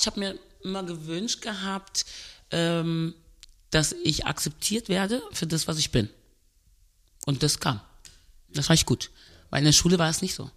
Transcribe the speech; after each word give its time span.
Ich 0.00 0.06
habe 0.06 0.20
mir 0.20 0.38
immer 0.62 0.84
gewünscht 0.84 1.42
gehabt, 1.42 2.06
ähm, 2.52 3.14
dass 3.70 3.96
ich 4.04 4.26
akzeptiert 4.26 4.88
werde 4.88 5.20
für 5.32 5.46
das, 5.46 5.66
was 5.66 5.78
ich 5.78 5.90
bin. 5.90 6.08
Und 7.26 7.42
das 7.42 7.58
kam. 7.58 7.80
Das 8.48 8.68
war 8.68 8.74
ich 8.74 8.86
gut. 8.86 9.10
Weil 9.50 9.58
in 9.58 9.64
der 9.64 9.72
Schule 9.72 9.98
war 9.98 10.08
es 10.08 10.22
nicht 10.22 10.34
so. 10.34 10.50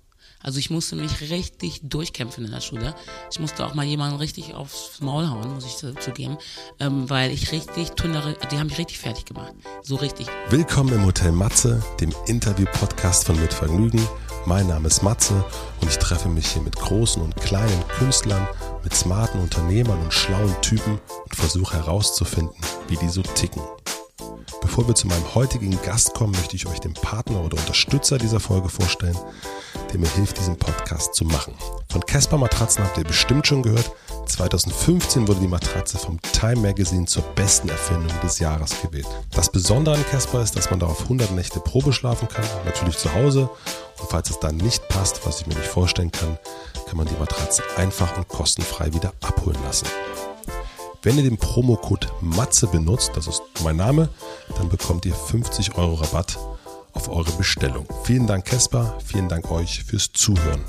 Also 0.44 0.60
ich 0.60 0.70
musste 0.70 0.96
mich 0.96 1.22
richtig 1.22 1.82
durchkämpfen 1.84 2.46
in 2.46 2.52
der 2.52 2.62
Schule. 2.62 2.96
Ich 3.32 3.40
musste 3.40 3.66
auch 3.66 3.74
mal 3.74 3.86
jemanden 3.86 4.18
richtig 4.18 4.54
aufs 4.54 5.02
Maul 5.02 5.28
hauen, 5.30 5.54
muss 5.54 5.66
ich 5.66 5.76
zugeben, 5.76 6.38
ähm, 6.80 7.10
weil 7.10 7.32
ich 7.32 7.52
richtig, 7.52 7.90
die 7.92 8.58
haben 8.58 8.68
mich 8.68 8.78
richtig 8.78 9.00
fertig 9.00 9.26
gemacht. 9.26 9.54
So 9.84 9.96
richtig. 9.96 10.28
Willkommen 10.50 10.94
im 10.94 11.06
Hotel 11.06 11.32
Matze, 11.32 11.84
dem 12.00 12.14
Interview-Podcast 12.28 13.26
von 13.26 13.40
Mit 13.40 13.54
Vergnügen. 13.54 14.08
Mein 14.46 14.68
Name 14.68 14.88
ist 14.88 15.04
Matze 15.04 15.46
und 15.82 15.90
ich 15.90 15.98
treffe 15.98 16.28
mich 16.28 16.48
hier 16.48 16.64
mit 16.64 16.76
großen 16.76 17.22
und 17.22 17.36
kleinen 17.36 17.88
Künstlern, 17.90 18.48
mit 18.84 18.94
smarten 18.94 19.40
Unternehmern 19.40 20.00
und 20.02 20.14
schlauen 20.14 20.56
Typen 20.62 21.00
und 21.24 21.36
versuche 21.36 21.76
herauszufinden, 21.76 22.56
wie 22.88 22.98
die 22.98 23.10
so 23.10 23.22
ticken. 23.22 23.62
Bevor 24.72 24.88
wir 24.88 24.96
zu 24.96 25.08
meinem 25.08 25.36
heutigen 25.36 25.78
Gast 25.82 26.14
kommen, 26.14 26.32
möchte 26.32 26.56
ich 26.56 26.66
euch 26.66 26.80
den 26.80 26.94
Partner 26.94 27.44
oder 27.44 27.58
Unterstützer 27.58 28.18
dieser 28.18 28.40
Folge 28.40 28.70
vorstellen, 28.70 29.18
der 29.92 30.00
mir 30.00 30.08
hilft, 30.12 30.38
diesen 30.38 30.56
Podcast 30.56 31.14
zu 31.14 31.26
machen. 31.26 31.54
Von 31.90 32.00
Casper 32.06 32.38
Matratzen 32.38 32.82
habt 32.86 32.98
ihr 32.98 33.04
bestimmt 33.04 33.46
schon 33.46 33.64
gehört. 33.64 33.92
2015 34.28 35.28
wurde 35.28 35.42
die 35.42 35.50
Matratze 35.50 35.98
vom 35.98 36.22
Time 36.22 36.62
Magazine 36.62 37.06
zur 37.06 37.24
besten 37.36 37.68
Erfindung 37.68 38.18
des 38.24 38.40
Jahres 38.40 38.82
gewählt. 38.82 39.10
Das 39.32 39.52
Besondere 39.52 39.96
an 39.96 40.06
Casper 40.10 40.42
ist, 40.42 40.56
dass 40.56 40.70
man 40.70 40.80
darauf 40.80 41.02
100 41.02 41.32
Nächte 41.32 41.60
Probe 41.60 41.92
schlafen 41.92 42.30
kann, 42.30 42.46
natürlich 42.64 42.98
zu 42.98 43.14
Hause. 43.14 43.50
Und 44.00 44.10
falls 44.10 44.30
es 44.30 44.40
dann 44.40 44.56
nicht 44.56 44.88
passt, 44.88 45.28
was 45.28 45.42
ich 45.42 45.48
mir 45.48 45.56
nicht 45.56 45.68
vorstellen 45.68 46.14
kann, 46.14 46.38
kann 46.88 46.96
man 46.96 47.08
die 47.08 47.20
Matratze 47.20 47.62
einfach 47.76 48.16
und 48.16 48.30
kostenfrei 48.30 48.94
wieder 48.94 49.12
abholen 49.20 49.62
lassen. 49.66 49.88
Wenn 51.04 51.18
ihr 51.18 51.24
den 51.24 51.38
Promocode 51.38 52.08
MATZE 52.22 52.68
benutzt, 52.68 53.14
das 53.16 53.26
ist 53.26 53.42
mein 53.64 53.76
Name, 53.76 54.10
dann 54.56 54.70
bekommt 54.70 55.04
ihr 55.08 55.16
50 55.16 55.76
Euro 55.76 55.96
Rabatt 55.96 56.38
auf 56.94 57.10
eure 57.10 57.32
Bestellung. 57.32 57.88
Vielen 58.04 58.28
Dank, 58.28 58.46
Kesper. 58.46 59.00
Vielen 59.04 59.28
Dank 59.28 59.50
euch 59.50 59.84
fürs 59.84 60.12
Zuhören. 60.14 60.62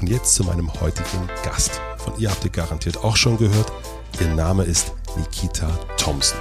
Und 0.00 0.08
jetzt 0.08 0.36
zu 0.36 0.44
meinem 0.44 0.72
heutigen 0.80 1.28
Gast. 1.44 1.82
Von 1.98 2.18
ihr 2.18 2.30
habt 2.30 2.42
ihr 2.44 2.50
garantiert 2.50 3.04
auch 3.04 3.16
schon 3.16 3.36
gehört. 3.36 3.70
Ihr 4.20 4.28
Name 4.28 4.64
ist 4.64 4.92
Nikita 5.18 5.68
Thompson. 5.98 6.38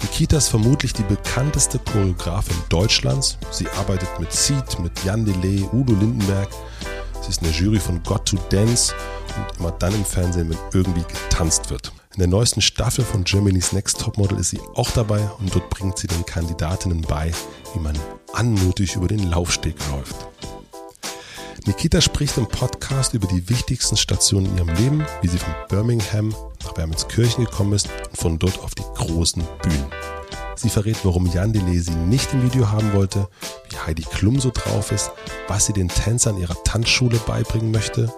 Nikita 0.00 0.36
ist 0.36 0.48
vermutlich 0.48 0.92
die 0.92 1.02
bekannteste 1.02 1.80
Choreografin 1.80 2.56
Deutschlands. 2.68 3.38
Sie 3.50 3.66
arbeitet 3.70 4.20
mit 4.20 4.32
Seed, 4.32 4.78
mit 4.78 4.92
Jan 5.04 5.24
Delay, 5.24 5.68
Udo 5.72 5.94
Lindenberg. 5.94 6.48
Sie 7.22 7.30
ist 7.30 7.42
in 7.42 7.48
der 7.48 7.60
Jury 7.60 7.80
von 7.80 8.00
Got 8.04 8.26
to 8.26 8.36
Dance 8.50 8.94
und 9.36 9.58
immer 9.58 9.72
dann 9.72 9.94
im 9.94 10.04
Fernsehen, 10.04 10.48
wenn 10.48 10.58
irgendwie 10.72 11.02
getanzt 11.02 11.68
wird. 11.68 11.92
In 12.14 12.18
der 12.18 12.28
neuesten 12.28 12.60
Staffel 12.60 13.06
von 13.06 13.24
Germany's 13.24 13.72
Next 13.72 13.98
Topmodel 13.98 14.38
ist 14.38 14.50
sie 14.50 14.60
auch 14.74 14.90
dabei 14.90 15.20
und 15.38 15.54
dort 15.54 15.70
bringt 15.70 15.96
sie 15.96 16.08
den 16.08 16.26
Kandidatinnen 16.26 17.00
bei, 17.00 17.32
wie 17.72 17.80
man 17.80 17.98
anmutig 18.34 18.96
über 18.96 19.08
den 19.08 19.30
Laufsteg 19.30 19.76
läuft. 19.90 20.16
Nikita 21.64 22.02
spricht 22.02 22.36
im 22.36 22.46
Podcast 22.46 23.14
über 23.14 23.26
die 23.28 23.48
wichtigsten 23.48 23.96
Stationen 23.96 24.44
in 24.46 24.58
ihrem 24.58 24.74
Leben, 24.76 25.06
wie 25.22 25.28
sie 25.28 25.38
von 25.38 25.54
Birmingham 25.70 26.34
nach 26.62 26.76
Wermelskirchen 26.76 27.46
gekommen 27.46 27.72
ist 27.72 27.88
und 28.10 28.18
von 28.18 28.38
dort 28.38 28.58
auf 28.58 28.74
die 28.74 28.84
großen 28.94 29.42
Bühnen. 29.62 29.86
Sie 30.54 30.68
verrät, 30.68 30.98
warum 31.04 31.26
Jan 31.32 31.54
Delay 31.54 31.78
sie 31.78 31.94
nicht 31.94 32.34
im 32.34 32.42
Video 32.42 32.70
haben 32.70 32.92
wollte, 32.92 33.26
wie 33.70 33.76
Heidi 33.78 34.02
Klum 34.02 34.38
so 34.38 34.50
drauf 34.50 34.92
ist, 34.92 35.10
was 35.48 35.64
sie 35.64 35.72
den 35.72 35.88
Tänzern 35.88 36.36
ihrer 36.36 36.62
Tanzschule 36.62 37.18
beibringen 37.26 37.70
möchte, 37.70 38.12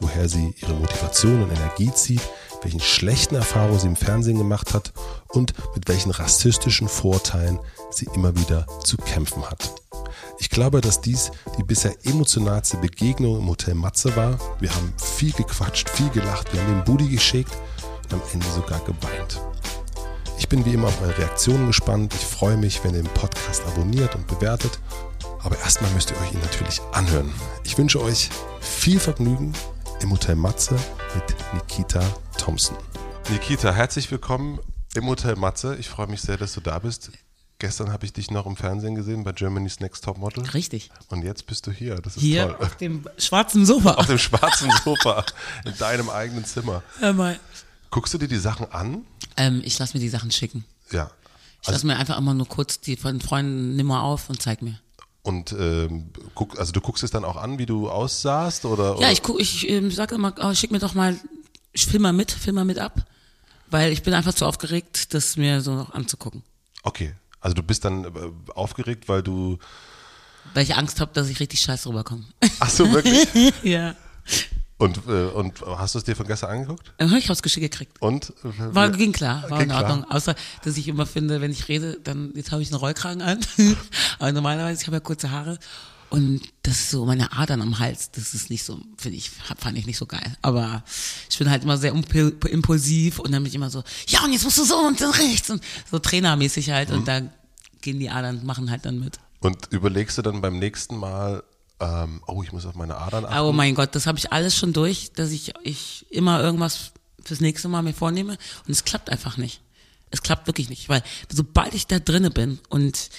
woher 0.00 0.28
sie 0.28 0.52
ihre 0.60 0.74
Motivation 0.74 1.44
und 1.44 1.50
Energie 1.56 1.92
zieht, 1.94 2.22
welchen 2.66 2.80
schlechten 2.80 3.36
Erfahrungen 3.36 3.78
sie 3.78 3.86
im 3.86 3.94
Fernsehen 3.94 4.38
gemacht 4.38 4.74
hat 4.74 4.92
und 5.28 5.54
mit 5.76 5.88
welchen 5.88 6.10
rassistischen 6.10 6.88
Vorteilen 6.88 7.60
sie 7.90 8.08
immer 8.12 8.36
wieder 8.36 8.66
zu 8.82 8.96
kämpfen 8.96 9.48
hat. 9.48 9.70
Ich 10.40 10.50
glaube, 10.50 10.80
dass 10.80 11.00
dies 11.00 11.30
die 11.56 11.62
bisher 11.62 11.94
emotionalste 12.02 12.78
Begegnung 12.78 13.38
im 13.38 13.48
Hotel 13.48 13.76
Matze 13.76 14.16
war. 14.16 14.36
Wir 14.58 14.74
haben 14.74 14.92
viel 14.96 15.30
gequatscht, 15.30 15.88
viel 15.90 16.08
gelacht, 16.10 16.52
wir 16.52 16.60
haben 16.60 16.74
den 16.74 16.84
Booty 16.84 17.08
geschickt 17.08 17.52
und 18.02 18.14
am 18.14 18.22
Ende 18.32 18.46
sogar 18.48 18.80
geweint. 18.80 19.40
Ich 20.36 20.48
bin 20.48 20.64
wie 20.64 20.74
immer 20.74 20.88
auf 20.88 21.00
eure 21.02 21.16
Reaktionen 21.18 21.68
gespannt. 21.68 22.14
Ich 22.14 22.26
freue 22.26 22.56
mich, 22.56 22.82
wenn 22.82 22.96
ihr 22.96 23.02
den 23.04 23.14
Podcast 23.14 23.62
abonniert 23.64 24.16
und 24.16 24.26
bewertet. 24.26 24.80
Aber 25.40 25.56
erstmal 25.60 25.92
müsst 25.92 26.10
ihr 26.10 26.20
euch 26.20 26.32
ihn 26.32 26.40
natürlich 26.40 26.80
anhören. 26.90 27.32
Ich 27.62 27.78
wünsche 27.78 28.02
euch 28.02 28.28
viel 28.60 28.98
Vergnügen 28.98 29.52
im 30.02 30.12
Hotel 30.12 30.36
Matze 30.36 30.74
mit 31.14 31.24
Nikita 31.54 32.00
Thompson. 32.38 32.76
Nikita, 33.30 33.72
herzlich 33.72 34.10
willkommen 34.10 34.58
im 34.94 35.06
Hotel 35.06 35.36
Matze. 35.36 35.76
Ich 35.76 35.88
freue 35.88 36.06
mich 36.06 36.20
sehr, 36.20 36.36
dass 36.36 36.54
du 36.54 36.60
da 36.60 36.78
bist. 36.78 37.10
Gestern 37.58 37.90
habe 37.90 38.04
ich 38.04 38.12
dich 38.12 38.30
noch 38.30 38.46
im 38.46 38.56
Fernsehen 38.56 38.94
gesehen 38.94 39.24
bei 39.24 39.32
Germany's 39.32 39.80
Next 39.80 40.04
Top 40.04 40.18
Model. 40.18 40.44
Richtig. 40.44 40.90
Und 41.08 41.22
jetzt 41.22 41.46
bist 41.46 41.66
du 41.66 41.70
hier. 41.70 41.96
Das 41.96 42.16
ist 42.16 42.22
hier 42.22 42.48
toll. 42.48 42.66
auf 42.66 42.76
dem 42.76 43.08
schwarzen 43.16 43.64
Sofa. 43.64 43.92
Auf 43.94 44.06
dem 44.06 44.18
schwarzen 44.18 44.70
Sofa 44.84 45.24
in 45.64 45.76
deinem 45.78 46.10
eigenen 46.10 46.44
Zimmer. 46.44 46.82
Hör 46.98 47.14
mal. 47.14 47.40
Guckst 47.90 48.12
du 48.12 48.18
dir 48.18 48.28
die 48.28 48.36
Sachen 48.36 48.70
an? 48.72 49.06
Ähm, 49.36 49.62
ich 49.64 49.78
lasse 49.78 49.96
mir 49.96 50.00
die 50.00 50.10
Sachen 50.10 50.30
schicken. 50.30 50.64
Ja. 50.90 51.10
Ich 51.62 51.68
lasse 51.68 51.86
mir 51.86 51.96
einfach 51.96 52.18
immer 52.18 52.34
nur 52.34 52.46
kurz 52.46 52.80
die 52.80 52.96
von 52.96 53.20
Freunden 53.20 53.74
nimm 53.76 53.86
mal 53.86 54.02
auf 54.02 54.28
und 54.28 54.40
zeig 54.42 54.60
mir. 54.62 54.78
Und 55.26 55.50
ähm, 55.58 56.10
guck, 56.36 56.56
also 56.56 56.70
du 56.70 56.80
guckst 56.80 57.02
es 57.02 57.10
dann 57.10 57.24
auch 57.24 57.34
an, 57.34 57.58
wie 57.58 57.66
du 57.66 57.90
aussahst 57.90 58.64
oder? 58.64 58.90
Ja, 58.90 58.94
oder? 58.94 59.10
ich 59.10 59.24
guck, 59.24 59.40
ich 59.40 59.68
ähm, 59.68 59.90
sage 59.90 60.14
immer, 60.14 60.32
oh, 60.40 60.54
schick 60.54 60.70
mir 60.70 60.78
doch 60.78 60.94
mal, 60.94 61.18
ich 61.72 61.86
film 61.86 62.04
mal 62.04 62.12
mit, 62.12 62.30
film 62.30 62.54
mal 62.54 62.64
mit 62.64 62.78
ab, 62.78 63.04
weil 63.68 63.90
ich 63.90 64.04
bin 64.04 64.14
einfach 64.14 64.34
zu 64.34 64.46
aufgeregt, 64.46 65.14
das 65.14 65.36
mir 65.36 65.62
so 65.62 65.74
noch 65.74 65.92
anzugucken. 65.92 66.44
Okay, 66.84 67.12
also 67.40 67.54
du 67.54 67.64
bist 67.64 67.84
dann 67.84 68.04
äh, 68.04 68.10
aufgeregt, 68.54 69.08
weil 69.08 69.24
du 69.24 69.58
Weil 70.54 70.62
ich 70.62 70.76
Angst 70.76 71.00
habe, 71.00 71.10
dass 71.12 71.28
ich 71.28 71.40
richtig 71.40 71.58
scheiße 71.58 71.88
rüberkomme. 71.88 72.24
Ach 72.60 72.70
so 72.70 72.92
wirklich? 72.92 73.26
ja. 73.64 73.96
Und 74.78 74.98
äh, 75.08 75.26
und 75.26 75.60
hast 75.62 75.94
du 75.94 75.98
es 75.98 76.04
dir 76.04 76.14
von 76.16 76.26
gestern 76.26 76.50
angeguckt? 76.50 76.92
Dann 76.98 77.08
habe 77.10 77.18
ich 77.18 77.30
aufs 77.30 77.42
Geschirr 77.42 77.62
gekriegt. 77.62 78.00
Und 78.00 78.32
War, 78.42 78.90
ging 78.90 79.12
klar, 79.12 79.44
war 79.48 79.58
Ging 79.60 79.70
in 79.70 79.74
Ordnung. 79.76 80.04
Außer, 80.04 80.34
dass 80.64 80.76
ich 80.76 80.86
immer 80.88 81.06
finde, 81.06 81.40
wenn 81.40 81.50
ich 81.50 81.68
rede, 81.68 81.98
dann, 82.04 82.32
jetzt 82.34 82.52
habe 82.52 82.60
ich 82.62 82.68
einen 82.70 82.78
Rollkragen 82.80 83.22
an. 83.22 83.38
Aber 84.18 84.32
normalerweise, 84.32 84.80
ich 84.82 84.86
habe 84.86 84.96
ja 84.96 85.00
kurze 85.00 85.30
Haare. 85.30 85.58
Und 86.08 86.40
das 86.62 86.74
ist 86.74 86.90
so 86.90 87.04
meine 87.04 87.32
Adern 87.32 87.60
am 87.62 87.80
Hals, 87.80 88.12
das 88.12 88.32
ist 88.32 88.48
nicht 88.48 88.62
so, 88.62 88.78
finde 88.96 89.18
ich, 89.18 89.28
fand 89.58 89.76
ich 89.76 89.86
nicht 89.86 89.98
so 89.98 90.06
geil. 90.06 90.36
Aber 90.40 90.84
ich 91.28 91.36
bin 91.36 91.50
halt 91.50 91.64
immer 91.64 91.78
sehr 91.78 91.92
impul- 91.92 92.46
impulsiv 92.46 93.18
und 93.18 93.32
dann 93.32 93.42
bin 93.42 93.48
ich 93.50 93.56
immer 93.56 93.70
so, 93.70 93.82
ja, 94.06 94.22
und 94.22 94.32
jetzt 94.32 94.44
musst 94.44 94.56
du 94.58 94.64
so 94.64 94.76
und 94.86 95.00
dann 95.00 95.10
rechts 95.10 95.50
und 95.50 95.60
so 95.90 95.98
trainermäßig 95.98 96.70
halt. 96.70 96.92
Und 96.92 97.08
da 97.08 97.22
gehen 97.80 97.98
die 97.98 98.08
Adern, 98.08 98.46
machen 98.46 98.70
halt 98.70 98.84
dann 98.86 99.00
mit. 99.00 99.18
und 99.40 99.66
überlegst 99.72 100.16
du 100.16 100.22
dann 100.22 100.40
beim 100.40 100.60
nächsten 100.60 100.96
Mal, 100.96 101.42
ähm, 101.80 102.22
oh, 102.26 102.42
ich 102.42 102.52
muss 102.52 102.66
auf 102.66 102.74
meine 102.74 102.96
Adern 102.96 103.24
achten. 103.24 103.38
Oh 103.38 103.52
mein 103.52 103.74
Gott, 103.74 103.94
das 103.94 104.06
habe 104.06 104.18
ich 104.18 104.32
alles 104.32 104.56
schon 104.56 104.72
durch, 104.72 105.12
dass 105.12 105.30
ich, 105.30 105.52
ich 105.62 106.06
immer 106.10 106.40
irgendwas 106.40 106.92
fürs 107.22 107.40
nächste 107.40 107.68
Mal 107.68 107.82
mir 107.82 107.92
vornehme 107.92 108.38
und 108.66 108.70
es 108.70 108.84
klappt 108.84 109.10
einfach 109.10 109.36
nicht. 109.36 109.60
Es 110.10 110.22
klappt 110.22 110.46
wirklich 110.46 110.70
nicht, 110.70 110.88
weil 110.88 111.02
sobald 111.30 111.74
ich 111.74 111.86
da 111.86 111.98
drinne 111.98 112.30
bin 112.30 112.60
und 112.68 113.10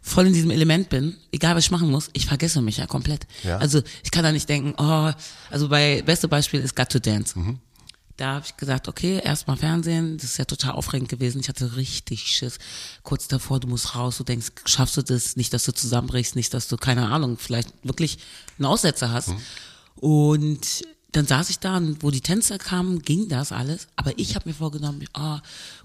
voll 0.00 0.28
in 0.28 0.32
diesem 0.32 0.50
Element 0.50 0.88
bin, 0.88 1.16
egal 1.32 1.56
was 1.56 1.64
ich 1.64 1.70
machen 1.72 1.90
muss, 1.90 2.08
ich 2.12 2.26
vergesse 2.26 2.62
mich 2.62 2.76
ja 2.76 2.86
komplett. 2.86 3.26
Ja. 3.42 3.58
Also 3.58 3.82
ich 4.04 4.12
kann 4.12 4.22
da 4.22 4.30
nicht 4.30 4.48
denken, 4.48 4.74
oh, 4.78 5.12
also 5.50 5.68
bei 5.68 6.02
beste 6.02 6.28
Beispiel 6.28 6.60
ist 6.60 6.76
Got 6.76 6.90
to 6.90 7.00
Dance. 7.00 7.36
Da 8.16 8.34
habe 8.34 8.46
ich 8.46 8.56
gesagt, 8.56 8.88
okay, 8.88 9.20
erstmal 9.22 9.56
Fernsehen, 9.58 10.16
das 10.16 10.30
ist 10.30 10.38
ja 10.38 10.46
total 10.46 10.72
aufregend 10.72 11.10
gewesen. 11.10 11.40
Ich 11.40 11.48
hatte 11.48 11.76
richtig 11.76 12.22
Schiss. 12.22 12.58
Kurz 13.02 13.28
davor, 13.28 13.60
du 13.60 13.68
musst 13.68 13.94
raus, 13.94 14.16
du 14.16 14.24
denkst, 14.24 14.52
schaffst 14.64 14.96
du 14.96 15.02
das? 15.02 15.36
Nicht, 15.36 15.52
dass 15.52 15.64
du 15.64 15.72
zusammenbrichst, 15.72 16.34
nicht, 16.34 16.54
dass 16.54 16.68
du, 16.68 16.76
keine 16.76 17.08
Ahnung, 17.08 17.36
vielleicht 17.36 17.72
wirklich 17.82 18.18
einen 18.58 18.66
Aussetzer 18.66 19.12
hast. 19.12 19.34
Und 19.96 20.84
dann 21.12 21.26
saß 21.26 21.50
ich 21.50 21.58
da 21.58 21.78
und 21.78 22.02
wo 22.02 22.10
die 22.10 22.20
Tänzer 22.20 22.58
kamen, 22.58 23.00
ging 23.00 23.28
das 23.28 23.52
alles. 23.52 23.88
Aber 23.96 24.18
ich 24.18 24.34
habe 24.34 24.48
mir 24.48 24.54
vorgenommen, 24.54 25.04
ah, 25.14 25.40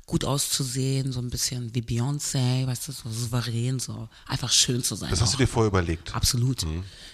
gut 0.05 0.25
auszusehen, 0.25 1.13
so 1.13 1.19
ein 1.19 1.29
bisschen 1.29 1.73
wie 1.73 1.81
Beyoncé, 1.81 2.67
weißt 2.67 2.87
du, 2.87 2.91
so 2.91 3.09
souverän, 3.09 3.79
so 3.79 4.09
einfach 4.27 4.51
schön 4.51 4.83
zu 4.83 4.95
sein. 4.95 5.09
das 5.09 5.21
hast 5.21 5.33
du 5.33 5.35
auch. 5.35 5.39
dir 5.39 5.47
vorher 5.47 5.69
überlegt. 5.69 6.13
Absolut. 6.13 6.65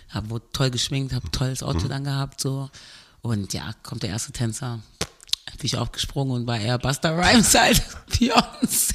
Hab 0.09 0.30
wohl 0.30 0.41
toll 0.51 0.71
geschminkt, 0.71 1.13
hab 1.13 1.31
tolles 1.31 1.62
Outfit 1.62 1.91
angehabt, 1.91 2.41
so. 2.41 2.69
Und 3.21 3.53
ja, 3.53 3.74
kommt 3.83 4.03
der 4.03 4.12
erste 4.12 4.31
Tänzer, 4.31 4.81
bin 5.57 5.65
ich 5.65 5.77
aufgesprungen 5.77 6.33
und 6.33 6.48
war 6.48 6.59
eher 6.59 6.77
Buster 6.77 7.18
Rhymes 7.18 7.56
als 7.56 7.81
Beyoncé. 8.12 8.94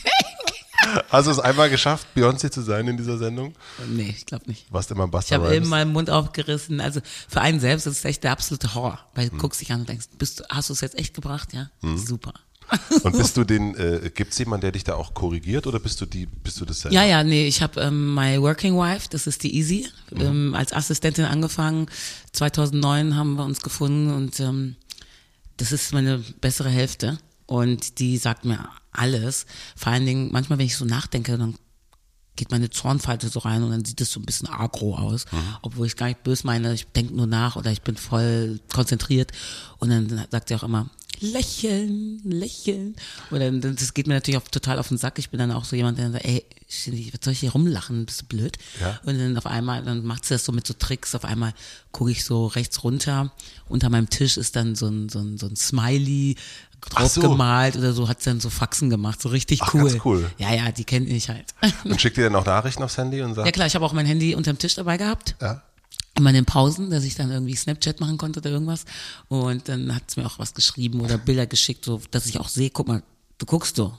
Hast 1.11 1.27
du 1.27 1.31
es 1.31 1.39
einmal 1.39 1.71
geschafft, 1.71 2.07
Beyoncé 2.17 2.51
zu 2.51 2.61
sein 2.61 2.89
in 2.89 2.97
dieser 2.97 3.17
Sendung? 3.17 3.55
Nee, 3.89 4.15
ich 4.17 4.27
glaube 4.27 4.45
nicht. 4.49 4.67
Warst 4.73 4.91
immer 4.91 5.05
Ich 5.05 5.11
Buster 5.11 5.35
habe 5.37 5.45
Rhymes? 5.47 5.57
eben 5.57 5.69
meinen 5.69 5.93
Mund 5.93 6.11
aufgerissen. 6.11 6.81
Also 6.81 7.01
für 7.29 7.41
einen 7.41 7.61
selbst 7.61 7.87
ist 7.87 7.99
es 7.99 8.05
echt 8.05 8.25
der 8.25 8.33
absolute 8.33 8.75
Horror, 8.75 8.99
weil 9.15 9.29
du 9.29 9.37
guckst 9.37 9.61
dich 9.61 9.71
an 9.73 9.81
und 9.81 9.89
denkst, 9.89 10.07
bist 10.19 10.41
du, 10.41 10.45
hast 10.51 10.69
du 10.71 10.73
es 10.73 10.81
jetzt 10.81 10.99
echt 10.99 11.15
gebracht? 11.15 11.53
Ja, 11.53 11.71
super. 11.97 12.33
Und 13.05 13.17
bist 13.17 13.37
du 13.37 13.45
den, 13.45 13.75
äh, 13.77 14.11
gibt 14.15 14.33
es 14.33 14.39
jemanden, 14.39 14.63
der 14.63 14.73
dich 14.73 14.83
da 14.85 14.95
auch 14.95 15.15
korrigiert 15.15 15.67
oder 15.67 15.79
bist 15.79 16.01
du 16.01 16.07
die, 16.07 16.27
bist 16.27 16.61
du 16.61 16.65
das 16.65 16.81
selber? 16.81 16.95
Ja, 16.97 17.05
ja, 17.05 17.23
nee, 17.23 17.47
ich 17.47 17.63
habe 17.63 17.81
ähm, 17.81 18.15
My 18.15 18.41
Working 18.41 18.77
Wife, 18.77 19.09
das 19.11 19.27
ist 19.27 19.43
die 19.45 19.55
Easy, 19.57 19.89
ähm, 20.19 20.55
als 20.55 20.73
Assistentin 20.73 21.27
angefangen. 21.27 21.87
2009 22.33 23.15
haben 23.17 23.35
wir 23.37 23.45
uns 23.45 23.61
gefunden 23.61 24.11
und 24.13 24.41
ähm, 24.41 24.77
das 25.63 25.71
ist 25.71 25.93
meine 25.93 26.19
bessere 26.41 26.71
Hälfte 26.71 27.19
und 27.47 28.01
die 28.01 28.17
sagt 28.17 28.45
mir 28.45 28.69
alles. 28.91 29.47
Vor 29.77 29.93
allen 29.93 30.05
Dingen, 30.05 30.33
manchmal, 30.33 30.59
wenn 30.59 30.67
ich 30.67 30.77
so 30.77 30.85
nachdenke, 30.85 31.39
dann 31.39 31.55
geht 32.35 32.51
meine 32.51 32.69
Zornfalte 32.69 33.29
so 33.29 33.39
rein 33.39 33.63
und 33.63 33.71
dann 33.71 33.85
sieht 33.85 34.01
es 34.01 34.11
so 34.11 34.19
ein 34.19 34.27
bisschen 34.27 34.49
agro 34.49 34.97
aus, 34.97 35.27
mhm. 35.31 35.39
obwohl 35.63 35.87
ich 35.87 35.97
gar 35.97 36.07
nicht 36.07 36.25
böse 36.25 36.47
meine, 36.49 36.75
ich 36.75 36.87
denke 36.89 37.15
nur 37.15 37.29
nach 37.29 37.55
oder 37.55 37.71
ich 37.71 37.83
bin 37.83 37.97
voll 37.97 38.59
konzentriert 38.73 39.31
und 39.79 39.91
dann 39.91 40.27
sagt 40.33 40.49
sie 40.49 40.57
auch 40.57 40.65
immer, 40.65 40.91
lächeln, 41.23 42.21
lächeln. 42.25 42.97
Oder 43.31 43.51
das 43.51 43.95
geht 43.95 44.07
mir 44.07 44.15
natürlich 44.15 44.39
auch 44.39 44.49
total 44.49 44.79
auf 44.79 44.89
den 44.89 44.99
Sack. 44.99 45.19
Ich 45.19 45.31
bin 45.31 45.39
dann 45.39 45.53
auch 45.53 45.65
so 45.65 45.77
jemand, 45.77 45.99
der 45.99 46.11
sagt, 46.11 46.25
ey, 46.25 46.45
was 46.69 47.25
soll 47.25 47.33
ich 47.33 47.41
hier 47.41 47.53
rumlachen? 47.53 48.05
Bist 48.05 48.23
du 48.23 48.27
blöd? 48.27 48.59
Ja. 48.81 49.01
Und 49.05 49.19
dann 49.19 49.37
auf 49.37 49.47
einmal, 49.47 49.83
dann 49.83 50.05
macht 50.05 50.25
sie 50.25 50.35
das 50.35 50.45
so 50.45 50.53
mit 50.53 50.67
so 50.67 50.75
Tricks. 50.75 51.15
Auf 51.15 51.25
einmal 51.25 51.55
gucke 51.93 52.11
ich 52.11 52.25
so 52.25 52.47
rechts 52.47 52.83
runter. 52.85 53.33
Unter 53.69 53.89
meinem 53.89 54.11
Tisch 54.11 54.37
ist 54.37 54.57
dann 54.57 54.75
so 54.75 54.89
ein, 54.89 55.09
so 55.09 55.21
ein, 55.21 55.39
so 55.39 55.47
ein 55.47 55.57
Smiley 55.57 56.37
drauf 56.81 57.13
so. 57.13 57.21
gemalt 57.21 57.77
oder 57.77 57.93
so, 57.93 58.09
hat 58.09 58.21
sie 58.21 58.31
dann 58.31 58.41
so 58.41 58.51
Faxen 58.51 58.91
gemacht. 58.91 59.23
So 59.23 59.29
richtig 59.29 59.63
Ach, 59.63 59.73
cool. 59.75 59.89
Ganz 59.89 60.05
cool. 60.05 60.31
Ja, 60.39 60.53
ja, 60.53 60.73
die 60.73 60.85
kennt 60.85 61.09
ich 61.09 61.29
halt. 61.29 61.55
Und 61.85 62.01
schickt 62.01 62.19
ihr 62.19 62.25
dann 62.25 62.35
auch 62.35 62.45
Nachrichten 62.45 62.83
aufs 62.83 62.99
Handy 62.99 63.23
und 63.23 63.35
sagt? 63.35 63.47
Ja 63.47 63.53
klar, 63.53 63.67
ich 63.67 63.75
habe 63.75 63.85
auch 63.85 63.93
mein 63.93 64.07
Handy 64.07 64.35
unterm 64.35 64.59
Tisch 64.59 64.75
dabei 64.75 64.97
gehabt. 64.97 65.37
Ja 65.41 65.63
immer 66.17 66.31
in 66.31 66.37
den 66.37 66.45
Pausen, 66.45 66.91
dass 66.91 67.05
ich 67.05 67.15
dann 67.15 67.31
irgendwie 67.31 67.55
Snapchat 67.55 68.01
machen 68.01 68.19
konnte 68.19 68.41
oder 68.41 68.51
irgendwas. 68.51 68.85
Und 69.29 69.69
dann 69.69 69.95
hat 69.95 70.05
es 70.09 70.17
mir 70.17 70.27
auch 70.27 70.39
was 70.39 70.55
geschrieben 70.55 71.01
oder 71.01 71.19
Bilder 71.19 71.47
geschickt, 71.47 71.85
so 71.85 72.01
dass 72.11 72.27
ich 72.27 72.39
auch 72.39 72.49
sehe, 72.49 72.71
guck 72.71 72.89
mal, 72.89 73.03
du 73.39 73.47
guckst 73.47 73.77
so. 73.77 73.97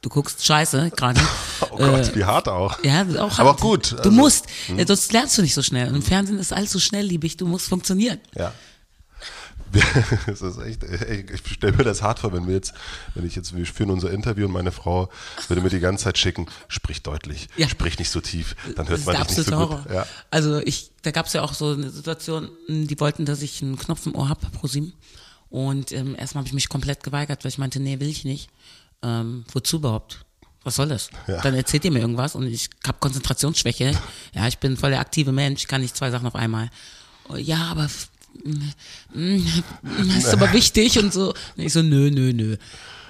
Du 0.00 0.10
guckst 0.10 0.44
scheiße 0.44 0.90
gerade. 0.96 1.20
Oh 1.70 1.78
Gott, 1.78 2.08
äh, 2.08 2.16
wie 2.16 2.24
hart 2.24 2.48
auch. 2.48 2.84
Ja, 2.84 3.02
auch 3.18 3.38
Aber 3.38 3.50
hart. 3.50 3.60
gut. 3.60 3.92
Du 3.92 3.96
also, 3.96 4.10
musst. 4.10 4.46
Hm. 4.66 4.86
Sonst 4.86 5.12
lernst 5.12 5.38
du 5.38 5.42
nicht 5.42 5.54
so 5.54 5.62
schnell. 5.62 5.88
Und 5.88 5.94
im 5.96 6.02
Fernsehen 6.02 6.38
ist 6.38 6.52
alles 6.52 6.70
so 6.70 6.78
schnellliebig, 6.78 7.36
du 7.36 7.46
musst 7.46 7.68
funktionieren. 7.68 8.20
Ja. 8.36 8.52
das 10.26 10.42
ist 10.42 10.58
echt, 10.58 10.84
ich 10.84 11.52
stelle 11.54 11.76
mir 11.76 11.84
das 11.84 12.02
hart 12.02 12.18
vor, 12.18 12.32
wenn 12.32 12.46
wir 12.46 12.54
jetzt, 12.54 12.74
wenn 13.14 13.26
ich 13.26 13.34
jetzt, 13.36 13.56
wir 13.56 13.66
führen 13.66 13.90
unser 13.90 14.10
Interview 14.10 14.46
und 14.46 14.52
meine 14.52 14.72
Frau 14.72 15.08
würde 15.48 15.62
mir 15.62 15.70
die 15.70 15.80
ganze 15.80 16.04
Zeit 16.04 16.18
schicken, 16.18 16.46
sprich 16.68 17.02
deutlich, 17.02 17.48
ja. 17.56 17.68
sprich 17.68 17.98
nicht 17.98 18.10
so 18.10 18.20
tief, 18.20 18.56
dann 18.76 18.88
hört 18.88 19.04
man 19.06 19.16
dich 19.16 19.36
nicht 19.36 19.48
so 19.48 19.66
gut. 19.66 19.90
Ja. 19.92 20.06
Also 20.30 20.58
ich, 20.58 20.90
da 21.02 21.10
gab 21.10 21.26
es 21.26 21.32
ja 21.32 21.42
auch 21.42 21.54
so 21.54 21.72
eine 21.72 21.90
Situation, 21.90 22.50
die 22.68 22.98
wollten, 23.00 23.24
dass 23.24 23.42
ich 23.42 23.62
einen 23.62 23.78
Knopf 23.78 24.06
im 24.06 24.14
Ohr 24.14 24.28
habe, 24.28 24.46
pro 24.50 24.66
sieben. 24.66 24.92
Und 25.50 25.92
ähm, 25.92 26.16
erstmal 26.18 26.40
habe 26.40 26.48
ich 26.48 26.54
mich 26.54 26.68
komplett 26.68 27.02
geweigert, 27.04 27.44
weil 27.44 27.50
ich 27.50 27.58
meinte, 27.58 27.78
nee, 27.78 28.00
will 28.00 28.08
ich 28.08 28.24
nicht. 28.24 28.50
Ähm, 29.02 29.44
wozu 29.52 29.76
überhaupt? 29.76 30.24
Was 30.64 30.76
soll 30.76 30.88
das? 30.88 31.10
Ja. 31.28 31.40
Dann 31.42 31.54
erzählt 31.54 31.84
ihr 31.84 31.92
mir 31.92 32.00
irgendwas 32.00 32.34
und 32.34 32.46
ich 32.46 32.70
habe 32.86 32.98
Konzentrationsschwäche. 32.98 33.92
Ja, 34.34 34.48
ich 34.48 34.58
bin 34.58 34.76
voll 34.76 34.90
der 34.90 34.98
aktive 34.98 35.30
Mensch, 35.30 35.68
kann 35.68 35.80
nicht 35.80 35.96
zwei 35.96 36.10
Sachen 36.10 36.26
auf 36.26 36.34
einmal. 36.34 36.70
Ja, 37.36 37.68
aber 37.70 37.88
das 39.12 40.16
ist 40.16 40.32
aber 40.32 40.52
wichtig 40.52 40.98
und 40.98 41.12
so. 41.12 41.30
Und 41.30 41.62
ich 41.64 41.72
so, 41.72 41.82
nö, 41.82 42.10
nö, 42.10 42.32
nö. 42.32 42.56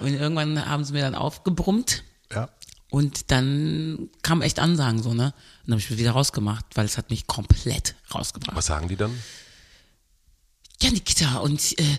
Und 0.00 0.15
irgendwann 0.15 0.67
haben 0.67 0.85
sie 0.85 0.93
mir 0.93 1.03
dann 1.03 1.15
aufgebrummt. 1.15 2.03
Ja. 2.32 2.49
Und 2.91 3.31
dann 3.31 4.09
kam 4.23 4.43
echt 4.43 4.59
Ansagen 4.59 5.03
so, 5.03 5.15
ne? 5.15 5.26
Und 5.26 5.32
dann 5.67 5.73
habe 5.73 5.81
ich 5.81 5.91
mich 5.91 5.99
wieder 5.99 6.12
rausgemacht, 6.12 6.65
weil 6.75 6.85
es 6.85 6.97
hat 6.97 7.11
mich 7.11 7.26
komplett 7.26 7.97
rausgebracht. 8.15 8.56
Was 8.56 8.67
sagen 8.67 8.88
die 8.88 8.97
dann? 8.97 9.19
Ja, 10.81 10.91
Nikita, 10.91 11.38
und 11.38 11.79
äh, 11.79 11.99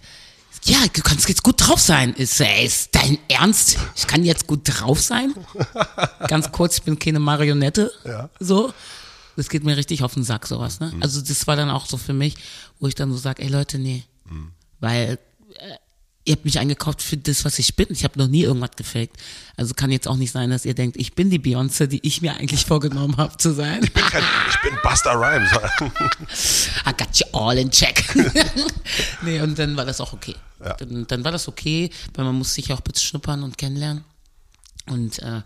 ja, 0.66 0.77
du 0.94 1.01
kannst 1.01 1.27
jetzt 1.30 1.44
gut 1.44 1.56
drauf 1.68 1.80
sein. 1.80 2.13
Ist, 2.13 2.39
äh, 2.39 2.63
ist 2.63 2.95
dein 2.95 3.18
Ernst? 3.27 3.77
Ich 3.95 4.07
kann 4.07 4.24
jetzt 4.24 4.48
gut 4.48 4.62
drauf 4.63 5.01
sein? 5.01 5.33
Ganz 6.27 6.51
kurz, 6.51 6.77
ich 6.77 6.83
bin 6.83 6.98
keine 6.98 7.19
Marionette. 7.19 7.92
Ja. 8.04 8.30
So. 8.39 8.74
Das 9.35 9.49
geht 9.49 9.63
mir 9.63 9.77
richtig 9.77 10.03
auf 10.03 10.13
den 10.13 10.23
Sack, 10.23 10.47
sowas, 10.47 10.79
ne? 10.79 10.91
Mhm. 10.93 11.03
Also 11.03 11.21
das 11.21 11.47
war 11.47 11.55
dann 11.55 11.69
auch 11.69 11.85
so 11.85 11.97
für 11.97 12.13
mich, 12.13 12.35
wo 12.79 12.87
ich 12.87 12.95
dann 12.95 13.11
so 13.11 13.17
sage, 13.17 13.43
ey 13.43 13.49
Leute, 13.49 13.77
nee. 13.77 14.03
Mhm. 14.29 14.51
Weil 14.79 15.19
äh, 15.55 15.75
ihr 16.25 16.33
habt 16.33 16.43
mich 16.43 16.59
eingekauft 16.59 17.03
für 17.03 17.17
das, 17.17 17.45
was 17.45 17.59
ich 17.59 17.75
bin. 17.75 17.87
Ich 17.91 18.03
habe 18.03 18.17
noch 18.17 18.27
nie 18.27 18.41
irgendwas 18.41 18.71
gefaked. 18.75 19.15
Also 19.57 19.75
kann 19.75 19.91
jetzt 19.91 20.07
auch 20.07 20.15
nicht 20.15 20.31
sein, 20.31 20.49
dass 20.49 20.65
ihr 20.65 20.73
denkt, 20.73 20.97
ich 20.97 21.13
bin 21.13 21.29
die 21.29 21.39
Beyoncé, 21.39 21.85
die 21.85 21.99
ich 22.05 22.21
mir 22.21 22.35
eigentlich 22.35 22.65
vorgenommen 22.65 23.15
habe 23.17 23.37
zu 23.37 23.53
sein. 23.53 23.83
Ich 23.83 23.93
bin, 23.93 24.03
kein, 24.03 24.23
ich 24.49 24.61
bin 24.61 24.77
Buster 24.83 25.13
Rhymes. 25.13 25.51
I 26.88 26.91
got 26.97 27.15
you 27.15 27.25
all 27.31 27.57
in 27.57 27.69
check. 27.69 28.03
nee, 29.21 29.39
und 29.39 29.57
dann 29.57 29.77
war 29.77 29.85
das 29.85 30.01
auch 30.01 30.13
okay. 30.13 30.35
Ja. 30.63 30.73
Dann, 30.73 31.05
dann, 31.05 31.23
war 31.23 31.31
das 31.31 31.47
okay, 31.47 31.91
weil 32.15 32.25
man 32.25 32.35
muss 32.35 32.55
sich 32.55 32.73
auch 32.73 32.81
bitte 32.81 32.99
schnuppern 32.99 33.43
und 33.43 33.57
kennenlernen. 33.57 34.03
Und 34.88 35.19
äh, 35.19 35.41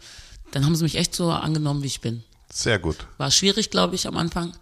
dann 0.52 0.66
haben 0.66 0.76
sie 0.76 0.84
mich 0.84 0.96
echt 0.96 1.14
so 1.14 1.32
angenommen, 1.32 1.84
wie 1.84 1.88
ich 1.88 2.00
bin. 2.00 2.24
Sehr 2.52 2.80
gut. 2.80 3.08
War 3.18 3.32
schwierig, 3.32 3.70
glaube 3.70 3.96
ich, 3.96 4.08
am 4.08 4.18
Anfang. 4.18 4.54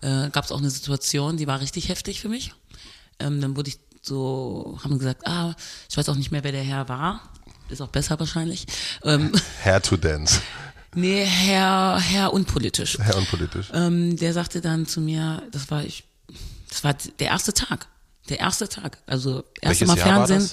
Äh, 0.00 0.30
Gab 0.30 0.44
es 0.44 0.52
auch 0.52 0.58
eine 0.58 0.70
Situation, 0.70 1.36
die 1.36 1.46
war 1.46 1.60
richtig 1.60 1.88
heftig 1.88 2.20
für 2.20 2.28
mich. 2.28 2.52
Ähm, 3.18 3.40
dann 3.40 3.56
wurde 3.56 3.70
ich 3.70 3.78
so, 4.02 4.78
haben 4.82 4.98
gesagt, 4.98 5.26
ah, 5.26 5.54
ich 5.88 5.96
weiß 5.96 6.08
auch 6.08 6.16
nicht 6.16 6.32
mehr, 6.32 6.44
wer 6.44 6.52
der 6.52 6.64
Herr 6.64 6.88
war. 6.88 7.20
Ist 7.68 7.80
auch 7.80 7.88
besser 7.88 8.18
wahrscheinlich. 8.18 8.66
Ähm, 9.04 9.32
Herr 9.60 9.80
to 9.80 9.96
dance. 9.96 10.40
Nee, 10.94 11.24
Herr, 11.24 11.98
Herr 11.98 12.32
unpolitisch. 12.32 12.98
Herr 12.98 13.16
unpolitisch. 13.16 13.68
Ähm, 13.72 14.16
der 14.16 14.34
sagte 14.34 14.60
dann 14.60 14.86
zu 14.86 15.00
mir, 15.00 15.42
das 15.50 15.70
war 15.70 15.84
ich, 15.84 16.04
das 16.68 16.84
war 16.84 16.94
der 16.94 17.28
erste 17.28 17.54
Tag. 17.54 17.86
Der 18.28 18.40
erste 18.40 18.68
Tag. 18.68 18.98
Also 19.06 19.44
erste 19.60 19.86
Mal 19.86 19.96
Jahr 19.96 20.26
Fernsehen. 20.26 20.50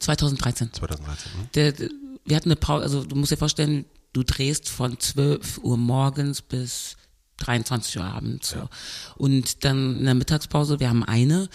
2013. 0.00 0.72
2013. 0.72 1.32
Hm? 1.32 1.48
Der, 1.54 1.72
der, 1.72 1.88
wir 2.24 2.36
hatten 2.36 2.48
eine 2.48 2.56
Pause, 2.56 2.82
also 2.82 3.04
du 3.04 3.14
musst 3.14 3.30
dir 3.30 3.36
vorstellen, 3.36 3.84
du 4.14 4.22
drehst 4.22 4.70
von 4.70 4.98
12 4.98 5.58
Uhr 5.58 5.76
morgens 5.76 6.40
bis 6.40 6.96
23 7.38 7.98
Uhr 7.98 8.04
abends. 8.04 8.50
So. 8.50 8.56
Ja. 8.56 8.70
Und 9.16 9.64
dann 9.64 9.98
in 9.98 10.04
der 10.04 10.14
Mittagspause, 10.14 10.80
wir 10.80 10.88
haben 10.88 11.04
eine, 11.04 11.50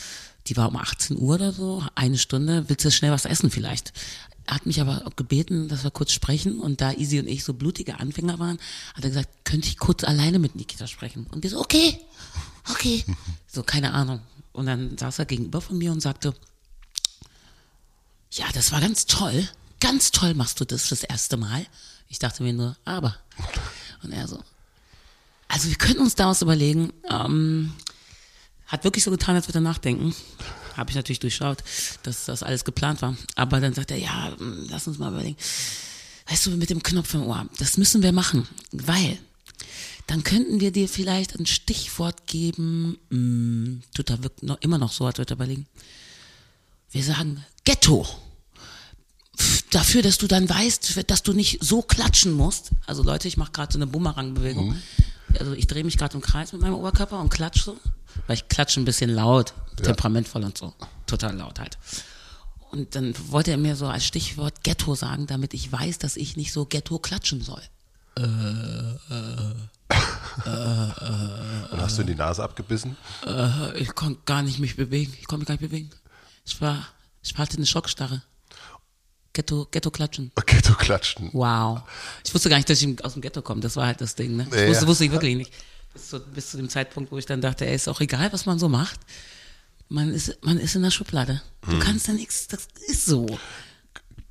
die 0.48 0.58
war 0.58 0.70
um 0.70 0.76
18 0.76 1.18
Uhr 1.18 1.36
oder 1.36 1.52
so, 1.52 1.84
eine 1.96 2.18
Stunde, 2.18 2.66
willst 2.68 2.86
du 2.86 2.92
schnell 2.92 3.12
was 3.12 3.26
essen 3.26 3.50
vielleicht? 3.50 3.94
Er 4.46 4.56
hat 4.56 4.66
mich 4.66 4.82
aber 4.82 5.04
gebeten, 5.16 5.68
dass 5.68 5.84
wir 5.84 5.92
kurz 5.92 6.12
sprechen 6.12 6.60
und 6.60 6.82
da 6.82 6.92
Easy 6.92 7.20
und 7.20 7.28
ich 7.28 7.44
so 7.44 7.54
blutige 7.54 8.00
Anfänger 8.00 8.40
waren, 8.40 8.58
hat 8.94 9.04
er 9.04 9.10
gesagt, 9.10 9.30
könnte 9.46 9.68
ich 9.68 9.78
kurz 9.78 10.04
alleine 10.04 10.40
mit 10.40 10.56
Nikita 10.56 10.88
sprechen? 10.88 11.28
Und 11.28 11.44
wir 11.44 11.50
so, 11.50 11.60
okay, 11.60 12.00
okay. 12.70 13.06
so, 13.48 13.64
keine 13.64 13.94
Ahnung. 13.94 14.22
Und 14.52 14.66
dann 14.66 14.98
saß 14.98 15.20
er 15.20 15.26
gegenüber 15.26 15.62
von 15.62 15.78
mir 15.78 15.92
und 15.92 16.02
sagte, 16.02 16.34
ja, 18.32 18.46
das 18.54 18.72
war 18.72 18.82
ganz 18.82 19.06
toll. 19.06 19.48
Ganz 19.80 20.12
toll 20.12 20.34
machst 20.34 20.60
du 20.60 20.66
das 20.66 20.90
das 20.90 21.04
erste 21.04 21.38
Mal. 21.38 21.66
Ich 22.10 22.20
dachte 22.20 22.44
mir 22.44 22.54
nur, 22.54 22.76
aber. 22.86 23.16
Und 24.04 24.12
er 24.12 24.28
so, 24.28 24.44
also 25.50 25.68
wir 25.68 25.76
könnten 25.76 26.02
uns 26.02 26.16
daraus 26.16 26.42
überlegen, 26.42 26.94
ähm, 27.10 27.74
hat 28.68 28.84
wirklich 28.84 29.04
so 29.04 29.12
getan, 29.12 29.36
als 29.36 29.48
würde 29.48 29.60
er 29.60 29.64
nachdenken. 29.64 30.16
Habe 30.78 30.92
ich 30.92 30.96
natürlich 30.96 31.20
durchschaut, 31.20 31.64
dass 32.04 32.26
das 32.26 32.44
alles 32.44 32.64
geplant 32.64 33.02
war. 33.02 33.18
Aber 33.36 33.60
dann 33.60 33.74
sagt 33.74 33.92
er, 33.92 33.98
ja, 33.98 34.34
hm, 34.38 34.68
lass 34.70 34.88
uns 34.88 35.00
mal 35.00 35.12
überlegen. 35.12 35.38
Weißt 36.28 36.46
du, 36.46 36.52
mit 36.52 36.70
dem 36.70 36.84
Knopf 36.84 37.16
im 37.16 37.24
Ohr, 37.24 37.48
das 37.58 37.78
müssen 37.78 38.04
wir 38.04 38.12
machen, 38.12 38.48
weil 38.72 39.18
dann 40.06 40.24
könnten 40.24 40.60
wir 40.60 40.72
dir 40.72 40.88
vielleicht 40.88 41.36
ein 41.36 41.48
Stichwort 41.48 42.28
geben. 42.28 43.00
Hm, 43.10 43.82
tut 43.96 44.12
er 44.12 44.24
wirklich 44.24 44.48
noch, 44.48 44.62
immer 44.62 44.78
noch 44.78 44.92
so, 44.92 45.06
als 45.08 45.18
würde 45.18 45.34
er 45.34 45.38
überlegen. 45.38 45.68
Wir 46.92 47.04
sagen 47.04 47.44
Ghetto 47.66 48.08
dafür, 49.72 50.02
dass 50.02 50.18
du 50.18 50.28
dann 50.28 50.50
weißt, 50.50 51.10
dass 51.10 51.24
du 51.24 51.34
nicht 51.34 51.64
so 51.64 51.82
klatschen 51.82 52.34
musst. 52.34 52.72
Also 52.86 53.04
Leute, 53.04 53.28
ich 53.28 53.38
mache 53.38 53.52
gerade 53.52 53.72
so 53.72 53.78
eine 53.78 53.88
Bumerang-Bewegung. 53.88 54.70
Mhm. 54.70 54.82
Also 55.38 55.54
ich 55.54 55.68
drehe 55.68 55.84
mich 55.84 55.98
gerade 55.98 56.16
im 56.16 56.22
Kreis 56.22 56.54
mit 56.54 56.62
meinem 56.62 56.74
Oberkörper 56.76 57.20
und 57.20 57.30
klatsche 57.30 57.64
so, 57.64 57.78
weil 58.28 58.36
ich 58.36 58.48
klatsche 58.48 58.80
ein 58.80 58.86
bisschen 58.86 59.12
laut, 59.12 59.54
ja. 59.78 59.86
temperamentvoll 59.86 60.44
und 60.44 60.58
so, 60.58 60.74
total 61.06 61.36
laut 61.36 61.60
halt. 61.60 61.78
Und 62.72 62.96
dann 62.96 63.14
wollte 63.30 63.52
er 63.52 63.58
mir 63.58 63.76
so 63.76 63.88
als 63.88 64.06
Stichwort 64.06 64.64
Ghetto 64.64 64.96
sagen, 64.96 65.28
damit 65.28 65.54
ich 65.54 65.72
weiß, 65.72 66.00
dass 66.00 66.18
ich 66.18 66.38
nicht 66.38 66.52
so 66.52 66.66
Ghetto 66.66 67.00
klatschen 67.00 67.42
soll. 67.42 67.62
Äh, 68.18 68.24
äh, 68.24 69.54
äh, 70.46 70.50
äh, 70.50 71.72
und 71.72 71.82
hast 71.82 71.98
du 71.98 72.02
in 72.02 72.08
die 72.08 72.16
Nase 72.16 72.44
abgebissen? 72.44 72.96
Äh, 73.26 73.80
ich 73.80 73.96
konnte 73.96 74.22
gar 74.26 74.42
nicht 74.42 74.60
mich 74.60 74.76
bewegen. 74.76 75.14
Ich 75.20 75.28
konnte 75.28 75.42
mich 75.42 75.48
gar 75.48 75.54
nicht 75.54 75.70
bewegen. 75.70 75.90
Ich 76.46 76.62
war, 76.62 76.86
ich 77.24 77.36
hatte 77.38 77.58
eine 77.58 77.66
Schockstarre. 77.66 78.22
Ghetto, 79.34 79.68
Ghetto 79.72 79.92
klatschen. 79.92 80.32
Ghetto 80.46 80.74
klatschen. 80.74 81.30
Wow. 81.34 81.82
Ich 82.26 82.34
wusste 82.34 82.50
gar 82.50 82.58
nicht, 82.58 82.70
dass 82.70 82.82
ich 82.82 83.06
aus 83.06 83.14
dem 83.14 83.22
Ghetto 83.22 83.42
komme. 83.42 83.62
Das 83.62 83.76
war 83.76 83.86
halt 83.86 84.02
das 84.02 84.16
Ding, 84.16 84.36
ne? 84.36 84.48
Das 84.50 84.68
wusste, 84.68 84.88
wusste 84.88 85.06
ich 85.06 85.12
wirklich 85.12 85.36
nicht. 85.36 85.54
Bis 85.94 86.10
zu, 86.10 86.20
bis 86.20 86.52
zu 86.52 86.58
dem 86.58 86.70
Zeitpunkt, 86.70 87.12
wo 87.12 87.18
ich 87.18 87.26
dann 87.26 87.42
dachte, 87.42 87.66
ey, 87.66 87.76
ist 87.76 87.88
auch 87.88 88.02
egal, 88.02 88.32
was 88.32 88.46
man 88.46 88.60
so 88.60 88.70
macht. 88.70 89.00
Man 89.88 90.14
ist, 90.14 90.38
man 90.44 90.58
ist 90.60 90.76
in 90.76 90.84
der 90.84 90.92
Schublade. 90.92 91.42
Du 91.62 91.72
hm. 91.72 91.80
kannst 91.80 92.08
da 92.08 92.14
nichts, 92.14 92.48
das 92.48 92.68
ist 92.88 93.06
so. 93.06 93.26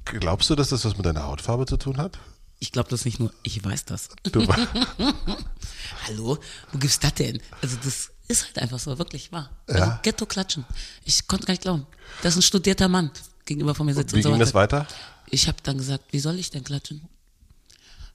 Glaubst 0.05 0.49
du, 0.50 0.55
dass 0.55 0.69
das 0.69 0.85
was 0.85 0.97
mit 0.97 1.05
deiner 1.05 1.25
Hautfarbe 1.25 1.67
zu 1.67 1.76
tun 1.76 1.99
hat? 1.99 2.19
Ich 2.61 2.73
glaube 2.73 2.90
das 2.90 3.05
nicht 3.05 3.21
nur, 3.21 3.33
ich 3.43 3.62
weiß 3.62 3.85
das. 3.85 4.09
Du 4.23 4.47
Hallo, 6.07 6.38
wo 6.73 6.78
gibt's 6.78 6.99
das 6.99 7.14
denn? 7.14 7.40
Also 7.61 7.76
das 7.85 8.11
ist 8.26 8.47
halt 8.47 8.59
einfach 8.59 8.78
so, 8.78 8.99
wirklich 8.99 9.33
wahr. 9.33 9.50
Also 9.67 9.81
ja. 9.81 10.00
Ghetto 10.02 10.26
klatschen. 10.26 10.64
Ich 11.05 11.26
konnte 11.28 11.47
gar 11.47 11.52
nicht 11.52 11.62
glauben. 11.62 11.87
Das 12.23 12.35
ist 12.35 12.38
ein 12.38 12.43
studierter 12.43 12.88
Mann 12.88 13.11
gegenüber 13.49 13.75
von 13.75 13.87
mir 13.87 13.95
sitzt. 13.95 14.12
Wie 14.14 14.19
und 14.19 14.23
so 14.23 14.31
ging 14.31 14.38
das 14.38 14.55
weiter? 14.55 14.87
Ich 15.31 15.49
habe 15.49 15.59
dann 15.64 15.78
gesagt, 15.78 16.05
wie 16.12 16.21
soll 16.21 16.38
ich 16.38 16.50
denn 16.50 16.62
klatschen? 16.62 17.02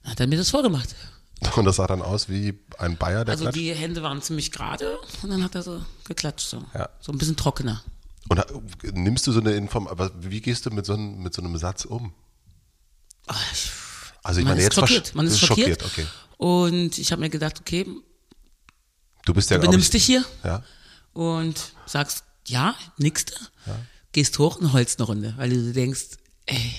Dann 0.02 0.12
hat 0.12 0.20
er 0.20 0.26
mir 0.26 0.38
das 0.38 0.50
vorgemacht. 0.50 0.94
Und 1.56 1.64
das 1.66 1.76
sah 1.76 1.86
dann 1.86 2.00
aus 2.00 2.28
wie 2.30 2.58
ein 2.78 2.96
Bayer, 2.96 3.24
der 3.24 3.32
Also 3.32 3.44
klatscht? 3.44 3.58
die 3.60 3.74
Hände 3.74 4.02
waren 4.02 4.22
ziemlich 4.22 4.50
gerade 4.50 4.96
und 5.22 5.28
dann 5.30 5.42
hat 5.44 5.54
er 5.56 5.62
so 5.62 5.84
geklatscht, 6.04 6.48
so, 6.48 6.64
ja. 6.72 6.88
so 7.00 7.12
ein 7.12 7.18
bisschen 7.18 7.36
trockener. 7.36 7.82
Und 8.28 8.40
nimmst 8.94 9.26
du 9.26 9.32
so 9.32 9.40
eine 9.40 9.52
Information, 9.52 10.10
wie 10.20 10.40
gehst 10.40 10.64
du 10.64 10.70
mit 10.70 10.86
so, 10.86 10.94
einem, 10.94 11.22
mit 11.22 11.34
so 11.34 11.42
einem 11.42 11.54
Satz 11.58 11.84
um? 11.84 12.14
Also 14.22 14.40
ich 14.40 14.44
man 14.46 14.54
meine, 14.54 14.60
ist 14.60 14.64
jetzt 14.64 14.74
schockiert. 14.76 15.14
Man 15.14 15.26
ist 15.26 15.32
bist 15.40 15.46
schockiert. 15.46 15.82
okay. 15.84 16.06
Und 16.38 16.96
ich 16.98 17.12
habe 17.12 17.20
mir 17.20 17.30
gedacht, 17.30 17.60
okay, 17.60 17.86
Du 19.26 19.34
bist 19.34 19.50
ja, 19.50 19.58
du 19.58 19.66
benimmst 19.66 19.86
ich, 19.94 20.02
dich 20.02 20.04
hier 20.04 20.24
Ja. 20.44 20.62
und 21.12 21.72
sagst, 21.86 22.24
ja, 22.46 22.74
nix 22.96 23.24
da. 23.26 23.34
Gehst 24.14 24.38
hoch 24.38 24.56
und 24.56 24.72
holst 24.72 25.00
eine 25.00 25.06
Runde, 25.06 25.34
weil 25.36 25.50
du 25.50 25.72
denkst, 25.72 26.18
ey, 26.46 26.72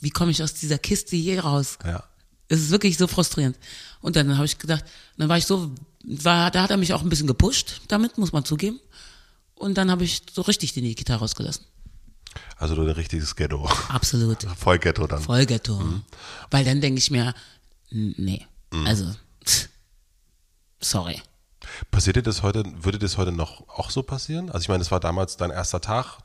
wie 0.00 0.10
komme 0.10 0.32
ich 0.32 0.42
aus 0.42 0.52
dieser 0.52 0.78
Kiste 0.78 1.14
hier 1.14 1.44
raus? 1.44 1.78
Ja. 1.84 2.02
Es 2.48 2.58
ist 2.58 2.70
wirklich 2.70 2.98
so 2.98 3.06
frustrierend. 3.06 3.56
Und 4.00 4.16
dann 4.16 4.34
habe 4.34 4.46
ich 4.46 4.58
gedacht, 4.58 4.84
dann 5.16 5.28
war 5.28 5.38
ich 5.38 5.46
so, 5.46 5.72
war, 6.02 6.50
da 6.50 6.64
hat 6.64 6.70
er 6.72 6.76
mich 6.76 6.92
auch 6.92 7.02
ein 7.02 7.08
bisschen 7.08 7.28
gepusht 7.28 7.82
damit, 7.86 8.18
muss 8.18 8.32
man 8.32 8.44
zugeben. 8.44 8.80
Und 9.54 9.78
dann 9.78 9.92
habe 9.92 10.02
ich 10.02 10.22
so 10.32 10.42
richtig 10.42 10.72
die 10.72 10.94
Gitarre 10.96 11.20
rausgelassen. 11.20 11.64
Also 12.56 12.74
du 12.74 12.82
ein 12.82 12.88
richtiges 12.88 13.36
Ghetto. 13.36 13.68
Absolut. 13.88 14.42
Voll 14.58 14.80
Ghetto 14.80 15.06
dann. 15.06 15.22
Voll 15.22 15.46
Ghetto. 15.46 15.80
Weil 16.50 16.64
dann 16.64 16.80
denke 16.80 16.98
ich 16.98 17.12
mir, 17.12 17.32
nee, 17.90 18.44
also, 18.84 19.14
pff, 19.44 19.68
sorry. 20.80 21.22
Passiert 21.92 22.16
dir 22.16 22.22
das 22.22 22.42
heute, 22.42 22.64
würde 22.82 22.98
das 22.98 23.18
heute 23.18 23.30
noch 23.30 23.68
auch 23.68 23.90
so 23.90 24.02
passieren? 24.02 24.50
Also 24.50 24.64
ich 24.64 24.68
meine, 24.68 24.80
das 24.80 24.90
war 24.90 24.98
damals 24.98 25.36
dein 25.36 25.50
erster 25.50 25.80
Tag. 25.80 26.18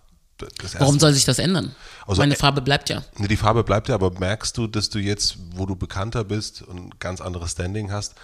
Warum 0.79 0.99
soll 0.99 1.13
sich 1.13 1.25
das 1.25 1.39
ändern? 1.39 1.75
Also, 2.05 2.21
Meine 2.21 2.33
äh, 2.33 2.37
Farbe 2.37 2.61
bleibt 2.61 2.89
ja. 2.89 3.03
Nee, 3.17 3.27
die 3.27 3.37
Farbe 3.37 3.63
bleibt 3.63 3.87
ja, 3.87 3.95
aber 3.95 4.11
merkst 4.19 4.57
du, 4.57 4.67
dass 4.67 4.89
du 4.89 4.99
jetzt, 4.99 5.37
wo 5.51 5.65
du 5.65 5.75
bekannter 5.75 6.23
bist 6.23 6.61
und 6.61 6.77
ein 6.77 6.89
ganz 6.99 7.21
anderes 7.21 7.51
Standing 7.51 7.91
hast, 7.91 8.15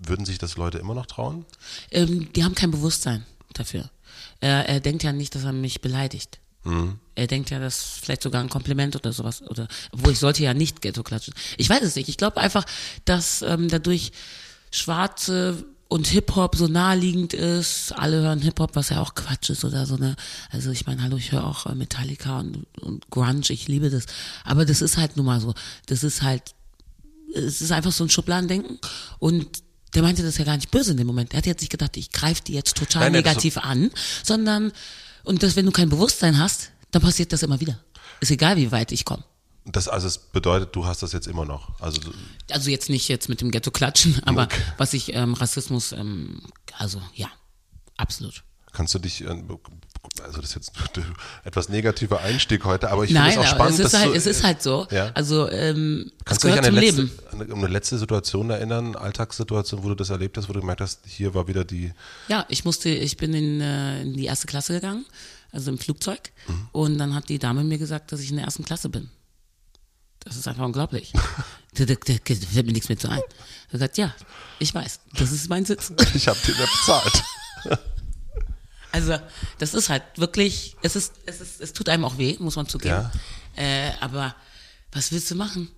würden 0.00 0.24
sich 0.26 0.38
das 0.38 0.56
Leute 0.56 0.78
immer 0.78 0.94
noch 0.94 1.06
trauen? 1.06 1.44
Ähm, 1.90 2.32
die 2.32 2.44
haben 2.44 2.54
kein 2.54 2.70
Bewusstsein 2.70 3.24
dafür. 3.52 3.90
Er, 4.40 4.68
er 4.68 4.80
denkt 4.80 5.02
ja 5.02 5.12
nicht, 5.12 5.34
dass 5.34 5.44
er 5.44 5.52
mich 5.52 5.80
beleidigt. 5.80 6.40
Er 7.14 7.26
denkt 7.26 7.50
ja, 7.50 7.58
das 7.58 7.78
ist 7.78 8.04
vielleicht 8.04 8.22
sogar 8.22 8.42
ein 8.42 8.50
Kompliment 8.50 8.94
oder 8.94 9.12
sowas. 9.12 9.42
Oder, 9.42 9.66
obwohl 9.92 10.12
ich 10.12 10.18
sollte 10.18 10.42
ja 10.42 10.52
nicht 10.52 10.82
Ghetto 10.82 11.02
klatschen. 11.02 11.32
Ich 11.56 11.70
weiß 11.70 11.82
es 11.82 11.96
nicht. 11.96 12.08
Ich 12.10 12.18
glaube 12.18 12.38
einfach, 12.38 12.66
dass 13.06 13.40
ähm, 13.40 13.68
dadurch 13.68 14.12
Schwarze 14.70 15.64
und 15.90 16.06
Hip-Hop 16.06 16.54
so 16.54 16.68
naheliegend 16.68 17.34
ist. 17.34 17.92
Alle 17.92 18.22
hören 18.22 18.40
Hip-Hop, 18.40 18.76
was 18.76 18.90
ja 18.90 19.02
auch 19.02 19.14
Quatsch 19.14 19.50
ist 19.50 19.64
oder 19.64 19.86
so. 19.86 19.96
Ne? 19.96 20.14
Also 20.50 20.70
ich 20.70 20.86
meine, 20.86 21.02
hallo, 21.02 21.16
ich 21.16 21.32
höre 21.32 21.44
auch 21.44 21.66
äh, 21.66 21.74
Metallica 21.74 22.38
und, 22.38 22.64
und 22.80 23.10
Grunge, 23.10 23.42
ich 23.48 23.66
liebe 23.66 23.90
das. 23.90 24.06
Aber 24.44 24.64
das 24.64 24.82
ist 24.82 24.96
halt 24.96 25.16
nun 25.16 25.26
mal 25.26 25.40
so. 25.40 25.52
Das 25.86 26.04
ist 26.04 26.22
halt 26.22 26.54
es 27.34 27.60
ist 27.60 27.72
einfach 27.72 27.92
so 27.92 28.04
ein 28.04 28.10
Schubladendenken 28.10 28.78
und 29.18 29.62
der 29.94 30.02
meinte 30.02 30.22
das 30.22 30.38
ja 30.38 30.44
gar 30.44 30.56
nicht 30.56 30.70
böse 30.70 30.92
in 30.92 30.96
dem 30.96 31.06
Moment. 31.06 31.32
Er 31.32 31.38
hat 31.38 31.46
jetzt 31.46 31.60
nicht 31.60 31.70
gedacht, 31.70 31.96
ich 31.96 32.10
greife 32.10 32.42
die 32.42 32.54
jetzt 32.54 32.76
total 32.76 33.04
Nein, 33.04 33.12
negativ 33.12 33.56
an, 33.56 33.90
sondern 34.24 34.72
und 35.24 35.42
das, 35.42 35.56
wenn 35.56 35.66
du 35.66 35.72
kein 35.72 35.88
Bewusstsein 35.88 36.38
hast, 36.38 36.70
dann 36.92 37.02
passiert 37.02 37.32
das 37.32 37.42
immer 37.42 37.60
wieder. 37.60 37.78
Ist 38.20 38.30
egal, 38.30 38.56
wie 38.56 38.72
weit 38.72 38.92
ich 38.92 39.04
komme. 39.04 39.24
Das 39.66 39.88
also 39.88 40.06
es 40.06 40.18
bedeutet, 40.18 40.74
du 40.74 40.86
hast 40.86 41.02
das 41.02 41.12
jetzt 41.12 41.26
immer 41.26 41.44
noch. 41.44 41.78
Also 41.80 42.00
Also 42.50 42.70
jetzt 42.70 42.88
nicht 42.88 43.08
jetzt 43.08 43.28
mit 43.28 43.40
dem 43.40 43.50
Ghetto 43.50 43.70
klatschen, 43.70 44.20
aber 44.24 44.44
Okay. 44.44 44.60
was 44.78 44.94
ich 44.94 45.14
ähm, 45.14 45.34
Rassismus, 45.34 45.92
ähm, 45.92 46.40
also 46.78 47.00
ja, 47.14 47.28
absolut. 47.96 48.42
kannst 48.72 48.94
du 48.94 48.98
dich, 48.98 49.22
äh, 49.22 49.28
also 50.22 50.40
das 50.40 50.50
ist 50.50 50.54
jetzt 50.54 50.72
ein 50.96 51.04
etwas 51.44 51.68
negativer 51.68 52.20
Einstieg 52.20 52.64
heute, 52.64 52.90
aber 52.90 53.04
ich 53.04 53.08
finde 53.08 53.22
Nein, 53.22 53.32
es 53.32 53.38
auch 53.38 53.46
spannend, 53.46 53.78
es 53.78 53.86
ist 53.92 53.98
halt, 53.98 54.08
du, 54.08 54.12
es 54.14 54.26
ist 54.26 54.42
halt 54.44 54.62
so. 54.62 54.86
Ja. 54.90 55.10
Also 55.14 55.48
ähm, 55.50 56.10
es 56.20 56.24
Kannst 56.24 56.44
du 56.44 56.48
dich 56.48 56.58
an 56.58 56.64
eine 56.64 56.80
letzte, 56.80 57.02
Leben. 57.02 57.52
eine 57.52 57.66
letzte 57.68 57.98
Situation 57.98 58.48
erinnern, 58.50 58.96
Alltagssituation, 58.96 59.82
wo 59.84 59.88
du 59.88 59.94
das 59.94 60.08
erlebt 60.10 60.36
hast, 60.38 60.48
wo 60.48 60.52
du 60.54 60.60
gemerkt 60.60 60.80
hast, 60.80 61.00
hier 61.06 61.34
war 61.34 61.48
wieder 61.48 61.64
die, 61.64 61.92
Ja, 62.28 62.46
ich 62.48 62.64
musste, 62.64 62.88
ich 62.88 63.16
bin 63.18 63.34
in, 63.34 63.60
äh, 63.60 64.02
in 64.02 64.14
die 64.14 64.24
erste 64.24 64.46
Klasse 64.46 64.72
gegangen, 64.74 65.04
also 65.52 65.70
im 65.70 65.78
Flugzeug, 65.78 66.32
Mhm. 66.48 66.68
und 66.72 66.98
dann 66.98 67.14
hat 67.14 67.28
die 67.28 67.38
Dame 67.38 67.62
mir 67.62 67.78
gesagt, 67.78 68.10
dass 68.12 68.20
ich 68.20 68.30
in 68.30 68.36
der 68.36 68.46
ersten 68.46 68.64
Klasse 68.64 68.88
bin. 68.88 69.10
Das 70.20 70.36
ist 70.36 70.46
einfach 70.46 70.64
unglaublich. 70.64 71.12
da, 71.74 71.84
da, 71.84 71.94
da 71.94 72.14
da 72.14 72.34
fällt 72.34 72.66
mir 72.66 72.72
nichts 72.72 72.88
mehr 72.88 72.98
zu 72.98 73.08
ein. 73.08 73.20
Er 73.20 73.72
gesagt, 73.72 73.98
ja, 73.98 74.14
ich 74.58 74.74
weiß, 74.74 75.00
das 75.14 75.32
ist 75.32 75.48
mein 75.48 75.64
Sitz. 75.64 75.92
ich 76.14 76.28
habe 76.28 76.38
dir 76.46 76.54
nicht 76.54 76.72
bezahlt. 76.72 77.22
Also, 78.92 79.16
das 79.58 79.72
ist 79.74 79.88
halt 79.88 80.02
wirklich, 80.16 80.76
es 80.82 80.96
ist, 80.96 81.12
es 81.24 81.40
ist, 81.40 81.60
es 81.60 81.72
tut 81.72 81.88
einem 81.88 82.04
auch 82.04 82.18
weh, 82.18 82.36
muss 82.40 82.56
man 82.56 82.66
zugeben. 82.66 83.08
Äh, 83.54 83.92
aber 84.00 84.34
was 84.90 85.12
willst 85.12 85.30
du 85.30 85.36
machen? 85.36 85.70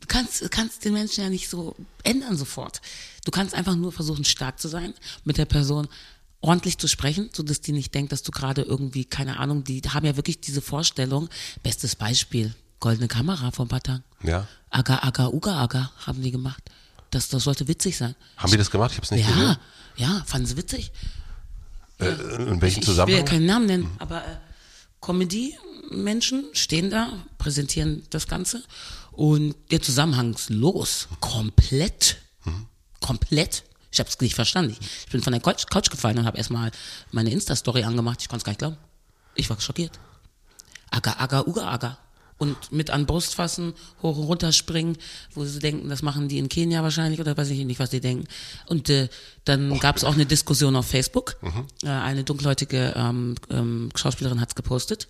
Du 0.00 0.06
kannst, 0.06 0.50
kannst 0.50 0.82
den 0.84 0.94
Menschen 0.94 1.22
ja 1.22 1.28
nicht 1.28 1.50
so 1.50 1.76
ändern 2.02 2.36
sofort. 2.36 2.80
Du 3.26 3.30
kannst 3.30 3.54
einfach 3.54 3.74
nur 3.74 3.92
versuchen, 3.92 4.24
stark 4.24 4.58
zu 4.58 4.68
sein, 4.68 4.94
mit 5.24 5.36
der 5.36 5.44
Person 5.44 5.88
ordentlich 6.40 6.78
zu 6.78 6.86
sprechen, 6.86 7.30
so 7.32 7.42
dass 7.42 7.60
die 7.60 7.72
nicht 7.72 7.94
denkt, 7.94 8.12
dass 8.12 8.22
du 8.22 8.30
gerade 8.30 8.62
irgendwie, 8.62 9.04
keine 9.04 9.38
Ahnung, 9.38 9.64
die 9.64 9.82
haben 9.82 10.06
ja 10.06 10.16
wirklich 10.16 10.40
diese 10.40 10.62
Vorstellung. 10.62 11.28
Bestes 11.62 11.96
Beispiel, 11.96 12.54
goldene 12.80 13.08
Kamera 13.08 13.50
vor 13.50 13.64
ein 13.66 13.68
paar 13.68 13.82
Tagen. 13.82 14.04
Ja. 14.22 14.46
Aga, 14.70 14.98
aga, 15.02 15.28
uga, 15.28 15.56
aga 15.62 15.90
haben 16.06 16.22
die 16.22 16.30
gemacht. 16.30 16.62
Das, 17.10 17.28
das 17.28 17.44
sollte 17.44 17.68
witzig 17.68 17.96
sein. 17.96 18.14
Haben 18.36 18.50
die 18.50 18.58
das 18.58 18.70
gemacht? 18.70 18.90
Ich 18.92 18.96
habe 18.98 19.04
es 19.04 19.10
nicht 19.10 19.26
Ja, 19.28 19.32
gesehen. 19.34 19.56
ja, 19.96 20.22
fanden 20.26 20.46
sie 20.46 20.56
witzig. 20.56 20.92
Äh, 21.98 22.08
in 22.08 22.60
welchem 22.60 22.82
Ich 22.82 22.88
will 22.88 22.94
ja 22.96 23.04
Zusammenhang? 23.06 23.24
keinen 23.24 23.46
Namen 23.46 23.66
nennen, 23.66 23.90
aber 23.98 24.22
äh, 24.26 24.36
Comedy-Menschen 25.00 26.44
stehen 26.52 26.90
da, 26.90 27.12
präsentieren 27.38 28.02
das 28.10 28.26
Ganze 28.26 28.62
und 29.12 29.54
der 29.70 29.80
Zusammenhang 29.82 30.34
ist 30.34 30.50
los. 30.50 31.08
Komplett. 31.20 32.18
Komplett. 33.00 33.62
Ich 33.92 33.98
habe 34.00 34.10
es 34.10 34.20
nicht 34.20 34.34
verstanden. 34.34 34.76
Ich, 34.78 34.86
ich 35.06 35.10
bin 35.12 35.22
von 35.22 35.32
der 35.32 35.40
Couch, 35.40 35.66
Couch 35.70 35.90
gefallen 35.90 36.18
und 36.18 36.26
habe 36.26 36.36
erstmal 36.36 36.70
meine 37.12 37.30
Insta-Story 37.30 37.84
angemacht. 37.84 38.20
Ich 38.20 38.28
konnte 38.28 38.40
es 38.40 38.44
gar 38.44 38.50
nicht 38.52 38.58
glauben. 38.58 38.76
Ich 39.36 39.48
war 39.48 39.60
schockiert. 39.60 39.98
Aga, 40.90 41.14
aga, 41.18 41.42
uga, 41.46 41.68
aga. 41.68 41.98
Und 42.38 42.70
mit 42.70 42.90
an 42.90 43.06
Brust 43.06 43.34
fassen, 43.34 43.72
hoch 44.02 44.18
und 44.18 44.24
runter 44.24 44.52
springen, 44.52 44.98
wo 45.32 45.44
sie 45.44 45.58
denken, 45.58 45.88
das 45.88 46.02
machen 46.02 46.28
die 46.28 46.38
in 46.38 46.50
Kenia 46.50 46.82
wahrscheinlich 46.82 47.18
oder 47.18 47.34
weiß 47.36 47.48
ich 47.48 47.64
nicht, 47.64 47.80
was 47.80 47.90
die 47.90 48.00
denken. 48.00 48.26
Und 48.66 48.90
äh, 48.90 49.08
dann 49.44 49.78
gab 49.78 49.96
es 49.96 50.04
auch 50.04 50.12
eine 50.12 50.26
Diskussion 50.26 50.76
auf 50.76 50.86
Facebook. 50.86 51.36
Äh, 51.82 51.88
eine 51.88 52.24
dunkelhäutige 52.24 52.92
ähm, 52.94 53.36
ähm, 53.50 53.88
Schauspielerin 53.94 54.40
hat's 54.40 54.54
gepostet. 54.54 55.08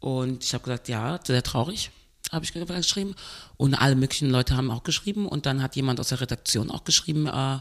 Und 0.00 0.44
ich 0.44 0.52
habe 0.52 0.64
gesagt, 0.64 0.88
ja, 0.88 1.18
sehr 1.26 1.42
traurig, 1.42 1.90
habe 2.30 2.44
ich 2.44 2.52
geschrieben. 2.52 3.14
Und 3.56 3.74
alle 3.74 3.96
möglichen 3.96 4.30
Leute 4.30 4.56
haben 4.56 4.70
auch 4.70 4.82
geschrieben. 4.82 5.26
Und 5.26 5.46
dann 5.46 5.62
hat 5.62 5.74
jemand 5.74 6.00
aus 6.00 6.08
der 6.08 6.20
Redaktion 6.20 6.70
auch 6.70 6.84
geschrieben, 6.84 7.26
äh, 7.26 7.58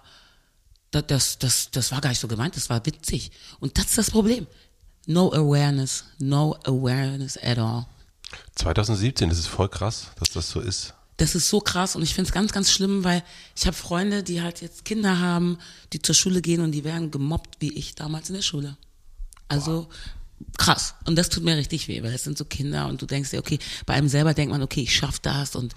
das, 0.91 1.37
das, 1.37 1.71
das 1.71 1.91
war 1.91 2.01
gar 2.01 2.09
nicht 2.09 2.19
so 2.19 2.27
gemeint, 2.27 2.55
das 2.55 2.69
war 2.69 2.85
witzig. 2.85 3.31
Und 3.59 3.77
das 3.77 3.85
ist 3.85 3.97
das 3.97 4.11
Problem. 4.11 4.47
No 5.05 5.31
awareness, 5.31 6.03
no 6.19 6.57
awareness 6.65 7.37
at 7.37 7.57
all. 7.57 7.85
2017, 8.55 9.29
das 9.29 9.39
ist 9.39 9.47
voll 9.47 9.69
krass, 9.69 10.11
dass 10.19 10.29
das 10.29 10.49
so 10.49 10.59
ist. 10.59 10.93
Das 11.17 11.33
ist 11.33 11.49
so 11.49 11.59
krass 11.59 11.95
und 11.95 12.03
ich 12.03 12.13
finde 12.13 12.29
es 12.29 12.33
ganz, 12.33 12.51
ganz 12.51 12.71
schlimm, 12.71 13.03
weil 13.03 13.23
ich 13.55 13.65
habe 13.65 13.75
Freunde, 13.75 14.21
die 14.21 14.41
halt 14.41 14.61
jetzt 14.61 14.85
Kinder 14.85 15.19
haben, 15.19 15.57
die 15.91 16.01
zur 16.01 16.13
Schule 16.13 16.41
gehen 16.41 16.61
und 16.61 16.71
die 16.71 16.83
werden 16.83 17.09
gemobbt 17.09 17.57
wie 17.59 17.73
ich 17.73 17.95
damals 17.95 18.29
in 18.29 18.35
der 18.35 18.43
Schule. 18.43 18.77
Also 19.47 19.89
krass. 20.57 20.93
Und 21.05 21.15
das 21.15 21.29
tut 21.29 21.43
mir 21.43 21.57
richtig 21.57 21.87
weh, 21.87 22.03
weil 22.03 22.11
das 22.11 22.23
sind 22.23 22.37
so 22.37 22.45
Kinder 22.45 22.87
und 22.87 23.01
du 23.01 23.07
denkst 23.07 23.31
dir, 23.31 23.39
okay, 23.39 23.57
bei 23.87 23.95
einem 23.95 24.09
selber 24.09 24.35
denkt 24.35 24.51
man, 24.51 24.61
okay, 24.61 24.81
ich 24.81 24.95
schaff 24.95 25.19
das 25.19 25.55
und 25.55 25.73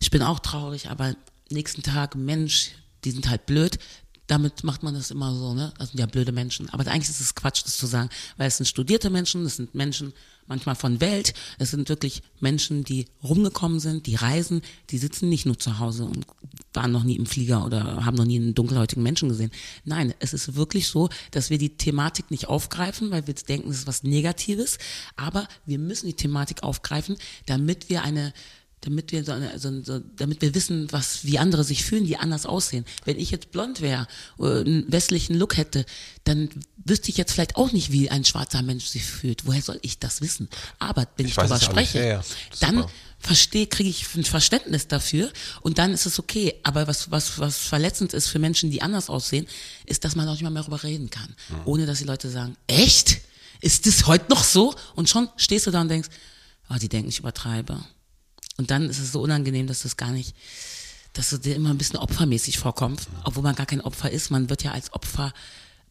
ich 0.00 0.10
bin 0.10 0.22
auch 0.22 0.40
traurig, 0.40 0.90
aber 0.90 1.14
nächsten 1.50 1.82
Tag, 1.82 2.14
Mensch, 2.14 2.72
die 3.04 3.10
sind 3.10 3.28
halt 3.28 3.46
blöd. 3.46 3.78
Damit 4.26 4.64
macht 4.64 4.82
man 4.82 4.94
das 4.94 5.10
immer 5.10 5.34
so, 5.34 5.52
ne? 5.52 5.74
Das 5.78 5.90
sind 5.90 6.00
ja 6.00 6.06
blöde 6.06 6.32
Menschen. 6.32 6.70
Aber 6.70 6.86
eigentlich 6.90 7.10
ist 7.10 7.20
es 7.20 7.34
Quatsch, 7.34 7.62
das 7.64 7.76
zu 7.76 7.86
sagen, 7.86 8.08
weil 8.38 8.48
es 8.48 8.56
sind 8.56 8.66
studierte 8.66 9.10
Menschen, 9.10 9.44
es 9.44 9.56
sind 9.56 9.74
Menschen 9.74 10.14
manchmal 10.46 10.74
von 10.74 11.00
Welt, 11.00 11.34
es 11.58 11.70
sind 11.70 11.88
wirklich 11.88 12.22
Menschen, 12.40 12.84
die 12.84 13.06
rumgekommen 13.22 13.80
sind, 13.80 14.06
die 14.06 14.14
reisen, 14.14 14.62
die 14.90 14.98
sitzen 14.98 15.28
nicht 15.28 15.46
nur 15.46 15.58
zu 15.58 15.78
Hause 15.78 16.04
und 16.04 16.26
waren 16.72 16.92
noch 16.92 17.04
nie 17.04 17.16
im 17.16 17.26
Flieger 17.26 17.64
oder 17.64 18.04
haben 18.04 18.16
noch 18.16 18.24
nie 18.24 18.36
einen 18.36 18.54
dunkelhäutigen 18.54 19.02
Menschen 19.02 19.28
gesehen. 19.28 19.50
Nein, 19.84 20.14
es 20.18 20.34
ist 20.34 20.54
wirklich 20.54 20.88
so, 20.88 21.08
dass 21.30 21.50
wir 21.50 21.58
die 21.58 21.76
Thematik 21.76 22.30
nicht 22.30 22.48
aufgreifen, 22.48 23.10
weil 23.10 23.26
wir 23.26 23.34
denken, 23.34 23.70
es 23.70 23.78
ist 23.78 23.86
was 23.86 24.02
Negatives, 24.02 24.78
aber 25.16 25.48
wir 25.66 25.78
müssen 25.78 26.06
die 26.06 26.16
Thematik 26.16 26.62
aufgreifen, 26.62 27.16
damit 27.46 27.88
wir 27.88 28.02
eine 28.02 28.32
damit 28.84 29.12
wir 29.12 29.24
so, 29.24 29.32
eine, 29.32 29.58
so, 29.58 29.82
so, 29.82 29.98
damit 30.16 30.42
wir 30.42 30.54
wissen, 30.54 30.92
was 30.92 31.24
wie 31.24 31.38
andere 31.38 31.64
sich 31.64 31.84
fühlen, 31.84 32.04
die 32.04 32.18
anders 32.18 32.44
aussehen. 32.44 32.84
Wenn 33.04 33.18
ich 33.18 33.30
jetzt 33.30 33.50
blond 33.50 33.80
wäre, 33.80 34.06
äh, 34.38 34.60
einen 34.60 34.90
westlichen 34.92 35.34
Look 35.36 35.56
hätte, 35.56 35.86
dann 36.24 36.50
wüsste 36.84 37.08
ich 37.08 37.16
jetzt 37.16 37.32
vielleicht 37.32 37.56
auch 37.56 37.72
nicht, 37.72 37.92
wie 37.92 38.10
ein 38.10 38.24
schwarzer 38.24 38.60
Mensch 38.62 38.86
sich 38.86 39.04
fühlt. 39.04 39.46
Woher 39.46 39.62
soll 39.62 39.78
ich 39.82 39.98
das 39.98 40.20
wissen? 40.20 40.48
Aber 40.78 41.08
wenn 41.16 41.24
ich, 41.24 41.32
Ich 41.32 41.36
darüber 41.36 41.58
spreche, 41.58 41.98
Ja, 41.98 42.04
ja. 42.04 42.24
Dann 42.60 42.84
verstehe, 43.18 43.66
kriege 43.66 43.88
ich 43.88 44.14
ein 44.14 44.24
Verständnis 44.24 44.86
dafür 44.86 45.32
und 45.62 45.78
dann 45.78 45.92
ist 45.92 46.04
es 46.04 46.18
okay. 46.18 46.54
Aber 46.62 46.86
was, 46.86 47.10
was, 47.10 47.38
was 47.38 47.56
verletzend 47.56 48.12
ist 48.12 48.28
für 48.28 48.38
Menschen, 48.38 48.70
die 48.70 48.82
anders 48.82 49.08
aussehen, 49.08 49.46
ist, 49.86 50.04
dass 50.04 50.14
man 50.14 50.28
auch 50.28 50.32
nicht 50.32 50.42
mal 50.42 50.50
mehr 50.50 50.62
darüber 50.62 50.82
reden 50.82 51.08
kann. 51.08 51.34
Mhm. 51.48 51.56
Ohne 51.64 51.86
dass 51.86 51.98
die 51.98 52.04
Leute 52.04 52.28
sagen, 52.28 52.56
echt? 52.66 53.20
Ist 53.62 53.86
das 53.86 54.06
heute 54.06 54.26
noch 54.28 54.44
so? 54.44 54.74
Und 54.94 55.08
schon 55.08 55.30
stehst 55.38 55.66
du 55.66 55.70
da 55.70 55.80
und 55.80 55.88
denkst, 55.88 56.10
oh, 56.68 56.74
die 56.74 56.90
denken, 56.90 57.08
ich 57.08 57.20
übertreibe. 57.20 57.82
Und 58.56 58.70
dann 58.70 58.88
ist 58.88 58.98
es 58.98 59.12
so 59.12 59.20
unangenehm, 59.20 59.66
dass 59.66 59.82
das 59.82 59.96
gar 59.96 60.10
nicht, 60.10 60.34
dass 61.12 61.32
es 61.32 61.40
dir 61.40 61.56
immer 61.56 61.70
ein 61.70 61.78
bisschen 61.78 61.98
opfermäßig 61.98 62.58
vorkommt, 62.58 63.08
obwohl 63.24 63.42
man 63.42 63.54
gar 63.54 63.66
kein 63.66 63.80
Opfer 63.80 64.10
ist. 64.10 64.30
Man 64.30 64.48
wird 64.48 64.62
ja 64.62 64.72
als 64.72 64.92
Opfer, 64.92 65.32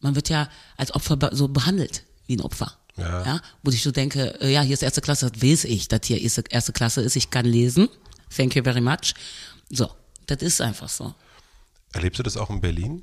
man 0.00 0.14
wird 0.14 0.28
ja 0.28 0.48
als 0.76 0.94
Opfer 0.94 1.30
so 1.32 1.48
behandelt 1.48 2.04
wie 2.26 2.36
ein 2.36 2.40
Opfer. 2.40 2.76
Ja. 2.96 3.24
Ja. 3.24 3.40
Wo 3.62 3.70
ich 3.70 3.82
so 3.82 3.90
denke, 3.90 4.40
äh, 4.40 4.52
ja, 4.52 4.62
hier 4.62 4.74
ist 4.74 4.82
erste 4.82 5.00
Klasse, 5.00 5.30
das 5.30 5.42
weiß 5.42 5.64
ich, 5.64 5.88
dass 5.88 6.06
hier 6.06 6.20
erste, 6.20 6.44
erste 6.48 6.72
Klasse 6.72 7.00
ist, 7.00 7.16
ich 7.16 7.30
kann 7.30 7.44
lesen. 7.44 7.88
Thank 8.34 8.54
you 8.56 8.62
very 8.62 8.80
much. 8.80 9.14
So, 9.70 9.90
das 10.26 10.42
ist 10.42 10.60
einfach 10.60 10.88
so. 10.88 11.14
Erlebst 11.92 12.18
du 12.18 12.22
das 12.22 12.36
auch 12.36 12.50
in 12.50 12.60
Berlin? 12.60 13.02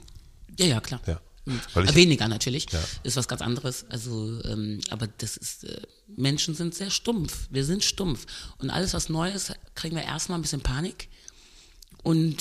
Ja, 0.57 0.65
ja, 0.65 0.79
klar. 0.81 1.01
Ja. 1.05 1.19
Ich- 1.45 1.95
Weniger 1.95 2.27
natürlich, 2.27 2.67
Ja. 2.71 2.79
ist 3.03 3.15
was 3.17 3.27
ganz 3.27 3.41
anderes. 3.41 3.85
Also, 3.89 4.41
ähm, 4.43 4.79
aber 4.89 5.07
das 5.07 5.37
ist, 5.37 5.63
äh, 5.63 5.81
Menschen 6.15 6.53
sind 6.55 6.75
sehr 6.75 6.91
stumpf. 6.91 7.47
Wir 7.49 7.65
sind 7.65 7.83
stumpf. 7.83 8.25
Und 8.59 8.69
alles, 8.69 8.93
was 8.93 9.09
neu 9.09 9.29
ist, 9.31 9.53
kriegen 9.75 9.95
wir 9.95 10.03
erstmal 10.03 10.37
ein 10.37 10.43
bisschen 10.43 10.61
Panik 10.61 11.09
und 12.03 12.37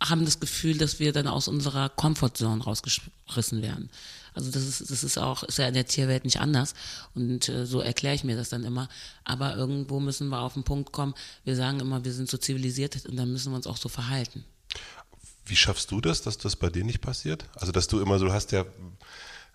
haben 0.00 0.24
das 0.24 0.40
Gefühl, 0.40 0.76
dass 0.78 0.98
wir 0.98 1.12
dann 1.12 1.28
aus 1.28 1.46
unserer 1.46 1.88
Comfortzone 1.88 2.62
rausgerissen 2.64 3.62
werden. 3.62 3.88
Also 4.34 4.50
das 4.50 4.62
ist, 4.66 4.90
das 4.90 5.04
ist 5.04 5.18
auch, 5.18 5.42
ist 5.44 5.58
ja 5.58 5.68
in 5.68 5.74
der 5.74 5.86
Tierwelt 5.86 6.24
nicht 6.24 6.40
anders. 6.40 6.74
Und 7.14 7.48
äh, 7.48 7.66
so 7.66 7.80
erkläre 7.80 8.14
ich 8.14 8.24
mir 8.24 8.34
das 8.34 8.48
dann 8.48 8.64
immer. 8.64 8.88
Aber 9.24 9.54
irgendwo 9.56 10.00
müssen 10.00 10.28
wir 10.28 10.40
auf 10.40 10.54
den 10.54 10.64
Punkt 10.64 10.90
kommen. 10.90 11.14
Wir 11.44 11.54
sagen 11.54 11.80
immer, 11.80 12.04
wir 12.04 12.12
sind 12.12 12.30
so 12.30 12.38
zivilisiert 12.38 13.04
und 13.06 13.16
dann 13.16 13.30
müssen 13.30 13.52
wir 13.52 13.56
uns 13.56 13.66
auch 13.66 13.76
so 13.76 13.88
verhalten. 13.90 14.42
Wie 15.52 15.56
schaffst 15.56 15.90
du 15.90 16.00
das, 16.00 16.22
dass 16.22 16.38
das 16.38 16.56
bei 16.56 16.70
dir 16.70 16.82
nicht 16.82 17.02
passiert? 17.02 17.44
Also, 17.56 17.72
dass 17.72 17.86
du 17.86 18.00
immer 18.00 18.18
so, 18.18 18.32
hast 18.32 18.52
ja, 18.52 18.64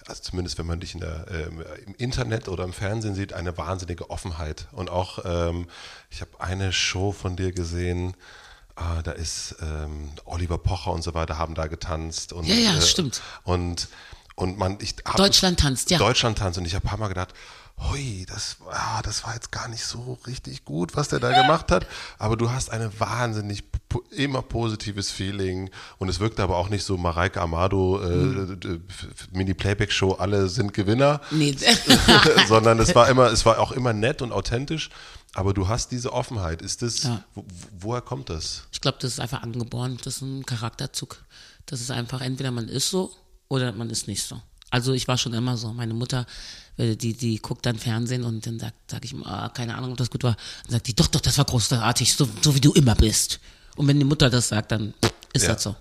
also 0.05 0.21
zumindest 0.21 0.59
wenn 0.59 0.67
man 0.67 0.79
dich 0.79 0.93
in 0.93 0.99
der, 0.99 1.25
ähm, 1.31 1.65
im 1.87 1.95
Internet 1.95 2.49
oder 2.49 2.65
im 2.65 2.71
Fernsehen 2.71 3.15
sieht, 3.15 3.33
eine 3.33 3.57
wahnsinnige 3.57 4.11
Offenheit. 4.11 4.67
Und 4.73 4.91
auch, 4.91 5.25
ähm, 5.25 5.67
ich 6.11 6.21
habe 6.21 6.39
eine 6.39 6.71
Show 6.71 7.13
von 7.13 7.35
dir 7.35 7.51
gesehen, 7.51 8.15
ah, 8.75 9.01
da 9.01 9.11
ist 9.11 9.55
ähm, 9.59 10.11
Oliver 10.25 10.59
Pocher 10.59 10.91
und 10.91 11.01
so 11.01 11.15
weiter, 11.15 11.39
haben 11.39 11.55
da 11.55 11.65
getanzt. 11.65 12.31
Und, 12.31 12.45
Ja, 12.45 12.53
ja, 12.53 12.77
äh, 12.77 12.81
stimmt. 12.83 13.23
Und, 13.43 13.87
und 14.35 14.59
man, 14.59 14.77
ich 14.79 14.93
hab, 15.03 15.15
Deutschland 15.15 15.61
tanzt, 15.61 15.89
ja. 15.89 15.97
Deutschland 15.97 16.37
tanzt 16.37 16.59
und 16.59 16.65
ich 16.65 16.75
habe 16.75 16.85
ein 16.85 16.89
paar 16.89 16.99
Mal 16.99 17.07
gedacht, 17.07 17.33
hui, 17.79 18.25
das, 18.27 18.57
ah, 18.71 19.01
das 19.03 19.23
war 19.23 19.35
jetzt 19.35 19.51
gar 19.51 19.67
nicht 19.67 19.83
so 19.85 20.17
richtig 20.25 20.65
gut, 20.65 20.95
was 20.95 21.09
der 21.09 21.19
da 21.19 21.41
gemacht 21.41 21.71
hat. 21.71 21.85
Aber 22.17 22.35
du 22.35 22.49
hast 22.51 22.71
eine 22.71 22.99
wahnsinnig 22.99 23.63
immer 24.11 24.41
positives 24.41 25.11
Feeling 25.11 25.69
und 25.99 26.09
es 26.09 26.19
wirkte 26.19 26.41
aber 26.43 26.57
auch 26.57 26.69
nicht 26.69 26.83
so 26.83 26.97
Mareike 26.97 27.39
Amado 27.39 28.01
äh, 28.01 28.55
d- 28.57 28.79
Mini-Playback-Show, 29.31 30.13
alle 30.13 30.49
sind 30.49 30.73
Gewinner, 30.73 31.21
Nee. 31.31 31.55
sondern 32.47 32.79
es 32.79 32.95
war 32.95 33.07
immer, 33.09 33.27
es 33.31 33.45
war 33.45 33.59
auch 33.59 33.71
immer 33.71 33.93
nett 33.93 34.21
und 34.21 34.31
authentisch. 34.31 34.89
Aber 35.33 35.53
du 35.53 35.67
hast 35.67 35.91
diese 35.91 36.13
Offenheit. 36.13 36.61
Ist 36.63 36.81
das, 36.81 37.03
Ja. 37.03 37.23
wo, 37.35 37.45
woher 37.79 38.01
kommt 38.01 38.29
das? 38.29 38.63
Ich 38.71 38.81
glaube, 38.81 38.97
das 39.01 39.11
ist 39.13 39.19
einfach 39.19 39.43
angeboren. 39.43 39.97
Das 40.03 40.15
ist 40.15 40.21
ein 40.21 40.45
Charakterzug. 40.45 41.23
Das 41.67 41.79
ist 41.79 41.91
einfach, 41.91 42.21
entweder 42.21 42.49
man 42.49 42.67
ist 42.67 42.89
so 42.89 43.11
oder 43.47 43.71
man 43.71 43.89
ist 43.91 44.07
nicht 44.07 44.23
so. 44.23 44.41
Also 44.71 44.93
ich 44.93 45.07
war 45.07 45.17
schon 45.17 45.33
immer 45.33 45.55
so. 45.57 45.73
Meine 45.73 45.93
Mutter, 45.93 46.25
die, 46.77 47.13
die 47.13 47.37
guckt 47.39 47.65
dann 47.65 47.77
Fernsehen 47.77 48.23
und 48.23 48.45
dann 48.45 48.59
sagt, 48.59 48.75
sag 48.91 49.03
ich 49.03 49.15
ah, 49.25 49.49
keine 49.49 49.75
Ahnung, 49.75 49.91
ob 49.91 49.97
das 49.97 50.09
gut 50.09 50.23
war. 50.23 50.35
Dann 50.63 50.73
sagt 50.73 50.87
die, 50.87 50.95
doch, 50.95 51.07
doch, 51.07 51.21
das 51.21 51.37
war 51.37 51.45
großartig, 51.45 52.13
so, 52.13 52.27
so 52.41 52.53
wie 52.55 52.61
du 52.61 52.71
immer 52.73 52.95
bist. 52.95 53.39
Und 53.75 53.87
wenn 53.87 53.97
die 53.99 54.05
Mutter 54.05 54.29
das 54.29 54.49
sagt, 54.49 54.71
dann 54.71 54.93
ist 55.33 55.43
Ja. 55.43 55.53
das 55.53 55.63
so. 55.63 55.75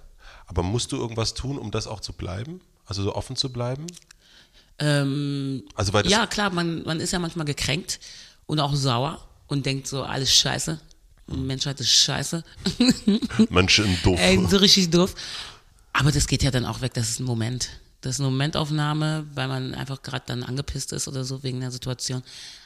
Aber 0.46 0.62
musst 0.62 0.92
du 0.92 0.96
irgendwas 0.96 1.34
tun, 1.34 1.58
um 1.58 1.70
das 1.70 1.86
auch 1.86 2.00
zu 2.00 2.12
bleiben? 2.12 2.60
Also 2.86 3.02
so 3.02 3.14
offen 3.14 3.36
zu 3.36 3.50
bleiben? 3.52 3.86
Ähm, 4.78 5.64
Also 5.74 5.92
weil 5.92 6.06
ja, 6.06 6.26
klar, 6.26 6.50
man, 6.50 6.82
man 6.84 7.00
ist 7.00 7.12
ja 7.12 7.18
manchmal 7.18 7.46
gekränkt 7.46 7.98
und 8.46 8.60
auch 8.60 8.74
sauer 8.74 9.26
und 9.48 9.66
denkt 9.66 9.86
so, 9.88 10.02
alles 10.02 10.32
scheiße. 10.32 10.80
Menschheit 11.28 11.80
ist 11.80 11.90
scheiße. 11.90 12.44
Menschen 13.50 13.98
doof. 14.04 14.18
Ey, 14.20 14.44
so 14.48 14.58
richtig 14.58 14.90
doof. 14.90 15.14
Aber 15.92 16.12
das 16.12 16.26
geht 16.26 16.42
ja 16.42 16.50
dann 16.50 16.64
auch 16.64 16.80
weg, 16.82 16.94
das 16.94 17.08
ist 17.10 17.20
ein 17.20 17.24
Moment. 17.24 17.68
Das 18.06 18.14
ist 18.16 18.20
eine 18.20 18.30
Momentaufnahme, 18.30 19.26
weil 19.34 19.48
man 19.48 19.74
einfach 19.74 20.00
gerade 20.00 20.22
dann 20.26 20.44
angepisst 20.44 20.92
ist 20.92 21.08
oder 21.08 21.24
so 21.24 21.42
wegen 21.42 21.58
der 21.58 21.72
Situation. 21.72 22.22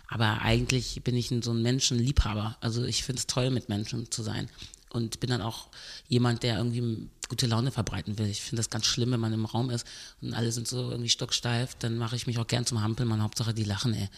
Aber 0.06 0.42
eigentlich 0.42 1.00
bin 1.02 1.16
ich 1.16 1.32
so 1.40 1.52
ein 1.52 1.62
Menschenliebhaber. 1.62 2.58
Also 2.60 2.84
ich 2.84 3.04
finde 3.04 3.20
es 3.20 3.26
toll, 3.26 3.48
mit 3.48 3.70
Menschen 3.70 4.10
zu 4.10 4.22
sein. 4.22 4.50
Und 4.90 5.18
bin 5.18 5.30
dann 5.30 5.40
auch 5.40 5.68
jemand, 6.08 6.42
der 6.42 6.58
irgendwie 6.58 7.08
gute 7.30 7.46
Laune 7.46 7.70
verbreiten 7.70 8.18
will. 8.18 8.26
Ich 8.26 8.42
finde 8.42 8.60
das 8.60 8.68
ganz 8.68 8.84
schlimm, 8.84 9.12
wenn 9.12 9.20
man 9.20 9.32
im 9.32 9.46
Raum 9.46 9.70
ist 9.70 9.86
und 10.20 10.34
alle 10.34 10.52
sind 10.52 10.68
so 10.68 10.90
irgendwie 10.90 11.08
stocksteif. 11.08 11.74
Dann 11.78 11.96
mache 11.96 12.16
ich 12.16 12.26
mich 12.26 12.38
auch 12.38 12.46
gern 12.46 12.66
zum 12.66 12.82
Hampelmann. 12.82 13.22
Hauptsache, 13.22 13.54
die 13.54 13.64
lachen, 13.64 13.94
ey. 13.94 14.10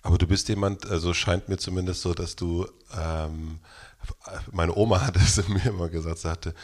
Aber 0.00 0.16
du 0.16 0.26
bist 0.26 0.48
jemand, 0.48 0.86
also 0.86 1.12
scheint 1.12 1.50
mir 1.50 1.58
zumindest 1.58 2.00
so, 2.00 2.14
dass 2.14 2.36
du, 2.36 2.66
ähm, 2.96 3.58
meine 4.50 4.74
Oma 4.74 5.02
hat 5.02 5.16
es 5.16 5.46
mir 5.48 5.66
immer 5.66 5.90
gesagt, 5.90 6.20
sagte, 6.20 6.54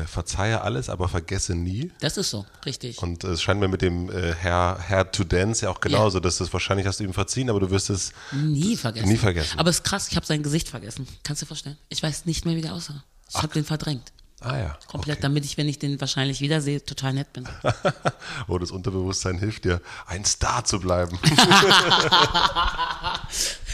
verzeihe 0.00 0.60
alles, 0.60 0.88
aber 0.88 1.08
vergesse 1.08 1.54
nie. 1.54 1.90
Das 2.00 2.16
ist 2.16 2.30
so, 2.30 2.44
richtig. 2.64 3.02
Und 3.02 3.24
es 3.24 3.42
scheint 3.42 3.60
mir 3.60 3.68
mit 3.68 3.82
dem 3.82 4.10
äh, 4.10 4.34
Herr, 4.34 4.78
Herr 4.80 5.10
to 5.10 5.24
Dance 5.24 5.64
ja 5.64 5.70
auch 5.70 5.80
genauso, 5.80 6.20
dass 6.20 6.38
das 6.38 6.52
wahrscheinlich 6.52 6.86
hast 6.86 7.00
du 7.00 7.04
ihm 7.04 7.12
verziehen, 7.12 7.48
aber 7.50 7.60
du 7.60 7.70
wirst 7.70 7.90
es 7.90 8.12
Nie 8.32 8.76
vergessen. 8.76 9.08
Nie 9.08 9.16
vergessen. 9.16 9.58
Aber 9.58 9.70
es 9.70 9.76
ist 9.76 9.84
krass, 9.84 10.08
ich 10.08 10.16
habe 10.16 10.26
sein 10.26 10.42
Gesicht 10.42 10.68
vergessen. 10.68 11.06
Kannst 11.22 11.42
du 11.42 11.44
dir 11.44 11.48
vorstellen? 11.48 11.78
Ich 11.88 12.02
weiß 12.02 12.26
nicht 12.26 12.44
mehr, 12.44 12.56
wie 12.56 12.62
der 12.62 12.74
aussah. 12.74 13.04
Ich 13.30 13.36
habe 13.36 13.52
den 13.52 13.64
verdrängt. 13.64 14.12
Ah 14.40 14.58
ja. 14.58 14.78
Komplett, 14.86 15.16
Okay. 15.16 15.22
damit 15.22 15.44
ich, 15.46 15.56
wenn 15.56 15.66
ich 15.68 15.78
den 15.78 15.98
wahrscheinlich 16.00 16.40
wiedersehe, 16.42 16.84
total 16.84 17.14
nett 17.14 17.32
bin. 17.32 17.48
oh, 18.48 18.58
das 18.58 18.70
Unterbewusstsein 18.70 19.38
hilft 19.38 19.64
dir, 19.64 19.80
ein 20.06 20.24
Star 20.26 20.64
zu 20.64 20.78
bleiben. 20.78 21.18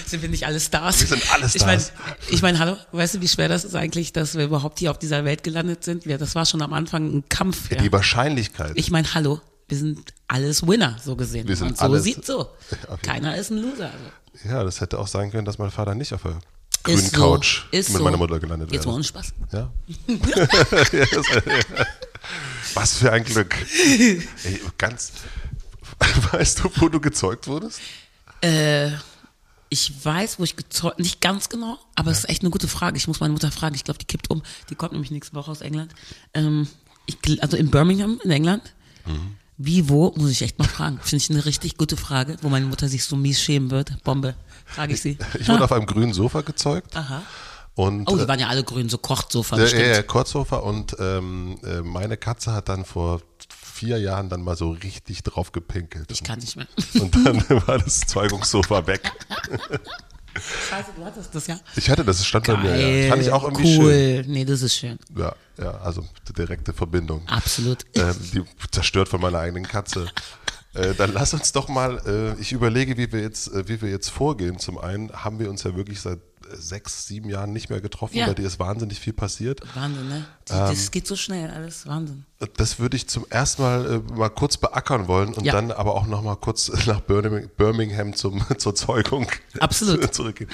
Sind 0.07 0.23
wir 0.23 0.29
nicht 0.29 0.47
alle 0.47 0.61
Stars? 0.61 1.01
Wir 1.01 1.07
sind 1.09 1.33
alle 1.33 1.47
Ich 1.53 1.61
meine, 1.65 1.81
Stars. 1.81 1.93
ich 2.31 2.43
mein, 2.43 2.59
hallo, 2.59 2.77
weißt 2.93 3.15
du, 3.17 3.21
wie 3.21 3.29
schwer 3.29 3.49
das 3.49 3.65
ist 3.65 3.75
eigentlich, 3.75 4.13
dass 4.13 4.35
wir 4.37 4.45
überhaupt 4.45 4.79
hier 4.79 4.91
auf 4.91 4.99
dieser 4.99 5.25
Welt 5.25 5.43
gelandet 5.43 5.85
sind? 5.85 6.05
Ja, 6.07 6.19
das 6.19 6.35
war 6.35 6.47
schon 6.47 6.63
am 6.63 6.73
Anfang 6.73 7.07
ein 7.19 7.29
Kampf. 7.29 7.71
Ja. 7.71 7.79
Die 7.79 7.91
Wahrscheinlichkeit. 7.93 8.73
Ich 8.77 8.91
meine, 8.91 9.13
hallo, 9.15 9.41
wir 9.69 9.79
sind 9.79 10.13
alles 10.29 10.67
Winner, 10.67 10.97
so 11.03 11.17
gesehen. 11.17 11.49
Wir 11.49 11.57
sind 11.57 11.69
Und 11.69 11.79
so 11.79 11.85
alles- 11.85 12.05
sieht 12.05 12.25
so. 12.25 12.49
Okay. 12.89 13.07
Keiner 13.07 13.37
ist 13.37 13.51
ein 13.51 13.59
Loser. 13.59 13.91
Also. 13.91 14.49
ja, 14.49 14.63
das 14.65 14.81
hätte 14.81 14.99
auch 14.99 15.07
sein 15.09 15.31
können, 15.31 15.45
dass 15.45 15.59
mein 15.59 15.71
Vater 15.71 15.95
nicht 15.95 16.13
auf 16.13 16.23
der 16.23 16.39
grünen 16.83 16.99
so, 17.01 17.17
Couch 17.17 17.63
mit 17.73 17.85
so. 17.85 18.03
meiner 18.03 18.17
Mutter 18.17 18.39
gelandet 18.41 18.73
Jetzt 18.73 18.87
mal 18.87 18.93
wäre. 18.93 18.95
ohne 18.97 19.05
Spaß. 19.05 19.35
Ja. 19.53 19.71
Ja, 19.97 20.49
Was 22.75 22.99
für 22.99 23.13
ein 23.13 23.25
Glück. 23.25 23.55
Ey, 23.89 24.61
ganz. 24.79 25.13
Weißt 26.33 26.61
du, 26.65 26.71
wo 26.77 26.89
du 26.89 27.01
gezeugt 27.01 27.47
wurdest? 27.47 27.81
Äh, 28.41 28.91
ich 29.69 30.05
weiß, 30.05 30.39
wo 30.39 30.45
ich 30.45 30.57
gezeugt, 30.57 30.99
nicht 30.99 31.21
ganz 31.21 31.49
genau, 31.49 31.79
aber 31.95 32.11
es 32.11 32.19
ist 32.21 32.29
echt 32.29 32.43
eine 32.43 32.51
gute 32.51 32.69
Frage. 32.69 32.97
Ich 32.97 33.09
muss 33.09 33.21
meine 33.21 33.33
Mutter 33.33 33.51
fragen. 33.51 33.75
Ich 33.75 33.85
glaube, 33.85 33.99
die 33.99 34.05
kippt 34.05 34.31
um. 34.31 34.43
Die 34.71 34.75
kommt 34.75 34.93
nämlich 34.93 35.11
nächste 35.11 35.35
Woche 35.35 35.51
aus 35.51 35.61
England. 35.61 35.93
Ähm, 36.35 36.69
ich, 37.07 37.43
also 37.43 37.57
in 37.57 37.71
Birmingham, 37.71 38.21
in 38.23 38.31
England. 38.31 38.75
Mhm. 39.07 39.37
Wie, 39.59 39.89
wo, 39.89 40.13
muss 40.17 40.31
ich 40.31 40.43
echt 40.43 40.59
mal 40.59 40.69
fragen. 40.69 40.99
Finde 41.03 41.25
ich 41.25 41.31
eine 41.31 41.45
richtig 41.45 41.77
gute 41.77 41.97
Frage, 41.97 42.37
wo 42.43 42.49
meine 42.49 42.67
Mutter 42.67 42.89
sich 42.89 43.05
so 43.05 43.17
mies 43.17 43.41
schämen 43.41 43.71
wird. 43.71 44.03
Bombe, 44.03 44.35
frage 44.75 44.95
ich 44.95 45.03
sie. 45.03 45.19
Ich 45.39 45.49
wurde 45.49 45.65
auf 45.65 45.73
einem 45.73 45.87
grünen 45.87 46.13
Sofa 46.13 46.41
gezeugt. 46.41 46.97
Aha. 46.97 47.23
Und, 47.75 48.09
Oh, 48.11 48.17
die 48.17 48.25
äh, 48.25 48.29
waren 48.29 48.39
ja 48.39 48.49
alle 48.49 48.65
grün, 48.65 48.89
so 48.89 48.99
Kochtsofa 48.99 49.57
Ja, 49.57 49.65
ja, 49.67 49.87
ja, 49.95 50.03
Kurzsofa 50.03 50.57
und 50.57 50.95
ähm, 50.99 51.59
äh, 51.65 51.81
meine 51.81 52.19
Katze 52.19 52.53
hat 52.53 52.69
dann 52.69 52.85
vor 52.85 53.23
vier 53.49 53.99
Jahren 53.99 54.29
dann 54.29 54.43
mal 54.43 54.57
so 54.57 54.71
richtig 54.71 55.23
drauf 55.23 55.53
gepinkelt. 55.53 56.11
Ich 56.13 56.23
kann 56.23 56.39
nicht 56.39 56.57
mehr. 56.57 56.67
Und 57.01 57.15
dann 57.27 57.43
war 57.67 57.79
das 57.79 58.01
Zeugungssofa 58.01 58.87
weg. 58.87 59.01
Scheiße, 60.71 60.93
du 60.97 61.05
hattest 61.05 61.35
das 61.35 61.47
ja. 61.47 61.59
Ich 61.77 61.91
hatte 61.91 62.05
das, 62.05 62.21
es 62.21 62.27
stand 62.27 62.47
bei 62.47 62.57
mir. 62.57 62.71
Ja. 62.71 62.77
Geil, 62.77 63.09
fand 63.11 63.23
ich 63.23 63.31
auch 63.33 63.45
irgendwie 63.45 63.79
cool. 63.79 63.91
schön. 63.93 64.33
Nee, 64.33 64.45
das 64.45 64.63
ist 64.63 64.77
schön. 64.77 64.99
Ja, 65.17 65.35
ja, 65.59 65.73
also 65.81 66.07
direkte 66.37 66.73
Verbindung. 66.73 67.27
Absolut. 67.29 67.85
Ähm, 67.95 68.15
die 68.33 68.43
zerstört 68.71 69.09
von 69.09 69.21
meiner 69.21 69.39
eigenen 69.41 69.67
Katze. 69.67 70.07
Äh, 70.75 70.95
dann 70.95 71.13
lass 71.13 71.35
uns 71.35 71.53
doch 71.53 71.69
mal, 71.69 72.01
äh, 72.07 72.41
ich 72.41 72.53
überlege, 72.53 72.97
wie 72.97 73.13
wir, 73.13 73.21
jetzt, 73.21 73.49
äh, 73.53 73.69
wie 73.69 73.83
wir 73.83 73.91
jetzt 73.91 74.09
vorgehen. 74.11 74.59
Zum 74.59 74.79
einen 74.79 75.13
haben 75.13 75.39
wir 75.39 75.51
uns 75.51 75.63
ja 75.65 75.77
wirklich 75.77 76.01
seit 76.01 76.19
äh, 76.19 76.57
sechs, 76.57 77.07
sieben 77.07 77.29
Jahren 77.29 77.53
nicht 77.53 77.69
mehr 77.69 77.83
getroffen. 77.83 78.17
Ja. 78.17 78.27
Bei 78.27 78.33
dir 78.35 78.47
ist 78.47 78.59
wahnsinnig 78.59 78.99
viel 78.99 79.13
passiert. 79.13 79.61
Wahnsinn, 79.75 80.09
ne? 80.09 80.25
Die, 80.49 80.53
Ähm. 80.55 80.59
das 80.71 80.91
geht 80.91 81.07
so 81.07 81.15
schnell, 81.15 81.51
alles 81.51 81.87
Wahnsinn. 81.87 82.25
Das 82.57 82.79
würde 82.79 82.97
ich 82.97 83.07
zum 83.07 83.27
ersten 83.29 83.61
Mal 83.63 84.03
äh, 84.09 84.13
mal 84.15 84.31
kurz 84.31 84.57
beackern 84.57 85.09
wollen 85.09 85.35
und 85.35 85.45
Ja. 85.45 85.53
dann 85.53 85.73
aber 85.73 85.95
auch 85.95 86.07
noch 86.07 86.23
mal 86.23 86.37
kurz 86.37 86.71
nach 86.87 87.01
Birmingham, 87.03 87.51
Birmingham 87.57 88.15
zum, 88.15 88.43
zur 88.59 88.75
Zeugung 88.75 89.27
Absolut. 89.61 90.15
zurückgehen. 90.15 90.49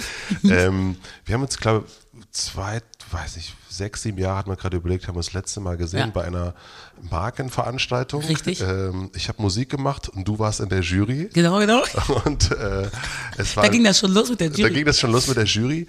ähm, 0.44 0.96
wir 1.26 1.34
haben 1.34 1.42
uns, 1.42 1.56
glaube 1.58 1.86
ich, 1.86 2.30
zwei, 2.32 2.82
weiß 3.12 3.36
ich, 3.36 3.54
sechs, 3.78 4.02
sieben 4.02 4.18
Jahre 4.18 4.36
hat 4.38 4.46
man 4.46 4.56
gerade 4.56 4.76
überlegt, 4.76 5.08
haben 5.08 5.14
wir 5.14 5.20
das 5.20 5.32
letzte 5.32 5.60
Mal 5.60 5.76
gesehen 5.78 6.00
Ja. 6.00 6.06
bei 6.08 6.24
einer 6.24 6.54
Markenveranstaltung. 7.10 8.22
Richtig. 8.24 8.60
Ähm, 8.60 9.10
ich 9.14 9.28
habe 9.28 9.40
Musik 9.42 9.70
gemacht 9.70 10.08
und 10.08 10.26
du 10.26 10.38
warst 10.38 10.60
in 10.60 10.68
der 10.68 10.80
Jury. 10.80 11.30
Genau, 11.32 11.58
genau. 11.58 11.82
Und 12.24 12.50
äh, 12.50 12.88
es 13.36 13.56
war 13.56 13.64
Da 13.64 13.68
ging 13.70 13.84
das 13.84 13.98
schon 13.98 14.12
los 14.12 14.28
mit 14.30 14.40
der 14.40 14.50
da 14.50 14.56
Jury. 14.56 14.74
ging 14.74 14.84
das 14.86 14.98
schon 14.98 15.12
los 15.12 15.26
mit 15.28 15.36
der 15.36 15.44
Jury. 15.44 15.86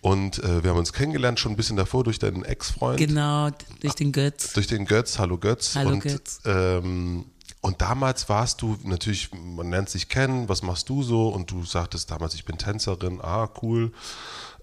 Und 0.00 0.38
äh, 0.42 0.64
wir 0.64 0.70
haben 0.70 0.78
uns 0.78 0.92
kennengelernt 0.92 1.38
schon 1.38 1.52
ein 1.52 1.56
bisschen 1.56 1.76
davor 1.76 2.02
durch 2.02 2.18
deinen 2.18 2.44
Ex-Freund 2.44 2.98
Genau, 2.98 3.50
durch 3.80 3.94
den 3.94 4.10
Götz. 4.10 4.52
durch 4.52 4.66
den 4.66 4.84
Götz, 4.84 5.18
Hallo 5.18 5.38
Götz. 5.38 5.76
Hallo 5.76 5.90
und, 5.90 6.00
Götz. 6.00 6.40
Ähm, 6.44 7.26
und 7.60 7.80
damals 7.80 8.28
warst 8.28 8.60
du 8.62 8.76
natürlich, 8.82 9.30
man 9.32 9.70
lernt 9.70 9.88
sich 9.88 10.08
kennen, 10.08 10.48
was 10.48 10.62
machst 10.62 10.88
du 10.88 11.04
so? 11.04 11.28
Und 11.28 11.52
du 11.52 11.64
sagtest 11.64 12.10
damals, 12.10 12.34
ich 12.34 12.44
bin 12.44 12.58
Tänzerin, 12.58 13.20
ah, 13.22 13.48
cool. 13.62 13.92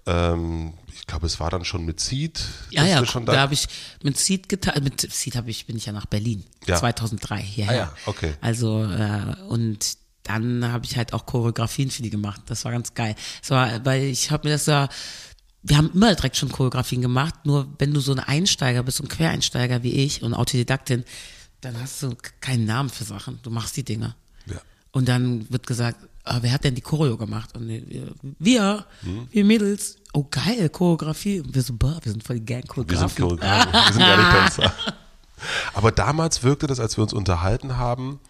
Ähm, 0.06 0.74
ich 0.92 1.06
glaube, 1.06 1.26
es 1.26 1.40
war 1.40 1.50
dann 1.50 1.64
schon 1.64 1.84
mit 1.84 2.00
Seed. 2.00 2.40
Ja, 2.70 2.84
ja, 2.84 3.04
schon 3.06 3.26
da 3.26 3.38
habe 3.38 3.54
ich 3.54 3.66
mit 4.02 4.18
Seed 4.18 4.48
getan, 4.48 4.82
mit 4.82 5.00
Seed 5.00 5.36
habe 5.36 5.50
ich, 5.50 5.66
bin 5.66 5.76
ich 5.76 5.86
ja 5.86 5.92
nach 5.92 6.06
Berlin, 6.06 6.44
Ja. 6.66 6.76
2003 6.76 7.38
hierher. 7.38 7.70
Ah 7.70 7.74
ja, 7.74 7.92
okay. 8.06 8.34
Also, 8.40 8.84
äh, 8.84 9.36
und 9.48 9.98
dann 10.22 10.70
habe 10.70 10.84
ich 10.84 10.96
halt 10.96 11.12
auch 11.12 11.26
Choreografien 11.26 11.90
für 11.90 12.02
die 12.02 12.10
gemacht. 12.10 12.42
Das 12.46 12.64
war 12.64 12.72
ganz 12.72 12.94
geil. 12.94 13.14
Das 13.40 13.50
war, 13.50 13.84
weil 13.84 14.04
ich 14.04 14.30
habe 14.30 14.48
mir 14.48 14.54
das 14.54 14.66
ja, 14.66 14.88
wir 15.62 15.76
haben 15.76 15.90
immer 15.92 16.14
direkt 16.14 16.36
schon 16.36 16.50
Choreografien 16.50 17.02
gemacht, 17.02 17.34
nur 17.44 17.68
wenn 17.78 17.92
du 17.92 18.00
so 18.00 18.12
ein 18.12 18.20
Einsteiger 18.20 18.82
bist, 18.82 18.98
so 18.98 19.04
ein 19.04 19.08
Quereinsteiger 19.08 19.82
wie 19.82 19.92
ich 19.92 20.22
und 20.22 20.34
Autodidaktin, 20.34 21.04
dann 21.60 21.78
hast 21.80 22.02
du 22.02 22.14
keinen 22.40 22.64
Namen 22.64 22.88
für 22.88 23.04
Sachen. 23.04 23.38
Du 23.42 23.50
machst 23.50 23.76
die 23.76 23.84
Dinge. 23.84 24.14
Ja. 24.46 24.56
Und 24.92 25.08
dann 25.08 25.50
wird 25.50 25.66
gesagt, 25.66 25.98
wer 26.40 26.52
hat 26.52 26.64
denn 26.64 26.74
die 26.74 26.80
Choreo 26.82 27.16
gemacht? 27.16 27.56
Und 27.56 27.68
wir, 27.68 27.82
wir, 28.38 28.86
Hm. 29.02 29.28
wir 29.30 29.44
Mädels, 29.44 29.96
oh 30.12 30.26
geil, 30.30 30.68
Choreografie. 30.68 31.40
Und 31.40 31.54
wir 31.54 31.62
so, 31.62 31.74
boah, 31.74 31.98
wir 32.02 32.12
sind 32.12 32.22
voll 32.22 32.38
die 32.40 32.46
Gang 32.46 32.64
Wir 32.76 32.98
sind 32.98 33.14
Choreografen. 33.16 33.72
Choreografen, 33.72 33.72
wir 33.72 33.92
sind 33.92 34.00
gar 34.00 34.16
nicht 34.16 34.54
Tänzer. 34.54 34.74
Aber 35.74 35.90
damals 35.90 36.42
wirkte 36.42 36.66
das, 36.66 36.80
als 36.80 36.96
wir 36.98 37.02
uns 37.02 37.12
unterhalten 37.12 37.76
haben, 37.78 38.20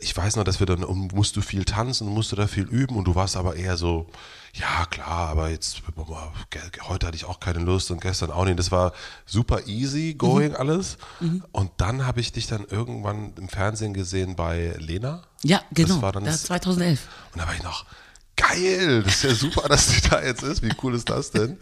ich 0.00 0.16
weiß 0.16 0.36
noch, 0.36 0.44
dass 0.44 0.60
wir 0.60 0.66
dann, 0.66 0.84
um, 0.84 1.08
musst 1.14 1.36
du 1.36 1.40
viel 1.40 1.64
tanzen, 1.64 2.08
musst 2.08 2.32
du 2.32 2.36
da 2.36 2.46
viel 2.46 2.64
üben 2.64 2.96
und 2.96 3.04
du 3.04 3.14
warst 3.14 3.36
aber 3.36 3.56
eher 3.56 3.76
so, 3.76 4.06
ja 4.52 4.84
klar, 4.86 5.28
aber 5.28 5.48
jetzt, 5.48 5.82
heute 6.88 7.06
hatte 7.06 7.16
ich 7.16 7.24
auch 7.24 7.40
keine 7.40 7.60
Lust 7.60 7.90
und 7.90 8.00
gestern 8.00 8.30
auch 8.30 8.44
nicht. 8.44 8.58
Das 8.58 8.70
war 8.70 8.92
super 9.26 9.66
easy 9.66 10.14
going 10.14 10.54
alles. 10.54 10.98
Und 11.52 11.70
dann 11.76 12.06
habe 12.06 12.20
ich 12.20 12.32
dich 12.32 12.46
dann 12.46 12.64
irgendwann 12.64 13.32
im 13.36 13.48
Fernsehen 13.48 13.94
gesehen 13.94 14.36
bei 14.36 14.74
Lena. 14.78 15.22
Ja, 15.42 15.62
genau. 15.72 15.94
Das 15.94 16.02
war 16.02 16.12
dann 16.12 16.24
das 16.24 16.42
2011. 16.44 17.00
Und 17.32 17.40
da 17.40 17.46
war 17.46 17.54
ich 17.54 17.62
noch, 17.62 17.84
geil, 18.40 19.02
das 19.02 19.16
ist 19.16 19.22
ja 19.24 19.34
super, 19.34 19.68
dass 19.68 19.88
sie 19.90 20.00
da 20.08 20.22
jetzt 20.22 20.42
ist. 20.42 20.62
Wie 20.62 20.72
cool 20.82 20.94
ist 20.94 21.08
das 21.08 21.30
denn? 21.30 21.56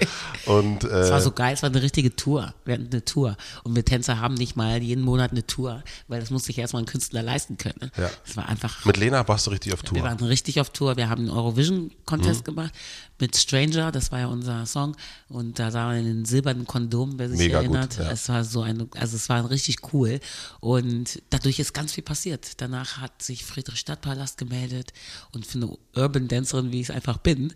Und 0.47 0.85
äh, 0.85 0.89
Es 0.89 1.11
war 1.11 1.21
so 1.21 1.33
geil, 1.33 1.55
es 1.55 1.63
war 1.63 1.71
eine 1.71 1.83
richtige 1.83 2.15
Tour. 2.15 2.55
Wir 2.65 2.75
hatten 2.75 2.89
eine 2.91 3.05
Tour. 3.05 3.37
Und 3.65 3.75
wir 3.77 3.85
Tänzer 3.85 4.21
haben 4.21 4.35
nicht 4.35 4.57
mal 4.57 4.83
jeden 4.83 5.03
Monat 5.03 5.33
eine 5.33 5.47
Tour, 5.47 5.83
weil 6.09 6.21
das 6.21 6.31
muss 6.31 6.45
sich 6.45 6.59
erstmal 6.59 6.83
ein 6.83 6.87
Künstler 6.87 7.23
leisten 7.23 7.59
können. 7.59 7.91
Ja. 7.97 8.11
Es 8.27 8.37
war 8.37 8.49
einfach. 8.49 8.85
mit 8.85 8.97
Lena 8.97 9.27
warst 9.29 9.47
du 9.47 9.51
richtig 9.51 9.73
auf 9.75 9.83
Tour. 9.83 9.97
Wir 9.97 10.05
waren 10.05 10.19
richtig 10.19 10.61
auf 10.61 10.71
Tour. 10.71 10.97
Wir 10.97 11.09
haben 11.09 11.23
einen 11.23 11.31
Eurovision-Contest 11.31 12.45
gemacht 12.45 12.73
mit 13.21 13.37
Stranger, 13.37 13.91
das 13.93 14.13
war 14.13 14.21
ja 14.21 14.27
unser 14.27 14.65
Song. 14.67 14.97
Und 15.29 15.59
da 15.59 15.71
sah 15.71 15.87
man 15.87 16.05
den 16.05 16.25
silbernen 16.25 16.67
Kondom, 16.67 17.19
wer 17.19 17.29
sich 17.29 17.39
Mega 17.39 17.63
gut, 17.63 17.75
erinnert. 17.75 17.99
ja. 17.99 18.11
Es 18.11 18.29
war 18.29 18.45
so 18.45 18.63
ein, 18.63 18.89
also 18.97 19.17
es 19.17 19.29
war 19.29 19.49
richtig 19.51 19.93
cool. 19.93 20.21
Und 20.61 21.21
dadurch 21.31 21.59
ist 21.59 21.75
ganz 21.75 21.93
viel 21.93 22.05
passiert. 22.05 22.61
Danach 22.61 22.99
hat 22.99 23.23
sich 23.23 23.45
Friedrich 23.45 23.81
Stadtpalast 23.81 24.39
gemeldet. 24.39 24.93
Und 25.33 25.47
für 25.47 25.59
eine 25.59 25.77
Urban 25.97 26.29
Dancerin, 26.29 26.73
wie 26.73 26.81
ich 26.81 26.89
es 26.89 26.95
einfach 26.95 27.19
bin, 27.19 27.53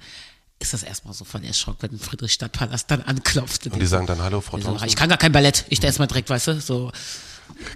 ist 0.59 0.72
das 0.72 0.83
erstmal 0.83 1.14
so 1.14 1.25
von 1.25 1.42
der 1.42 1.53
Schock, 1.53 1.77
wenn 1.81 1.98
Friedrich 1.98 2.33
Stadtpalast 2.33 2.90
dann 2.90 3.03
anklopft. 3.03 3.66
Und 3.66 3.81
die 3.81 3.87
sagen 3.87 4.07
dann, 4.07 4.22
hallo 4.22 4.40
Frau 4.40 4.59
so, 4.59 4.64
Thompson. 4.68 4.88
ich 4.88 4.96
kann 4.96 5.09
gar 5.09 5.18
kein 5.18 5.33
Ballett. 5.33 5.64
Ich 5.68 5.83
erst 5.83 5.98
mal 5.98 6.07
direkt, 6.07 6.31
weißt 6.31 6.48
du, 6.48 6.61
so. 6.61 6.92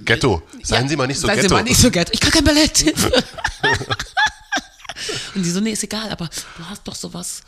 Ghetto. 0.04 0.42
Seien 0.62 0.84
Ja, 0.84 0.88
Sie 0.88 0.96
mal 0.96 1.06
nicht 1.06 1.20
so 1.20 1.26
seien 1.26 1.36
Ghetto. 1.36 1.48
Sie 1.48 1.54
mal 1.54 1.62
nicht 1.62 1.80
so 1.80 1.90
Ghetto. 1.90 2.12
Ich 2.12 2.20
kann 2.20 2.30
kein 2.30 2.44
Ballett. 2.44 2.84
Und 5.34 5.42
die 5.44 5.50
so, 5.50 5.60
nee, 5.60 5.72
ist 5.72 5.84
egal, 5.84 6.10
aber 6.10 6.28
du 6.56 6.64
hast 6.68 6.86
doch 6.86 6.94
sowas 6.94 7.42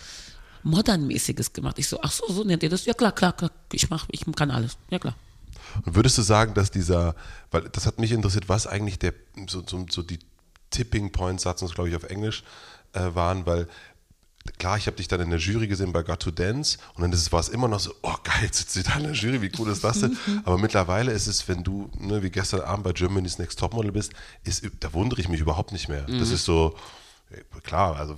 Modernmäßiges 0.63 1.53
gemacht. 1.53 1.79
Ich 1.79 1.89
so, 1.89 2.01
ach 2.03 2.11
so, 2.11 2.25
so 2.33 2.45
nennt 2.45 2.63
ihr 2.63 2.71
das? 2.71 2.85
Ja 2.85 2.95
klar, 2.95 3.13
klar, 3.13 3.33
klar. 3.33 3.51
Ich 3.73 3.91
mach, 3.91 4.07
ich 4.11 4.25
kann 4.37 4.51
alles. 4.51 4.77
Ja 4.91 4.99
klar. 4.99 5.15
Und 5.85 5.95
würdest 5.95 6.19
du 6.19 6.23
sagen, 6.23 6.55
dass 6.55 6.71
dieser, 6.71 7.15
weil 7.51 7.69
das 7.71 7.87
hat 7.87 7.99
mich 7.99 8.13
interessiert, 8.13 8.49
was 8.49 8.67
eigentlich 8.67 8.99
der, 8.99 9.15
so, 9.49 9.63
so, 9.67 9.87
so 9.91 10.03
die 10.03 10.19
Tipping 10.71 11.13
Points, 11.13 11.43
sagt 11.43 11.63
uns 11.63 11.75
glaube 11.75 11.91
ich 11.91 11.97
auf 11.97 12.05
Englisch, 12.05 12.43
äh, 12.93 13.15
waren, 13.15 13.47
weil 13.47 13.69
klar, 14.57 14.79
ich 14.79 14.87
habe 14.87 14.97
dich 14.97 15.09
dann 15.09 15.21
in 15.21 15.31
der 15.31 15.39
Jury 15.39 15.67
gesehen 15.67 15.93
bei 15.93 16.03
Got 16.03 16.21
to 16.21 16.31
Dance 16.31 16.79
und 16.95 17.03
dann 17.03 17.13
war 17.33 17.41
es 17.41 17.49
immer 17.49 17.69
noch 17.69 17.81
so, 17.81 17.93
oh 18.03 18.15
geil, 18.25 18.43
jetzt 18.43 18.59
sitzt 18.59 18.73
sie 18.73 18.83
da 18.83 18.95
in 18.95 19.05
der 19.05 19.13
Jury, 19.13 19.43
wie 19.43 19.53
cool 19.59 19.69
ist 19.71 19.85
das 19.85 20.01
denn? 20.01 20.17
Aber 20.45 20.57
mittlerweile 20.57 21.13
ist 21.13 21.27
es, 21.27 21.47
wenn 21.49 21.63
du, 21.63 21.91
ne, 21.99 22.23
wie 22.23 22.31
gestern 22.31 22.63
Abend 22.63 22.85
bei 22.85 22.93
Germany's 22.93 23.39
Next 23.39 23.59
Topmodel 23.59 23.93
bist, 23.93 24.13
ist, 24.45 24.67
da 24.81 24.93
wundere 24.95 25.21
ich 25.21 25.29
mich 25.29 25.41
überhaupt 25.41 25.73
nicht 25.73 25.89
mehr. 25.89 26.05
Das 26.05 26.31
ist 26.31 26.45
so, 26.45 26.77
klar, 27.63 27.97
also 27.97 28.17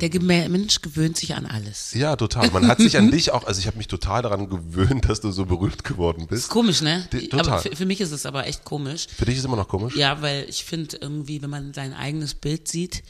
Der 0.00 0.20
Mensch 0.48 0.82
gewöhnt 0.82 1.16
sich 1.16 1.34
an 1.34 1.46
alles. 1.46 1.94
ja, 1.94 2.14
total. 2.16 2.50
Man 2.50 2.68
hat 2.68 2.78
sich 2.78 2.96
an 2.96 3.10
dich 3.10 3.30
auch, 3.32 3.44
also 3.44 3.58
ich 3.58 3.66
habe 3.66 3.78
mich 3.78 3.88
total 3.88 4.22
daran 4.22 4.48
gewöhnt, 4.50 5.08
dass 5.08 5.20
du 5.20 5.30
so 5.32 5.46
berühmt 5.46 5.82
geworden 5.84 6.26
bist. 6.28 6.48
Komisch, 6.50 6.82
ne? 6.82 7.08
Die- 7.12 7.28
total. 7.28 7.48
Aber 7.54 7.62
für, 7.62 7.74
für 7.74 7.86
mich 7.86 8.00
ist 8.00 8.10
es 8.12 8.26
aber 8.26 8.46
echt 8.46 8.64
komisch. 8.64 9.06
Für 9.16 9.24
dich 9.24 9.38
ist 9.38 9.44
immer 9.44 9.56
noch 9.56 9.68
komisch? 9.68 9.96
Ja, 9.96 10.20
weil 10.20 10.46
ich 10.48 10.64
finde 10.64 10.96
irgendwie, 11.00 11.40
wenn 11.42 11.50
man 11.50 11.72
sein 11.72 11.94
eigenes 11.94 12.34
Bild 12.34 12.68
sieht, 12.68 13.02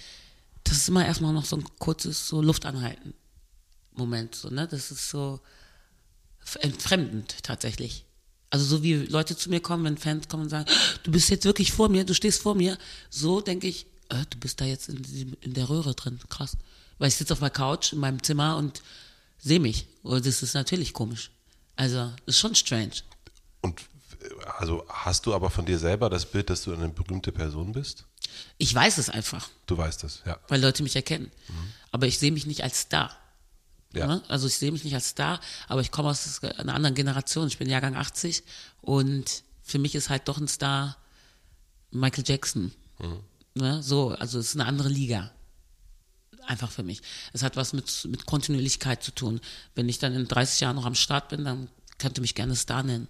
das 0.65 0.77
ist 0.77 0.89
immer 0.89 1.05
erstmal 1.05 1.33
noch 1.33 1.45
so 1.45 1.57
ein 1.57 1.65
kurzes 1.79 2.29
so 2.29 2.41
Luftanhalten. 2.43 3.15
Moment, 3.95 4.35
so, 4.37 4.51
ne? 4.51 4.69
Das 4.71 4.91
ist 4.91 5.11
so 5.11 5.41
entfremdend 6.61 7.37
tatsächlich. 7.43 8.05
Also 8.51 8.65
so 8.65 8.83
wie 8.83 8.95
Leute 8.95 9.37
zu 9.37 9.49
mir 9.51 9.61
kommen, 9.61 9.85
wenn 9.85 9.97
Fans 9.97 10.29
kommen 10.29 10.45
und 10.45 10.49
sagen, 10.49 10.67
du 11.05 11.11
bist 11.13 11.31
jetzt 11.31 11.45
wirklich 11.45 11.73
vor 11.73 11.89
mir, 11.89 12.05
du 12.05 12.15
stehst 12.15 12.43
vor 12.43 12.55
mir, 12.55 12.77
so 13.09 13.41
denke 13.41 13.69
ich, 13.69 13.87
äh, 14.11 14.25
du 14.31 14.39
bist 14.39 14.61
da 14.61 14.65
jetzt 14.65 14.89
in, 14.89 15.03
diesem- 15.03 15.37
in 15.41 15.55
der 15.55 15.69
Röhre 15.69 15.95
drin, 15.95 16.19
krass. 16.29 16.57
Weil 16.99 17.09
ich 17.09 17.17
sitze 17.17 17.33
auf 17.33 17.41
meiner 17.41 17.51
Couch 17.51 17.93
in 17.93 17.99
meinem 17.99 18.23
Zimmer 18.23 18.57
und 18.57 18.83
sehe 19.39 19.61
mich. 19.61 19.87
Und 20.03 20.27
das 20.27 20.43
ist 20.43 20.55
natürlich 20.55 20.93
komisch. 20.93 21.31
Also, 21.77 22.13
ist 22.27 22.39
schon 22.39 22.55
strange. 22.55 22.93
Und 23.63 23.81
äh, 24.21 24.45
also 24.59 24.85
hast 24.89 25.25
du 25.27 25.35
aber 25.35 25.49
von 25.51 25.65
dir 25.67 25.79
selber 25.79 26.11
das 26.11 26.31
Bild, 26.31 26.51
dass 26.51 26.63
du 26.65 26.73
eine 26.75 26.89
berühmte 26.89 27.33
Person 27.33 27.73
bist? 27.73 28.05
Ich 28.59 28.75
weiß 28.75 28.99
es 28.99 29.09
einfach. 29.09 29.49
Du 29.67 29.77
weißt 29.79 30.05
es, 30.05 30.23
ja. 30.27 30.39
weil 30.49 30.61
Leute 30.61 30.83
mich 30.83 30.95
erkennen. 30.95 31.31
Aber 31.91 32.07
ich 32.07 32.19
sehe 32.19 32.31
mich 32.33 32.47
nicht 32.47 32.63
als 32.63 32.81
Star. 32.83 33.17
Ja. 33.93 34.07
Ne? 34.07 34.23
Also 34.29 34.47
ich 34.47 34.57
sehe 34.57 34.71
mich 34.71 34.85
nicht 34.85 34.95
als 34.95 35.09
Star, 35.09 35.41
aber 35.67 35.81
ich 35.81 35.91
komme 35.91 36.11
aus 36.11 36.43
einer 36.45 36.75
anderen 36.75 36.95
Generation. 36.95 37.49
Ich 37.49 37.59
bin 37.59 37.69
Jahrgang 37.69 37.97
80 37.97 38.45
und 38.83 39.43
für 39.63 39.79
mich 39.79 39.95
ist 39.97 40.11
halt 40.11 40.29
doch 40.29 40.39
ein 40.39 40.47
Star 40.49 40.97
Michael 41.91 42.25
Jackson. 42.27 42.73
Ne? 43.55 43.83
So, 43.83 44.11
also 44.11 44.39
es 44.39 44.49
ist 44.49 44.57
eine 44.57 44.67
andere 44.67 44.89
Liga. 44.89 45.31
Einfach 46.47 46.71
für 46.71 46.83
mich. 46.83 47.03
Es 47.33 47.43
hat 47.43 47.57
was 47.57 47.73
mit, 47.73 48.07
mit 48.09 48.27
Kontinuierlichkeit 48.27 49.03
zu 49.03 49.13
tun. 49.13 49.41
Wenn 49.75 49.89
ich 49.89 49.99
dann 49.99 50.15
in 50.15 50.27
30 50.27 50.61
Jahren 50.61 50.77
noch 50.77 50.87
am 50.87 50.95
Start 50.95 51.29
bin, 51.29 51.45
dann 51.45 51.69
könnte 51.99 52.21
mich 52.21 52.35
gerne 52.35 52.57
Star 52.57 52.83
nennen. 52.83 53.09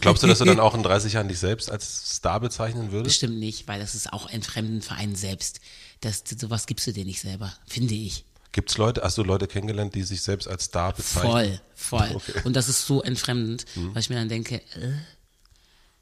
Glaubst 0.00 0.22
du, 0.22 0.26
dass 0.26 0.38
du 0.38 0.46
dann 0.46 0.60
auch 0.60 0.74
in 0.74 0.82
30 0.82 1.12
Jahren 1.12 1.28
dich 1.28 1.38
selbst 1.38 1.70
als 1.70 2.16
Star 2.16 2.40
bezeichnen 2.40 2.90
würdest? 2.90 3.20
Bestimmt 3.20 3.38
nicht, 3.38 3.68
weil 3.68 3.78
das 3.78 3.94
ist 3.94 4.12
auch 4.12 4.28
entfremden 4.30 4.82
für 4.82 4.94
einen 4.94 5.14
selbst. 5.14 5.60
Das, 6.00 6.24
sowas 6.26 6.66
gibst 6.66 6.86
du 6.86 6.92
dir 6.92 7.04
nicht 7.04 7.20
selber, 7.20 7.52
finde 7.66 7.94
ich. 7.94 8.24
Gibt 8.52 8.70
es 8.70 8.78
Leute, 8.78 9.02
hast 9.02 9.16
du 9.18 9.22
Leute 9.22 9.46
kennengelernt, 9.46 9.94
die 9.94 10.02
sich 10.02 10.22
selbst 10.22 10.48
als 10.48 10.64
Star 10.64 10.92
bezeichnen? 10.92 11.30
Voll, 11.30 11.60
voll. 11.74 12.10
Okay. 12.14 12.40
Und 12.44 12.54
das 12.54 12.68
ist 12.68 12.86
so 12.86 13.02
entfremdend, 13.02 13.66
weil 13.76 14.00
ich 14.00 14.10
mir 14.10 14.16
dann 14.16 14.28
denke, 14.28 14.56
äh, 14.56 14.92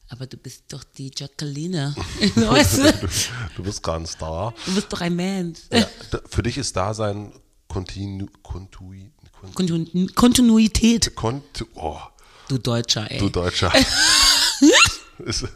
aber 0.08 0.26
du 0.26 0.36
bist 0.36 0.64
doch 0.68 0.84
die 0.84 1.10
Jacqueline. 1.14 1.94
weißt 2.34 2.78
du? 2.78 3.08
Du 3.56 3.62
bist 3.62 3.82
gar 3.82 3.96
ein 3.96 4.06
Star. 4.06 4.54
Du 4.66 4.74
bist 4.74 4.92
doch 4.92 5.00
ein 5.00 5.14
Mensch. 5.14 5.60
Ja, 5.72 5.86
für 6.28 6.42
dich 6.42 6.58
ist 6.58 6.76
Dasein 6.76 7.32
kontinu, 7.68 8.26
kontui, 8.42 9.12
kont, 9.32 9.54
Kontinu 9.54 10.06
Kontinuität, 10.14 11.14
kontu, 11.14 11.66
oh, 11.74 11.98
du 12.48 12.58
Deutscher, 12.58 13.10
ey. 13.10 13.18
du 13.18 13.28
Deutscher. 13.28 13.72
Ist-. 15.18 15.48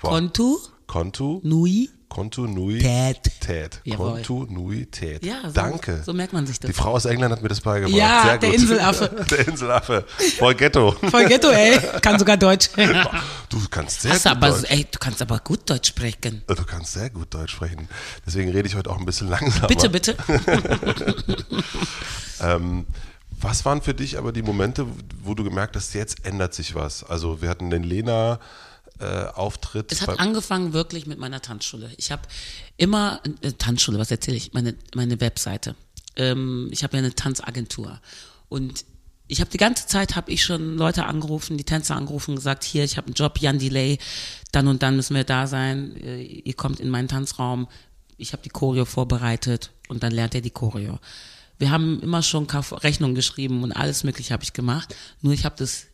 Kontu, 0.00 0.58
Kontu, 0.86 1.40
Nui, 1.42 1.90
Kontinuität. 2.12 3.30
Tät. 3.40 3.80
Jawohl. 3.84 4.22
Kontinuität. 4.22 5.24
Ja, 5.24 5.40
so- 5.44 5.52
Danke. 5.52 6.02
so 6.04 6.12
merkt 6.12 6.32
man 6.32 6.46
sich 6.46 6.60
das. 6.60 6.68
Die 6.70 6.74
Frau 6.74 6.92
aus 6.92 7.04
England 7.06 7.32
hat 7.32 7.42
mir 7.42 7.48
das 7.48 7.60
beigebracht. 7.60 7.96
Ja, 7.96 8.22
Sehr 8.24 8.38
der 8.38 8.50
gut. 8.50 8.58
Inselaffe. 8.58 9.24
Der 9.30 9.48
Inselaffe. 9.48 10.04
Voll 10.38 10.54
Ghetto. 10.54 10.92
Voll 11.10 11.24
Ghetto, 11.26 11.48
ey. 11.50 11.78
Kann 12.00 12.18
sogar 12.18 12.36
Deutsch. 12.36 12.68
Du 13.48 13.58
kannst 13.70 14.00
sehr 14.00 14.12
Hast 14.12 14.24
du 14.24 14.30
gut 14.30 14.36
aber, 14.38 14.48
Deutsch. 14.50 14.70
ey, 14.70 14.86
du 14.90 14.98
kannst 14.98 15.20
aber 15.20 15.38
gut 15.40 15.68
Deutsch 15.68 15.88
sprechen. 15.88 16.42
Du 16.46 16.64
kannst 16.64 16.94
sehr 16.94 17.10
gut 17.10 17.34
Deutsch 17.34 17.52
sprechen. 17.52 17.86
Deswegen 18.26 18.50
rede 18.50 18.66
ich 18.66 18.74
heute 18.74 18.88
auch 18.88 18.98
ein 18.98 19.04
bisschen 19.04 19.28
langsamer. 19.28 19.66
Bitte, 19.66 19.90
bitte. 19.90 20.16
Ähm, 22.40 22.86
was 23.40 23.64
waren 23.64 23.82
für 23.82 23.94
dich 23.94 24.18
aber 24.18 24.32
die 24.32 24.42
Momente, 24.42 24.86
wo 25.22 25.34
du 25.34 25.44
gemerkt 25.44 25.76
hast, 25.76 25.94
jetzt 25.94 26.24
ändert 26.24 26.54
sich 26.54 26.74
was? 26.74 27.04
Also 27.04 27.42
wir 27.42 27.48
hatten 27.48 27.70
den 27.70 27.82
Lena-Auftritt. 29.02 29.92
Es 29.92 30.02
hat 30.02 30.18
angefangen 30.18 30.72
wirklich 30.72 31.06
mit 31.06 31.18
meiner 31.18 31.40
Tanzschule. 31.40 31.90
Ich 31.96 32.10
habe 32.12 32.22
immer, 32.76 33.20
äh, 33.40 33.52
Tanzschule, 33.52 33.98
was 33.98 34.10
erzähle 34.10 34.36
ich? 34.36 34.52
Meine, 34.52 34.74
meine 34.94 35.20
Webseite. 35.20 35.74
Ähm, 36.16 36.68
ich 36.72 36.82
habe 36.82 36.96
ja 36.96 36.98
eine 36.98 37.14
Tanzagentur. 37.14 38.00
Und 38.48 38.84
ich 39.28 39.40
habe 39.40 39.50
die 39.50 39.58
ganze 39.58 39.86
Zeit, 39.86 40.14
habe 40.14 40.30
ich 40.30 40.44
schon 40.44 40.76
Leute 40.76 41.06
angerufen, 41.06 41.56
die 41.56 41.64
Tänzer 41.64 41.96
angerufen, 41.96 42.36
gesagt, 42.36 42.64
hier, 42.64 42.84
ich 42.84 42.96
habe 42.96 43.06
einen 43.06 43.14
Job, 43.14 43.38
Jan 43.38 43.58
Delay, 43.58 43.98
dann 44.52 44.68
und 44.68 44.82
dann 44.82 44.96
müssen 44.96 45.14
wir 45.16 45.24
da 45.24 45.46
sein, 45.46 45.96
äh, 45.96 46.22
ihr 46.22 46.54
kommt 46.54 46.80
in 46.80 46.90
meinen 46.90 47.08
Tanzraum, 47.08 47.68
ich 48.18 48.32
habe 48.32 48.42
die 48.42 48.50
Choreo 48.50 48.84
vorbereitet 48.84 49.70
und 49.88 50.02
dann 50.02 50.12
lernt 50.12 50.34
ihr 50.34 50.42
die 50.42 50.50
Choreo. 50.50 50.98
Wir 51.58 51.70
haben 51.70 52.00
immer 52.00 52.22
schon 52.22 52.46
Rechnungen 52.50 53.14
geschrieben 53.14 53.62
und 53.62 53.72
alles 53.72 54.04
mögliche 54.04 54.34
habe 54.34 54.42
ich 54.42 54.52
gemacht, 54.52 54.94
nur 55.22 55.32
ich 55.32 55.44
habe 55.44 55.54
das 55.56 55.86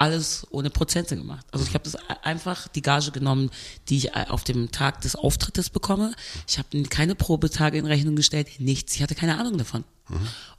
alles 0.00 0.46
ohne 0.50 0.70
Prozente 0.70 1.14
gemacht. 1.16 1.46
Also 1.52 1.66
ich 1.66 1.74
habe 1.74 1.84
das 1.84 1.94
a- 1.96 2.18
einfach 2.22 2.68
die 2.68 2.82
Gage 2.82 3.10
genommen, 3.10 3.50
die 3.88 3.98
ich 3.98 4.08
äh, 4.16 4.26
auf 4.28 4.44
dem 4.44 4.70
Tag 4.72 5.02
des 5.02 5.14
Auftrittes 5.14 5.68
bekomme. 5.70 6.12
Ich 6.48 6.58
habe 6.58 6.82
keine 6.84 7.14
Probetage 7.14 7.76
in 7.78 7.86
Rechnung 7.86 8.16
gestellt, 8.16 8.48
nichts. 8.58 8.94
Ich 8.96 9.02
hatte 9.02 9.14
keine 9.14 9.38
Ahnung 9.38 9.58
davon. 9.58 9.84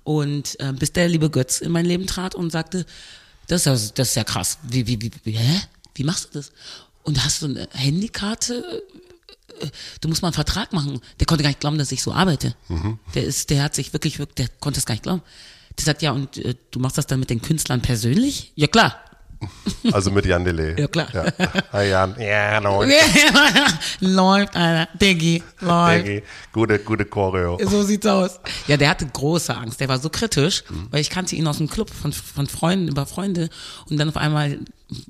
Und 0.04 0.60
äh, 0.60 0.74
bis 0.74 0.94
der 0.94 1.10
liebe 1.10 1.30
Götz 1.30 1.60
in 1.60 1.72
mein 1.72 1.86
Leben 1.86 2.08
trat 2.08 2.36
und 2.36 2.52
sagte, 2.52 2.86
das 3.48 3.62
ist 3.62 3.66
ja, 3.66 3.92
das 3.96 4.10
ist 4.10 4.16
ja 4.16 4.24
krass. 4.24 4.60
Wie, 4.64 4.86
wie, 4.88 5.02
wie, 5.02 5.12
wie, 5.24 5.32
hä? 5.34 5.62
Wie 5.96 6.04
machst 6.04 6.26
du 6.26 6.30
das? 6.40 6.52
Und 7.04 7.24
hast 7.26 7.42
du 7.42 7.48
eine 7.48 7.68
Handykarte 7.72 8.84
äh, 9.60 9.68
du 10.02 10.08
musst 10.08 10.22
mal 10.22 10.30
einen 10.30 10.34
Vertrag 10.34 10.72
machen. 10.72 11.02
Der 11.20 11.26
konnte 11.28 11.44
gar 11.44 11.50
nicht 11.50 11.60
glauben, 11.60 11.78
dass 11.78 11.92
ich 11.92 12.02
so 12.04 12.14
arbeite. 12.14 12.56
Der 13.16 13.24
ist, 13.26 13.50
der 13.50 13.64
hat 13.64 13.76
sich 13.76 13.92
wirklich, 13.94 14.18
wirklich, 14.20 14.36
der 14.36 14.48
konnte 14.60 14.80
es 14.80 14.86
gar 14.86 14.94
nicht 14.94 15.04
glauben. 15.04 15.22
Der 15.78 15.86
sagt, 15.86 16.02
ja, 16.02 16.12
und 16.12 16.38
äh, 16.38 16.56
du 16.72 16.80
machst 16.80 16.98
das 16.98 17.08
dann 17.08 17.20
mit 17.20 17.30
den 17.30 17.42
Künstlern 17.42 17.82
persönlich? 17.82 18.54
Ja, 18.56 18.68
klar. 18.68 19.04
Also 19.92 20.12
mit 20.12 20.26
Jan 20.26 20.44
Delay. 20.44 20.80
Ja, 20.80 20.88
klar. 20.88 21.08
Ja. 21.14 21.26
Hi 21.74 21.90
Jan. 21.90 22.16
Ja, 22.20 22.60
no. 22.62 22.84
läuft, 24.00 24.56
Alter. 24.56 24.88
Diggi, 24.98 25.44
läuft. 25.60 26.08
Diggi. 26.08 26.24
Gute, 26.52 26.80
gute 26.80 27.06
Choreo. 27.06 27.58
So 27.64 27.84
sieht's 27.84 28.06
aus. 28.06 28.40
Ja, 28.68 28.78
der 28.78 28.90
hatte 28.90 29.08
große 29.08 29.56
Angst. 29.56 29.80
Der 29.80 29.90
war 29.90 30.00
so 30.00 30.10
kritisch, 30.10 30.64
weil 30.92 31.02
ich 31.02 31.10
kannte 31.10 31.36
ihn 31.36 31.48
aus 31.48 31.58
dem 31.58 31.70
Club 31.70 31.90
von, 31.90 32.14
von 32.14 32.48
Freunden 32.48 32.88
über 32.88 33.06
Freunde. 33.06 33.50
Und 33.90 33.98
dann 33.98 34.10
auf 34.10 34.18
einmal 34.18 34.60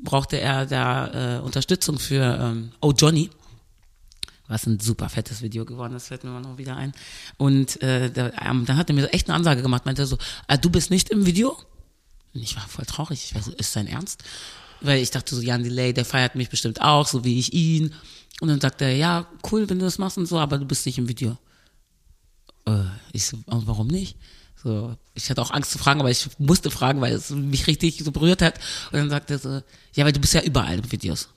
brauchte 0.04 0.40
er 0.40 0.66
da 0.66 1.38
äh, 1.38 1.42
Unterstützung 1.42 2.00
für 2.00 2.40
ähm, 2.40 2.72
Oh 2.82 2.94
Johnny. 2.96 3.30
Was 4.48 4.66
ein 4.66 4.82
super 4.82 5.08
fettes 5.08 5.42
Video 5.42 5.64
geworden, 5.64 5.94
das 5.94 6.08
fällt 6.08 6.26
mir 6.26 6.30
mal 6.30 6.42
noch 6.42 6.58
wieder 6.58 6.76
ein. 6.76 6.92
Und 7.38 7.82
äh, 7.82 8.10
da, 8.12 8.32
ähm, 8.46 8.66
dann 8.66 8.76
hat 8.76 8.90
er 8.90 8.96
mir 8.96 9.04
so 9.04 9.08
echt 9.08 9.30
eine 9.30 9.36
Ansage 9.36 9.62
gemacht, 9.62 9.86
meinte 9.86 10.02
er 10.02 10.08
so, 10.08 10.18
ah, 10.48 10.58
du 10.58 10.70
bist 10.70 10.92
nicht 10.92 11.10
im 11.10 11.26
Video? 11.26 11.58
Und 12.34 12.42
ich 12.42 12.56
war 12.56 12.68
voll 12.68 12.86
traurig. 12.86 13.32
Ich 13.36 13.44
so, 13.44 13.52
ist 13.52 13.74
sein 13.74 13.88
Ernst? 13.88 14.24
Weil 14.80 15.02
ich 15.02 15.12
dachte 15.12 15.36
so, 15.36 15.42
Jan 15.42 15.64
Delay, 15.64 15.94
der 15.94 16.06
feiert 16.06 16.36
mich 16.36 16.50
bestimmt 16.50 16.82
auch, 16.82 17.08
so 17.08 17.24
wie 17.24 17.40
ich 17.40 17.54
ihn. 17.54 17.94
Und 18.40 18.48
dann 18.48 18.62
sagt 18.62 18.82
er, 18.82 18.96
ja, 18.96 19.28
cool, 19.52 19.70
wenn 19.70 19.80
du 19.80 19.86
das 19.86 19.98
machst 19.98 20.18
und 20.18 20.26
so, 20.26 20.40
aber 20.40 20.58
du 20.58 20.66
bist 20.66 20.86
nicht 20.86 20.98
im 20.98 21.08
Video. 21.08 21.38
Äh, 22.66 22.84
ich 23.14 23.26
so, 23.26 23.38
warum 23.46 23.88
nicht? 23.88 24.18
So, 24.64 24.96
ich 25.16 25.30
hatte 25.30 25.42
auch 25.42 25.52
Angst 25.52 25.72
zu 25.72 25.78
fragen, 25.78 26.00
aber 26.00 26.12
ich 26.12 26.28
musste 26.38 26.70
fragen, 26.72 27.02
weil 27.02 27.14
es 27.14 27.32
mich 27.32 27.68
richtig 27.68 28.04
so 28.04 28.12
berührt 28.12 28.42
hat. 28.42 28.60
Und 28.92 29.00
dann 29.00 29.10
sagt 29.10 29.32
er 29.32 29.40
so, 29.40 29.62
ja, 29.94 30.06
weil 30.06 30.14
du 30.14 30.20
bist 30.20 30.34
ja 30.34 30.42
überall 30.42 30.78
in 30.78 30.92
Videos. 30.92 31.30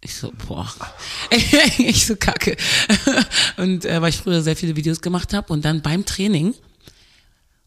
Ich 0.00 0.16
so, 0.16 0.32
boah. 0.48 0.68
ich 1.78 2.06
so 2.06 2.16
kacke. 2.16 2.56
Und 3.56 3.84
äh, 3.84 4.02
weil 4.02 4.08
ich 4.08 4.16
früher 4.16 4.42
sehr 4.42 4.56
viele 4.56 4.74
Videos 4.74 5.00
gemacht 5.00 5.32
habe 5.32 5.52
und 5.52 5.64
dann 5.64 5.80
beim 5.80 6.04
Training 6.04 6.54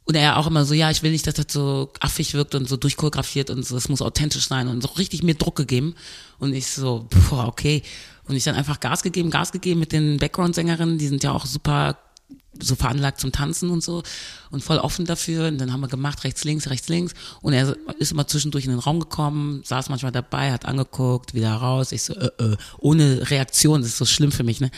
und 0.05 0.15
er 0.15 0.37
auch 0.37 0.45
immer 0.45 0.65
so, 0.65 0.75
ja, 0.75 0.91
ich 0.91 1.01
will 1.01 1.11
nicht, 1.11 1.25
dass 1.25 1.33
das 1.33 1.47
so 1.49 1.91
affig 1.99 2.35
wirkt 2.35 2.53
und 2.53 2.69
so 2.69 2.77
durchchoreografiert 2.77 3.49
und 3.49 3.65
so, 3.65 3.75
es 3.75 3.89
muss 3.89 4.03
authentisch 4.03 4.47
sein 4.47 4.67
und 4.67 4.81
so 4.81 4.89
richtig 4.89 5.23
mir 5.23 5.33
Druck 5.33 5.55
gegeben. 5.55 5.95
Und 6.37 6.53
ich 6.53 6.67
so, 6.67 7.07
boah, 7.29 7.47
okay. 7.47 7.81
Und 8.27 8.35
ich 8.35 8.43
dann 8.43 8.55
einfach 8.55 8.79
Gas 8.79 9.01
gegeben, 9.01 9.31
Gas 9.31 9.51
gegeben 9.51 9.79
mit 9.79 9.91
den 9.91 10.17
Background-Sängerinnen, 10.17 10.99
die 10.99 11.07
sind 11.07 11.23
ja 11.23 11.31
auch 11.31 11.45
super 11.45 11.97
so 12.61 12.75
veranlagt 12.75 13.19
zum 13.19 13.31
Tanzen 13.31 13.69
und 13.69 13.83
so 13.83 14.01
und 14.49 14.63
voll 14.63 14.77
offen 14.77 15.05
dafür. 15.05 15.47
Und 15.47 15.57
dann 15.57 15.73
haben 15.73 15.81
wir 15.81 15.87
gemacht, 15.87 16.23
rechts, 16.23 16.43
links, 16.43 16.69
rechts, 16.69 16.87
links. 16.87 17.13
Und 17.41 17.53
er 17.53 17.75
ist 17.97 18.11
immer 18.11 18.27
zwischendurch 18.27 18.65
in 18.65 18.71
den 18.71 18.79
Raum 18.79 18.99
gekommen, 18.99 19.61
saß 19.65 19.89
manchmal 19.89 20.11
dabei, 20.11 20.51
hat 20.51 20.65
angeguckt, 20.65 21.33
wieder 21.33 21.53
raus. 21.53 21.91
Ich 21.91 22.03
so, 22.03 22.13
äh, 22.13 22.29
äh, 22.37 22.57
ohne 22.77 23.29
Reaktion, 23.29 23.81
das 23.81 23.89
ist 23.89 23.97
so 23.97 24.05
schlimm 24.05 24.31
für 24.31 24.43
mich, 24.43 24.61
ne? 24.61 24.71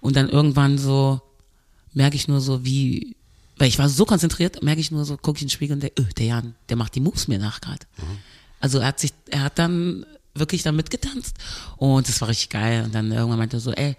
Und 0.00 0.16
dann 0.16 0.28
irgendwann 0.28 0.78
so 0.78 1.20
merke 1.92 2.16
ich 2.16 2.26
nur 2.26 2.40
so, 2.40 2.64
wie, 2.64 3.16
weil 3.58 3.68
ich 3.68 3.78
war 3.78 3.88
so 3.88 4.04
konzentriert, 4.04 4.62
merke 4.62 4.80
ich 4.80 4.90
nur 4.90 5.04
so, 5.04 5.16
gucke 5.16 5.36
ich 5.36 5.42
in 5.42 5.48
den 5.48 5.52
Spiegel 5.52 5.74
und 5.74 5.82
der, 5.82 5.92
öh, 5.98 6.12
der 6.16 6.26
Jan, 6.26 6.54
der 6.68 6.76
macht 6.76 6.94
die 6.94 7.00
Moves 7.00 7.28
mir 7.28 7.38
nach 7.38 7.60
gerade. 7.60 7.86
Also 8.60 8.78
er 8.78 8.88
hat 8.88 9.00
sich, 9.00 9.12
er 9.30 9.42
hat 9.42 9.58
dann 9.58 10.06
wirklich 10.34 10.62
da 10.62 10.72
mitgetanzt 10.72 11.36
und 11.76 12.08
das 12.08 12.20
war 12.20 12.28
richtig 12.28 12.50
geil. 12.50 12.84
Und 12.84 12.94
dann 12.94 13.12
irgendwann 13.12 13.38
meinte 13.38 13.56
er 13.58 13.60
so, 13.60 13.72
ey, 13.72 13.96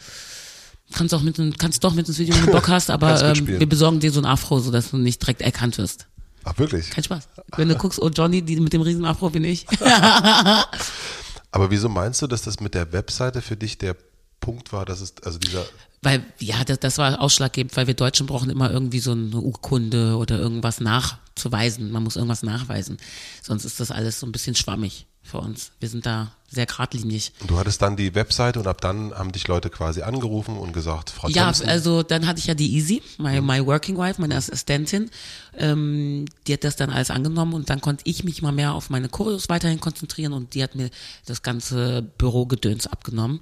kannst 0.94 1.14
auch 1.14 1.22
mit, 1.22 1.38
kannst 1.60 1.84
doch 1.84 1.94
mit 1.94 2.08
ins 2.08 2.20
Video, 2.20 2.36
wenn 2.36 2.46
du 2.46 2.52
Bock 2.52 2.70
hast, 2.70 2.90
aber 2.90 3.22
ähm, 3.24 3.48
wir 3.48 3.68
besorgen 3.68 4.00
dir 4.00 4.12
so 4.12 4.20
ein 4.20 4.26
Afro, 4.26 4.60
so 4.60 4.72
dass 4.72 4.92
du 4.92 4.98
nicht 4.98 5.22
direkt 5.22 5.42
erkannt 5.42 5.78
wirst. 5.78 6.08
Ach, 6.46 6.58
wirklich? 6.58 6.90
Kein 6.90 7.04
Spaß. 7.04 7.30
Wenn 7.56 7.70
du 7.70 7.76
guckst, 7.76 8.02
oh 8.02 8.10
Johnny, 8.10 8.42
die 8.42 8.60
mit 8.60 8.74
dem 8.74 8.82
riesen 8.82 9.06
Afro 9.06 9.30
bin 9.30 9.44
ich. 9.46 9.66
Aber 11.52 11.72
wieso 11.72 11.88
meinst 11.88 12.22
du, 12.22 12.28
dass 12.28 12.42
das 12.42 12.60
mit 12.60 12.74
der 12.74 12.92
Webseite 12.92 13.42
für 13.42 13.56
dich 13.56 13.78
der 13.78 13.96
Punkt 14.42 14.74
war, 14.74 14.84
dass 14.86 15.00
es, 15.00 15.14
also 15.24 15.40
dieser, 15.40 15.66
Weil, 16.04 16.26
ja, 16.40 16.64
das, 16.64 16.80
das 16.80 16.98
war 16.98 17.22
ausschlaggebend, 17.22 17.76
weil 17.78 17.88
wir 17.88 17.94
Deutschen 17.94 18.28
brauchen 18.28 18.50
immer 18.50 18.70
irgendwie 18.70 19.00
so 19.00 19.12
eine 19.12 19.40
Urkunde 19.40 20.18
oder 20.18 20.38
irgendwas 20.38 20.82
nachzuweisen. 20.82 21.92
Man 21.92 22.04
muss 22.04 22.16
irgendwas 22.16 22.44
nachweisen. 22.44 22.98
Sonst 23.42 23.66
ist 23.66 23.80
das 23.80 23.90
alles 23.90 24.20
so 24.20 24.28
ein 24.28 24.32
bisschen 24.32 24.56
schwammig 24.56 25.08
für 25.24 25.38
uns. 25.38 25.72
Wir 25.80 25.88
sind 25.88 26.06
da 26.06 26.34
sehr 26.50 26.66
geradlinig. 26.66 27.32
und 27.40 27.50
du 27.50 27.58
hattest 27.58 27.82
dann 27.82 27.96
die 27.96 28.14
Webseite 28.14 28.60
und 28.60 28.68
ab 28.68 28.82
dann 28.82 29.14
haben 29.18 29.32
dich 29.32 29.48
Leute 29.48 29.70
quasi 29.70 30.02
angerufen 30.02 30.58
und 30.58 30.74
gesagt, 30.74 31.10
Frau 31.10 31.30
Ja, 31.30 31.46
Thompson, 31.46 31.68
also 31.70 32.04
dann 32.04 32.28
hatte 32.28 32.40
ich 32.40 32.46
ja 32.46 32.54
die 32.54 32.74
Easy, 32.76 33.02
my, 33.18 33.40
my 33.42 33.66
working 33.66 33.98
wife, 33.98 34.20
meine 34.20 34.36
Assistentin. 34.36 35.10
Ähm, 35.58 36.26
die 36.46 36.54
hat 36.54 36.66
das 36.66 36.76
dann 36.76 36.90
alles 36.90 37.10
angenommen 37.10 37.54
und 37.54 37.70
dann 37.70 37.80
konnte 37.80 38.04
ich 38.06 38.26
mich 38.26 38.42
mal 38.42 38.52
mehr 38.52 38.74
auf 38.74 38.90
meine 38.90 39.08
Choreos 39.08 39.48
weiterhin 39.48 39.80
konzentrieren 39.80 40.34
und 40.34 40.54
die 40.54 40.62
hat 40.62 40.76
mir 40.76 40.90
das 41.26 41.42
ganze 41.42 42.02
Bürogedöns 42.02 42.86
abgenommen. 42.86 43.40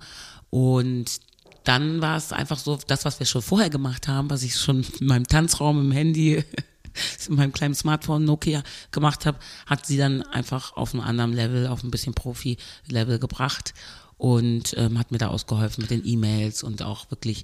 Und 0.51 1.19
dann 1.63 2.01
war 2.01 2.17
es 2.17 2.31
einfach 2.31 2.57
so, 2.57 2.77
das, 2.87 3.05
was 3.05 3.19
wir 3.19 3.25
schon 3.25 3.41
vorher 3.41 3.69
gemacht 3.69 4.07
haben, 4.07 4.29
was 4.29 4.43
ich 4.43 4.55
schon 4.55 4.85
in 4.99 5.07
meinem 5.07 5.27
Tanzraum 5.27 5.79
im 5.79 5.91
Handy, 5.91 6.43
in 7.27 7.35
meinem 7.35 7.51
kleinen 7.51 7.75
Smartphone 7.75 8.25
Nokia 8.25 8.63
gemacht 8.91 9.25
habe, 9.25 9.39
hat 9.65 9.85
sie 9.85 9.97
dann 9.97 10.23
einfach 10.23 10.75
auf 10.75 10.93
einem 10.93 11.03
anderen 11.03 11.33
Level, 11.33 11.67
auf 11.67 11.83
ein 11.83 11.91
bisschen 11.91 12.13
Profi-Level 12.13 13.19
gebracht 13.19 13.73
und 14.17 14.75
ähm, 14.77 14.99
hat 14.99 15.11
mir 15.11 15.17
da 15.17 15.27
ausgeholfen 15.27 15.81
mit 15.81 15.91
den 15.91 16.05
E-Mails 16.05 16.63
und 16.63 16.81
auch 16.83 17.09
wirklich 17.09 17.43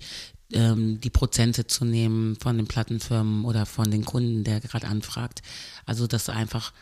ähm, 0.54 1.02
die 1.02 1.10
Prozente 1.10 1.68
zu 1.68 1.86
nehmen 1.86 2.36
von 2.38 2.58
den 2.58 2.68
Plattenfirmen 2.68 3.46
oder 3.46 3.66
von 3.66 3.90
den 3.90 4.06
Kunden, 4.06 4.44
der 4.44 4.60
gerade 4.60 4.88
anfragt. 4.88 5.42
Also 5.86 6.08
das 6.08 6.30
einfach 6.30 6.74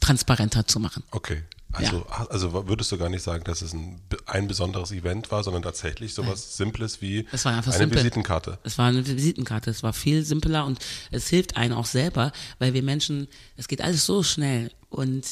transparenter 0.00 0.66
zu 0.66 0.80
machen. 0.80 1.02
Okay. 1.10 1.42
Also, 1.76 2.06
also 2.06 2.68
würdest 2.68 2.90
du 2.92 2.98
gar 2.98 3.08
nicht 3.08 3.22
sagen, 3.22 3.44
dass 3.44 3.62
es 3.62 3.72
ein, 3.72 4.00
ein 4.26 4.48
besonderes 4.48 4.92
Event 4.92 5.30
war, 5.30 5.44
sondern 5.44 5.62
tatsächlich 5.62 6.14
sowas 6.14 6.56
Simples 6.56 7.02
wie 7.02 7.26
Es 7.32 7.44
war 7.44 7.54
einfach 7.54 7.72
eine 7.72 7.78
simpel. 7.78 7.98
Visitenkarte. 7.98 8.58
Es 8.62 8.78
war 8.78 8.86
eine 8.86 9.06
Visitenkarte, 9.06 9.70
es 9.70 9.82
war 9.82 9.92
viel 9.92 10.24
simpler 10.24 10.64
und 10.64 10.78
es 11.10 11.28
hilft 11.28 11.56
einem 11.56 11.76
auch 11.76 11.86
selber, 11.86 12.32
weil 12.58 12.74
wir 12.74 12.82
Menschen, 12.82 13.28
es 13.56 13.68
geht 13.68 13.80
alles 13.80 14.06
so 14.06 14.22
schnell 14.22 14.70
und 14.88 15.26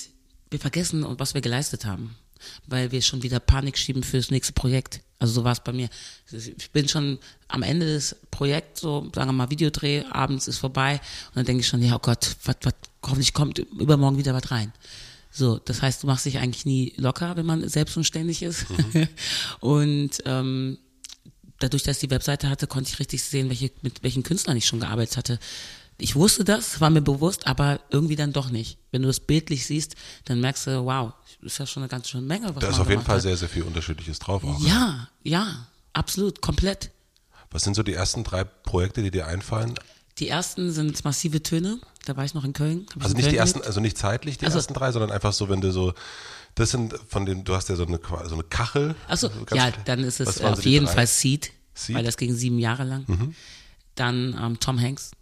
wir 0.50 0.61
vergessen, 0.61 1.04
was 1.18 1.35
wir 1.35 1.40
geleistet 1.40 1.85
haben, 1.85 2.16
weil 2.66 2.92
wir 2.92 3.02
schon 3.02 3.22
wieder 3.22 3.40
Panik 3.40 3.78
schieben 3.78 4.02
für 4.02 4.18
das 4.18 4.30
nächste 4.30 4.52
Projekt. 4.52 5.00
Also 5.18 5.35
so 5.35 5.44
war 5.44 5.52
es 5.52 5.61
bei 5.61 5.72
mir. 5.72 5.88
Ich 6.30 6.70
bin 6.70 6.88
schon 6.88 7.18
am 7.48 7.62
Ende 7.62 7.87
des 7.87 8.16
Projekts, 8.30 8.83
so 8.83 9.11
sagen 9.14 9.28
wir 9.28 9.33
mal 9.33 9.50
Videodreh, 9.50 10.04
abends 10.11 10.48
ist 10.48 10.59
vorbei 10.59 11.00
und 11.28 11.37
dann 11.37 11.44
denke 11.46 11.61
ich 11.61 11.68
schon, 11.68 11.83
ja 11.83 11.96
oh 11.96 11.98
Gott, 11.98 12.37
was, 12.44 12.57
was, 12.62 12.74
hoffentlich 13.02 13.33
kommt 13.33 13.59
übermorgen 13.59 14.18
wieder 14.18 14.35
was 14.35 14.50
rein. 14.50 14.72
So, 15.37 15.59
das 15.59 15.83
heißt, 15.83 16.05
du 16.05 16.07
machst 16.07 16.27
dich 16.27 16.38
eigentlich 16.38 16.64
nie 16.64 16.92
locker, 16.97 17.37
wenn 17.37 17.44
man 17.44 17.68
selbstständig 17.68 18.44
ist. 18.44 18.66
und 19.61 20.11
ähm, 20.27 20.79
dadurch, 21.59 21.83
dass 21.83 21.97
ich 21.97 22.09
die 22.09 22.11
Webseite 22.11 22.49
hatte, 22.49 22.68
konnte 22.68 22.90
ich 22.92 23.01
richtig 23.01 23.25
sehen, 23.25 23.49
welche, 23.49 23.73
mit 23.83 24.05
welchen 24.05 24.23
Künstlern 24.23 24.57
ich 24.57 24.66
schon 24.66 24.79
gearbeitet 24.79 25.16
hatte. 25.16 25.40
Ich 25.99 26.14
wusste 26.14 26.44
das, 26.44 26.81
war 26.81 26.88
mir 26.88 27.03
bewusst, 27.03 27.49
aber 27.49 27.81
irgendwie 27.90 28.14
dann 28.14 28.33
doch 28.33 28.51
nicht. 28.51 28.79
Wenn 28.92 29.03
du 29.03 29.09
das 29.09 29.18
bildlich 29.18 29.66
siehst, 29.66 29.97
dann 30.25 30.40
merkst 30.40 30.68
du, 30.68 30.85
wow, 30.85 31.14
ist 31.42 31.59
ja 31.59 31.66
schon 31.66 31.83
eine 31.83 31.90
ganz 31.90 32.09
schöne 32.09 32.27
Menge. 32.27 32.55
Was 32.55 32.62
Da 32.62 32.68
ist 32.68 32.79
auf 32.79 32.88
jeden 32.88 33.03
Fall 33.03 33.16
hat. 33.16 33.23
sehr, 33.23 33.37
sehr 33.37 33.49
viel 33.49 33.64
Unterschiedliches 33.64 34.20
drauf 34.20 34.44
auch. 34.44 34.61
ne? 34.61 34.68
Ja, 34.68 35.09
ja, 35.25 35.66
absolut, 35.92 36.42
komplett. 36.42 36.92
Was 37.51 37.62
sind 37.64 37.75
so 37.75 37.83
die 37.83 37.94
ersten 37.94 38.23
drei 38.23 38.44
Projekte, 38.44 39.03
die 39.03 39.11
dir 39.11 39.27
einfallen? 39.27 39.75
Die 40.18 40.29
ersten 40.29 40.70
sind 40.70 41.05
massive 41.05 41.42
Töne. 41.42 41.81
Da 42.05 42.17
war 42.17 42.25
ich 42.25 42.35
noch 42.35 42.45
in 42.45 42.53
Köln. 42.53 42.87
Also 43.01 43.11
in 43.11 43.17
nicht 43.17 43.27
die 43.27 43.31
Köln 43.31 43.37
ersten, 43.37 43.53
gelebt. 43.59 43.67
also 43.69 43.81
nicht 43.81 43.99
zeitlich 43.99 44.38
die 44.38 44.47
Also- 44.47 44.59
ersten 44.59 44.75
drei, 44.75 44.93
sondern 44.93 45.11
einfach 45.11 45.33
so, 45.33 45.49
wenn 45.49 45.61
du 45.61 45.73
so, 45.73 45.95
das 46.55 46.71
sind 46.71 46.95
von 47.09 47.25
den, 47.27 47.45
du 47.45 47.55
hast 47.55 47.69
ja 47.69 47.77
so 47.77 47.87
eine, 47.87 47.99
so 48.27 48.35
eine 48.35 48.45
Kachel. 48.45 48.95
Achso, 49.09 49.29
Also 49.29 49.57
ja, 49.57 49.71
dann 49.85 50.01
ist 50.05 50.21
es 50.21 50.40
äh, 50.40 50.45
auf 50.45 50.57
so 50.57 50.62
die 50.62 50.71
jeden 50.71 50.87
drei? 50.87 50.95
Fall 50.95 51.07
Seed, 51.07 51.51
Seed? 51.75 51.90
Mhm. 51.90 51.99
weil 51.99 52.05
das 52.05 52.17
ging 52.17 52.35
sieben 52.35 52.59
Jahre 52.59 52.85
lang. 52.85 53.35
Dann 53.95 54.38
ähm, 54.40 54.61
Tom 54.61 54.81
Hanks. 54.81 55.12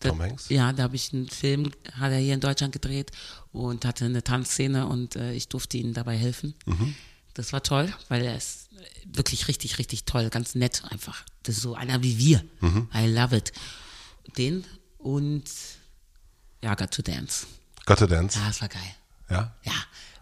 Da- 0.00 0.08
Tom 0.10 0.20
Hanks? 0.22 0.48
Ja, 0.48 0.72
da 0.72 0.84
habe 0.84 0.96
ich 0.96 1.12
einen 1.12 1.28
Film, 1.28 1.70
hat 1.92 2.10
er 2.12 2.18
hier 2.18 2.34
in 2.34 2.40
Deutschland 2.40 2.72
gedreht 2.72 3.10
und 3.52 3.84
hatte 3.84 4.04
eine 4.06 4.22
Tanzszene 4.24 4.86
und 4.86 5.16
äh, 5.16 5.32
ich 5.34 5.48
durfte 5.48 5.76
ihm 5.76 5.92
dabei 5.94 6.16
helfen. 6.16 6.54
Mhm. 6.66 6.94
Das 7.34 7.52
war 7.52 7.62
toll, 7.62 7.92
weil 8.08 8.24
er 8.24 8.36
ist 8.36 8.68
wirklich 9.04 9.46
richtig, 9.46 9.78
richtig 9.78 10.04
toll, 10.04 10.30
ganz 10.30 10.54
nett 10.54 10.82
einfach. 10.88 11.22
Das 11.42 11.56
ist 11.56 11.62
so 11.62 11.74
einer 11.74 12.02
wie 12.02 12.18
wir. 12.18 12.42
Mhm. 12.60 12.88
I 12.94 13.06
love 13.06 13.36
it. 13.36 13.52
Den 14.38 14.64
und 14.98 15.44
ja, 16.62 16.74
Got 16.74 16.90
to 16.92 17.02
Dance. 17.02 17.46
Got 17.86 17.98
to 17.98 18.06
Dance. 18.06 18.38
Ja, 18.38 18.46
das 18.48 18.60
war 18.60 18.68
geil. 18.68 18.94
Ja. 19.30 19.54
Ja, 19.64 19.72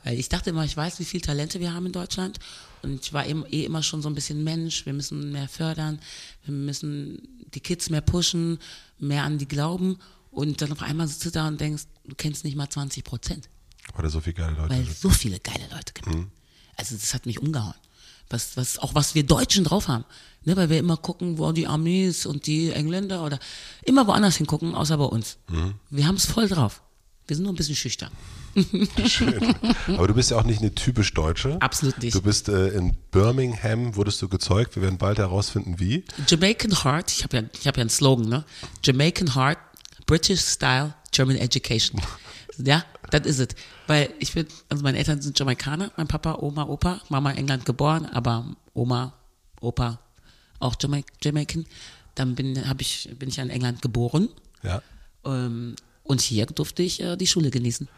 weil 0.05 0.19
ich 0.19 0.29
dachte 0.29 0.51
immer, 0.51 0.65
ich 0.65 0.77
weiß, 0.77 0.99
wie 1.01 1.05
viele 1.05 1.23
Talente 1.23 1.61
wir 1.61 1.73
haben 1.73 1.87
in 1.87 1.93
Deutschland. 1.93 2.39
Und 2.83 3.05
ich 3.05 3.13
war 3.13 3.27
eben, 3.27 3.45
eh 3.47 3.65
immer 3.65 3.83
schon 3.83 4.03
so 4.03 4.09
ein 4.09 4.15
bisschen 4.15 4.45
Mensch. 4.45 4.87
Wir 4.87 4.93
müssen 4.93 5.33
mehr 5.33 5.49
fördern. 5.49 5.99
Wir 6.45 6.55
müssen 6.55 7.47
die 7.55 7.61
Kids 7.61 7.91
mehr 7.91 8.01
pushen, 8.03 8.59
mehr 8.99 9.25
an 9.25 9.39
die 9.39 9.49
glauben. 9.49 9.99
Und 10.31 10.63
dann 10.63 10.71
auf 10.73 10.83
einmal 10.83 11.09
sitzt 11.09 11.25
du 11.25 11.31
da 11.31 11.49
und 11.49 11.61
denkst, 11.61 11.85
du 12.05 12.15
kennst 12.15 12.45
nicht 12.45 12.57
mal 12.57 12.69
20 12.69 13.03
Prozent. 13.03 13.49
Weil 13.95 14.05
da 14.05 14.11
so 14.11 14.21
viele 14.21 14.35
geile 14.35 14.57
Leute 14.57 14.71
Weil 14.71 14.85
sind. 14.85 14.97
so 14.99 15.11
viele 15.11 15.41
geile 15.41 15.67
Leute 15.71 15.93
gibt. 15.95 16.09
Also 16.77 16.95
das 16.95 17.15
hat 17.15 17.27
mich 17.27 17.41
umgehauen. 17.41 17.75
Was, 18.31 18.57
was, 18.57 18.79
auch 18.79 18.95
was 18.95 19.15
wir 19.15 19.25
Deutschen 19.25 19.65
drauf 19.65 19.89
haben. 19.89 20.05
Ne, 20.45 20.57
weil 20.57 20.71
wir 20.71 20.79
immer 20.79 20.97
gucken, 20.97 21.39
wo 21.39 21.53
die 21.53 21.67
Amis 21.67 22.25
und 22.25 22.47
die 22.47 22.71
Engländer 22.71 23.25
oder 23.25 23.39
immer 23.85 24.07
woanders 24.07 24.37
hingucken, 24.37 24.75
außer 24.75 24.97
bei 24.97 25.05
uns. 25.05 25.37
Wir 25.91 26.07
haben 26.07 26.15
es 26.15 26.27
voll 26.27 26.49
drauf. 26.49 26.81
Wir 27.27 27.37
sind 27.37 27.45
nur 27.45 27.53
ein 27.53 27.57
bisschen 27.57 27.77
schüchtern. 27.77 28.11
Schön. 29.07 29.55
Aber 29.89 30.09
du 30.09 30.15
bist 30.15 30.31
ja 30.31 30.39
auch 30.39 30.45
nicht 30.45 30.61
eine 30.61 30.75
typisch 30.75 31.13
Deutsche. 31.13 31.61
Absolut 31.61 32.03
nicht. 32.03 32.15
Du 32.15 32.23
bist 32.23 32.49
äh, 32.49 32.69
in 32.69 32.95
Birmingham, 33.11 33.95
wurdest 33.97 34.23
du 34.23 34.29
gezeugt. 34.29 34.77
Wir 34.77 34.83
werden 34.83 34.97
bald 34.99 35.19
herausfinden, 35.19 35.79
wie. 35.79 36.05
Jamaican 36.27 36.85
Heart, 36.85 37.13
ich 37.13 37.25
habe 37.25 37.37
ja, 37.37 37.43
ich 37.53 37.67
hab 37.67 37.77
ja 37.77 37.83
einen 37.83 37.91
Slogan, 37.91 38.29
ne? 38.29 38.45
Jamaican 38.83 39.35
Heart, 39.35 39.59
British 40.07 40.41
Style, 40.41 40.95
German 41.13 41.37
Education. 41.37 42.01
Ja, 42.61 42.85
das 43.11 43.27
ist 43.27 43.39
es. 43.39 43.49
Weil 43.87 44.11
ich 44.19 44.33
bin, 44.33 44.47
also 44.69 44.83
meine 44.83 44.99
Eltern 44.99 45.21
sind 45.21 45.39
Jamaikaner, 45.39 45.91
mein 45.97 46.09
Papa, 46.09 46.39
Oma, 46.41 46.65
Opa, 46.65 47.01
Mama 47.09 47.33
England 47.33 47.65
geboren, 47.65 48.07
aber 48.07 48.47
Oma, 48.75 49.15
Opa 49.61 49.99
auch 50.61 50.77
Jamaik 50.81 51.07
Jamaican. 51.23 51.67
Dann 52.15 52.35
bin, 52.35 52.69
hab 52.69 52.81
ich, 52.81 53.09
bin 53.19 53.29
ich 53.29 53.39
in 53.39 53.51
England 53.51 53.83
geboren. 53.83 54.29
Ja. 54.63 54.83
Ähm, 55.25 55.77
und 56.03 56.21
hier 56.21 56.47
durfte 56.47 56.83
ich 56.83 57.01
äh, 57.01 57.17
die 57.17 57.27
Schule 57.27 57.51
genießen. 57.51 57.89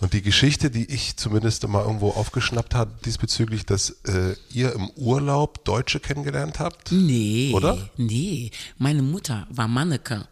Und 0.00 0.14
die 0.14 0.22
Geschichte, 0.22 0.70
die 0.70 0.90
ich 0.90 1.16
zumindest 1.16 1.66
mal 1.68 1.84
irgendwo 1.84 2.10
aufgeschnappt 2.10 2.74
habe, 2.74 2.92
diesbezüglich, 3.04 3.66
dass 3.66 3.90
äh, 4.06 4.34
ihr 4.52 4.72
im 4.72 4.88
Urlaub 4.90 5.64
Deutsche 5.64 6.00
kennengelernt 6.00 6.58
habt. 6.58 6.90
Nee. 6.90 7.52
Oder? 7.54 7.90
Nee. 7.96 8.50
Meine 8.78 9.02
Mutter 9.02 9.46
war 9.50 9.68
Manneke. 9.68 10.26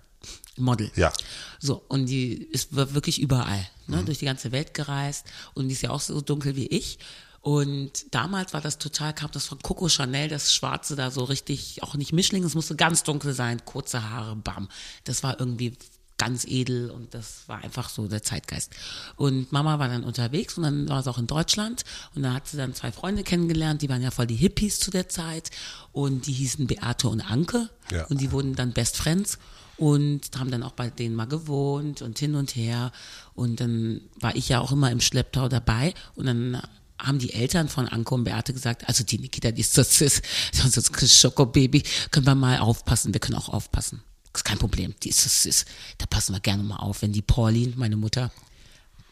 Model. 0.60 0.90
Ja. 0.96 1.12
So, 1.58 1.82
und 1.88 2.06
die 2.06 2.34
ist 2.34 2.74
wirklich 2.74 3.20
überall, 3.20 3.66
ne, 3.86 4.02
durch 4.04 4.18
die 4.18 4.24
ganze 4.26 4.52
Welt 4.52 4.74
gereist 4.74 5.26
und 5.54 5.68
die 5.68 5.74
ist 5.74 5.82
ja 5.82 5.90
auch 5.90 6.00
so 6.00 6.20
dunkel 6.20 6.56
wie 6.56 6.66
ich. 6.66 6.98
Und 7.40 8.12
damals 8.14 8.52
war 8.52 8.60
das 8.60 8.78
total, 8.78 9.14
kam 9.14 9.30
das 9.30 9.46
von 9.46 9.58
Coco 9.60 9.88
Chanel, 9.88 10.28
das 10.28 10.52
Schwarze 10.52 10.96
da 10.96 11.10
so 11.10 11.24
richtig, 11.24 11.82
auch 11.82 11.94
nicht 11.94 12.12
Mischling, 12.12 12.44
es 12.44 12.54
musste 12.54 12.76
ganz 12.76 13.04
dunkel 13.04 13.32
sein, 13.32 13.64
kurze 13.64 14.10
Haare, 14.10 14.36
bam. 14.36 14.68
Das 15.04 15.22
war 15.22 15.38
irgendwie 15.38 15.76
ganz 16.18 16.44
edel 16.44 16.90
und 16.90 17.14
das 17.14 17.44
war 17.46 17.62
einfach 17.62 17.88
so 17.88 18.08
der 18.08 18.24
Zeitgeist. 18.24 18.72
Und 19.14 19.52
Mama 19.52 19.78
war 19.78 19.86
dann 19.86 20.02
unterwegs 20.02 20.56
und 20.58 20.64
dann 20.64 20.88
war 20.88 21.00
sie 21.02 21.08
auch 21.10 21.18
in 21.18 21.28
Deutschland 21.28 21.84
und 22.16 22.24
da 22.24 22.34
hat 22.34 22.48
sie 22.48 22.56
dann 22.56 22.74
zwei 22.74 22.90
Freunde 22.90 23.22
kennengelernt, 23.22 23.82
die 23.82 23.88
waren 23.88 24.02
ja 24.02 24.10
voll 24.10 24.26
die 24.26 24.34
Hippies 24.34 24.80
zu 24.80 24.90
der 24.90 25.08
Zeit 25.08 25.50
und 25.92 26.26
die 26.26 26.32
hießen 26.32 26.66
Beate 26.66 27.08
und 27.08 27.20
Anke 27.20 27.70
Ja. 27.92 28.04
und 28.06 28.20
die 28.20 28.32
wurden 28.32 28.56
dann 28.56 28.72
Best 28.72 28.96
Friends 28.96 29.38
und 29.78 30.20
haben 30.36 30.50
dann 30.50 30.62
auch 30.62 30.72
bei 30.72 30.90
denen 30.90 31.14
mal 31.14 31.26
gewohnt 31.26 32.02
und 32.02 32.18
hin 32.18 32.34
und 32.34 32.54
her 32.56 32.92
und 33.34 33.60
dann 33.60 34.02
war 34.20 34.36
ich 34.36 34.48
ja 34.48 34.60
auch 34.60 34.72
immer 34.72 34.90
im 34.90 35.00
Schlepptau 35.00 35.48
dabei 35.48 35.94
und 36.16 36.26
dann 36.26 36.60
haben 37.00 37.20
die 37.20 37.32
Eltern 37.32 37.68
von 37.68 37.86
Anko 37.86 38.16
und 38.16 38.24
Beate 38.24 38.52
gesagt, 38.52 38.88
also 38.88 39.04
die 39.04 39.18
Nikita, 39.18 39.52
die 39.52 39.60
ist 39.60 39.72
so 39.72 39.82
süß, 39.82 40.20
das 40.62 40.76
ist 40.76 41.20
Schokobaby, 41.20 41.84
können 42.10 42.26
wir 42.26 42.34
mal 42.34 42.58
aufpassen, 42.58 43.14
wir 43.14 43.20
können 43.20 43.38
auch 43.38 43.48
aufpassen. 43.48 44.02
Das 44.32 44.40
ist 44.40 44.44
kein 44.44 44.58
Problem, 44.58 44.94
die 45.02 45.08
ist 45.10 45.22
so 45.22 45.48
süß, 45.48 45.64
da 45.98 46.06
passen 46.06 46.34
wir 46.34 46.40
gerne 46.40 46.62
mal 46.62 46.76
auf, 46.76 47.02
wenn 47.02 47.12
die 47.12 47.22
Pauline, 47.22 47.74
meine 47.76 47.96
Mutter, 47.96 48.32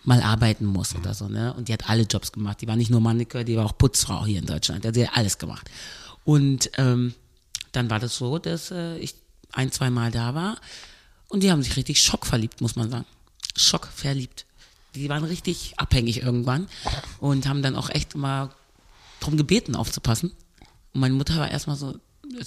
mal 0.07 0.23
arbeiten 0.23 0.67
muss 0.67 0.95
oder 0.95 1.15
so, 1.15 1.29
ne? 1.29 1.53
Und 1.55 1.69
die 1.69 1.73
hat 1.73 1.91
alle 1.91 2.05
Jobs 2.05 2.31
gemacht. 2.31 2.61
Die 2.61 2.69
war 2.69 2.77
nicht 2.77 2.91
nur 2.91 3.01
Mannequin, 3.01 3.45
die 3.45 3.57
war 3.57 3.67
auch 3.67 3.77
Putzfrau 3.77 4.25
hier 4.25 4.39
in 4.39 4.47
Deutschland. 4.47 4.85
Die 4.85 5.05
hat 5.05 5.17
alles 5.17 5.37
gemacht. 5.37 5.69
Und 6.25 6.71
ähm, 6.77 7.13
dann 7.73 7.91
war 7.91 7.99
das 7.99 8.17
so, 8.17 8.39
dass 8.39 8.71
äh, 8.71 8.99
ich 8.99 9.17
ein, 9.57 9.73
zwei 9.73 9.91
Mal 9.91 10.11
da 10.11 10.35
war 10.35 10.57
und 11.29 11.43
die 11.43 11.51
haben 11.51 11.63
sich 11.63 11.77
richtig 11.77 12.01
schockverliebt, 12.01 12.61
muss 12.61 12.77
man 12.77 12.91
sagen. 12.91 13.07
Schockverliebt. 13.57 14.45
Die 14.95 15.09
waren 15.09 15.25
richtig 15.25 15.75
abhängig 15.79 16.23
irgendwann 16.23 16.69
und 17.21 17.47
haben 17.49 17.63
dann 17.63 17.77
auch 17.77 17.91
echt 17.91 18.15
mal 18.17 18.51
drum 19.21 19.37
gebeten, 19.37 19.75
aufzupassen. 19.77 20.33
Und 20.95 21.01
meine 21.01 21.15
Mutter 21.15 21.37
war 21.37 21.51
erstmal 21.51 21.77
so. 21.77 21.97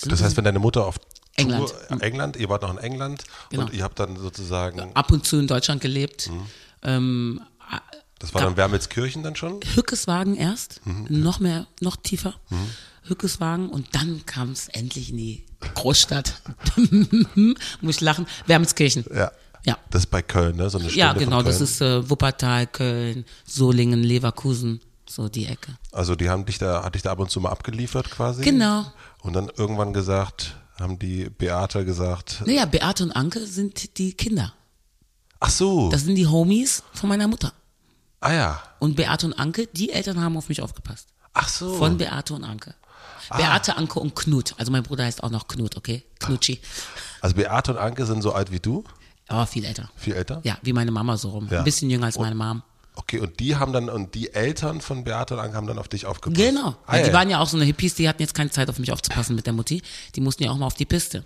Das 0.06 0.22
heißt, 0.22 0.38
wenn 0.38 0.44
deine 0.46 0.60
Mutter 0.60 0.86
auf 0.86 1.00
England. 1.36 1.70
Tour, 1.88 2.02
England, 2.02 2.36
ihr 2.38 2.50
wart 2.50 2.64
noch 2.64 2.72
in 2.72 2.78
England 2.80 3.24
Genau. 3.50 3.64
und 3.66 3.74
ihr 3.74 3.84
habt 3.84 4.00
dann 4.00 4.18
sozusagen, 4.18 4.80
ab 4.96 5.12
und 5.12 5.26
zu 5.26 5.38
in 5.38 5.48
Deutschland 5.48 5.82
gelebt. 5.82 6.30
Ähm, 6.82 7.42
das 8.20 8.34
war 8.34 8.42
dann 8.42 8.58
Wermelskirchen 8.58 9.24
dann 9.24 9.36
schon? 9.36 9.60
Hückeswagen 9.76 10.36
erst, 10.36 10.82
Mhm. 10.86 11.08
noch 11.10 11.40
mehr, 11.40 11.68
noch 11.82 11.96
tiefer. 11.96 12.36
Hückeswagen 13.04 13.70
und 13.70 13.96
dann 13.96 14.26
kam 14.26 14.52
es 14.52 14.68
endlich 14.68 15.10
in 15.10 15.18
die 15.18 15.46
Großstadt. 15.76 16.42
Muss 17.82 17.96
ich 17.96 18.02
lachen. 18.02 18.28
Wermelskirchen. 18.46 19.06
Ja. 19.14 19.32
Ja. 19.66 19.78
Das 19.90 20.04
ist 20.04 20.08
bei 20.12 20.22
Köln, 20.22 20.56
ne? 20.56 20.70
So 20.70 20.78
eine 20.78 20.90
Stunde 20.90 21.00
Ja, 21.00 21.14
genau, 21.14 21.42
das 21.44 21.60
ist 21.60 21.82
äh, 21.82 22.10
Wuppertal, 22.10 22.66
Köln, 22.68 23.26
Solingen, 23.46 24.02
Leverkusen, 24.04 24.80
so 25.08 25.28
die 25.28 25.48
Ecke. 25.48 25.76
Also 25.92 26.16
die 26.16 26.30
haben 26.30 26.46
dich 26.46 26.60
da, 26.60 26.84
hat 26.84 26.96
dich 26.96 27.02
da 27.02 27.12
ab 27.12 27.20
und 27.20 27.30
zu 27.30 27.42
mal 27.42 27.50
abgeliefert 27.50 28.10
quasi? 28.10 28.42
Genau. 28.42 28.86
Und 29.22 29.34
dann 29.34 29.50
irgendwann 29.58 29.92
gesagt, 29.92 30.56
haben 30.80 30.98
die 30.98 31.30
Beate 31.30 31.84
gesagt, 31.84 32.42
Naja, 32.46 32.66
Beate 32.66 33.04
und 33.04 33.12
Anke 33.12 33.46
sind 33.46 33.98
die 33.98 34.14
Kinder. 34.14 34.54
ach 35.42 35.50
so, 35.50 35.90
Das 35.90 36.04
sind 36.04 36.16
die 36.16 36.28
Homies 36.28 36.84
von 36.94 37.10
meiner 37.10 37.28
Mutter. 37.28 37.52
Ah 38.22 38.34
ja, 38.34 38.62
Und 38.80 38.96
Beate 38.96 39.26
und 39.26 39.34
Anke, 39.34 39.68
die 39.68 39.92
Eltern 39.92 40.22
haben 40.22 40.38
auf 40.38 40.50
mich 40.50 40.62
aufgepasst. 40.62 41.08
ach 41.34 41.48
so. 41.50 41.76
Von 41.76 41.98
Beate 41.98 42.34
und 42.34 42.44
Anke. 42.44 42.76
Ah. 43.30 43.38
Beate, 43.38 43.78
Anke 43.78 44.00
und 44.00 44.16
Knut. 44.16 44.56
Also 44.58 44.72
mein 44.72 44.82
Bruder 44.84 45.04
heißt 45.06 45.24
auch 45.24 45.30
noch 45.30 45.48
Knut, 45.48 45.78
okay? 45.78 46.04
Knutschi. 46.20 46.60
also 47.22 47.36
Beate 47.36 47.72
und 47.72 47.78
Anke 47.78 48.06
sind 48.06 48.22
so 48.24 48.34
alt 48.34 48.52
wie 48.52 48.60
du, 48.60 48.84
Aber 49.28 49.46
viel 49.46 49.66
älter. 49.66 49.90
viel 49.96 50.14
älter? 50.16 50.42
Ja, 50.44 50.58
wie 50.64 50.74
meine 50.74 50.90
Mama 50.92 51.16
so 51.18 51.30
rum. 51.30 51.48
Ja. 51.52 51.60
Ein 51.60 51.64
bisschen 51.64 51.90
jünger 51.92 52.08
als 52.08 52.18
meine 52.18 52.34
Mom. 52.36 52.64
Okay, 52.96 53.20
und 53.20 53.40
die 53.40 53.56
haben 53.56 53.72
dann, 53.72 53.88
und 53.88 54.14
die 54.16 54.34
Eltern 54.34 54.82
von 54.82 55.04
Beate 55.06 55.36
und 55.36 55.40
Anke 55.42 55.56
haben 55.56 55.68
dann 55.68 55.78
auf 55.80 55.88
dich 55.88 56.06
aufgepasst? 56.08 56.42
Genau. 56.42 56.70
Ah, 56.86 56.94
Weil 56.94 57.04
die 57.04 57.10
ja. 57.10 57.14
waren 57.14 57.30
ja 57.30 57.40
auch 57.40 57.48
so 57.48 57.56
eine 57.56 57.66
Hippies, 57.66 57.96
die 57.96 58.10
hatten 58.10 58.22
jetzt 58.22 58.34
keine 58.34 58.50
Zeit 58.50 58.68
auf 58.70 58.80
mich 58.80 58.92
aufzupassen 58.92 59.36
mit 59.36 59.46
der 59.46 59.54
Mutti. 59.54 59.82
Die 60.16 60.22
mussten 60.22 60.44
ja 60.44 60.52
auch 60.52 60.58
mal 60.58 60.66
auf 60.66 60.74
die 60.74 60.86
Piste. 60.86 61.24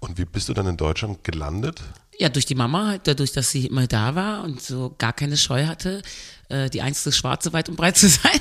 Und 0.00 0.18
wie 0.18 0.24
bist 0.24 0.48
du 0.48 0.54
dann 0.54 0.66
in 0.66 0.76
Deutschland 0.76 1.22
gelandet? 1.22 1.82
Ja, 2.18 2.28
durch 2.28 2.46
die 2.46 2.54
Mama, 2.54 2.86
halt 2.88 3.06
dadurch, 3.06 3.32
dass 3.32 3.50
sie 3.50 3.66
immer 3.66 3.86
da 3.86 4.14
war 4.14 4.44
und 4.44 4.62
so 4.62 4.94
gar 4.98 5.12
keine 5.12 5.36
Scheu 5.36 5.66
hatte, 5.66 6.02
äh, 6.48 6.70
die 6.70 6.82
einzige 6.82 7.12
Schwarze 7.12 7.52
weit 7.52 7.68
und 7.68 7.76
breit 7.76 7.96
zu 7.96 8.08
sein. 8.08 8.40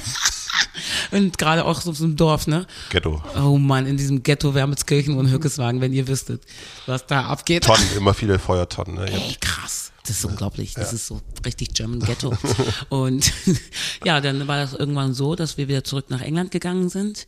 und 1.11 1.37
gerade 1.37 1.65
auch 1.65 1.81
so 1.81 1.91
einem 2.03 2.15
Dorf, 2.15 2.47
ne? 2.47 2.67
Ghetto. 2.89 3.23
Oh 3.35 3.57
Mann, 3.57 3.85
in 3.87 3.97
diesem 3.97 4.23
Ghetto 4.23 4.53
Wermelskirchen 4.53 5.17
und 5.17 5.31
Hückeswagen, 5.31 5.81
wenn 5.81 5.93
ihr 5.93 6.07
wüsstet, 6.07 6.43
was 6.85 7.07
da 7.07 7.25
abgeht. 7.25 7.63
Tonnen, 7.63 7.87
immer 7.95 8.13
viele 8.13 8.39
Feuertonnen. 8.39 8.95
Ne? 8.95 9.11
Ey, 9.11 9.35
krass. 9.39 9.91
Das 10.05 10.17
ist 10.17 10.25
unglaublich. 10.25 10.73
Das 10.73 10.91
ist 10.91 11.07
so 11.07 11.21
richtig 11.45 11.73
German 11.73 12.01
Ghetto. 12.01 12.33
Und 12.89 13.31
ja, 14.05 14.19
dann 14.19 14.47
war 14.49 14.57
das 14.57 14.73
irgendwann 14.73 15.13
so, 15.13 15.35
dass 15.35 15.57
wir 15.57 15.69
wieder 15.69 15.85
zurück 15.85 16.09
nach 16.09 16.19
England 16.21 16.51
gegangen 16.51 16.89
sind. 16.89 17.25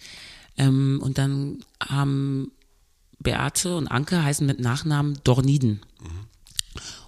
Ähm, 0.57 0.99
und 1.01 1.17
dann 1.17 1.59
haben 1.81 2.51
Beate 3.19 3.75
und 3.75 3.87
Anke 3.87 4.23
heißen 4.23 4.45
mit 4.45 4.59
Nachnamen 4.59 5.17
Dorniden. 5.23 5.81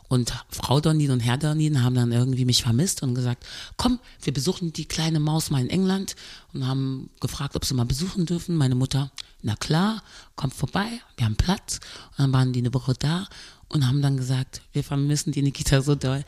Und 0.10 0.34
Frau 0.50 0.80
Dorniden 0.80 1.14
und 1.14 1.20
Herr 1.20 1.38
Dorniden 1.38 1.84
haben 1.84 1.96
dann 1.96 2.12
irgendwie 2.12 2.46
mich 2.46 2.64
vermisst 2.64 3.04
und 3.04 3.14
gesagt, 3.14 3.46
komm, 3.76 4.00
wir 4.22 4.34
besuchen 4.34 4.72
die 4.72 4.86
kleine 4.86 5.20
Maus 5.20 5.50
mal 5.50 5.62
in 5.62 5.70
England 5.70 6.16
und 6.54 6.66
haben 6.66 7.10
gefragt, 7.20 7.56
ob 7.56 7.66
sie 7.66 7.74
mal 7.74 7.86
besuchen 7.86 8.26
dürfen. 8.26 8.56
Meine 8.56 8.76
Mutter, 8.76 9.12
na 9.42 9.56
klar, 9.56 10.02
kommt 10.36 10.54
vorbei, 10.54 10.88
wir 11.18 11.26
haben 11.26 11.36
Platz. 11.36 11.80
Und 12.12 12.20
dann 12.20 12.34
waren 12.34 12.54
die 12.54 12.60
eine 12.60 12.74
Woche 12.74 12.94
da 12.98 13.28
und 13.68 13.86
haben 13.86 14.02
dann 14.02 14.16
gesagt, 14.16 14.62
wir 14.72 14.84
vermissen 14.84 15.34
die 15.34 15.42
Nikita 15.42 15.82
so 15.82 15.96
doll. 15.96 16.24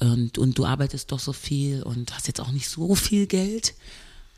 Und, 0.00 0.38
und 0.38 0.56
du 0.56 0.64
arbeitest 0.64 1.12
doch 1.12 1.20
so 1.20 1.32
viel 1.32 1.82
und 1.82 2.14
hast 2.14 2.28
jetzt 2.28 2.40
auch 2.40 2.50
nicht 2.50 2.68
so 2.68 2.94
viel 2.94 3.26
Geld. 3.26 3.74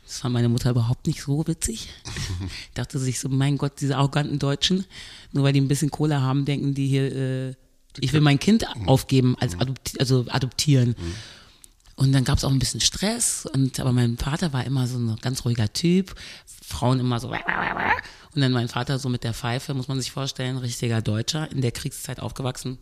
Das 0.05 0.19
fand 0.19 0.33
meine 0.33 0.49
Mutter 0.49 0.69
überhaupt 0.69 1.07
nicht 1.07 1.21
so 1.21 1.47
witzig. 1.47 1.89
Dachte 2.73 2.99
sich 2.99 3.19
so, 3.19 3.29
mein 3.29 3.57
Gott, 3.57 3.79
diese 3.79 3.95
arroganten 3.95 4.37
Deutschen, 4.37 4.85
nur 5.31 5.45
weil 5.45 5.53
die 5.53 5.61
ein 5.61 5.67
bisschen 5.67 5.89
Kohle 5.89 6.21
haben, 6.21 6.45
denken 6.45 6.75
die 6.75 6.87
hier, 6.87 7.15
äh, 7.15 7.53
ich 7.99 8.13
will 8.13 8.21
mein 8.21 8.39
Kind 8.39 8.65
aufgeben, 8.85 9.35
als 9.39 9.59
adopti 9.59 9.99
also 9.99 10.25
adoptieren. 10.29 10.95
Und 11.95 12.11
dann 12.11 12.23
gab 12.25 12.37
es 12.37 12.43
auch 12.43 12.51
ein 12.51 12.59
bisschen 12.59 12.81
Stress. 12.81 13.45
Und 13.51 13.79
aber 13.79 13.91
mein 13.93 14.17
Vater 14.17 14.51
war 14.53 14.65
immer 14.65 14.87
so 14.87 14.97
ein 14.97 15.15
ganz 15.21 15.45
ruhiger 15.45 15.71
Typ. 15.71 16.15
Frauen 16.65 16.99
immer 16.99 17.19
so. 17.19 17.29
Und 17.29 18.41
dann 18.41 18.51
mein 18.51 18.67
Vater 18.67 18.99
so 18.99 19.07
mit 19.07 19.23
der 19.23 19.33
Pfeife, 19.33 19.73
muss 19.73 19.87
man 19.87 19.99
sich 20.01 20.11
vorstellen, 20.11 20.57
richtiger 20.57 21.01
Deutscher, 21.01 21.49
in 21.51 21.61
der 21.61 21.71
Kriegszeit 21.71 22.19
aufgewachsen. 22.19 22.79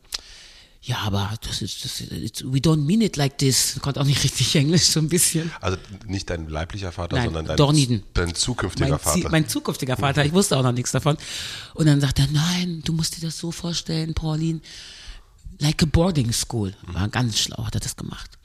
Ja, 0.85 0.97
aber 1.05 1.31
das 1.47 1.61
ist, 1.61 1.85
das 1.85 2.01
ist, 2.01 2.43
we 2.43 2.57
don't 2.57 2.83
mean 2.85 2.99
it 2.99 3.15
like 3.15 3.37
this. 3.37 3.79
Konnte 3.81 4.01
auch 4.01 4.05
nicht 4.05 4.21
richtig 4.21 4.53
Englisch, 4.57 4.81
so 4.83 4.99
ein 4.99 5.07
bisschen. 5.07 5.49
Also 5.61 5.77
nicht 6.07 6.29
dein 6.29 6.49
leiblicher 6.49 6.91
Vater, 6.91 7.15
Nein, 7.15 7.25
sondern 7.25 7.45
dein, 7.45 7.55
Dorniden. 7.55 8.03
dein 8.13 8.35
zukünftiger 8.35 8.89
Mein, 8.89 8.99
Vater. 8.99 9.29
mein 9.29 9.47
zukünftiger 9.47 9.95
Vater, 9.95 10.25
ich 10.25 10.33
wusste 10.33 10.57
auch 10.57 10.63
noch 10.63 10.73
nichts 10.73 10.91
davon. 10.91 11.15
Und 11.73 11.85
dann 11.85 12.01
sagt 12.01 12.19
er, 12.19 12.27
nein, 12.27 12.81
du 12.83 12.91
musst 12.91 13.15
dir 13.15 13.21
das 13.25 13.37
so 13.37 13.51
vorstellen, 13.51 14.13
Pauline, 14.13 14.59
like 15.59 15.83
a 15.83 15.85
boarding 15.85 16.31
school. 16.31 16.73
War 16.87 17.07
ganz 17.09 17.39
schlau, 17.39 17.65
hat 17.65 17.75
er 17.75 17.81
das 17.81 17.95
gemacht. 17.95 18.37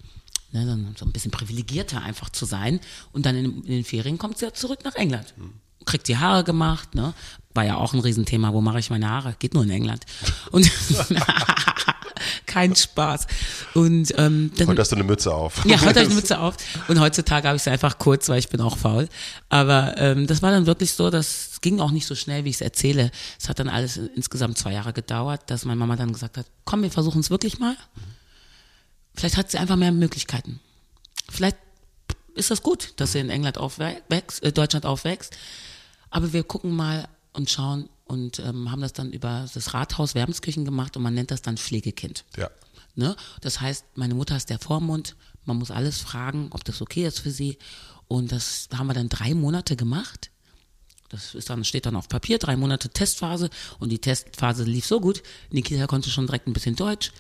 Ne, 0.53 0.65
dann 0.65 0.95
so 0.99 1.05
ein 1.05 1.13
bisschen 1.13 1.31
privilegierter 1.31 2.03
einfach 2.03 2.31
zu 2.31 2.47
sein. 2.47 2.81
Und 3.13 3.27
dann 3.27 3.37
in, 3.37 3.63
in 3.65 3.71
den 3.71 3.85
Ferien 3.85 4.19
kommt 4.19 4.39
sie 4.39 4.47
ja 4.47 4.55
zurück 4.55 4.81
nach 4.85 4.95
England. 4.95 5.35
Kriegt 5.85 6.09
die 6.09 6.17
Haare 6.17 6.45
gemacht, 6.45 6.95
ne? 6.95 7.13
War 7.55 7.65
ja 7.65 7.77
auch 7.77 7.93
ein 7.93 8.01
Riesenthema. 8.01 8.53
Wo 8.53 8.61
mache 8.61 8.79
ich 8.79 8.91
meine 8.91 9.09
Haare? 9.09 9.37
Geht 9.39 9.55
nur 9.55 9.65
in 9.65 9.71
England. 9.71 10.07
Und 10.51 10.65
kein 12.47 12.75
Spaß. 12.75 13.27
Und 13.75 14.13
ähm, 14.17 14.53
dann, 14.57 14.69
Heute 14.69 14.81
hast 14.81 14.93
du 14.93 14.97
eine 14.97 15.05
Mütze 15.05 15.35
auf. 15.35 15.65
ja, 15.65 15.81
heute 15.81 15.89
habe 15.91 16.01
ich 16.01 16.07
eine 16.07 16.15
Mütze 16.15 16.39
auf. 16.41 16.57
Und 16.89 17.01
heutzutage 17.01 17.47
habe 17.49 17.57
ich 17.57 17.63
sie 17.63 17.71
einfach 17.71 17.99
kurz, 17.99 18.29
weil 18.29 18.39
ich 18.39 18.49
bin 18.49 18.61
auch 18.61 18.77
faul. 18.77 19.09
Aber 19.49 19.95
ähm, 19.99 20.27
das 20.27 20.43
war 20.43 20.51
dann 20.51 20.67
wirklich 20.67 20.93
so, 20.93 21.11
das 21.11 21.61
ging 21.61 21.81
auch 21.81 21.91
nicht 21.91 22.07
so 22.07 22.15
schnell, 22.15 22.45
wie 22.45 22.51
ich 22.51 22.57
es 22.57 22.61
erzähle. 22.61 23.11
Es 23.41 23.49
hat 23.49 23.59
dann 23.59 23.69
alles 23.69 23.97
insgesamt 23.97 24.59
zwei 24.59 24.73
Jahre 24.73 24.93
gedauert, 24.93 25.43
dass 25.47 25.65
meine 25.65 25.79
Mama 25.79 25.97
dann 25.97 26.13
gesagt 26.13 26.37
hat, 26.37 26.47
komm, 26.65 26.83
wir 26.83 26.91
versuchen 26.91 27.21
es 27.21 27.31
wirklich 27.31 27.59
mal. 27.59 27.77
Vielleicht 29.15 29.37
hat 29.37 29.51
sie 29.51 29.59
einfach 29.59 29.77
mehr 29.77 29.93
Möglichkeiten. 29.93 30.61
Vielleicht 31.29 31.57
ist 32.35 32.51
das 32.51 32.63
gut, 32.63 32.93
dass 32.97 33.13
sie 33.13 33.19
in 33.19 33.31
England 33.31 33.59
aufwächst, 33.59 34.43
äh, 34.43 34.53
Deutschland 34.53 34.87
aufwächst. 34.87 35.37
Aber 36.11 36.33
wir 36.33 36.45
gucken 36.45 36.75
mal 36.75 37.09
und 37.33 37.51
schauen 37.51 37.89
und 38.09 38.41
ähm, 38.41 38.71
haben 38.71 38.81
das 38.81 38.93
dann 38.93 39.13
über 39.13 39.47
das 39.53 39.75
Rathaus 39.75 40.15
Werbenskirchen 40.15 40.65
gemacht 40.65 40.97
und 40.97 41.03
man 41.03 41.15
nennt 41.15 41.31
das 41.31 41.43
dann 41.43 41.57
Pflegekind. 41.57 42.25
Ja. 42.37 42.51
Ne? 42.95 43.15
Das 43.43 43.61
heißt, 43.61 43.85
meine 43.95 44.15
Mutter 44.15 44.37
ist 44.37 44.51
der 44.51 44.59
Vormund, 44.59 45.15
man 45.45 45.59
muss 45.59 45.71
alles 45.71 46.01
fragen, 46.01 46.49
ob 46.51 46.65
das 46.65 46.83
okay 46.83 47.07
ist 47.07 47.21
für 47.21 47.31
sie. 47.31 47.59
Und 48.09 48.33
das 48.33 48.69
haben 48.75 48.87
wir 48.87 48.95
dann 48.95 49.09
drei 49.09 49.35
Monate 49.35 49.77
gemacht. 49.77 50.31
Das 51.11 51.35
ist 51.35 51.49
dann, 51.49 51.65
steht 51.65 51.87
dann 51.87 51.97
auf 51.97 52.09
Papier, 52.09 52.39
drei 52.39 52.57
Monate 52.57 52.89
Testphase 52.89 53.51
und 53.79 53.91
die 53.91 54.01
Testphase 54.01 54.65
lief 54.65 54.87
so 54.87 55.01
gut. 55.01 55.23
Nikita 55.51 55.87
konnte 55.87 56.11
schon 56.11 56.27
direkt 56.27 56.47
ein 56.47 56.53
bisschen 56.53 56.77
Deutsch, 56.77 57.13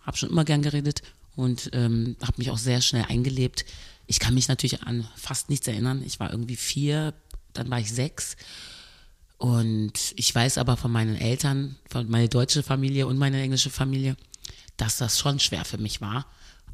habe 0.00 0.16
schon 0.16 0.30
immer 0.30 0.44
gern 0.44 0.62
geredet 0.62 1.02
und 1.36 1.70
ähm, 1.72 2.16
habe 2.22 2.34
mich 2.36 2.50
auch 2.50 2.58
sehr 2.58 2.80
schnell 2.80 3.04
eingelebt. 3.08 3.64
Ich 4.06 4.18
kann 4.18 4.34
mich 4.34 4.48
natürlich 4.48 4.82
an 4.82 5.06
fast 5.16 5.50
nichts 5.50 5.66
erinnern. 5.68 6.02
Ich 6.04 6.20
war 6.20 6.30
irgendwie 6.30 6.56
vier, 6.56 7.12
dann 7.52 7.70
war 7.70 7.80
ich 7.80 7.92
sechs. 7.92 8.36
Und 9.38 9.92
ich 10.16 10.34
weiß 10.34 10.58
aber 10.58 10.76
von 10.76 10.90
meinen 10.90 11.16
Eltern, 11.16 11.76
von 11.88 12.10
meiner 12.10 12.28
deutschen 12.28 12.64
Familie 12.64 13.06
und 13.06 13.18
meiner 13.18 13.38
englischen 13.38 13.70
Familie, 13.70 14.16
dass 14.76 14.98
das 14.98 15.18
schon 15.18 15.38
schwer 15.38 15.64
für 15.64 15.78
mich 15.78 16.00
war. 16.00 16.26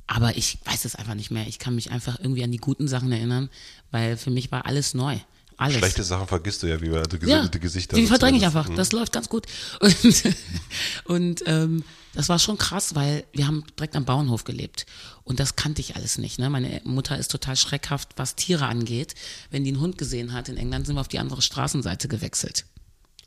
Aber 0.06 0.36
ich 0.36 0.58
weiß 0.64 0.84
es 0.86 0.96
einfach 0.96 1.14
nicht 1.14 1.30
mehr. 1.30 1.46
Ich 1.46 1.58
kann 1.58 1.74
mich 1.74 1.90
einfach 1.90 2.18
irgendwie 2.18 2.42
an 2.44 2.52
die 2.52 2.58
guten 2.58 2.88
Sachen 2.88 3.12
erinnern, 3.12 3.50
weil 3.90 4.16
für 4.16 4.30
mich 4.30 4.50
war 4.50 4.66
alles 4.66 4.94
neu. 4.94 5.18
Alles. 5.56 5.78
Schlechte 5.78 6.02
Sachen 6.02 6.26
vergisst 6.26 6.62
du 6.62 6.66
ja, 6.66 6.80
wie 6.80 6.90
wir 6.90 7.02
die, 7.02 7.24
ja, 7.26 7.46
Gesichter. 7.46 7.96
Die 7.96 8.06
verdränge 8.06 8.38
ich 8.38 8.44
einfach. 8.44 8.68
Das 8.74 8.92
läuft 8.92 9.12
ganz 9.12 9.28
gut. 9.28 9.46
Und, 9.80 10.24
und 11.04 11.42
ähm, 11.46 11.84
das 12.14 12.28
war 12.28 12.38
schon 12.38 12.58
krass, 12.58 12.94
weil 12.94 13.24
wir 13.32 13.46
haben 13.46 13.64
direkt 13.76 13.96
am 13.96 14.04
Bauernhof 14.04 14.44
gelebt. 14.44 14.86
Und 15.24 15.40
das 15.40 15.56
kannte 15.56 15.80
ich 15.80 15.96
alles 15.96 16.18
nicht. 16.18 16.38
Ne? 16.38 16.50
Meine 16.50 16.80
Mutter 16.84 17.18
ist 17.18 17.30
total 17.30 17.56
schreckhaft, 17.56 18.10
was 18.16 18.36
Tiere 18.36 18.66
angeht. 18.66 19.14
Wenn 19.50 19.64
die 19.64 19.70
einen 19.70 19.80
Hund 19.80 19.98
gesehen 19.98 20.32
hat 20.32 20.48
in 20.48 20.56
England, 20.56 20.86
sind 20.86 20.96
wir 20.96 21.00
auf 21.00 21.08
die 21.08 21.18
andere 21.18 21.42
Straßenseite 21.42 22.08
gewechselt. 22.08 22.64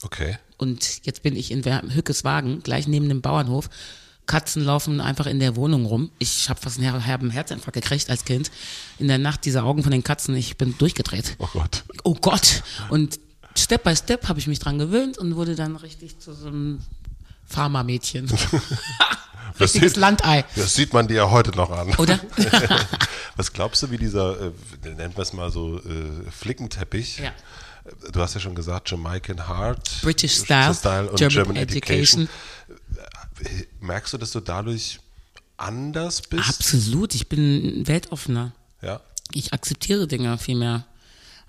Okay. 0.03 0.37
Und 0.57 1.05
jetzt 1.05 1.23
bin 1.23 1.35
ich 1.35 1.51
in 1.51 1.63
Hückeswagen, 1.93 2.61
gleich 2.61 2.87
neben 2.87 3.09
dem 3.09 3.21
Bauernhof. 3.21 3.69
Katzen 4.27 4.63
laufen 4.63 5.01
einfach 5.01 5.25
in 5.25 5.39
der 5.39 5.55
Wohnung 5.55 5.85
rum. 5.85 6.11
Ich 6.19 6.49
habe 6.49 6.59
fast 6.59 6.79
einen 6.79 7.01
herben 7.01 7.31
Herzinfarkt 7.31 7.73
gekriegt 7.73 8.09
als 8.09 8.25
Kind. 8.25 8.51
In 8.99 9.07
der 9.07 9.17
Nacht 9.17 9.45
diese 9.45 9.63
Augen 9.63 9.83
von 9.83 9.91
den 9.91 10.03
Katzen, 10.03 10.35
ich 10.35 10.57
bin 10.57 10.77
durchgedreht. 10.77 11.35
Oh 11.39 11.47
Gott. 11.53 11.83
Oh 12.03 12.15
Gott. 12.15 12.63
Und 12.89 13.19
Step 13.57 13.83
by 13.83 13.95
Step 13.95 14.27
habe 14.27 14.39
ich 14.39 14.47
mich 14.47 14.59
dran 14.59 14.77
gewöhnt 14.77 15.17
und 15.17 15.35
wurde 15.35 15.55
dann 15.55 15.75
richtig 15.77 16.19
zu 16.19 16.33
so 16.33 16.47
einem 16.47 16.79
Pharma-Mädchen. 17.47 18.27
Das 19.57 19.73
Richtiges 19.73 19.93
sieht, 19.93 20.01
Landei. 20.01 20.45
das 20.55 20.75
sieht 20.75 20.93
man 20.93 21.07
dir 21.07 21.17
ja 21.17 21.31
heute 21.31 21.51
noch 21.51 21.71
an. 21.71 21.95
Oder? 21.95 22.19
Was 23.35 23.53
glaubst 23.53 23.81
du, 23.83 23.91
wie 23.91 23.97
dieser, 23.97 24.39
äh, 24.39 24.51
nennen 24.83 25.15
wir 25.15 25.21
es 25.21 25.33
mal 25.33 25.51
so, 25.51 25.77
äh, 25.77 25.81
Flickenteppich? 26.31 27.19
Ja. 27.19 27.31
Du 28.11 28.19
hast 28.19 28.33
ja 28.33 28.39
schon 28.39 28.53
gesagt, 28.53 28.91
Jamaican 28.91 29.47
Heart, 29.47 30.01
British 30.01 30.35
Style, 30.35 31.09
und 31.09 31.17
German 31.17 31.29
German, 31.29 31.55
Education. 31.55 32.23
Education. 32.23 32.29
Merkst 33.79 34.13
du, 34.13 34.17
dass 34.17 34.31
du 34.31 34.39
dadurch 34.39 34.99
anders 35.57 36.21
bist? 36.21 36.49
Absolut. 36.49 37.15
Ich 37.15 37.27
bin 37.29 37.87
weltoffener. 37.87 38.53
Ja. 38.81 39.01
Ich 39.33 39.53
akzeptiere 39.53 40.07
Dinge 40.07 40.37
viel 40.37 40.55
mehr 40.55 40.85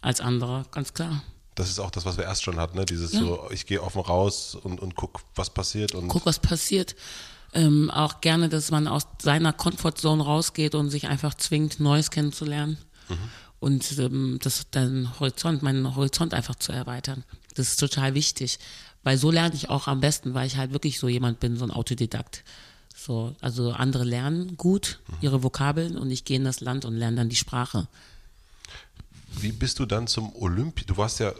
als 0.00 0.20
andere, 0.20 0.64
ganz 0.70 0.94
klar. 0.94 1.22
Das 1.54 1.68
ist 1.68 1.78
auch 1.80 1.90
das, 1.90 2.04
was 2.04 2.16
wir 2.16 2.24
erst 2.24 2.44
schon 2.44 2.58
hatten, 2.58 2.78
ne? 2.78 2.84
Dieses 2.84 3.12
Ja. 3.12 3.20
so, 3.20 3.48
ich 3.50 3.66
gehe 3.66 3.82
offen 3.82 4.00
raus 4.00 4.54
und, 4.54 4.80
und 4.80 4.94
guck, 4.94 5.20
was 5.34 5.50
passiert 5.50 5.94
und 5.94 6.08
Guck, 6.08 6.24
was 6.26 6.38
passiert. 6.38 6.94
Ähm, 7.52 7.90
auch 7.90 8.20
gerne, 8.20 8.48
dass 8.48 8.70
man 8.70 8.86
aus 8.86 9.06
seiner 9.20 9.52
Comfortzone 9.52 10.22
rausgeht 10.22 10.74
und 10.74 10.90
sich 10.90 11.08
einfach 11.08 11.34
zwingt, 11.34 11.80
Neues 11.80 12.10
kennenzulernen. 12.10 12.78
Und 13.58 13.98
ähm, 13.98 14.38
das 14.42 14.70
deinen 14.70 15.18
Horizont, 15.18 15.62
meinen 15.62 15.96
Horizont 15.96 16.34
einfach 16.34 16.54
zu 16.56 16.72
erweitern. 16.72 17.24
Das 17.54 17.68
ist 17.70 17.80
total 17.80 18.14
wichtig. 18.14 18.58
Weil 19.08 19.16
so 19.16 19.30
lerne 19.30 19.54
ich 19.54 19.70
auch 19.70 19.88
am 19.88 20.00
besten, 20.00 20.34
weil 20.34 20.46
ich 20.46 20.58
halt 20.58 20.74
wirklich 20.74 20.98
so 20.98 21.08
jemand 21.08 21.40
bin, 21.40 21.56
so 21.56 21.64
ein 21.64 21.70
Autodidakt. 21.70 22.44
So, 22.94 23.34
also 23.40 23.70
andere 23.70 24.04
lernen 24.04 24.58
gut 24.58 25.00
ihre 25.22 25.42
Vokabeln 25.42 25.96
und 25.96 26.10
ich 26.10 26.26
gehe 26.26 26.36
in 26.36 26.44
das 26.44 26.60
Land 26.60 26.84
und 26.84 26.94
lerne 26.94 27.16
dann 27.16 27.30
die 27.30 27.36
Sprache. 27.36 27.88
Wie 29.40 29.50
bist 29.50 29.78
du 29.78 29.86
dann 29.86 30.08
zum 30.08 30.36
Olympi? 30.36 30.84
Du 30.84 30.98
warst 30.98 31.20
ja, 31.20 31.30
äh, 31.30 31.34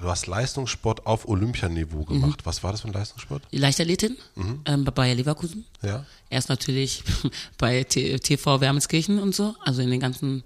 du 0.00 0.08
hast 0.08 0.26
Leistungssport 0.26 1.06
auf 1.06 1.28
Olympianiveau 1.28 2.02
gemacht. 2.02 2.40
Mhm. 2.40 2.46
Was 2.46 2.64
war 2.64 2.72
das 2.72 2.80
für 2.80 2.88
ein 2.88 2.92
Leistungssport? 2.92 3.44
Leichtathletin 3.52 4.16
ähm, 4.64 4.84
bei 4.84 4.90
Bayer 4.90 5.14
Leverkusen. 5.14 5.64
Ja. 5.80 6.04
Erst 6.28 6.48
natürlich 6.48 7.04
bei 7.56 7.84
T 7.84 8.18
TV 8.18 8.60
Wermelskirchen 8.60 9.20
und 9.20 9.32
so, 9.32 9.54
also 9.64 9.80
in 9.80 9.90
den 9.90 10.00
ganzen, 10.00 10.42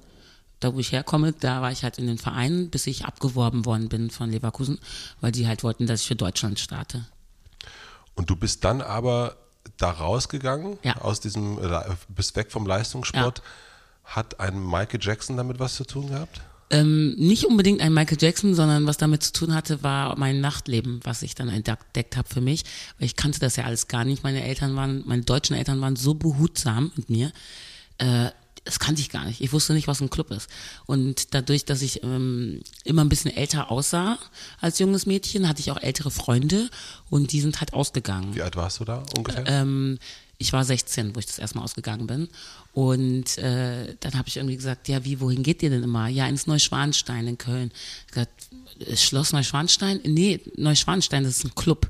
da 0.61 0.75
wo 0.75 0.79
ich 0.79 0.93
herkomme, 0.93 1.33
da 1.33 1.63
war 1.63 1.71
ich 1.73 1.83
halt 1.83 1.99
in 1.99 2.07
den 2.07 2.19
Vereinen, 2.19 2.71
bis 2.71 2.87
ich 2.87 3.05
abgeworben 3.05 3.65
worden 3.67 3.89
bin 3.89 4.11
von 4.11 4.31
Leverkusen, 4.31 4.79
weil 5.21 5.33
die 5.33 5.47
halt 5.47 5.63
wollten, 5.63 5.87
dass 5.87 6.01
ich 6.03 6.09
für 6.09 6.17
Deutschland 6.17 6.59
starte. 6.59 7.05
Und 8.15 8.31
du 8.31 8.37
bist 8.37 8.65
dann 8.65 8.81
aber 8.81 9.37
da 9.77 9.91
rausgegangen 9.91 10.79
Ja. 10.83 10.97
aus 11.03 11.21
diesem, 11.21 11.59
äh, 11.63 11.81
bist 12.09 12.37
weg 12.37 12.51
vom 12.51 12.67
Leistungssport. 12.67 13.43
Hat 14.05 14.41
ein 14.41 14.65
Michael 14.65 15.01
Jackson 15.03 15.37
damit 15.37 15.59
was 15.59 15.75
zu 15.75 15.85
tun 15.85 16.09
gehabt? 16.09 16.41
Ähm, 16.71 17.15
nicht 17.17 17.45
unbedingt 17.45 17.81
ein 17.81 17.93
Michael 17.93 18.19
Jackson, 18.21 18.55
sondern 18.55 18.87
was 18.87 18.97
damit 18.97 19.23
zu 19.23 19.33
tun 19.33 19.55
hatte, 19.55 19.83
war 19.83 20.17
mein 20.19 20.41
Nachtleben, 20.41 21.01
was 21.05 21.23
ich 21.23 21.35
dann 21.35 21.49
entdeckt 21.49 22.17
habe 22.17 22.29
für 22.29 22.41
mich. 22.41 22.65
Weil 22.99 23.07
ich 23.07 23.17
kannte 23.17 23.39
das 23.39 23.57
ja 23.57 23.65
alles 23.65 23.87
gar 23.89 24.05
nicht. 24.05 24.23
Meine 24.25 24.43
Eltern 24.43 24.75
waren, 24.75 25.03
meine 25.07 25.23
deutschen 25.23 25.55
Eltern 25.55 25.81
waren 25.81 25.95
so 25.97 26.15
behutsam 26.15 26.91
mit 26.97 27.11
mir. 27.11 27.31
Äh, 27.99 28.31
das 28.67 28.81
kannte 28.81 29.01
ich 29.01 29.11
gar 29.11 29.25
nicht. 29.25 29.41
Ich 29.41 29.53
wusste 29.53 29.73
nicht, 29.73 29.87
was 29.87 30.01
ein 30.01 30.11
Club 30.11 30.31
ist. 30.33 30.51
Und 30.87 31.35
dadurch, 31.35 31.65
dass 31.65 31.83
ich 31.83 32.03
ähm, 32.03 32.61
immer 32.85 33.05
ein 33.05 33.09
bisschen 33.09 33.35
älter 33.35 33.71
aussah 33.71 34.19
als 34.61 34.81
junges 34.81 35.07
Mädchen, 35.07 35.49
hatte 35.49 35.61
ich 35.61 35.71
auch 35.71 35.81
ältere 35.81 36.11
Freunde 36.11 36.69
und 37.09 37.33
die 37.33 37.41
sind 37.41 37.61
halt 37.61 37.73
ausgegangen. 37.73 38.35
Wie 38.35 38.43
alt 38.43 38.57
warst 38.57 38.81
du 38.81 38.85
da 38.85 39.05
ungefähr? 39.17 39.45
Ähm, 39.47 39.99
ich 40.39 40.53
war 40.53 40.65
16, 40.65 41.15
wo 41.15 41.21
ich 41.21 41.27
das 41.27 41.39
erstmal 41.39 41.65
ausgegangen 41.65 42.07
bin. 42.07 42.29
Und 42.73 43.39
äh, 43.39 43.95
dann 44.01 44.15
habe 44.15 44.29
ich 44.29 44.37
irgendwie 44.37 44.57
gesagt, 44.57 44.89
ja, 44.89 45.05
wie, 45.05 45.21
wohin 45.21 45.43
geht 45.43 45.63
ihr 45.63 45.71
denn 45.71 45.85
immer? 45.85 46.09
Ja, 46.09 46.27
ins 46.27 46.47
Neuschwanstein 46.47 47.27
in 47.29 47.39
Köln. 47.39 47.71
Ich 48.07 48.13
gesagt, 48.13 48.49
Schloss 48.97 49.33
Neuschwanstein? 49.33 50.01
Nee, 50.05 50.41
Neuschwanstein, 50.57 51.25
das 51.25 51.39
ist 51.39 51.45
ein 51.45 51.55
Club. 51.55 51.89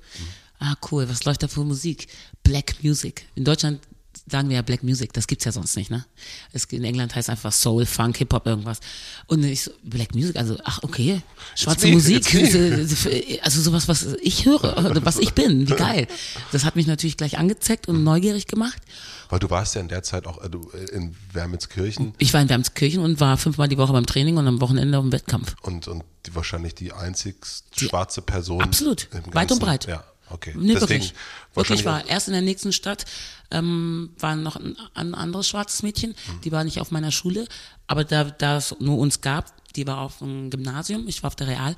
Ah, 0.59 0.77
cool, 0.91 1.09
was 1.09 1.25
läuft 1.25 1.43
da 1.43 1.49
für 1.49 1.65
Musik? 1.65 2.07
Black 2.45 2.83
Music. 2.83 3.27
In 3.35 3.45
Deutschland 3.45 3.81
sagen 4.29 4.49
wir 4.49 4.57
ja 4.57 4.63
Black 4.63 4.83
Music, 4.83 5.13
das 5.13 5.27
gibt's 5.27 5.45
ja 5.45 5.53
sonst 5.53 5.77
nicht, 5.77 5.91
ne? 5.91 6.05
Es, 6.53 6.65
in 6.65 6.85
England 6.85 7.15
heißt 7.15 7.31
einfach 7.31 7.53
Soul, 7.53 7.87
Funk, 7.87 8.17
Hip-Hop, 8.17 8.47
irgendwas. 8.47 8.81
Und 9.27 9.45
ich 9.45 9.63
so, 9.63 9.71
Black 9.85 10.15
Music, 10.15 10.37
also, 10.37 10.57
ach, 10.65 10.81
okay, 10.83 11.23
schwarze 11.55 11.89
Musik, 11.89 12.33
it's 12.35 13.07
also 13.43 13.61
sowas, 13.61 13.87
was 13.89 14.05
ich 14.23 14.45
höre, 14.45 15.05
was 15.05 15.19
ich 15.19 15.33
bin, 15.33 15.69
wie 15.69 15.75
geil. 15.75 16.09
Das 16.53 16.65
hat 16.65 16.77
mich 16.77 16.87
natürlich 16.87 17.17
gleich 17.17 17.39
angezeckt 17.39 17.89
und 17.89 18.03
neugierig 18.03 18.47
gemacht. 18.47 18.83
Weil 19.29 19.39
du 19.39 19.51
warst 19.51 19.75
ja 19.75 19.81
in 19.81 19.89
der 19.89 20.03
Zeit 20.03 20.27
auch 20.27 20.43
äh, 20.43 20.47
äh, 20.47 20.85
in 20.95 21.17
Wermelskirchen 21.33 22.15
Ich 22.19 22.33
war 22.33 22.41
in 22.41 22.49
Wermskirchen 22.49 23.03
und 23.03 23.21
war 23.21 23.37
fünfmal 23.37 23.69
die 23.69 23.79
Woche 23.79 23.93
beim 23.93 24.07
Training 24.07 24.37
und 24.37 24.47
am 24.47 24.61
Wochenende 24.61 24.99
auf 24.99 25.05
dem 25.05 25.13
Wettkampf. 25.13 25.55
und, 25.63 25.89
und 25.89 26.05
die, 26.27 26.35
wahrscheinlich 26.35 26.75
die 26.75 26.93
einzig 26.93 27.37
schwarze 27.77 28.23
Person. 28.23 28.63
Absolut. 28.63 29.09
Weit 29.33 29.53
und 29.53 29.61
breit. 29.61 29.87
Ja, 29.87 30.05
okay. 30.31 30.53
Nee, 30.57 30.75
Deswegen 30.75 31.03
wirklich. 31.03 31.15
Wirklich 31.55 31.85
war 31.85 32.07
erst 32.07 32.29
in 32.29 32.33
der 32.35 32.43
nächsten 32.43 32.73
Stadt 32.73 33.05
ähm, 33.51 34.11
war 34.19 34.35
noch 34.37 34.57
ein, 34.57 34.77
ein 34.95 35.15
anderes 35.15 35.49
schwarzes 35.49 35.83
Mädchen, 35.83 36.11
Mhm. 36.11 36.41
die 36.43 36.53
war 36.53 36.65
nicht 36.65 36.81
auf 36.81 36.91
meiner 36.91 37.13
Schule, 37.13 37.47
aber 37.87 38.05
da, 38.05 38.25
da 38.25 38.57
es 38.59 38.75
nur 38.81 38.99
uns 38.99 39.21
gab, 39.21 39.53
die 39.77 39.87
war 39.87 39.99
auf 40.01 40.19
dem 40.19 40.51
Gymnasium, 40.51 41.07
ich 41.09 41.23
war 41.23 41.29
auf 41.29 41.37
der 41.37 41.47
Real, 41.49 41.75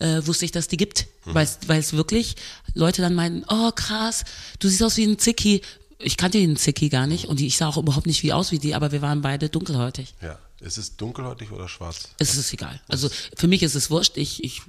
äh, 0.00 0.20
wusste 0.26 0.44
ich, 0.44 0.52
dass 0.52 0.68
die 0.68 0.76
gibt, 0.76 1.06
Mhm. 1.26 1.34
weil 1.34 1.78
es 1.78 1.92
wirklich 1.92 2.34
Leute 2.74 3.02
dann 3.02 3.14
meinten, 3.14 3.44
oh 3.48 3.70
krass, 3.72 4.24
du 4.58 4.68
siehst 4.68 4.82
aus 4.82 4.96
wie 4.96 5.04
ein 5.04 5.18
Zicki. 5.18 5.62
Ich 6.04 6.16
kannte 6.16 6.38
den 6.38 6.56
Zicki 6.56 6.88
gar 6.88 7.06
nicht 7.06 7.26
und 7.26 7.38
die, 7.38 7.46
ich 7.46 7.56
sah 7.56 7.68
auch 7.68 7.76
überhaupt 7.76 8.06
nicht 8.08 8.24
wie 8.24 8.32
aus 8.32 8.50
wie 8.50 8.58
die, 8.58 8.74
aber 8.74 8.90
wir 8.90 9.02
waren 9.02 9.20
beide 9.22 9.48
dunkelhäutig. 9.48 10.14
Ja. 10.20 10.38
Ist 10.58 10.78
es 10.78 10.96
dunkelhäutig 10.96 11.50
oder 11.52 11.68
schwarz? 11.68 12.08
Es 12.18 12.36
ist 12.36 12.52
egal. 12.52 12.80
Also 12.88 13.08
für 13.36 13.48
mich 13.48 13.62
ist 13.64 13.74
es 13.74 13.90
wurscht. 13.90 14.16
Ich, 14.16 14.42
ich 14.44 14.62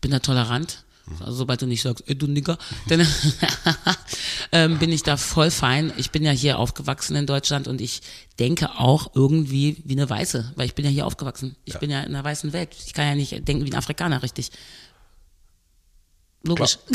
bin 0.00 0.10
da 0.12 0.18
tolerant. 0.20 0.84
Also, 1.20 1.32
sobald 1.32 1.62
du 1.62 1.66
nicht 1.66 1.82
sagst, 1.82 2.04
ey, 2.06 2.16
du 2.16 2.26
Nigger, 2.26 2.58
dann 2.88 3.06
ähm, 4.52 4.78
bin 4.78 4.92
ich 4.92 5.02
da 5.02 5.16
voll 5.16 5.50
fein. 5.50 5.92
Ich 5.96 6.10
bin 6.10 6.22
ja 6.24 6.30
hier 6.30 6.58
aufgewachsen 6.58 7.16
in 7.16 7.26
Deutschland 7.26 7.68
und 7.68 7.80
ich 7.80 8.02
denke 8.38 8.70
auch 8.78 9.14
irgendwie 9.14 9.82
wie 9.84 9.92
eine 9.92 10.08
Weiße, 10.08 10.52
weil 10.56 10.66
ich 10.66 10.74
bin 10.74 10.84
ja 10.84 10.90
hier 10.90 11.06
aufgewachsen. 11.06 11.56
Ich 11.64 11.74
Ja. 11.74 11.80
bin 11.80 11.90
ja 11.90 12.00
in 12.00 12.14
einer 12.14 12.24
weißen 12.24 12.52
Welt. 12.52 12.70
Ich 12.86 12.92
kann 12.94 13.06
ja 13.06 13.14
nicht 13.14 13.46
denken 13.48 13.64
wie 13.64 13.72
ein 13.72 13.78
Afrikaner, 13.78 14.22
richtig. 14.22 14.50
Logisch. 16.44 16.78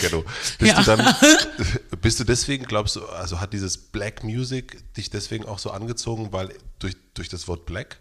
Genau. 0.00 0.22
Bist 0.58 0.72
Ja. 0.72 0.82
du 0.82 0.84
dann, 0.84 1.14
bist 2.02 2.20
du 2.20 2.24
deswegen, 2.24 2.64
glaubst 2.66 2.96
du, 2.96 3.04
also 3.06 3.40
hat 3.40 3.52
dieses 3.54 3.76
Black 3.78 4.22
Music 4.24 4.78
dich 4.94 5.08
deswegen 5.10 5.46
auch 5.46 5.58
so 5.58 5.70
angezogen, 5.70 6.28
weil 6.32 6.50
durch, 6.78 6.94
durch 7.14 7.28
das 7.30 7.48
Wort 7.48 7.64
Black? 7.66 7.98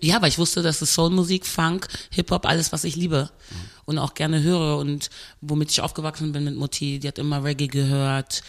Ja, 0.00 0.20
weil 0.22 0.28
ich 0.28 0.38
wusste, 0.38 0.62
dass 0.62 0.82
es 0.82 0.94
Soulmusik, 0.94 1.46
Funk, 1.46 1.88
Hip-Hop, 2.10 2.46
alles, 2.46 2.72
was 2.72 2.84
ich 2.84 2.96
liebe 2.96 3.30
und 3.84 3.98
auch 3.98 4.14
gerne 4.14 4.42
höre 4.42 4.78
und 4.78 5.10
womit 5.40 5.70
ich 5.70 5.80
aufgewachsen 5.80 6.32
bin 6.32 6.44
mit 6.44 6.56
Mutti, 6.56 6.98
die 6.98 7.08
hat 7.08 7.18
immer 7.18 7.42
Reggae 7.44 7.68
gehört, 7.68 8.42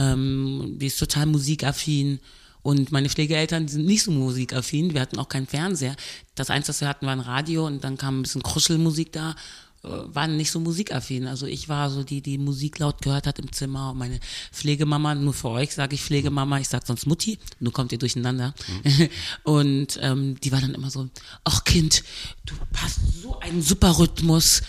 Ähm, 0.00 0.76
die 0.78 0.86
ist 0.86 0.98
total 0.98 1.26
musikaffin. 1.26 2.20
Und 2.62 2.92
meine 2.92 3.08
Pflegeeltern 3.08 3.66
sind 3.66 3.84
nicht 3.84 4.04
so 4.04 4.12
musikaffin. 4.12 4.94
Wir 4.94 5.00
hatten 5.00 5.18
auch 5.18 5.28
keinen 5.28 5.48
Fernseher. 5.48 5.96
Das 6.36 6.50
Einzige, 6.50 6.68
was 6.68 6.80
wir 6.80 6.88
hatten, 6.88 7.06
war 7.06 7.12
ein 7.12 7.20
Radio 7.20 7.66
und 7.66 7.82
dann 7.82 7.96
kam 7.96 8.20
ein 8.20 8.22
bisschen 8.22 8.42
Kruschelmusik 8.42 9.12
da 9.12 9.34
waren 9.82 10.36
nicht 10.36 10.50
so 10.50 10.60
musikaffin. 10.60 11.26
Also 11.26 11.46
ich 11.46 11.68
war 11.68 11.90
so 11.90 12.02
die, 12.02 12.20
die 12.20 12.38
Musik 12.38 12.78
laut 12.78 13.00
gehört 13.02 13.26
hat 13.26 13.38
im 13.38 13.52
Zimmer. 13.52 13.92
Und 13.92 13.98
meine 13.98 14.20
Pflegemama, 14.52 15.14
nur 15.14 15.34
für 15.34 15.50
euch 15.50 15.74
sage 15.74 15.94
ich 15.94 16.02
Pflegemama, 16.02 16.58
ich 16.58 16.68
sag 16.68 16.86
sonst 16.86 17.06
Mutti, 17.06 17.38
nur 17.60 17.72
kommt 17.72 17.92
ihr 17.92 17.98
durcheinander. 17.98 18.54
Mhm. 18.82 19.08
Und 19.44 19.98
ähm, 20.02 20.40
die 20.40 20.52
war 20.52 20.60
dann 20.60 20.74
immer 20.74 20.90
so, 20.90 21.08
ach 21.44 21.64
Kind, 21.64 22.02
du 22.46 22.54
hast 22.76 22.98
so 23.22 23.38
einen 23.38 23.62
super 23.62 23.98
Rhythmus. 23.98 24.62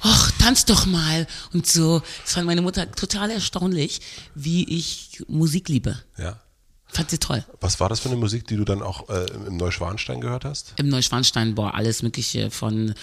ach, 0.00 0.30
tanz 0.38 0.64
doch 0.64 0.86
mal. 0.86 1.26
Und 1.52 1.66
so, 1.66 2.02
das 2.22 2.34
fand 2.34 2.46
meine 2.46 2.62
Mutter 2.62 2.90
total 2.90 3.30
erstaunlich, 3.30 4.00
wie 4.34 4.64
ich 4.76 5.22
Musik 5.28 5.68
liebe. 5.68 5.98
Ja. 6.18 6.40
Fand 6.88 7.10
sie 7.10 7.18
toll. 7.18 7.44
Was 7.60 7.80
war 7.80 7.88
das 7.88 8.00
für 8.00 8.08
eine 8.08 8.16
Musik, 8.16 8.46
die 8.46 8.56
du 8.56 8.64
dann 8.64 8.80
auch 8.80 9.08
äh, 9.08 9.26
im 9.46 9.56
Neuschwanstein 9.56 10.20
gehört 10.20 10.44
hast? 10.44 10.72
Im 10.76 10.88
Neuschwanstein, 10.88 11.54
boah, 11.54 11.74
alles 11.74 12.02
Mögliche 12.02 12.50
von, 12.50 12.94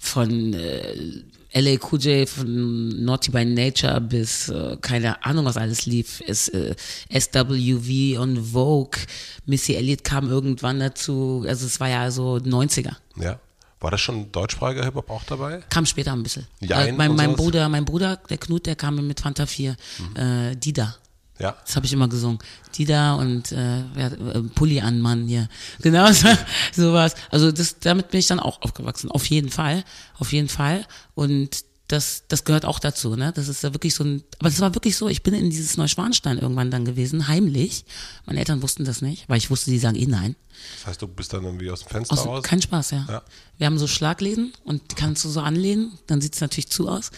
von 0.00 0.54
äh, 0.54 1.22
LA 1.52 1.76
QJ, 1.76 2.26
von 2.26 3.04
Naughty 3.04 3.30
by 3.30 3.44
Nature 3.44 4.00
bis, 4.00 4.48
äh, 4.48 4.76
keine 4.80 5.22
Ahnung, 5.24 5.44
was 5.44 5.56
alles 5.56 5.86
lief. 5.86 6.22
Es, 6.26 6.48
äh, 6.48 6.74
SWV 7.12 8.18
und 8.18 8.38
Vogue. 8.52 8.98
Missy 9.46 9.74
Elliott 9.74 10.02
kam 10.02 10.28
irgendwann 10.28 10.80
dazu. 10.80 11.44
Also 11.46 11.66
es 11.66 11.78
war 11.78 11.88
ja 11.88 12.10
so 12.10 12.36
90er. 12.36 12.96
Ja. 13.16 13.38
War 13.80 13.90
das 13.90 14.00
schon 14.02 14.30
deutschsprachiger 14.30 14.84
Hip-Hop 14.84 15.08
auch 15.08 15.24
dabei? 15.24 15.62
Kam 15.70 15.86
später 15.86 16.12
ein 16.12 16.22
bisschen. 16.22 16.46
Jein 16.60 16.88
äh, 16.88 16.92
mein, 16.92 17.14
mein? 17.14 17.34
Bruder, 17.34 17.68
mein 17.68 17.86
Bruder, 17.86 18.20
der 18.28 18.36
Knut, 18.36 18.66
der 18.66 18.76
kam 18.76 19.06
mit 19.06 19.20
Fanta 19.20 19.46
4. 19.46 19.74
Äh, 20.14 20.56
Dida. 20.56 20.96
Ja. 21.40 21.56
Das 21.64 21.74
habe 21.74 21.86
ich 21.86 21.92
immer 21.92 22.08
gesungen. 22.08 22.38
Dida 22.76 23.14
und 23.14 23.50
äh, 23.52 23.80
äh, 23.80 24.42
Pulli 24.54 24.80
an 24.80 25.00
Mann 25.00 25.26
hier. 25.26 25.48
Genau 25.80 26.12
so, 26.12 26.28
sowas. 26.72 27.14
Also 27.30 27.50
das, 27.50 27.78
damit 27.80 28.10
bin 28.10 28.20
ich 28.20 28.26
dann 28.26 28.40
auch 28.40 28.60
aufgewachsen. 28.62 29.10
Auf 29.10 29.26
jeden 29.26 29.50
Fall. 29.50 29.84
Auf 30.18 30.32
jeden 30.32 30.48
Fall. 30.48 30.86
Und 31.14 31.64
das, 31.88 32.24
das 32.28 32.44
gehört 32.44 32.64
auch 32.64 32.78
dazu, 32.78 33.16
ne? 33.16 33.32
Das 33.34 33.48
ist 33.48 33.62
ja 33.64 33.74
wirklich 33.74 33.94
so 33.94 34.04
ein, 34.04 34.22
aber 34.38 34.48
das 34.48 34.60
war 34.60 34.74
wirklich 34.74 34.96
so, 34.96 35.08
ich 35.08 35.22
bin 35.22 35.34
in 35.34 35.50
dieses 35.50 35.76
Neuschwanstein 35.76 36.38
irgendwann 36.38 36.70
dann 36.70 36.84
gewesen, 36.84 37.26
heimlich. 37.26 37.84
Meine 38.26 38.38
Eltern 38.38 38.62
wussten 38.62 38.84
das 38.84 39.02
nicht, 39.02 39.28
weil 39.28 39.38
ich 39.38 39.50
wusste, 39.50 39.70
die 39.70 39.78
sagen 39.78 39.96
eh 39.96 40.06
nein. 40.06 40.36
Das 40.76 40.86
heißt, 40.86 41.02
du 41.02 41.08
bist 41.08 41.32
dann 41.32 41.44
irgendwie 41.44 41.70
aus 41.70 41.80
dem 41.80 41.88
Fenster 41.88 42.12
Aus, 42.12 42.26
raus? 42.26 42.44
kein 42.44 42.62
Spaß, 42.62 42.92
ja. 42.92 43.06
Ja. 43.08 43.22
Wir 43.58 43.66
haben 43.66 43.78
so 43.78 43.88
Schlagläden 43.88 44.52
und 44.62 44.92
die 44.92 44.94
kannst 44.94 45.24
du 45.24 45.28
so 45.30 45.40
anlehnen, 45.40 45.98
dann 46.06 46.20
sieht's 46.20 46.40
natürlich 46.40 46.68
zu 46.68 46.88
aus. 46.88 47.10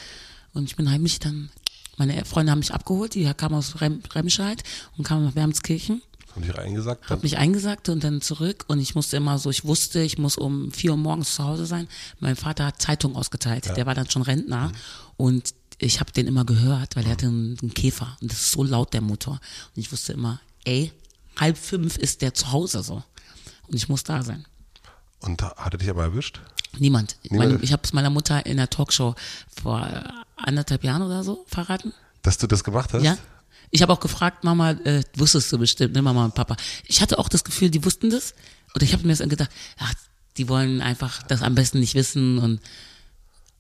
Und 0.55 0.65
ich 0.65 0.77
bin 0.77 0.91
heimlich 0.91 1.19
dann, 1.19 1.51
meine 1.97 2.25
Freunde 2.25 2.53
haben 2.53 2.59
mich 2.61 2.73
abgeholt, 2.75 3.15
die 3.15 3.25
kamen 3.35 3.55
aus 3.55 3.81
Rem, 3.81 4.01
Remscheid 4.15 4.63
und 4.97 5.05
kamen 5.07 5.25
nach 5.27 5.35
Wermskirchen, 5.35 6.03
Haben 6.35 6.43
die 6.43 6.51
reingesagt? 6.51 7.11
hab 7.11 7.23
mich 7.23 7.37
eingesagt 7.39 7.89
und 7.89 8.03
dann 8.03 8.21
zurück 8.21 8.65
und 8.69 8.79
ich 8.81 8.95
musste 8.95 9.17
immer 9.17 9.39
so, 9.39 9.51
ich 9.51 9.65
wusste, 9.65 10.01
ich 10.01 10.19
muss 10.19 10.37
um 10.37 10.73
vier 10.73 10.93
Uhr 10.93 10.97
morgens 10.97 11.35
zu 11.35 11.45
Hause 11.45 11.67
sein. 11.67 11.89
Mein 12.21 12.37
Vater 12.37 12.67
hat 12.67 12.81
Zeitung 12.81 13.15
ausgeteilt, 13.17 13.77
der 13.77 13.87
war 13.87 13.95
dann 13.95 14.09
schon 14.11 14.23
Rentner 14.23 14.73
und 15.17 15.55
ich 15.79 15.99
habe 16.01 16.13
den 16.13 16.27
immer 16.29 16.45
gehört, 16.45 16.95
weil 16.97 17.05
er 17.05 17.13
hatte 17.13 17.27
einen, 17.27 17.59
einen 17.61 17.75
Käfer 17.75 18.17
und 18.21 18.31
das 18.33 18.41
ist 18.41 18.51
so 18.53 18.63
laut, 18.63 18.93
der 18.95 19.01
Motor. 19.01 19.41
Und 19.75 19.81
ich 19.83 19.91
wusste 19.91 20.13
immer, 20.13 20.41
ey, 20.65 20.93
halb 21.37 21.59
fünf 21.59 21.97
ist 21.99 22.23
der 22.23 22.35
zu 22.35 22.53
Hause 22.53 22.83
so. 22.85 23.03
Und 23.67 23.75
ich 23.75 23.89
muss 23.89 24.05
da 24.05 24.23
sein. 24.23 24.45
Und 25.21 25.43
hat 25.43 25.75
er 25.75 25.79
dich 25.79 25.91
aber 25.91 26.03
erwischt? 26.05 26.41
Niemand. 26.79 27.17
Niemand. 27.29 27.51
Meine, 27.53 27.63
ich 27.63 27.73
habe 27.73 27.83
es 27.85 27.93
meiner 27.93 28.11
Mutter 28.11 28.45
in 28.47 28.57
der 28.57 28.71
Talkshow 28.71 29.15
vor 29.63 29.87
anderthalb 30.37 30.85
Jahren 30.85 31.03
oder 31.03 31.23
so 31.25 31.45
verraten. 31.49 31.93
Dass 32.23 32.39
du 32.39 32.47
das 32.47 32.65
gemacht 32.65 32.93
hast? 32.93 33.03
Ja. 33.03 33.19
Ich 33.71 33.81
habe 33.83 33.93
auch 33.93 34.01
gefragt, 34.01 34.45
Mama, 34.45 34.73
äh, 34.73 35.03
wusstest 35.17 35.51
du 35.53 35.59
bestimmt, 35.59 35.95
ne, 35.95 36.03
Mama 36.03 36.25
und 36.27 36.35
Papa. 36.35 36.57
Ich 36.87 37.01
hatte 37.01 37.19
auch 37.19 37.29
das 37.29 37.43
Gefühl, 37.45 37.71
die 37.71 37.85
wussten 37.85 38.11
das. 38.11 38.35
Oder 38.75 38.85
ich 38.85 38.93
habe 38.93 39.03
mir 39.07 39.15
das 39.15 39.27
gedacht, 39.29 39.51
ach, 39.79 39.93
die 40.37 40.49
wollen 40.49 40.81
einfach 40.81 41.23
das 41.25 41.43
am 41.43 41.55
besten 41.55 41.81
nicht 41.81 41.95
wissen 41.95 42.39
und 42.39 42.61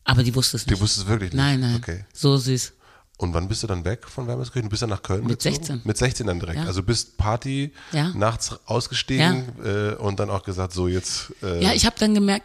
aber 0.04 0.22
die 0.22 0.34
wussten 0.34 0.56
es 0.56 0.66
nicht. 0.66 0.76
Die 0.76 0.80
wusstest 0.82 1.04
es 1.04 1.08
wirklich 1.08 1.32
nicht? 1.32 1.36
Nein, 1.38 1.60
nein. 1.60 1.76
Okay. 1.76 2.04
So 2.12 2.36
süß. 2.36 2.72
Und 3.18 3.34
wann 3.34 3.46
bist 3.46 3.62
du 3.62 3.66
dann 3.68 3.84
weg 3.84 4.06
von 4.08 4.26
Wermelskirchen? 4.26 4.68
Du 4.68 4.70
bist 4.70 4.82
dann 4.82 4.90
nach 4.90 5.02
Köln 5.02 5.20
Mit 5.24 5.38
gezogen? 5.38 5.54
16. 5.54 5.80
Mit 5.84 5.96
16 5.96 6.26
dann 6.26 6.40
direkt. 6.40 6.58
Ja. 6.58 6.64
Also 6.66 6.82
bist 6.82 7.16
Party, 7.18 7.72
Ja. 7.92 8.08
nachts 8.08 8.58
ausgestiegen 8.66 9.44
äh, 9.64 9.94
und 9.94 10.18
dann 10.18 10.28
auch 10.28 10.42
gesagt, 10.42 10.72
so 10.72 10.88
jetzt. 10.88 11.32
Äh, 11.42 11.62
Ja, 11.62 11.72
ich 11.72 11.86
habe 11.86 11.94
dann 11.98 12.14
gemerkt, 12.14 12.44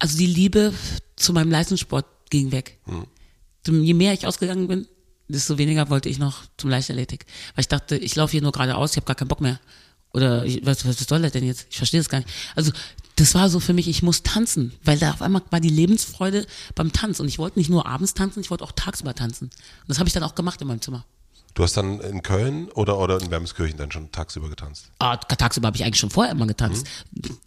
also 0.00 0.18
die 0.18 0.26
Liebe 0.26 0.74
zu 1.14 1.32
meinem 1.32 1.50
Leistungssport 1.52 2.06
ging 2.30 2.50
weg. 2.50 2.78
Hm. 2.86 3.84
Je 3.84 3.94
mehr 3.94 4.12
ich 4.12 4.26
ausgegangen 4.26 4.66
bin, 4.66 4.88
desto 5.28 5.58
weniger 5.58 5.90
wollte 5.90 6.08
ich 6.08 6.18
noch 6.18 6.42
zum 6.56 6.70
Leichtathletik. 6.70 7.26
Weil 7.54 7.60
ich 7.60 7.68
dachte, 7.68 7.96
ich 7.96 8.16
laufe 8.16 8.32
hier 8.32 8.42
nur 8.42 8.52
geradeaus, 8.52 8.92
ich 8.92 8.96
habe 8.96 9.06
gar 9.06 9.14
keinen 9.14 9.28
Bock 9.28 9.40
mehr. 9.40 9.60
Oder 10.12 10.44
ich, 10.44 10.64
was, 10.66 10.84
was 10.86 10.98
soll 10.98 11.22
das 11.22 11.32
denn 11.32 11.44
jetzt? 11.44 11.66
Ich 11.70 11.76
verstehe 11.76 12.00
das 12.00 12.08
gar 12.08 12.18
nicht. 12.18 12.30
Also 12.56 12.72
das 13.14 13.34
war 13.34 13.48
so 13.48 13.60
für 13.60 13.74
mich, 13.74 13.86
ich 13.86 14.02
muss 14.02 14.22
tanzen, 14.22 14.72
weil 14.82 14.98
da 14.98 15.12
auf 15.12 15.22
einmal 15.22 15.42
war 15.50 15.60
die 15.60 15.68
Lebensfreude 15.68 16.46
beim 16.74 16.92
Tanz 16.92 17.20
und 17.20 17.28
ich 17.28 17.38
wollte 17.38 17.58
nicht 17.58 17.70
nur 17.70 17.86
abends 17.86 18.14
tanzen, 18.14 18.40
ich 18.40 18.50
wollte 18.50 18.64
auch 18.64 18.72
tagsüber 18.72 19.14
tanzen. 19.14 19.44
Und 19.44 19.88
das 19.88 19.98
habe 19.98 20.08
ich 20.08 20.14
dann 20.14 20.22
auch 20.22 20.34
gemacht 20.34 20.60
in 20.62 20.68
meinem 20.68 20.80
Zimmer. 20.80 21.04
Du 21.60 21.64
hast 21.64 21.76
dann 21.76 22.00
in 22.00 22.22
Köln 22.22 22.70
oder, 22.70 22.96
oder 22.98 23.20
in 23.20 23.30
Wermelskirchen 23.30 23.76
dann 23.76 23.92
schon 23.92 24.10
tagsüber 24.12 24.48
getanzt? 24.48 24.86
Ah, 24.98 25.18
tagsüber 25.18 25.66
habe 25.66 25.76
ich 25.76 25.84
eigentlich 25.84 25.98
schon 26.00 26.08
vorher 26.08 26.32
immer 26.32 26.46
getanzt. 26.46 26.86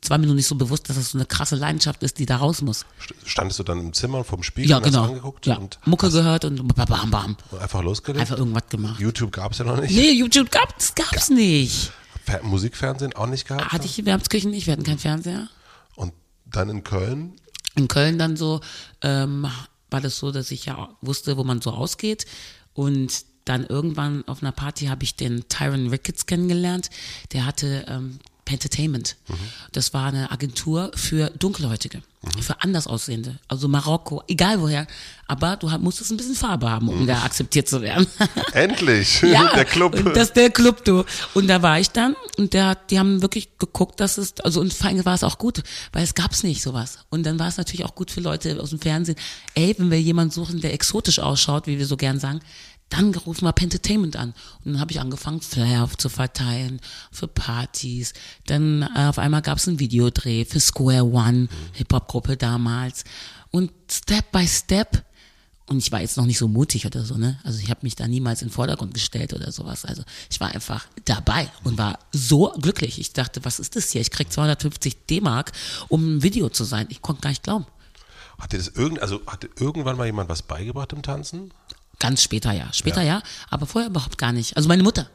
Es 0.04 0.12
war 0.12 0.20
mir 0.20 0.28
nur 0.28 0.36
nicht 0.36 0.46
so 0.46 0.54
bewusst, 0.54 0.88
dass 0.88 0.98
das 0.98 1.10
so 1.10 1.18
eine 1.18 1.26
krasse 1.26 1.56
Leidenschaft 1.56 2.04
ist, 2.04 2.20
die 2.20 2.28
da 2.28 2.38
raus 2.38 2.62
muss. 2.62 2.86
St- 3.02 3.16
Standest 3.26 3.58
du 3.58 3.64
dann 3.64 3.80
im 3.80 3.92
Zimmer 3.92 4.24
vorm 4.24 4.44
Spiegel 4.44 4.70
Ja, 4.70 4.78
und 4.78 4.84
hast 4.86 4.92
genau. 4.92 5.06
angeguckt 5.06 5.48
Ja. 5.48 5.56
und 5.58 5.80
Mucke 5.88 6.06
hast 6.06 6.14
gehört 6.14 6.46
und 6.46 6.76
bam, 6.76 7.10
bam. 7.10 7.38
einfach 7.60 7.82
losgelegt? 7.82 8.22
Einfach 8.22 8.38
irgendwas 8.38 8.70
gemacht. 8.70 9.00
YouTube 9.02 9.32
gab 9.32 9.54
es 9.54 9.58
ja 9.58 9.66
noch 9.66 9.82
nicht. 9.82 9.96
Nee, 9.96 10.12
YouTube 10.12 10.52
gab's, 10.52 10.94
gab's 10.94 11.30
nicht. 11.32 11.92
Fer 12.24 12.44
Musikfernsehen 12.44 13.14
auch 13.16 13.26
nicht 13.26 13.48
gehabt? 13.48 13.72
Hatte 13.72 13.86
ich 13.88 13.98
in 13.98 14.06
Wermskirchen 14.06 14.52
nicht, 14.52 14.68
wir 14.68 14.74
hatten 14.74 14.84
keinen 14.84 15.00
Fernseher. 15.00 15.50
Und 15.96 16.14
dann 16.46 16.70
in 16.70 16.84
Köln? 16.84 17.34
In 17.74 17.88
Köln 17.88 18.20
dann 18.20 18.38
so, 18.38 18.62
ähm, 19.02 19.48
war 19.90 20.02
das 20.02 20.20
so, 20.20 20.32
dass 20.32 20.52
ich 20.52 20.66
ja 20.68 20.90
wusste, 21.02 21.36
wo 21.36 21.44
man 21.44 21.62
so 21.62 21.72
ausgeht. 21.72 22.28
Und 22.76 23.26
dann 23.46 23.66
irgendwann 23.66 24.28
auf 24.28 24.42
einer 24.42 24.52
Party 24.52 24.86
habe 24.86 25.04
ich 25.04 25.16
den 25.16 25.48
Tyron 25.50 25.90
Ricketts 25.90 26.26
kennengelernt. 26.26 26.90
Der 27.34 27.46
hatte 27.46 27.86
ähm, 27.88 28.20
Pentertainment. 28.46 29.16
Das 29.72 29.94
war 29.94 30.08
eine 30.08 30.32
Agentur 30.32 30.92
für 30.96 31.30
Dunkelhäutige, 31.30 32.02
für 32.42 32.62
anders 32.62 32.88
aussehende. 32.88 33.40
Also 33.48 33.70
Marokko, 33.70 34.22
egal 34.28 34.60
woher. 34.60 34.86
Aber 35.28 35.56
du 35.56 35.70
musstest 35.80 36.12
ein 36.12 36.18
bisschen 36.18 36.36
Farbe 36.36 36.70
haben, 36.70 36.90
um 36.90 37.08
da 37.08 37.24
akzeptiert 37.24 37.70
zu 37.70 37.82
werden. 37.82 38.06
Endlich! 38.54 39.22
Ja, 39.34 39.52
der 39.56 39.66
Club. 39.66 39.96
Das 40.14 40.28
ist 40.28 40.36
der 40.36 40.50
Club, 40.52 40.84
du. 40.84 41.06
Und 41.34 41.48
da 41.48 41.62
war 41.62 41.80
ich 41.80 41.90
dann 41.90 42.16
und 42.38 42.54
der 42.54 42.76
die 42.76 43.00
haben 43.00 43.22
wirklich 43.22 43.58
geguckt, 43.58 44.00
dass 44.00 44.18
es, 44.18 44.40
also 44.42 44.62
und 44.62 44.74
vor 44.74 44.90
allem 44.90 45.04
war 45.06 45.16
es 45.16 45.24
auch 45.24 45.38
gut, 45.38 45.64
weil 45.92 46.04
es 46.04 46.14
gab's 46.14 46.44
nicht 46.44 46.62
sowas. 46.62 47.00
Und 47.10 47.24
dann 47.24 47.40
war 47.40 47.48
es 47.48 47.58
natürlich 47.58 47.86
auch 47.86 47.96
gut 47.96 48.12
für 48.12 48.20
Leute 48.20 48.62
aus 48.62 48.70
dem 48.70 48.80
Fernsehen. 48.80 49.18
Ey, 49.56 49.74
wenn 49.78 49.90
wir 49.90 50.00
jemanden 50.00 50.32
suchen, 50.32 50.62
der 50.62 50.74
exotisch 50.74 51.20
ausschaut, 51.20 51.66
wie 51.66 51.80
wir 51.80 51.88
so 51.88 51.98
gern 51.98 52.20
sagen, 52.20 52.42
dann 52.94 53.14
rufen 53.16 53.46
wir 53.46 53.54
Pentertainment 53.54 54.16
an. 54.16 54.34
Und 54.64 54.74
dann 54.74 54.80
habe 54.80 54.92
ich 54.92 55.00
angefangen, 55.00 55.42
Flyer 55.42 55.90
zu 55.98 56.10
verteilen 56.10 56.80
für 57.12 57.28
Partys. 57.28 58.14
Dann 58.46 58.84
äh, 58.96 59.08
auf 59.08 59.18
einmal 59.18 59.42
gab's 59.42 59.68
einen 59.68 59.80
Videodreh 59.80 60.46
für 60.46 60.60
Square 60.60 61.06
One, 61.06 61.48
Hip-Hop-Gruppe 61.74 62.38
damals. 62.38 63.04
Und 63.52 63.72
Step 63.90 64.32
by 64.32 64.48
Step 64.48 65.04
und 65.66 65.78
ich 65.78 65.92
war 65.92 66.02
jetzt 66.02 66.18
noch 66.18 66.26
nicht 66.26 66.38
so 66.38 66.48
mutig 66.48 66.86
oder 66.86 67.06
so, 67.06 67.16
ne? 67.16 67.40
Also 67.44 67.60
ich 67.60 67.70
habe 67.70 67.80
mich 67.84 67.96
da 67.96 68.08
niemals 68.08 68.42
in 68.42 68.50
den 68.50 68.54
Vordergrund 68.54 68.94
gestellt 68.94 69.34
oder 69.34 69.52
sowas. 69.52 69.86
Also 69.86 70.04
ich 70.30 70.40
war 70.42 70.50
einfach 70.50 70.86
dabei 71.06 71.50
und 71.64 71.78
war 71.78 72.00
so 72.12 72.54
glücklich. 72.60 73.00
Ich 73.00 73.14
dachte, 73.14 73.46
was 73.46 73.60
ist 73.60 73.76
das 73.76 73.90
hier? 73.92 74.02
Ich 74.02 74.12
krieg 74.12 74.32
250 74.32 75.06
D-Mark, 75.06 75.54
um 75.88 76.18
ein 76.18 76.24
Video 76.24 76.50
zu 76.50 76.66
sein. 76.66 76.88
Ich 76.90 77.02
konnte 77.02 77.22
gar 77.22 77.30
nicht 77.30 77.44
glauben. 77.44 77.66
Hat 78.38 78.52
dir 78.52 78.58
das 78.58 78.68
irgend, 78.68 79.00
also 79.00 79.22
hatte 79.26 79.50
irgendwann 79.58 79.96
mal 79.96 80.06
jemand 80.06 80.28
was 80.28 80.42
beigebracht 80.42 80.92
im 80.92 81.02
Tanzen? 81.02 81.54
Ganz 82.04 82.22
später 82.22 82.52
ja. 82.52 82.68
Später 82.74 83.02
ja, 83.02 83.22
aber 83.50 83.66
vorher 83.66 83.90
überhaupt 83.90 84.18
gar 84.18 84.32
nicht. 84.34 84.56
Also 84.58 84.68
meine 84.68 84.84
Mutter, 84.84 85.10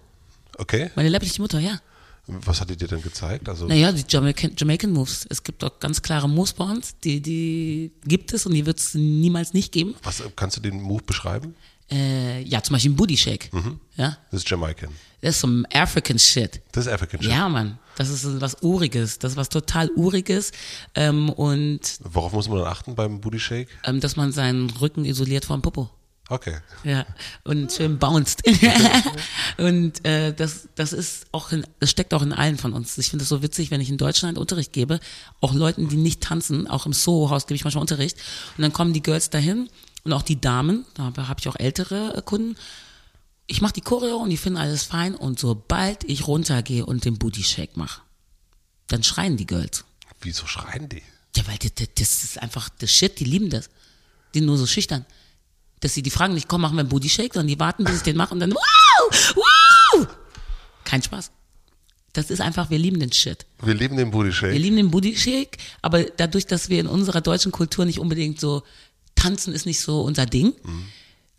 Okay. 0.56 0.90
meine 0.96 1.08
leibliche 1.10 1.40
Mutter, 1.42 1.60
ja. 1.60 1.78
Was 2.26 2.60
hat 2.60 2.68
die 2.68 2.76
dir 2.76 2.88
denn 2.88 3.00
gezeigt? 3.02 3.48
Also 3.48 3.66
Naja, 3.66 3.92
die 3.92 4.04
Jamaican, 4.08 4.52
Jamaican 4.56 4.90
Moves. 4.92 5.26
Es 5.30 5.42
gibt 5.42 5.62
doch 5.62 5.78
ganz 5.80 6.02
klare 6.02 6.28
Moves 6.28 6.52
bei 6.52 6.64
uns, 6.64 6.94
die, 7.04 7.20
die 7.22 7.92
gibt 8.04 8.32
es 8.34 8.44
und 8.46 8.52
die 8.54 8.66
wird 8.66 8.78
es 8.80 8.94
niemals 8.94 9.54
nicht 9.54 9.70
geben. 9.72 9.94
was 10.02 10.22
kannst 10.36 10.56
du 10.56 10.60
den 10.60 10.80
Move 10.82 11.02
beschreiben? 11.04 11.54
Äh, 11.90 12.42
ja, 12.42 12.62
zum 12.62 12.74
Beispiel 12.74 12.90
ein 12.92 12.96
Booty 12.96 13.16
Shake. 13.16 13.50
Ja, 13.96 14.18
Das 14.30 14.40
ist 14.42 14.50
Jamaican. 14.50 14.90
das 15.22 15.36
ist 15.36 15.40
some 15.40 15.64
African 15.72 16.18
Shit. 16.18 16.60
Das 16.72 16.84
ist 16.86 16.92
African 16.92 17.22
Shit. 17.22 17.30
Ja, 17.32 17.48
Mann, 17.48 17.78
das 17.96 18.10
ist 18.10 18.40
was 18.42 18.62
Uriges, 18.62 19.18
das 19.18 19.32
ist 19.32 19.36
was 19.38 19.48
total 19.48 19.88
Uriges 19.96 20.52
ähm, 20.94 21.30
und 21.30 21.80
Worauf 22.04 22.32
muss 22.34 22.46
man 22.48 22.58
dann 22.58 22.66
achten 22.68 22.94
beim 22.94 23.20
Booty 23.22 23.38
Shake? 23.40 23.68
ähm, 23.84 24.00
dass 24.00 24.16
man 24.16 24.32
seinen 24.32 24.68
Rücken 24.68 25.06
isoliert 25.06 25.46
vom 25.46 25.62
Popo. 25.62 25.88
Okay. 26.30 26.58
Ja, 26.84 27.06
und 27.44 27.72
schön 27.72 27.98
bounced. 27.98 28.42
und 29.56 30.04
äh, 30.04 30.34
das, 30.34 30.68
das 30.74 30.92
ist 30.92 31.26
auch, 31.32 31.52
in, 31.52 31.66
das 31.80 31.90
steckt 31.90 32.12
auch 32.12 32.22
in 32.22 32.34
allen 32.34 32.58
von 32.58 32.74
uns. 32.74 32.98
Ich 32.98 33.08
finde 33.08 33.22
es 33.22 33.30
so 33.30 33.42
witzig, 33.42 33.70
wenn 33.70 33.80
ich 33.80 33.88
in 33.88 33.96
Deutschland 33.96 34.36
Unterricht 34.36 34.74
gebe, 34.74 35.00
auch 35.40 35.54
Leuten, 35.54 35.88
die 35.88 35.96
nicht 35.96 36.20
tanzen, 36.20 36.66
auch 36.66 36.84
im 36.84 36.92
Soho-Haus 36.92 37.46
gebe 37.46 37.56
ich 37.56 37.64
manchmal 37.64 37.80
Unterricht. 37.80 38.18
Und 38.56 38.62
dann 38.62 38.74
kommen 38.74 38.92
die 38.92 39.02
Girls 39.02 39.30
dahin 39.30 39.70
und 40.04 40.12
auch 40.12 40.22
die 40.22 40.38
Damen, 40.38 40.84
da 40.94 41.04
habe 41.04 41.40
ich 41.40 41.48
auch 41.48 41.56
ältere 41.56 42.16
äh, 42.16 42.22
Kunden. 42.22 42.56
ich 43.46 43.62
mache 43.62 43.72
die 43.72 43.80
Choreo 43.80 44.16
und 44.16 44.28
die 44.28 44.36
finden 44.36 44.58
alles 44.58 44.82
fein 44.82 45.14
und 45.14 45.38
sobald 45.38 46.04
ich 46.04 46.26
runtergehe 46.26 46.84
und 46.84 47.06
den 47.06 47.18
Booty 47.18 47.42
Shake 47.42 47.78
mache, 47.78 48.02
dann 48.88 49.02
schreien 49.02 49.38
die 49.38 49.46
Girls. 49.46 49.84
Wieso 50.20 50.46
schreien 50.46 50.90
die? 50.90 51.02
Ja, 51.36 51.46
weil 51.46 51.56
das, 51.58 51.72
das 51.94 52.24
ist 52.24 52.42
einfach 52.42 52.68
das 52.68 52.90
Shit, 52.90 53.18
die 53.18 53.24
lieben 53.24 53.48
das. 53.48 53.70
Die 54.34 54.40
sind 54.40 54.46
nur 54.46 54.58
so 54.58 54.66
schüchtern. 54.66 55.06
Dass 55.80 55.94
sie 55.94 56.02
die 56.02 56.10
fragen 56.10 56.34
nicht, 56.34 56.48
komm, 56.48 56.60
machen 56.62 56.76
wir 56.76 56.80
einen 56.80 56.88
Booty 56.88 57.08
Shake, 57.08 57.34
sondern 57.34 57.48
die 57.48 57.60
warten, 57.60 57.84
bis 57.84 57.96
ich 57.96 58.02
den 58.02 58.16
mache 58.16 58.34
und 58.34 58.40
dann, 58.40 58.52
wow, 58.52 59.34
wow. 59.34 60.06
Kein 60.84 61.02
Spaß. 61.02 61.30
Das 62.14 62.30
ist 62.30 62.40
einfach, 62.40 62.70
wir 62.70 62.78
lieben 62.78 62.98
den 62.98 63.12
Shit. 63.12 63.46
Wir 63.62 63.74
lieben 63.74 63.96
den 63.96 64.10
Booty 64.10 64.28
Wir 64.28 64.32
Shake. 64.34 64.58
lieben 64.58 64.76
den 64.76 64.90
Booty 64.90 65.16
Shake, 65.16 65.58
aber 65.82 66.02
dadurch, 66.04 66.46
dass 66.46 66.68
wir 66.68 66.80
in 66.80 66.86
unserer 66.86 67.20
deutschen 67.20 67.52
Kultur 67.52 67.84
nicht 67.84 67.98
unbedingt 68.00 68.40
so, 68.40 68.62
tanzen 69.14 69.52
ist 69.52 69.66
nicht 69.66 69.80
so 69.80 70.00
unser 70.00 70.26
Ding, 70.26 70.54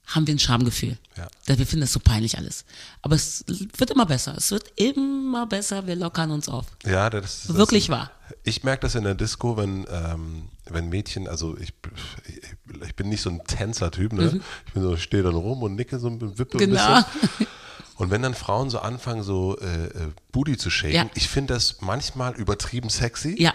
haben 0.05 0.25
wir 0.25 0.33
ein 0.35 0.39
Schamgefühl. 0.39 0.97
Ja. 1.17 1.27
Wir 1.45 1.65
finden 1.65 1.81
das 1.81 1.93
so 1.93 1.99
peinlich 1.99 2.37
alles. 2.37 2.65
Aber 3.01 3.15
es 3.15 3.43
wird 3.77 3.91
immer 3.91 4.05
besser. 4.05 4.35
Es 4.37 4.51
wird 4.51 4.71
immer 4.75 5.45
besser. 5.47 5.85
Wir 5.85 5.95
lockern 5.95 6.31
uns 6.31 6.47
auf. 6.49 6.65
Ja, 6.85 7.09
das, 7.09 7.43
das 7.47 7.55
Wirklich 7.55 7.89
wahr. 7.89 8.11
Ich 8.43 8.63
merke 8.63 8.81
das 8.81 8.95
in 8.95 9.03
der 9.03 9.15
Disco, 9.15 9.57
wenn, 9.57 9.85
ähm, 9.91 10.49
wenn 10.71 10.89
Mädchen, 10.89 11.27
also 11.27 11.57
ich, 11.57 11.73
ich, 12.27 12.81
ich 12.87 12.95
bin 12.95 13.09
nicht 13.09 13.21
so 13.21 13.29
ein 13.29 13.43
Tänzer-Typ, 13.45 14.13
ne? 14.13 14.39
Ich 14.67 14.73
bin 14.73 14.83
so, 14.83 14.95
stehe 14.97 15.23
dann 15.23 15.35
rum 15.35 15.63
und 15.63 15.75
nicke 15.75 15.99
so 15.99 16.07
ein 16.07 16.37
wippe 16.37 16.57
ein 16.57 16.69
Mhm. 16.69 16.73
Genau. 16.75 16.95
bisschen. 16.95 17.47
Und 17.95 18.11
wenn 18.11 18.21
dann 18.21 18.33
Frauen 18.33 18.69
so 18.69 18.79
anfangen, 18.79 19.23
so 19.23 19.57
äh, 19.59 19.87
äh, 19.87 19.91
Booty 20.31 20.55
zu 20.55 20.69
shaken, 20.69 20.95
Ja. 20.95 21.05
ich 21.15 21.27
finde 21.27 21.53
das 21.55 21.81
manchmal 21.81 22.33
übertrieben 22.35 22.89
sexy. 22.89 23.35
Ja. 23.37 23.53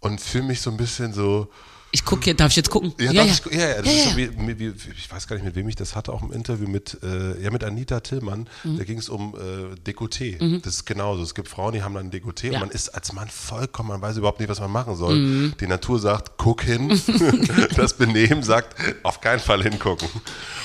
Und 0.00 0.20
fühle 0.20 0.44
mich 0.44 0.60
so 0.60 0.70
ein 0.70 0.76
bisschen 0.76 1.14
so, 1.14 1.48
Ich 1.90 2.04
gucke 2.04 2.24
hier, 2.24 2.34
darf 2.34 2.50
ich 2.50 2.56
jetzt 2.56 2.68
gucken? 2.68 2.92
ja, 3.00 3.10
ja, 3.12 3.24
darf 3.24 3.46
Ich, 3.46 3.52
ja, 3.52 3.68
ja, 3.68 3.76
das 3.82 3.86
Ja, 3.86 3.92
ist 3.92 4.04
ja. 4.04 4.10
so 4.10 4.16
wie, 4.18 4.58
wie, 4.58 4.72
ich 4.96 5.10
weiß 5.10 5.26
gar 5.26 5.36
nicht, 5.36 5.44
mit 5.46 5.54
wem 5.54 5.68
ich 5.70 5.74
das 5.76 5.96
hatte, 5.96 6.12
auch 6.12 6.22
im 6.22 6.32
Interview 6.32 6.68
mit, 6.68 6.98
äh, 7.02 7.40
ja, 7.42 7.50
mit 7.50 7.64
Anita 7.64 8.00
Tillmann. 8.00 8.46
Mhm. 8.62 8.76
Da 8.76 8.84
ging 8.84 8.98
es 8.98 9.08
um 9.08 9.34
äh, 9.34 9.74
Dekolleté. 9.90 10.60
Das 10.60 10.74
ist 10.74 10.84
genauso. 10.84 11.22
Es 11.22 11.34
gibt 11.34 11.48
Frauen, 11.48 11.72
die 11.72 11.82
haben 11.82 11.94
dann 11.94 12.06
ein 12.08 12.10
Dekolleté 12.12 12.48
Ja. 12.48 12.54
und 12.54 12.60
man 12.66 12.70
ist 12.70 12.90
als 12.90 13.12
Mann 13.14 13.28
vollkommen, 13.30 13.88
man 13.88 14.02
weiß 14.02 14.18
überhaupt 14.18 14.38
nicht, 14.40 14.50
was 14.50 14.60
man 14.60 14.70
machen 14.70 14.96
soll. 14.96 15.14
Mhm. 15.16 15.54
Die 15.60 15.66
Natur 15.66 15.98
sagt, 15.98 16.32
guck 16.36 16.62
hin. 16.62 16.88
das 17.76 17.94
Benehmen 17.94 18.42
sagt, 18.42 18.74
auf 19.02 19.20
keinen 19.22 19.40
Fall 19.40 19.62
hingucken. 19.62 20.08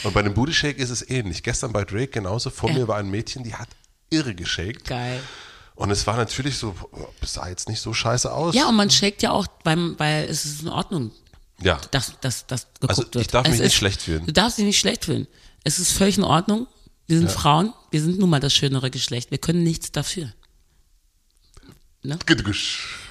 Und 0.03 0.13
bei 0.13 0.21
dem 0.23 0.33
Booty 0.33 0.53
Shake 0.53 0.77
ist 0.77 0.89
es 0.89 1.09
ähnlich. 1.09 1.41
Gestern 1.41 1.71
bei 1.71 1.85
Drake 1.85 2.07
genauso. 2.07 2.49
Vor 2.49 2.69
Ja. 2.69 2.79
mir 2.79 2.87
war 2.89 2.97
ein 2.97 3.09
Mädchen, 3.09 3.43
die 3.43 3.55
hat 3.55 3.69
irre 4.09 4.35
geshakt. 4.35 4.85
Geil. 4.89 5.21
Und 5.75 5.89
es 5.91 6.05
war 6.05 6.15
natürlich 6.17 6.57
so, 6.57 6.75
es 7.21 7.33
sah 7.33 7.47
jetzt 7.49 7.67
nicht 7.67 7.81
so 7.81 7.93
scheiße 7.93 8.31
aus. 8.31 8.53
Ja, 8.53 8.69
und 8.69 8.75
man 8.75 8.89
shakt 8.89 9.23
ja 9.23 9.31
auch, 9.31 9.47
weil, 9.63 9.97
weil 9.99 10.25
es 10.25 10.45
ist 10.45 10.61
in 10.61 10.69
Ordnung, 10.69 11.11
ja. 11.61 11.79
dass, 11.91 12.13
dass, 12.21 12.45
dass 12.45 12.67
geguckt 12.79 12.89
Also, 12.89 13.03
ich 13.03 13.13
wird. 13.15 13.33
darf 13.33 13.43
mich 13.45 13.53
es 13.55 13.59
nicht 13.59 13.67
ist, 13.67 13.75
schlecht 13.75 14.01
fühlen. 14.03 14.25
Du 14.25 14.33
darfst 14.33 14.57
dich 14.57 14.65
nicht 14.65 14.79
schlecht 14.79 15.05
fühlen. 15.05 15.27
Es 15.63 15.79
ist 15.79 15.91
völlig 15.91 16.17
in 16.17 16.23
Ordnung. 16.23 16.67
Wir 17.07 17.17
sind 17.17 17.31
Frauen. 17.31 17.73
Wir 17.91 18.01
sind 18.01 18.19
nun 18.19 18.29
mal 18.29 18.39
das 18.39 18.53
schönere 18.53 18.91
Geschlecht. 18.91 19.31
Wir 19.31 19.37
können 19.37 19.63
nichts 19.63 19.91
dafür. 19.91 20.31
Ne? 22.03 22.17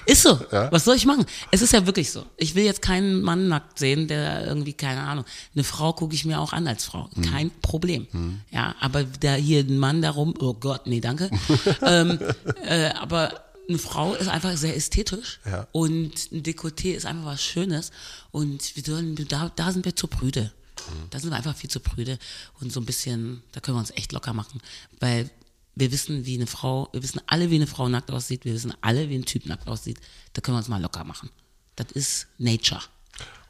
Ist 0.05 0.23
so. 0.23 0.39
Ja. 0.51 0.71
Was 0.71 0.85
soll 0.85 0.95
ich 0.95 1.05
machen? 1.05 1.25
Es 1.51 1.61
ist 1.61 1.73
ja 1.73 1.85
wirklich 1.85 2.11
so. 2.11 2.25
Ich 2.37 2.55
will 2.55 2.63
jetzt 2.63 2.81
keinen 2.81 3.21
Mann 3.21 3.47
nackt 3.47 3.79
sehen, 3.79 4.07
der 4.07 4.45
irgendwie, 4.45 4.73
keine 4.73 5.01
Ahnung, 5.01 5.25
eine 5.53 5.63
Frau 5.63 5.93
gucke 5.93 6.13
ich 6.15 6.25
mir 6.25 6.39
auch 6.39 6.53
an 6.53 6.67
als 6.67 6.85
Frau. 6.85 7.09
Mhm. 7.15 7.21
Kein 7.23 7.51
Problem. 7.61 8.07
Ja, 8.51 8.75
aber 8.79 9.03
da 9.03 9.35
hier 9.35 9.61
ein 9.61 9.77
Mann 9.77 10.01
darum, 10.01 10.33
oh 10.39 10.53
Gott, 10.53 10.87
nee, 10.87 10.99
danke. 11.01 11.29
ähm, 11.81 12.19
äh, 12.65 12.89
aber 12.89 13.43
eine 13.69 13.77
Frau 13.77 14.13
ist 14.13 14.27
einfach 14.27 14.55
sehr 14.57 14.75
ästhetisch 14.75 15.39
Ja. 15.45 15.67
und 15.71 16.31
ein 16.31 16.43
Dekolleté 16.43 16.93
ist 16.93 17.05
einfach 17.05 17.25
was 17.25 17.41
Schönes 17.41 17.91
und 18.31 18.75
wir 18.75 18.83
sollen, 18.83 19.15
da, 19.29 19.51
da 19.55 19.71
sind 19.71 19.85
wir 19.85 19.95
zu 19.95 20.07
prüde. 20.07 20.51
Mhm. 20.75 21.09
Da 21.11 21.19
sind 21.19 21.29
wir 21.29 21.37
einfach 21.37 21.55
viel 21.55 21.69
zu 21.69 21.79
prüde 21.79 22.19
und 22.59 22.73
so 22.73 22.81
ein 22.81 22.85
bisschen, 22.85 23.41
da 23.53 23.61
können 23.61 23.77
wir 23.77 23.79
uns 23.79 23.91
echt 23.91 24.11
locker 24.11 24.33
machen, 24.33 24.59
weil 24.99 25.29
wir 25.75 25.91
wissen, 25.91 26.25
wie 26.25 26.35
eine 26.35 26.47
Frau, 26.47 26.89
wir 26.93 27.01
wissen 27.03 27.21
alle, 27.27 27.49
wie 27.49 27.55
eine 27.55 27.67
Frau 27.67 27.89
nackt 27.89 28.11
aussieht, 28.11 28.45
wir 28.45 28.53
wissen 28.53 28.73
alle, 28.81 29.09
wie 29.09 29.15
ein 29.15 29.25
Typ 29.25 29.45
nackt 29.45 29.67
aussieht. 29.67 29.99
Da 30.33 30.41
können 30.41 30.55
wir 30.55 30.59
uns 30.59 30.67
mal 30.67 30.81
locker 30.81 31.03
machen. 31.03 31.29
Das 31.75 31.87
ist 31.93 32.27
Nature. 32.37 32.81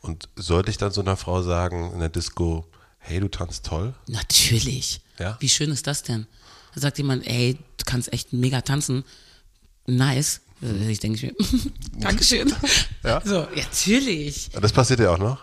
Und 0.01 0.29
sollte 0.35 0.69
ich 0.71 0.77
dann 0.77 0.91
so 0.91 1.01
einer 1.01 1.17
Frau 1.17 1.41
sagen 1.41 1.91
in 1.93 1.99
der 1.99 2.09
Disco, 2.09 2.65
hey, 2.97 3.19
du 3.19 3.27
tanzt 3.29 3.65
toll? 3.65 3.93
Natürlich. 4.07 5.01
Ja? 5.19 5.37
Wie 5.39 5.49
schön 5.49 5.71
ist 5.71 5.87
das 5.87 6.03
denn? 6.03 6.27
Da 6.75 6.81
sagt 6.81 6.97
jemand, 6.97 7.27
ey, 7.27 7.55
du 7.77 7.85
kannst 7.85 8.11
echt 8.13 8.33
mega 8.33 8.61
tanzen. 8.61 9.03
Nice. 9.85 10.41
Äh, 10.61 10.89
Ich 10.91 10.99
denke 10.99 11.25
mir, 11.27 11.33
Dankeschön. 11.99 12.53
Ja? 13.03 13.21
So, 13.25 13.35
ja, 13.55 13.63
natürlich. 13.63 14.49
Das 14.59 14.71
passiert 14.71 14.99
ja 15.01 15.11
auch 15.13 15.17
noch. 15.17 15.39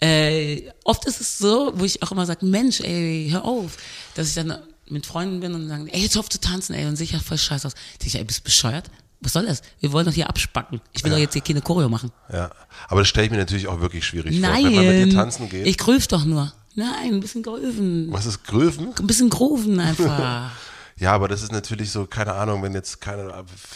Äh, 0.00 0.70
oft 0.82 1.06
ist 1.06 1.20
es 1.20 1.38
so, 1.38 1.72
wo 1.76 1.84
ich 1.84 2.02
auch 2.02 2.10
immer 2.12 2.26
sage, 2.26 2.44
Mensch, 2.44 2.80
ey, 2.80 3.28
hör 3.30 3.44
auf, 3.44 3.76
dass 4.14 4.28
ich 4.28 4.34
dann 4.34 4.58
mit 4.88 5.06
Freunden 5.06 5.40
bin 5.40 5.54
und 5.54 5.68
sagen, 5.68 5.88
ey, 5.88 6.02
jetzt 6.02 6.16
auf 6.16 6.28
zu 6.28 6.40
tanzen, 6.40 6.74
ey, 6.74 6.86
und 6.86 6.96
sehe 6.96 7.04
ich 7.04 7.12
ja 7.12 7.18
voll 7.18 7.38
scheiße 7.38 7.66
aus. 7.66 7.74
Ich 7.92 7.98
denke, 7.98 8.18
ey, 8.18 8.24
bist 8.24 8.40
du 8.40 8.44
bescheuert? 8.44 8.90
Was 9.20 9.32
soll 9.32 9.46
das? 9.46 9.62
Wir 9.80 9.90
wollen 9.92 10.04
doch 10.04 10.12
hier 10.12 10.28
abspacken. 10.28 10.80
Ich 10.92 11.02
will 11.02 11.10
doch 11.10 11.18
jetzt 11.18 11.32
hier 11.32 11.40
keine 11.42 11.62
Choreo 11.62 11.88
machen. 11.88 12.12
Ja. 12.30 12.50
Aber 12.88 13.00
das 13.00 13.08
stelle 13.08 13.26
ich 13.26 13.30
mir 13.32 13.38
natürlich 13.38 13.68
auch 13.68 13.80
wirklich 13.80 14.04
schwierig 14.04 14.38
Nein. 14.38 14.62
vor. 14.62 14.70
Wenn 14.70 14.74
man 14.86 14.98
mit 15.00 15.12
dir 15.12 15.14
tanzen 15.14 15.48
geht. 15.48 15.66
Ich 15.66 15.78
grüf 15.78 16.06
doch 16.08 16.24
nur. 16.26 16.52
Nein, 16.74 17.14
ein 17.14 17.20
bisschen 17.20 17.42
gröven. 17.42 18.12
was 18.12 18.26
ist 18.26 18.44
Gröven? 18.44 18.92
Ein 18.98 19.06
bisschen 19.06 19.30
grooven 19.30 19.80
einfach. 19.80 20.50
Ja, 20.96 21.10
aber 21.12 21.26
das 21.26 21.42
ist 21.42 21.50
natürlich 21.50 21.90
so, 21.90 22.06
keine 22.06 22.34
Ahnung, 22.34 22.62
wenn 22.62 22.72
jetzt 22.72 23.00
keine. 23.00 23.22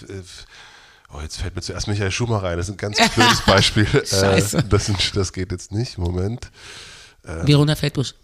äh, 0.09 0.23
Oh, 1.13 1.21
jetzt 1.21 1.39
fällt 1.39 1.57
mir 1.57 1.63
zuerst 1.63 1.89
Michael 1.89 2.11
Schumacher 2.13 2.45
rein. 2.45 2.59
Das 2.59 2.69
ist 2.69 2.75
ein 2.75 2.77
ganz 2.77 2.97
blödes 3.15 3.41
Beispiel. 3.41 3.87
Scheiße. 3.87 4.59
Äh, 4.59 4.63
das, 4.69 4.93
das 5.15 5.33
geht 5.33 5.51
jetzt 5.51 5.73
nicht. 5.73 5.99
Moment. 5.99 6.51
Verona 7.25 7.75
Feldbusch. 7.75 8.15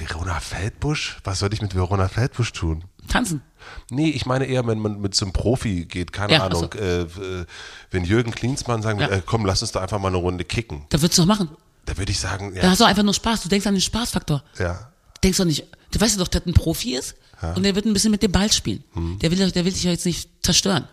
Verona 0.00 0.40
Feldbusch? 0.40 1.18
Was 1.24 1.38
soll 1.40 1.52
ich 1.52 1.62
mit 1.62 1.74
Verona 1.74 2.08
Feldbusch 2.08 2.52
tun? 2.52 2.84
Tanzen. 3.08 3.42
Nee, 3.90 4.10
ich 4.10 4.26
meine 4.26 4.44
eher, 4.46 4.66
wenn 4.66 4.78
man 4.78 5.00
mit 5.00 5.14
so 5.14 5.24
einem 5.24 5.32
Profi 5.32 5.86
geht, 5.86 6.12
keine 6.12 6.34
Ja, 6.34 6.44
Ahnung, 6.46 6.72
äh, 6.74 7.02
äh, 7.02 7.46
wenn 7.90 8.04
Jürgen 8.04 8.30
Klinsmann 8.32 8.82
sagen 8.82 8.98
würde, 9.00 9.12
Ja. 9.12 9.18
äh, 9.18 9.22
komm, 9.24 9.44
lass 9.46 9.62
uns 9.62 9.72
da 9.72 9.80
einfach 9.80 9.98
mal 9.98 10.08
eine 10.08 10.18
Runde 10.18 10.44
kicken. 10.44 10.82
Da 10.90 11.00
würdest 11.00 11.18
du 11.18 11.22
doch 11.22 11.26
machen. 11.28 11.48
Da 11.86 11.96
würde 11.96 12.12
ich 12.12 12.18
sagen, 12.20 12.54
Da 12.54 12.62
ja, 12.62 12.70
hast 12.70 12.80
du 12.80 12.84
einfach 12.84 13.02
nur 13.02 13.14
Spaß. 13.14 13.42
Du 13.42 13.48
denkst 13.48 13.66
an 13.66 13.74
den 13.74 13.80
Spaßfaktor. 13.80 14.42
ja. 14.58 14.90
Du 15.14 15.22
denkst 15.22 15.38
doch 15.38 15.44
nicht, 15.46 15.64
du 15.90 16.00
weißt 16.00 16.20
doch, 16.20 16.28
dass 16.28 16.46
ein 16.46 16.54
Profi 16.54 16.94
ist 16.94 17.16
und 17.56 17.64
der 17.64 17.74
wird 17.74 17.86
ein 17.86 17.92
bisschen 17.92 18.12
mit 18.12 18.22
dem 18.22 18.30
Ball 18.30 18.52
spielen. 18.52 18.84
Hm. 18.92 19.18
Der, 19.18 19.32
will, 19.32 19.50
der 19.50 19.64
will 19.64 19.72
dich 19.72 19.82
ja 19.82 19.90
jetzt 19.90 20.06
nicht 20.06 20.28
zerstören. 20.44 20.86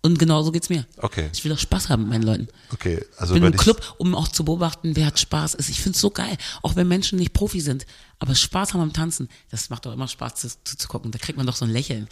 Und 0.00 0.16
genau 0.20 0.42
so 0.44 0.52
geht's 0.52 0.68
mir. 0.68 0.86
Okay. 0.98 1.28
Ich 1.32 1.42
will 1.42 1.50
doch 1.50 1.58
Spaß 1.58 1.88
haben 1.88 2.02
mit 2.02 2.10
meinen 2.10 2.22
Leuten. 2.22 2.48
Okay, 2.72 3.04
also 3.16 3.34
Ich 3.34 3.40
bin 3.40 3.52
im 3.52 3.58
Club, 3.58 3.96
um 3.98 4.14
auch 4.14 4.28
zu 4.28 4.44
beobachten, 4.44 4.94
wer 4.94 5.06
hat 5.06 5.18
Spaß. 5.18 5.54
ist. 5.54 5.68
Ich 5.70 5.80
find's 5.80 5.98
so 6.00 6.10
geil, 6.10 6.36
auch 6.62 6.76
wenn 6.76 6.86
Menschen 6.86 7.18
nicht 7.18 7.32
Profi 7.32 7.60
sind, 7.60 7.84
aber 8.18 8.34
Spaß 8.34 8.74
haben 8.74 8.80
am 8.80 8.92
Tanzen. 8.92 9.28
Das 9.50 9.70
macht 9.70 9.86
doch 9.86 9.92
immer 9.92 10.08
Spaß 10.08 10.34
zu, 10.34 10.48
zu, 10.64 10.76
zu 10.76 10.88
gucken. 10.88 11.10
Da 11.10 11.18
kriegt 11.18 11.36
man 11.36 11.46
doch 11.46 11.56
so 11.56 11.64
ein 11.64 11.70
Lächeln. 11.70 12.08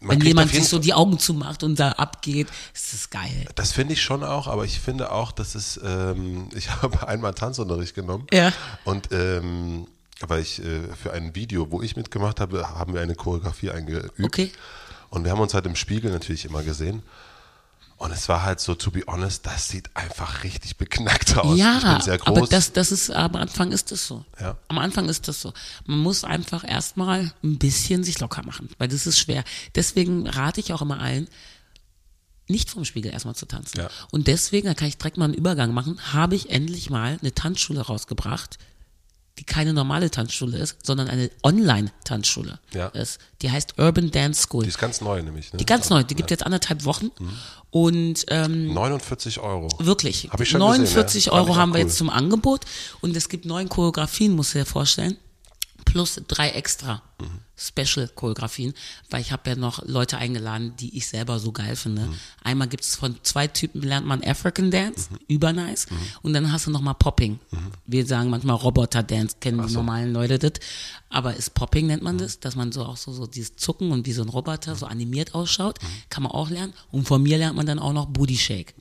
Man 0.00 0.20
wenn 0.20 0.26
jemand 0.26 0.50
sich 0.50 0.68
so 0.68 0.78
die 0.78 0.92
Augen 0.92 1.18
zumacht 1.18 1.62
und 1.62 1.78
da 1.80 1.92
abgeht, 1.92 2.48
ist 2.74 2.92
das 2.92 3.08
geil. 3.08 3.46
Das 3.54 3.72
finde 3.72 3.94
ich 3.94 4.02
schon 4.02 4.22
auch, 4.22 4.46
aber 4.46 4.66
ich 4.66 4.78
finde 4.78 5.10
auch, 5.10 5.32
dass 5.32 5.54
es, 5.54 5.80
ähm, 5.82 6.50
ich 6.54 6.70
habe 6.70 7.08
einmal 7.08 7.34
Tanzunterricht 7.34 7.94
genommen. 7.94 8.26
Ja. 8.32 8.52
Und 8.84 9.08
ähm, 9.12 9.86
weil 10.20 10.42
ich 10.42 10.62
äh, 10.62 10.82
für 11.00 11.12
ein 11.12 11.34
Video, 11.34 11.70
wo 11.70 11.82
ich 11.82 11.96
mitgemacht 11.96 12.40
habe, 12.40 12.68
haben 12.68 12.92
wir 12.92 13.00
eine 13.00 13.14
Choreografie 13.14 13.70
eingeübt. 13.70 14.20
Okay. 14.22 14.50
Und 15.08 15.24
wir 15.24 15.30
haben 15.30 15.40
uns 15.40 15.54
halt 15.54 15.66
im 15.66 15.76
Spiegel 15.76 16.10
natürlich 16.10 16.44
immer 16.44 16.62
gesehen. 16.62 17.02
Und 17.98 18.10
es 18.10 18.28
war 18.28 18.42
halt 18.42 18.60
so, 18.60 18.74
to 18.74 18.90
be 18.90 19.02
honest, 19.06 19.46
das 19.46 19.68
sieht 19.68 19.88
einfach 19.96 20.44
richtig 20.44 20.76
beknackt 20.76 21.36
aus. 21.38 21.58
Ja, 21.58 21.78
ich 21.78 21.84
bin 21.84 22.00
sehr 22.02 22.18
groß. 22.18 22.26
aber 22.26 22.46
das, 22.46 22.72
das 22.72 22.92
ist, 22.92 23.10
am 23.10 23.36
Anfang 23.36 23.72
ist 23.72 23.90
das 23.90 24.06
so. 24.06 24.24
Ja. 24.38 24.58
Am 24.68 24.78
Anfang 24.78 25.08
ist 25.08 25.28
das 25.28 25.40
so. 25.40 25.54
Man 25.86 26.00
muss 26.00 26.22
einfach 26.22 26.62
erstmal 26.62 27.32
ein 27.42 27.58
bisschen 27.58 28.04
sich 28.04 28.20
locker 28.20 28.42
machen, 28.44 28.68
weil 28.76 28.88
das 28.88 29.06
ist 29.06 29.18
schwer. 29.18 29.44
Deswegen 29.74 30.28
rate 30.28 30.60
ich 30.60 30.74
auch 30.74 30.82
immer 30.82 31.00
allen, 31.00 31.26
nicht 32.48 32.70
vom 32.70 32.84
Spiegel 32.84 33.12
erstmal 33.12 33.34
zu 33.34 33.46
tanzen. 33.46 33.78
Ja. 33.78 33.90
Und 34.10 34.26
deswegen, 34.26 34.66
da 34.66 34.74
kann 34.74 34.88
ich 34.88 34.98
direkt 34.98 35.16
mal 35.16 35.24
einen 35.24 35.34
Übergang 35.34 35.72
machen, 35.72 35.98
habe 36.12 36.34
ich 36.34 36.50
endlich 36.50 36.90
mal 36.90 37.18
eine 37.20 37.34
Tanzschule 37.34 37.80
rausgebracht, 37.80 38.58
die 39.38 39.44
keine 39.44 39.72
normale 39.72 40.10
Tanzschule 40.10 40.56
ist, 40.58 40.78
sondern 40.84 41.08
eine 41.08 41.30
Online-Tanzschule 41.42 42.58
Ja. 42.72 42.86
ist. 42.88 43.18
Die 43.42 43.50
heißt 43.50 43.78
Urban 43.78 44.10
Dance 44.10 44.42
School. 44.42 44.62
die 44.64 44.68
ist 44.70 44.78
ganz 44.78 45.00
neu 45.00 45.22
nämlich. 45.22 45.52
Ne? 45.52 45.58
Die 45.58 45.66
ganz 45.66 45.90
neu, 45.90 46.02
die 46.02 46.14
gibt 46.14 46.30
jetzt 46.30 46.44
anderthalb 46.44 46.84
Wochen. 46.84 47.10
Und 47.70 48.24
ähm, 48.28 48.72
49 48.72 49.40
Euro. 49.40 49.68
Wirklich. 49.78 50.28
Hab 50.30 50.40
ich 50.40 50.48
schon 50.48 50.60
49 50.60 51.24
gesehen, 51.24 51.30
ja. 51.32 51.36
Fand 51.38 51.48
Euro 51.50 51.56
haben 51.58 51.72
wir 51.74 51.80
cool. 51.80 51.86
jetzt 51.86 51.98
zum 51.98 52.08
Angebot 52.10 52.60
und 53.02 53.14
es 53.16 53.28
gibt 53.28 53.44
neun 53.44 53.68
Choreografien, 53.68 54.32
musst 54.34 54.54
du 54.54 54.58
dir 54.60 54.64
vorstellen. 54.64 55.16
Plus 55.86 56.20
drei 56.28 56.50
extra 56.50 57.00
Mhm. 57.18 57.40
Special-Choreografien, 57.58 58.74
weil 59.08 59.22
ich 59.22 59.32
habe 59.32 59.48
ja 59.48 59.56
noch 59.56 59.82
Leute 59.86 60.18
eingeladen, 60.18 60.74
die 60.78 60.94
ich 60.98 61.06
selber 61.06 61.38
so 61.38 61.50
geil 61.52 61.74
finde. 61.74 62.02
Mhm. 62.02 62.14
Einmal 62.44 62.68
gibt 62.68 62.84
es 62.84 62.94
von 62.94 63.16
zwei 63.22 63.46
Typen, 63.46 63.80
lernt 63.80 64.06
man 64.06 64.22
African 64.22 64.70
Dance, 64.70 65.08
Mhm. 65.10 65.18
übernice. 65.28 65.86
Und 66.20 66.34
dann 66.34 66.52
hast 66.52 66.66
du 66.66 66.70
noch 66.70 66.82
mal 66.82 66.92
Popping. 66.92 67.38
Wir 67.86 68.04
sagen 68.04 68.28
manchmal 68.28 68.56
Roboter-Dance, 68.56 69.36
kennen 69.40 69.66
die 69.66 69.72
normalen 69.72 70.12
Leute 70.12 70.38
das. 70.38 70.52
Aber 71.08 71.34
ist 71.34 71.54
Popping 71.54 71.86
nennt 71.86 72.02
man 72.02 72.18
das, 72.18 72.40
dass 72.40 72.54
man 72.56 72.72
so 72.72 72.84
auch 72.84 72.98
so, 72.98 73.12
so 73.12 73.26
dieses 73.26 73.56
Zucken 73.56 73.92
und 73.92 74.04
wie 74.06 74.12
so 74.12 74.20
ein 74.22 74.28
Roboter 74.28 74.74
so 74.74 74.84
animiert 74.84 75.34
ausschaut. 75.34 75.78
Kann 76.10 76.24
man 76.24 76.32
auch 76.32 76.50
lernen. 76.50 76.74
Und 76.92 77.08
von 77.08 77.22
mir 77.22 77.38
lernt 77.38 77.56
man 77.56 77.64
dann 77.64 77.78
auch 77.78 77.94
noch 77.94 78.06
Booty 78.06 78.36
Shake. 78.36 78.74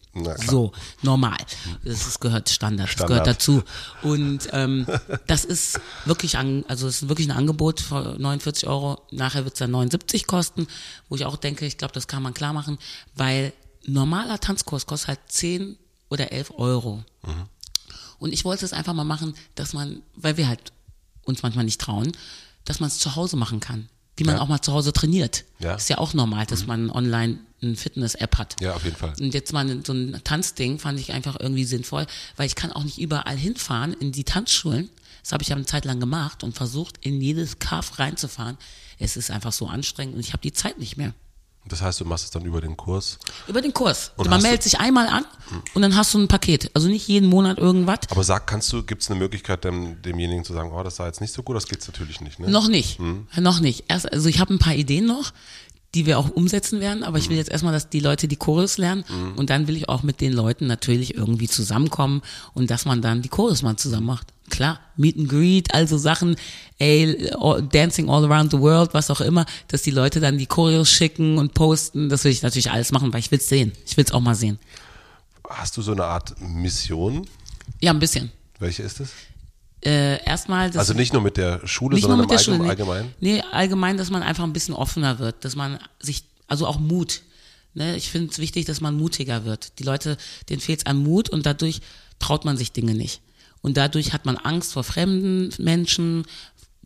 So, 0.47 0.71
normal. 1.01 1.37
Das 1.83 2.07
ist, 2.07 2.21
gehört 2.21 2.49
Standard, 2.49 2.87
das 2.87 2.93
Standard. 2.93 3.09
gehört 3.09 3.27
dazu. 3.27 3.63
Und 4.01 4.47
ähm, 4.53 4.87
das 5.27 5.43
ist 5.43 5.79
wirklich, 6.05 6.37
an, 6.37 6.63
also 6.69 6.87
es 6.87 7.03
ist 7.03 7.09
wirklich 7.09 7.27
ein 7.27 7.35
Angebot 7.35 7.81
für 7.81 8.15
49 8.17 8.67
Euro. 8.67 9.01
Nachher 9.11 9.43
wird 9.43 9.55
es 9.55 9.59
dann 9.59 9.71
79 9.71 10.25
kosten, 10.25 10.67
wo 11.09 11.15
ich 11.15 11.25
auch 11.25 11.35
denke, 11.35 11.65
ich 11.65 11.77
glaube, 11.77 11.93
das 11.93 12.07
kann 12.07 12.23
man 12.23 12.33
klar 12.33 12.53
machen, 12.53 12.77
weil 13.15 13.51
normaler 13.85 14.39
Tanzkurs 14.39 14.85
kostet 14.85 15.09
halt 15.09 15.19
10 15.27 15.77
oder 16.09 16.31
11 16.31 16.53
Euro. 16.57 17.03
Und 18.19 18.31
ich 18.33 18.45
wollte 18.45 18.63
es 18.63 18.71
einfach 18.73 18.93
mal 18.93 19.03
machen, 19.03 19.35
dass 19.55 19.73
man, 19.73 20.01
weil 20.15 20.37
wir 20.37 20.47
halt 20.47 20.71
uns 21.23 21.43
manchmal 21.43 21.65
nicht 21.65 21.81
trauen, 21.81 22.11
dass 22.63 22.79
man 22.79 22.87
es 22.87 22.99
zu 22.99 23.15
Hause 23.15 23.35
machen 23.35 23.59
kann. 23.59 23.89
Wie 24.17 24.23
man 24.23 24.35
Ja. 24.35 24.41
auch 24.41 24.47
mal 24.47 24.61
zu 24.61 24.71
Hause 24.73 24.93
trainiert. 24.93 25.43
Ja. 25.59 25.75
Ist 25.75 25.89
ja 25.89 25.97
auch 25.97 26.13
normal, 26.13 26.45
dass 26.45 26.65
man 26.67 26.89
online 26.89 27.39
eine 27.61 27.75
Fitness-App 27.75 28.37
hat. 28.37 28.55
Ja, 28.61 28.73
auf 28.73 28.83
jeden 28.85 28.95
Fall. 28.95 29.13
Und 29.19 29.33
jetzt 29.33 29.51
mal 29.53 29.67
so 29.85 29.93
ein 29.93 30.21
Tanzding 30.23 30.79
fand 30.79 30.99
ich 30.99 31.11
einfach 31.11 31.37
irgendwie 31.39 31.65
sinnvoll, 31.65 32.05
weil 32.37 32.45
ich 32.47 32.55
kann 32.55 32.71
auch 32.71 32.83
nicht 32.83 32.99
überall 32.99 33.35
hinfahren 33.37 33.93
in 33.93 34.11
die 34.11 34.23
Tanzschulen. 34.23 34.89
Das 35.23 35.31
habe 35.31 35.41
ich 35.41 35.49
ja 35.49 35.55
eine 35.55 35.65
Zeit 35.65 35.85
lang 35.85 35.99
gemacht 35.99 36.43
und 36.43 36.53
versucht, 36.55 36.97
in 37.01 37.19
jedes 37.19 37.57
Kaff 37.59 37.97
reinzufahren. 37.99 38.57
Es 38.99 39.17
ist 39.17 39.31
einfach 39.31 39.51
so 39.51 39.67
anstrengend 39.67 40.13
und 40.15 40.19
ich 40.21 40.33
habe 40.33 40.41
die 40.41 40.53
Zeit 40.53 40.77
nicht 40.79 40.97
mehr. 40.97 41.13
Das 41.67 41.81
heißt, 41.81 41.99
du 41.99 42.05
machst 42.05 42.25
es 42.25 42.31
dann 42.31 42.45
über 42.45 42.61
den 42.61 42.77
Kurs. 42.77 43.17
Über 43.47 43.61
den 43.61 43.73
Kurs. 43.73 44.11
Und 44.17 44.29
Man 44.29 44.41
meldet 44.41 44.61
sich 44.63 44.79
einmal 44.79 45.07
an 45.07 45.25
und 45.73 45.81
dann 45.81 45.95
hast 45.95 46.13
du 46.13 46.19
ein 46.19 46.27
Paket. 46.27 46.69
Also 46.75 46.87
nicht 46.87 47.07
jeden 47.07 47.27
Monat 47.27 47.57
irgendwas. 47.57 47.99
Aber 48.09 48.23
sag, 48.23 48.45
kannst 48.45 48.71
du, 48.71 48.83
gibt 48.83 49.01
es 49.01 49.09
eine 49.09 49.19
Möglichkeit, 49.19 49.63
dem, 49.63 50.01
demjenigen 50.01 50.43
zu 50.43 50.53
sagen, 50.53 50.71
oh, 50.71 50.83
das 50.83 50.97
sah 50.97 51.07
jetzt 51.07 51.21
nicht 51.21 51.33
so 51.33 51.41
gut, 51.41 51.55
das 51.55 51.67
geht's 51.67 51.87
natürlich 51.87 52.21
nicht, 52.21 52.39
ne? 52.39 52.49
Noch 52.49 52.67
nicht. 52.67 52.99
Noch 53.37 53.59
nicht. 53.59 53.85
Erst, 53.87 54.11
also 54.11 54.29
ich 54.29 54.39
habe 54.39 54.53
ein 54.53 54.59
paar 54.59 54.75
Ideen 54.75 55.05
noch, 55.07 55.31
die 55.95 56.05
wir 56.05 56.19
auch 56.19 56.29
umsetzen 56.29 56.81
werden, 56.81 57.03
aber 57.03 57.17
ich 57.17 57.29
will 57.29 57.37
jetzt 57.37 57.49
erstmal, 57.49 57.73
dass 57.73 57.89
die 57.89 58.01
Leute 58.01 58.27
die 58.27 58.35
Chorus 58.35 58.77
lernen 58.77 59.05
und 59.37 59.49
dann 59.49 59.67
will 59.67 59.77
ich 59.77 59.87
auch 59.87 60.03
mit 60.03 60.19
den 60.19 60.33
Leuten 60.33 60.67
natürlich 60.67 61.15
irgendwie 61.15 61.47
zusammenkommen 61.47 62.21
und 62.53 62.69
dass 62.69 62.85
man 62.85 63.01
dann 63.01 63.21
die 63.21 63.29
Chorus 63.29 63.61
mal 63.63 63.77
zusammen 63.77 64.05
macht. 64.05 64.27
Klar, 64.49 64.79
Meet 64.95 65.17
and 65.17 65.29
Greet, 65.29 65.73
also 65.73 65.97
Sachen, 65.97 66.35
ey, 66.77 67.31
Dancing 67.71 68.09
all 68.09 68.23
around 68.25 68.51
the 68.51 68.59
world, 68.59 68.93
was 68.93 69.09
auch 69.09 69.21
immer, 69.21 69.45
dass 69.69 69.81
die 69.81 69.91
Leute 69.91 70.19
dann 70.19 70.37
die 70.37 70.45
Choreos 70.45 70.89
schicken 70.89 71.37
und 71.37 71.53
posten, 71.53 72.09
das 72.09 72.23
will 72.23 72.31
ich 72.31 72.43
natürlich 72.43 72.69
alles 72.69 72.91
machen, 72.91 73.11
weil 73.11 73.19
ich 73.19 73.31
will's 73.31 73.49
sehen. 73.49 73.71
Ich 73.85 73.97
will's 73.97 74.11
auch 74.11 74.19
mal 74.19 74.35
sehen. 74.35 74.59
Hast 75.49 75.77
du 75.77 75.81
so 75.81 75.93
eine 75.93 76.05
Art 76.05 76.39
Mission? 76.39 77.27
Ja, 77.81 77.91
ein 77.91 77.99
bisschen. 77.99 78.31
Welche 78.59 78.83
ist 78.83 78.99
es? 78.99 79.09
Äh, 79.83 80.23
erstmal, 80.25 80.69
das 80.69 80.77
Also 80.77 80.93
nicht 80.93 81.13
nur 81.13 81.21
mit 81.21 81.37
der 81.37 81.65
Schule, 81.67 81.97
sondern 81.97 82.21
mit 82.21 82.31
im 82.31 82.37
der 82.37 82.69
Allgemeinen? 82.69 83.03
Schule. 83.03 83.15
Nee, 83.19 83.33
nee, 83.33 83.43
allgemein, 83.51 83.97
dass 83.97 84.09
man 84.09 84.23
einfach 84.23 84.43
ein 84.43 84.53
bisschen 84.53 84.73
offener 84.73 85.19
wird, 85.19 85.45
dass 85.45 85.55
man 85.55 85.79
sich, 85.99 86.23
also 86.47 86.65
auch 86.65 86.79
Mut. 86.79 87.21
Ne? 87.75 87.95
Ich 87.95 88.09
finde 88.09 88.31
es 88.31 88.39
wichtig, 88.39 88.65
dass 88.65 88.81
man 88.81 88.95
mutiger 88.95 89.45
wird. 89.45 89.77
Die 89.79 89.83
Leute, 89.83 90.17
denen 90.49 90.61
fehlt 90.61 90.79
es 90.79 90.85
an 90.85 90.97
Mut 90.97 91.29
und 91.29 91.45
dadurch 91.45 91.81
traut 92.19 92.45
man 92.45 92.57
sich 92.57 92.71
Dinge 92.71 92.95
nicht. 92.95 93.21
Und 93.65 93.77
dadurch 93.77 94.13
hat 94.13 94.25
man 94.27 94.37
Angst 94.37 94.73
vor 94.73 94.83
fremden 94.83 95.51
Menschen, 95.57 96.25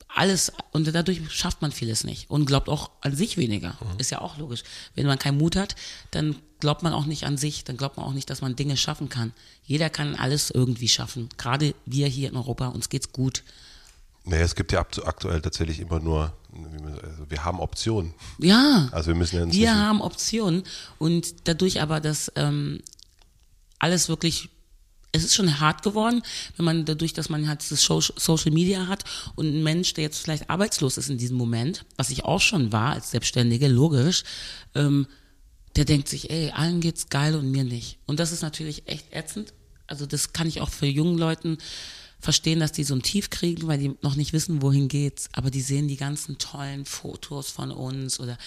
alles, 0.07 0.53
und 0.71 0.87
dadurch 0.95 1.19
schafft 1.29 1.61
man 1.61 1.73
vieles 1.73 2.05
nicht 2.05 2.29
und 2.29 2.45
glaubt 2.45 2.69
auch 2.69 2.89
an 3.01 3.13
sich 3.13 3.35
weniger. 3.35 3.77
Ist 3.97 4.11
ja 4.11 4.21
auch 4.21 4.37
logisch. 4.37 4.63
Wenn 4.95 5.05
man 5.05 5.19
keinen 5.19 5.37
Mut 5.37 5.57
hat, 5.57 5.75
dann 6.11 6.37
glaubt 6.61 6.81
man 6.81 6.93
auch 6.93 7.05
nicht 7.05 7.25
an 7.25 7.37
sich, 7.37 7.65
dann 7.65 7.75
glaubt 7.75 7.97
man 7.97 8.05
auch 8.05 8.13
nicht, 8.13 8.29
dass 8.29 8.39
man 8.39 8.55
Dinge 8.55 8.77
schaffen 8.77 9.09
kann. 9.09 9.33
Jeder 9.65 9.89
kann 9.89 10.15
alles 10.15 10.51
irgendwie 10.51 10.87
schaffen. 10.87 11.27
Gerade 11.37 11.75
wir 11.85 12.07
hier 12.07 12.29
in 12.29 12.37
Europa, 12.37 12.67
uns 12.69 12.87
geht's 12.87 13.11
gut. 13.11 13.43
Nee, 14.23 14.39
es 14.39 14.55
gibt 14.55 14.71
ja 14.71 14.81
aktu- 14.81 15.03
aktuell 15.03 15.41
tatsächlich 15.41 15.81
immer 15.81 15.99
nur, 15.99 16.31
also 17.03 17.29
wir 17.29 17.43
haben 17.43 17.59
Optionen. 17.59 18.13
Ja. 18.37 18.87
Also 18.93 19.07
wir 19.09 19.15
müssen 19.15 19.35
ja 19.35 19.51
Wir 19.51 19.75
haben 19.75 19.99
Optionen 20.01 20.63
und 20.97 21.47
dadurch 21.47 21.81
aber, 21.81 21.99
dass 21.99 22.31
ähm, 22.35 22.79
alles 23.79 24.07
wirklich, 24.07 24.49
es 25.11 25.23
ist 25.23 25.35
schon 25.35 25.59
hart 25.59 25.81
geworden, 25.83 26.21
wenn 26.55 26.65
man 26.65 26.85
dadurch, 26.85 27.13
dass 27.13 27.29
man 27.29 27.47
halt 27.47 27.59
das 27.69 27.81
Social 27.81 28.51
Media 28.51 28.87
hat 28.87 29.03
und 29.35 29.47
ein 29.47 29.63
Mensch, 29.63 29.93
der 29.93 30.03
jetzt 30.03 30.19
vielleicht 30.19 30.49
arbeitslos 30.49 30.97
ist 30.97 31.09
in 31.09 31.17
diesem 31.17 31.37
Moment, 31.37 31.85
was 31.97 32.09
ich 32.09 32.25
auch 32.25 32.41
schon 32.41 32.71
war 32.71 32.93
als 32.93 33.11
Selbstständige, 33.11 33.67
logisch, 33.67 34.23
ähm, 34.75 35.07
der 35.75 35.85
denkt 35.85 36.07
sich, 36.07 36.29
ey, 36.29 36.51
allen 36.51 36.81
geht's 36.81 37.09
geil 37.09 37.35
und 37.35 37.49
mir 37.49 37.63
nicht. 37.63 37.97
Und 38.05 38.19
das 38.19 38.31
ist 38.31 38.41
natürlich 38.41 38.87
echt 38.87 39.13
ätzend. 39.13 39.53
Also 39.87 40.05
das 40.05 40.33
kann 40.33 40.47
ich 40.47 40.61
auch 40.61 40.69
für 40.69 40.85
jungen 40.85 41.17
Leuten 41.17 41.57
verstehen, 42.19 42.59
dass 42.59 42.71
die 42.71 42.83
so 42.83 42.93
ein 42.95 43.01
Tief 43.01 43.29
kriegen, 43.29 43.67
weil 43.67 43.77
die 43.77 43.95
noch 44.01 44.15
nicht 44.15 44.33
wissen, 44.33 44.61
wohin 44.61 44.87
geht's. 44.87 45.29
Aber 45.31 45.49
die 45.51 45.61
sehen 45.61 45.87
die 45.87 45.95
ganzen 45.97 46.37
tollen 46.37 46.85
Fotos 46.85 47.49
von 47.49 47.71
uns 47.71 48.19
oder 48.19 48.37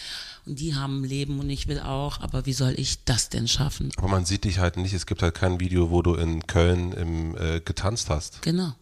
und 0.45 0.59
die 0.59 0.75
haben 0.75 1.01
ein 1.03 1.05
Leben 1.05 1.39
und 1.41 1.49
ich 1.49 1.68
will 1.68 1.81
auch. 1.81 2.20
Aber 2.20 2.47
wie 2.47 2.53
soll 2.53 2.75
ich 2.77 3.05
das 3.05 3.29
denn 3.29 3.49
schaffen? 3.49 3.91
Aber 3.97 4.09
man 4.09 4.25
sieht 4.25 4.45
dich 4.45 4.59
halt 4.59 4.77
nicht, 4.77 4.93
es 4.93 5.07
gibt 5.07 5.23
halt 5.23 5.35
kein 5.35 5.61
Video, 5.61 5.91
wo 5.91 6.03
du 6.03 6.14
in 6.14 6.47
Köln 6.47 6.93
im, 6.93 7.37
äh, 7.37 7.61
getanzt 7.61 8.11
hast. 8.11 8.43
Genau. 8.43 8.75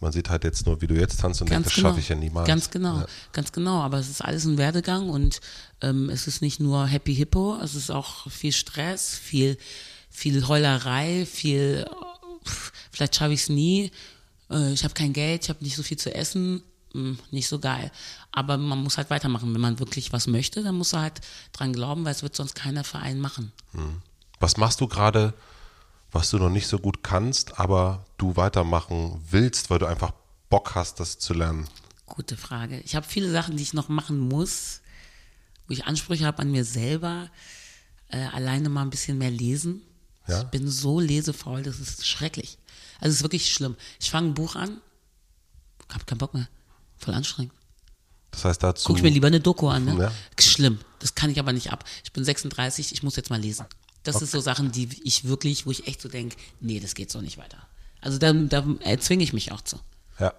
Man 0.00 0.12
sieht 0.12 0.30
halt 0.30 0.44
jetzt 0.44 0.64
nur, 0.66 0.80
wie 0.80 0.86
du 0.86 0.94
jetzt 0.94 1.18
tanzt 1.20 1.40
und 1.40 1.50
denkt, 1.50 1.66
das 1.66 1.74
genau. 1.74 1.88
schaffe 1.88 1.98
ich 2.00 2.08
ja 2.08 2.14
niemals. 2.14 2.46
Ganz 2.46 2.70
genau, 2.70 2.98
Ja. 2.98 3.06
ganz 3.32 3.50
genau. 3.50 3.80
Aber 3.80 3.98
es 3.98 4.08
ist 4.08 4.20
alles 4.22 4.44
ein 4.44 4.56
Werdegang 4.56 5.08
und 5.10 5.40
ähm, 5.80 6.08
es 6.10 6.28
ist 6.28 6.40
nicht 6.40 6.60
nur 6.60 6.86
Happy 6.86 7.14
Hippo, 7.16 7.58
es 7.60 7.74
ist 7.74 7.90
auch 7.90 8.30
viel 8.30 8.52
Stress, 8.52 9.16
viel, 9.16 9.58
viel 10.08 10.46
Heulerei, 10.46 11.26
viel, 11.26 11.84
pff, 12.46 12.70
vielleicht 12.92 13.16
schaffe 13.16 13.32
ich 13.32 13.40
es 13.42 13.48
nie. 13.48 13.90
Äh, 14.50 14.72
ich 14.72 14.84
habe 14.84 14.94
kein 14.94 15.12
Geld, 15.12 15.44
ich 15.44 15.48
habe 15.50 15.62
nicht 15.64 15.76
so 15.76 15.82
viel 15.82 15.98
zu 15.98 16.14
essen, 16.14 16.62
hm, 16.92 17.18
nicht 17.30 17.48
so 17.48 17.58
geil. 17.58 17.90
Aber 18.32 18.56
man 18.56 18.82
muss 18.82 18.96
halt 18.96 19.10
weitermachen. 19.10 19.52
Wenn 19.54 19.60
man 19.60 19.78
wirklich 19.78 20.12
was 20.12 20.26
möchte, 20.26 20.62
dann 20.62 20.76
muss 20.76 20.92
er 20.92 21.02
halt 21.02 21.20
dran 21.52 21.72
glauben, 21.72 22.04
weil 22.04 22.12
es 22.12 22.22
wird 22.22 22.34
sonst 22.34 22.54
keiner 22.54 22.84
Verein 22.84 23.20
machen. 23.20 23.52
Was 24.40 24.56
machst 24.56 24.80
du 24.80 24.88
gerade, 24.88 25.34
was 26.12 26.30
du 26.30 26.38
noch 26.38 26.50
nicht 26.50 26.66
so 26.66 26.78
gut 26.78 27.02
kannst, 27.02 27.58
aber 27.58 28.06
du 28.16 28.36
weitermachen 28.36 29.22
willst, 29.30 29.70
weil 29.70 29.78
du 29.78 29.86
einfach 29.86 30.12
Bock 30.48 30.74
hast, 30.74 31.00
das 31.00 31.18
zu 31.18 31.34
lernen? 31.34 31.68
Gute 32.06 32.36
Frage. 32.36 32.80
Ich 32.80 32.96
habe 32.96 33.06
viele 33.06 33.30
Sachen, 33.30 33.56
die 33.56 33.62
ich 33.62 33.74
noch 33.74 33.88
machen 33.88 34.18
muss, 34.18 34.80
wo 35.66 35.74
ich 35.74 35.84
Ansprüche 35.84 36.24
habe 36.24 36.40
an 36.40 36.50
mir 36.50 36.64
selber. 36.64 37.28
Äh, 38.08 38.24
alleine 38.32 38.70
mal 38.70 38.82
ein 38.82 38.90
bisschen 38.90 39.18
mehr 39.18 39.30
lesen. 39.30 39.82
Ja? 40.26 40.40
Ich 40.40 40.46
bin 40.46 40.68
so 40.70 41.00
lesefaul, 41.00 41.62
das 41.62 41.78
ist 41.78 42.06
schrecklich. 42.06 42.58
Also 42.98 43.10
es 43.10 43.16
ist 43.16 43.22
wirklich 43.22 43.52
schlimm. 43.52 43.76
Ich 44.00 44.10
fange 44.10 44.28
ein 44.28 44.34
Buch 44.34 44.56
an, 44.56 44.80
hab 45.88 46.06
keinen 46.06 46.18
Bock 46.18 46.34
mehr. 46.34 46.48
Voll 46.96 47.14
anstrengend. 47.14 47.52
Das 48.30 48.44
heißt 48.44 48.62
dazu. 48.62 48.88
Guck 48.88 48.98
ich 48.98 49.02
mir 49.02 49.10
lieber 49.10 49.28
eine 49.28 49.40
Doku 49.40 49.68
an, 49.68 49.84
ne? 49.84 49.96
Ja. 49.98 50.12
Schlimm. 50.38 50.78
Das 50.98 51.14
kann 51.14 51.30
ich 51.30 51.38
aber 51.38 51.52
nicht 51.52 51.72
ab. 51.72 51.84
Ich 52.04 52.12
bin 52.12 52.24
36, 52.24 52.92
ich 52.92 53.02
muss 53.02 53.16
jetzt 53.16 53.30
mal 53.30 53.40
lesen. 53.40 53.66
Das 54.02 54.22
ist 54.22 54.30
so 54.30 54.40
Sachen, 54.40 54.72
die 54.72 54.88
ich 55.04 55.24
wirklich, 55.24 55.66
wo 55.66 55.70
ich 55.70 55.86
echt 55.86 56.00
so 56.00 56.08
denke, 56.08 56.36
nee, 56.60 56.80
das 56.80 56.94
geht 56.94 57.10
so 57.10 57.20
nicht 57.20 57.38
weiter. 57.38 57.58
Also 58.00 58.18
da, 58.18 58.32
da 58.32 58.64
erzwinge 58.80 59.22
ich 59.22 59.32
mich 59.32 59.52
auch 59.52 59.60
zu. 59.60 59.78
Ja. 60.18 60.32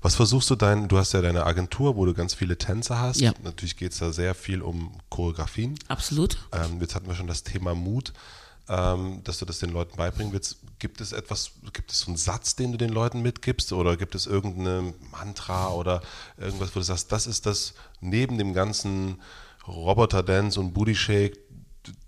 Was 0.00 0.16
versuchst 0.16 0.50
du 0.50 0.56
dein, 0.56 0.88
du 0.88 0.98
hast 0.98 1.12
ja 1.12 1.22
deine 1.22 1.46
Agentur, 1.46 1.96
wo 1.96 2.04
du 2.04 2.14
ganz 2.14 2.34
viele 2.34 2.58
Tänzer 2.58 2.98
hast. 2.98 3.20
Ja. 3.20 3.32
Natürlich 3.42 3.76
geht 3.76 3.92
es 3.92 3.98
da 3.98 4.12
sehr 4.12 4.34
viel 4.34 4.60
um 4.62 4.98
Choreografien. 5.10 5.78
Absolut. 5.88 6.38
Ähm, 6.52 6.80
jetzt 6.80 6.94
hatten 6.94 7.06
wir 7.06 7.14
schon 7.14 7.28
das 7.28 7.44
Thema 7.44 7.74
Mut, 7.74 8.12
ähm, 8.72 9.20
dass 9.24 9.38
du 9.38 9.44
das 9.44 9.58
den 9.58 9.70
Leuten 9.70 9.96
beibringen 9.96 10.32
willst. 10.32 10.56
Gibt 10.78 11.02
es 11.02 11.12
etwas, 11.12 11.52
gibt 11.74 11.92
es 11.92 12.00
so 12.00 12.06
einen 12.06 12.16
Satz, 12.16 12.56
den 12.56 12.72
du 12.72 12.78
den 12.78 12.88
Leuten 12.88 13.20
mitgibst 13.20 13.72
oder 13.72 13.98
gibt 13.98 14.14
es 14.14 14.26
irgendeine 14.26 14.94
Mantra 15.10 15.68
oder 15.68 16.00
irgendwas, 16.38 16.74
wo 16.74 16.80
du 16.80 16.84
sagst, 16.84 17.12
das 17.12 17.26
ist 17.26 17.44
das 17.44 17.74
neben 18.00 18.38
dem 18.38 18.54
ganzen 18.54 19.20
Roboter-Dance 19.68 20.58
und 20.58 20.72
Booty-Shake, 20.72 21.38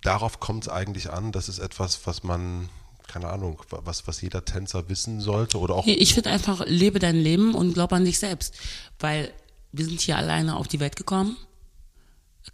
darauf 0.02 0.40
kommt 0.40 0.64
es 0.64 0.68
eigentlich 0.70 1.10
an, 1.10 1.32
das 1.32 1.48
ist 1.50 1.58
etwas, 1.58 2.06
was 2.06 2.24
man, 2.24 2.70
keine 3.06 3.28
Ahnung, 3.28 3.60
was, 3.68 4.08
was 4.08 4.22
jeder 4.22 4.44
Tänzer 4.44 4.88
wissen 4.88 5.20
sollte 5.20 5.58
oder 5.58 5.74
auch 5.74 5.86
ich 5.86 6.14
finde 6.14 6.30
einfach, 6.30 6.64
lebe 6.66 6.98
dein 6.98 7.16
Leben 7.16 7.54
und 7.54 7.74
glaub 7.74 7.92
an 7.92 8.06
dich 8.06 8.18
selbst. 8.18 8.54
Weil 8.98 9.32
wir 9.70 9.84
sind 9.84 10.00
hier 10.00 10.16
alleine 10.16 10.56
auf 10.56 10.66
die 10.66 10.80
Welt 10.80 10.96
gekommen. 10.96 11.36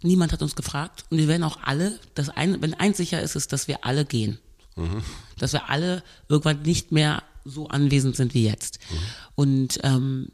Niemand 0.01 0.31
hat 0.31 0.41
uns 0.41 0.55
gefragt. 0.55 1.05
Und 1.09 1.17
wir 1.17 1.27
werden 1.27 1.43
auch 1.43 1.59
alle, 1.63 1.99
das 2.15 2.29
ein, 2.29 2.61
wenn 2.61 2.73
eins 2.73 2.97
sicher 2.97 3.21
ist, 3.21 3.35
ist, 3.35 3.53
dass 3.53 3.67
wir 3.67 3.85
alle 3.85 4.05
gehen. 4.05 4.39
Dass 5.37 5.53
wir 5.53 5.69
alle 5.69 6.03
irgendwann 6.29 6.61
nicht 6.61 6.91
mehr 6.91 7.23
so 7.43 7.67
anwesend 7.67 8.15
sind 8.15 8.33
wie 8.33 8.45
jetzt. 8.45 8.79
Und 9.35 9.79
ähm, 9.83 10.29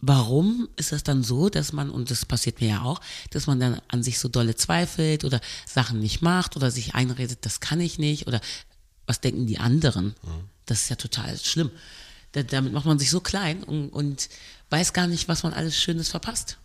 warum 0.00 0.68
ist 0.76 0.92
das 0.92 1.02
dann 1.02 1.22
so, 1.22 1.48
dass 1.48 1.72
man, 1.72 1.90
und 1.90 2.10
das 2.10 2.24
passiert 2.24 2.60
mir 2.60 2.68
ja 2.68 2.82
auch, 2.82 3.00
dass 3.30 3.46
man 3.46 3.60
dann 3.60 3.80
an 3.88 4.02
sich 4.02 4.18
so 4.18 4.28
dolle 4.28 4.54
zweifelt 4.56 5.24
oder 5.24 5.40
Sachen 5.66 6.00
nicht 6.00 6.22
macht 6.22 6.56
oder 6.56 6.70
sich 6.70 6.94
einredet, 6.94 7.40
das 7.42 7.60
kann 7.60 7.80
ich 7.80 7.98
nicht 7.98 8.26
oder 8.26 8.40
was 9.06 9.20
denken 9.20 9.46
die 9.46 9.58
anderen? 9.58 10.14
Das 10.66 10.82
ist 10.82 10.88
ja 10.88 10.96
total 10.96 11.36
schlimm. 11.38 11.70
Da, 12.32 12.42
damit 12.42 12.72
macht 12.72 12.86
man 12.86 12.98
sich 12.98 13.10
so 13.10 13.20
klein 13.20 13.64
und, 13.64 13.88
und 13.88 14.28
weiß 14.70 14.92
gar 14.92 15.08
nicht, 15.08 15.26
was 15.28 15.42
man 15.42 15.52
alles 15.52 15.76
Schönes 15.76 16.08
verpasst. 16.08 16.58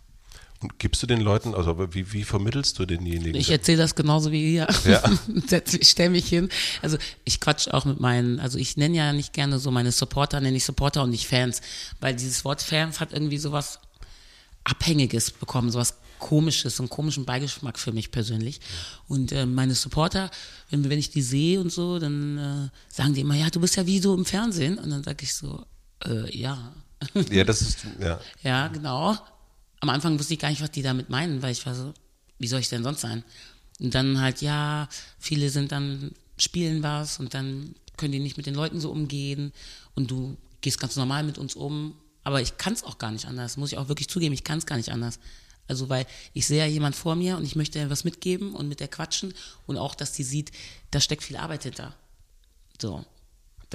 Gibst 0.78 1.02
du 1.02 1.06
den 1.06 1.20
Leuten, 1.20 1.54
also 1.54 1.92
wie, 1.92 2.12
wie 2.12 2.24
vermittelst 2.24 2.78
du 2.78 2.86
denjenigen? 2.86 3.34
Ich 3.34 3.50
erzähle 3.50 3.78
das 3.78 3.94
genauso 3.94 4.32
wie 4.32 4.50
hier. 4.50 4.66
Ja. 4.84 5.02
Setz 5.46 5.74
mich, 5.74 5.88
stell 5.88 6.10
mich 6.10 6.28
hin. 6.28 6.48
Also 6.80 6.96
ich 7.24 7.40
quatsch 7.40 7.68
auch 7.68 7.84
mit 7.84 8.00
meinen, 8.00 8.40
also 8.40 8.58
ich 8.58 8.76
nenne 8.76 8.96
ja 8.96 9.12
nicht 9.12 9.32
gerne 9.32 9.58
so 9.58 9.70
meine 9.70 9.92
Supporter, 9.92 10.40
nenne 10.40 10.56
ich 10.56 10.64
Supporter 10.64 11.02
und 11.02 11.10
nicht 11.10 11.26
Fans, 11.26 11.60
weil 12.00 12.14
dieses 12.14 12.44
Wort 12.44 12.62
Fans 12.62 13.00
hat 13.00 13.12
irgendwie 13.12 13.38
sowas 13.38 13.80
Abhängiges 14.64 15.30
bekommen, 15.30 15.70
sowas 15.70 15.96
komisches, 16.18 16.76
so 16.76 16.82
einen 16.82 16.90
komischen 16.90 17.24
Beigeschmack 17.24 17.78
für 17.78 17.92
mich 17.92 18.10
persönlich. 18.10 18.60
Und 19.08 19.32
äh, 19.32 19.46
meine 19.46 19.74
Supporter, 19.74 20.30
wenn, 20.70 20.88
wenn 20.88 20.98
ich 20.98 21.10
die 21.10 21.22
sehe 21.22 21.60
und 21.60 21.70
so, 21.70 21.98
dann 21.98 22.38
äh, 22.38 22.92
sagen 22.92 23.14
die 23.14 23.20
immer, 23.20 23.34
ja, 23.34 23.50
du 23.50 23.60
bist 23.60 23.76
ja 23.76 23.86
wie 23.86 23.98
so 23.98 24.14
im 24.14 24.24
Fernsehen. 24.24 24.78
Und 24.78 24.90
dann 24.90 25.04
sage 25.04 25.18
ich 25.22 25.34
so, 25.34 25.64
äh, 26.04 26.36
ja. 26.36 26.72
Ja, 27.30 27.44
das 27.44 27.60
ist, 27.60 27.86
ja. 28.00 28.18
Ja, 28.42 28.68
genau. 28.68 29.16
Am 29.80 29.88
Anfang 29.88 30.18
wusste 30.18 30.34
ich 30.34 30.40
gar 30.40 30.50
nicht, 30.50 30.62
was 30.62 30.70
die 30.70 30.82
damit 30.82 31.10
meinen, 31.10 31.42
weil 31.42 31.52
ich 31.52 31.64
war 31.66 31.74
so, 31.74 31.92
wie 32.38 32.46
soll 32.46 32.60
ich 32.60 32.68
denn 32.68 32.82
sonst 32.82 33.00
sein? 33.00 33.24
Und 33.80 33.94
dann 33.94 34.20
halt, 34.20 34.40
ja, 34.40 34.88
viele 35.18 35.50
sind 35.50 35.72
dann, 35.72 36.12
spielen 36.38 36.82
was 36.82 37.18
und 37.18 37.34
dann 37.34 37.74
können 37.96 38.12
die 38.12 38.18
nicht 38.18 38.36
mit 38.36 38.46
den 38.46 38.54
Leuten 38.54 38.80
so 38.80 38.90
umgehen 38.90 39.52
und 39.94 40.10
du 40.10 40.36
gehst 40.60 40.80
ganz 40.80 40.96
normal 40.96 41.24
mit 41.24 41.38
uns 41.38 41.54
um. 41.54 41.94
Aber 42.24 42.40
ich 42.40 42.58
kann 42.58 42.72
es 42.72 42.84
auch 42.84 42.98
gar 42.98 43.10
nicht 43.12 43.26
anders, 43.26 43.56
muss 43.56 43.72
ich 43.72 43.78
auch 43.78 43.88
wirklich 43.88 44.08
zugeben, 44.08 44.34
ich 44.34 44.44
kann 44.44 44.58
es 44.58 44.66
gar 44.66 44.76
nicht 44.76 44.90
anders. 44.90 45.18
Also 45.68 45.88
weil 45.88 46.06
ich 46.32 46.46
sehe 46.46 46.58
ja 46.58 46.66
jemand 46.66 46.96
vor 46.96 47.16
mir 47.16 47.36
und 47.36 47.44
ich 47.44 47.56
möchte 47.56 47.90
was 47.90 48.04
mitgeben 48.04 48.54
und 48.54 48.68
mit 48.68 48.80
der 48.80 48.88
quatschen 48.88 49.34
und 49.66 49.78
auch, 49.78 49.94
dass 49.94 50.12
die 50.12 50.22
sieht, 50.22 50.52
da 50.90 51.00
steckt 51.00 51.22
viel 51.22 51.36
Arbeit 51.36 51.64
hinter. 51.64 51.94
So. 52.80 53.04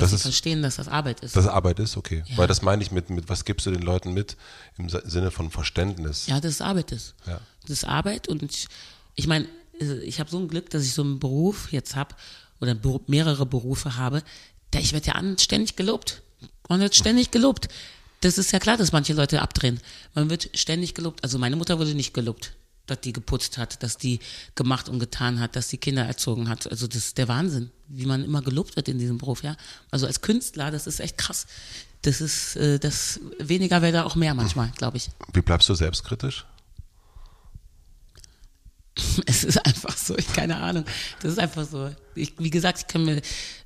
Dass 0.02 0.10
Das 0.10 0.10
sie 0.10 0.16
ist- 0.16 0.22
verstehen, 0.34 0.62
dass 0.62 0.76
das 0.76 0.88
Arbeit 0.88 1.22
ist. 1.22 1.36
Dass 1.36 1.48
Arbeit 1.48 1.80
ist, 1.80 1.96
okay. 1.98 2.24
Ja. 2.28 2.38
Weil 2.38 2.48
das 2.48 2.62
meine 2.62 2.82
ich 2.84 2.92
mit, 2.92 3.10
mit, 3.10 3.30
was 3.30 3.46
gibst 3.46 3.66
du 3.66 3.72
den 3.72 3.82
Leuten 3.82 4.14
mit 4.14 4.36
im 4.78 4.90
Sinne 4.90 5.32
von 5.32 5.50
Verständnis? 5.52 6.28
Ja, 6.28 6.40
das 6.40 6.52
ist 6.54 6.62
Arbeit 6.62 6.92
ist. 6.92 7.14
Ja. 7.26 7.40
Das 7.62 7.70
ist 7.72 7.84
Arbeit 7.86 8.28
und 8.28 8.44
ich, 8.44 8.68
ich 9.16 9.28
meine, 9.28 9.48
äh, 9.80 10.00
ich 10.04 10.20
habe 10.20 10.30
so 10.30 10.38
ein 10.40 10.48
Glück, 10.48 10.70
dass 10.72 10.84
ich 10.84 10.94
so 10.94 11.02
einen 11.04 11.20
Beruf 11.20 11.72
jetzt 11.72 11.96
habe 11.96 12.16
oder 12.60 12.76
mehrere 13.08 13.46
Berufe 13.46 13.96
habe, 13.98 14.24
da 14.72 14.80
ich 14.80 14.94
werde 14.94 15.08
ja 15.08 15.22
ständig 15.40 15.76
gelobt. 15.76 16.22
Man 16.70 16.80
wird 16.80 16.96
ständig 16.96 17.32
gelobt. 17.32 17.68
Das 18.22 18.38
ist 18.38 18.52
ja 18.52 18.60
klar, 18.60 18.78
dass 18.78 18.92
manche 18.92 19.14
Leute 19.14 19.42
abdrehen. 19.42 19.80
Man 20.14 20.30
wird 20.30 20.50
ständig 20.54 20.94
gelobt. 20.94 21.24
Also 21.24 21.38
meine 21.40 21.56
Mutter 21.56 21.80
wurde 21.80 21.94
nicht 21.96 22.14
gelobt, 22.14 22.54
dass 22.92 23.02
die 23.02 23.14
geputzt 23.14 23.58
hat, 23.58 23.82
dass 23.82 23.98
die 23.98 24.20
gemacht 24.56 24.90
und 24.90 25.00
getan 25.00 25.40
hat, 25.40 25.56
dass 25.56 25.70
die 25.70 25.78
Kinder 25.78 26.06
erzogen 26.06 26.50
hat. 26.50 26.70
Also 26.70 26.88
das 26.88 26.98
ist 26.98 27.18
der 27.18 27.28
Wahnsinn, 27.28 27.72
wie 27.88 28.06
man 28.06 28.24
immer 28.24 28.42
gelobt 28.42 28.76
wird 28.76 28.90
in 28.90 29.00
diesem 29.00 29.18
Beruf, 29.18 29.44
ja. 29.44 29.56
Also 29.90 30.06
als 30.06 30.22
Künstler, 30.22 30.72
das 30.72 30.88
ist 30.88 31.00
echt 31.00 31.18
krass. 31.18 31.48
Das 32.04 32.20
ist, 32.20 32.56
äh, 32.56 32.80
das 32.80 33.20
weniger 33.40 33.82
wäre 33.82 33.94
da 33.94 34.04
auch 34.04 34.16
mehr 34.16 34.34
manchmal, 34.34 34.72
glaube 34.78 34.98
ich. 34.98 35.10
Wie 35.34 35.42
bleibst 35.42 35.70
du 35.70 35.74
selbstkritisch? 35.74 36.46
Es 39.26 39.44
ist 39.46 39.66
einfach 39.66 39.96
so, 39.96 40.18
ich 40.18 40.28
keine 40.34 40.58
Ahnung. 40.58 40.86
Das 41.22 41.32
ist 41.32 41.40
einfach 41.40 41.66
so. 41.66 41.90
Ich, 42.14 42.34
wie 42.38 42.50
gesagt, 42.50 42.80
ich 42.80 42.88
kann 42.88 43.06
mir, 43.06 43.22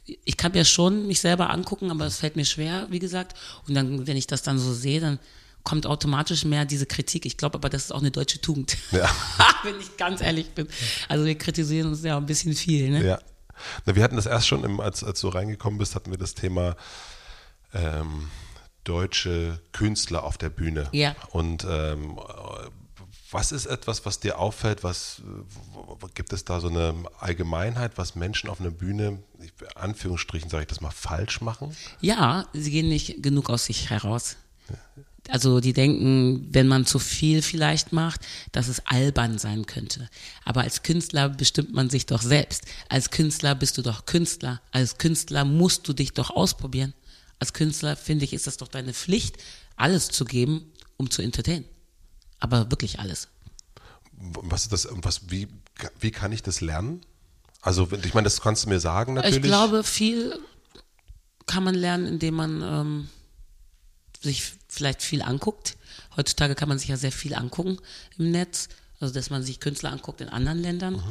ich 0.06 0.38
kann 0.38 0.52
mir 0.52 0.66
schon 0.66 1.08
mich 1.08 1.20
selber 1.20 1.50
angucken, 1.50 1.90
aber 1.90 2.06
es 2.06 2.18
fällt 2.18 2.36
mir 2.36 2.46
schwer, 2.46 2.88
wie 2.92 3.00
gesagt. 3.00 3.36
Und 3.68 3.74
dann, 3.74 4.06
wenn 4.06 4.18
ich 4.18 4.28
das 4.28 4.44
dann 4.44 4.60
so 4.60 4.72
sehe, 4.74 5.02
dann 5.02 5.20
kommt 5.66 5.86
automatisch 5.86 6.46
mehr 6.46 6.64
diese 6.64 6.86
Kritik. 6.86 7.26
Ich 7.26 7.36
glaube 7.36 7.56
aber, 7.56 7.70
das 7.70 7.86
ist 7.86 7.92
auch 7.92 8.00
eine 8.00 8.12
deutsche 8.12 8.40
Tugend. 8.40 8.78
Ja. 8.92 9.10
wenn 9.64 9.78
ich 9.80 9.98
ganz 9.98 10.22
ehrlich 10.22 10.52
bin. 10.52 10.70
Also 11.10 11.26
wir 11.26 11.38
kritisieren 11.38 11.90
uns 11.90 12.04
ja 12.04 12.16
ein 12.16 12.26
bisschen 12.26 12.54
viel, 12.54 12.90
ne? 12.90 13.06
Ja. 13.06 13.20
Na, 13.86 13.96
wir 13.96 14.04
hatten 14.04 14.16
das 14.16 14.26
erst 14.26 14.48
schon, 14.48 14.64
im, 14.64 14.80
als, 14.80 15.04
als 15.04 15.20
du 15.20 15.28
reingekommen 15.28 15.78
bist, 15.78 15.96
hatten 15.96 16.12
wir 16.12 16.18
das 16.18 16.36
Thema 16.36 16.76
ähm, 17.74 18.30
deutsche 18.84 19.60
Künstler 19.72 20.24
auf 20.24 20.38
der 20.38 20.50
Bühne. 20.50 20.88
Ja. 20.92 21.16
Und 21.32 21.66
ähm, 21.68 22.20
was 23.32 23.52
ist 23.52 23.66
etwas, 23.66 24.06
was 24.06 24.20
dir 24.20 24.38
auffällt? 24.38 24.84
Was 24.84 25.22
gibt 26.14 26.32
es 26.32 26.46
da 26.46 26.60
so 26.60 26.68
eine 26.70 26.94
Allgemeinheit, 27.20 27.98
was 27.98 28.16
Menschen 28.16 28.50
auf 28.50 28.62
einer 28.62 28.72
Bühne, 28.72 29.24
ich, 29.42 29.52
Anführungsstrichen 29.76 30.50
sage 30.50 30.64
ich 30.64 30.68
das 30.68 30.80
mal, 30.80 30.92
falsch 30.92 31.42
machen? 31.42 31.76
Ja, 32.02 32.46
sie 32.54 32.72
gehen 32.72 32.88
nicht 32.88 33.24
genug 33.24 33.50
aus 33.50 33.66
sich 33.66 33.90
heraus. 33.90 34.38
Also 35.30 35.60
die 35.60 35.74
denken, 35.74 36.48
wenn 36.52 36.68
man 36.68 36.86
zu 36.86 37.00
viel 37.00 37.42
vielleicht 37.42 37.92
macht, 37.92 38.22
dass 38.52 38.68
es 38.68 38.86
albern 38.86 39.40
sein 39.40 39.66
könnte. 39.66 40.10
Aber 40.44 40.62
als 40.62 40.84
Künstler 40.84 41.30
bestimmt 41.30 41.74
man 41.74 41.90
sich 41.90 42.06
doch 42.06 42.22
selbst. 42.22 42.66
Als 42.90 43.10
Künstler 43.10 43.56
bist 43.56 43.78
du 43.78 43.82
doch 43.82 44.06
Künstler. 44.06 44.62
Als 44.72 44.98
Künstler 44.98 45.44
musst 45.44 45.88
du 45.88 45.94
dich 45.94 46.14
doch 46.14 46.30
ausprobieren. 46.30 46.94
Als 47.40 47.54
Künstler 47.54 47.96
finde 47.96 48.26
ich, 48.26 48.34
ist 48.34 48.48
das 48.48 48.58
doch 48.58 48.68
deine 48.68 48.94
Pflicht, 48.94 49.38
alles 49.76 50.10
zu 50.10 50.26
geben, 50.26 50.72
um 50.98 51.10
zu 51.10 51.22
entertainen. 51.22 51.66
Aber 52.40 52.70
wirklich 52.72 53.00
alles. 53.00 53.28
Was 54.18 54.64
ist 54.64 54.74
das, 54.74 54.88
was, 54.92 55.30
wie, 55.30 55.48
wie 56.00 56.12
kann 56.12 56.32
ich 56.32 56.44
das 56.44 56.62
lernen? 56.62 57.02
Also, 57.62 57.90
ich 58.04 58.14
meine, 58.14 58.26
das 58.26 58.42
kannst 58.42 58.66
du 58.66 58.70
mir 58.70 58.80
sagen 58.80 59.16
natürlich. 59.16 59.38
Ich 59.38 59.42
glaube, 59.42 59.84
viel 59.84 60.40
kann 61.48 61.64
man 61.64 61.76
lernen, 61.76 62.06
indem 62.06 62.36
man 62.36 62.62
ähm, 62.62 63.10
sich 64.26 64.54
vielleicht 64.68 65.02
viel 65.02 65.22
anguckt. 65.22 65.78
Heutzutage 66.18 66.56
kann 66.56 66.70
man 66.70 66.78
sich 66.80 66.90
ja 66.90 66.98
sehr 66.98 67.12
viel 67.12 67.34
angucken 67.34 67.78
im 68.18 68.32
Netz. 68.32 68.70
Also, 69.00 69.14
dass 69.14 69.30
man 69.30 69.44
sich 69.44 69.60
Künstler 69.60 69.92
anguckt 69.92 70.22
in 70.22 70.30
anderen 70.30 70.60
Ländern 70.60 71.02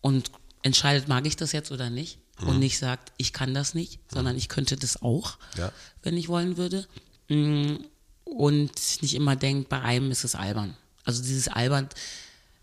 und 0.00 0.30
entscheidet, 0.62 1.08
mag 1.08 1.26
ich 1.26 1.36
das 1.36 1.52
jetzt 1.52 1.70
oder 1.72 1.90
nicht. 1.90 2.18
Und 2.40 2.60
nicht 2.60 2.78
sagt, 2.78 3.12
ich 3.16 3.32
kann 3.32 3.52
das 3.52 3.74
nicht, 3.74 3.98
sondern 4.12 4.36
ich 4.36 4.48
könnte 4.48 4.76
das 4.76 5.02
auch, 5.02 5.38
Ja. 5.56 5.72
wenn 6.02 6.16
ich 6.16 6.28
wollen 6.28 6.56
würde. 6.56 6.86
Mm, 7.28 7.76
Und 8.24 9.02
nicht 9.02 9.14
immer 9.14 9.34
denkt, 9.36 9.68
bei 9.70 9.80
einem 9.80 10.10
ist 10.10 10.22
es 10.22 10.34
albern. 10.34 10.76
Also 11.04 11.22
dieses 11.22 11.48
albern, 11.48 11.88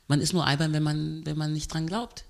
man 0.07 0.21
ist 0.21 0.31
nur 0.31 0.45
albern, 0.45 0.71
wenn 0.73 0.83
man, 0.83 1.25
wenn 1.25 1.37
man 1.37 1.51
nicht 1.53 1.73
dran 1.73 1.87
glaubt. 1.87 2.23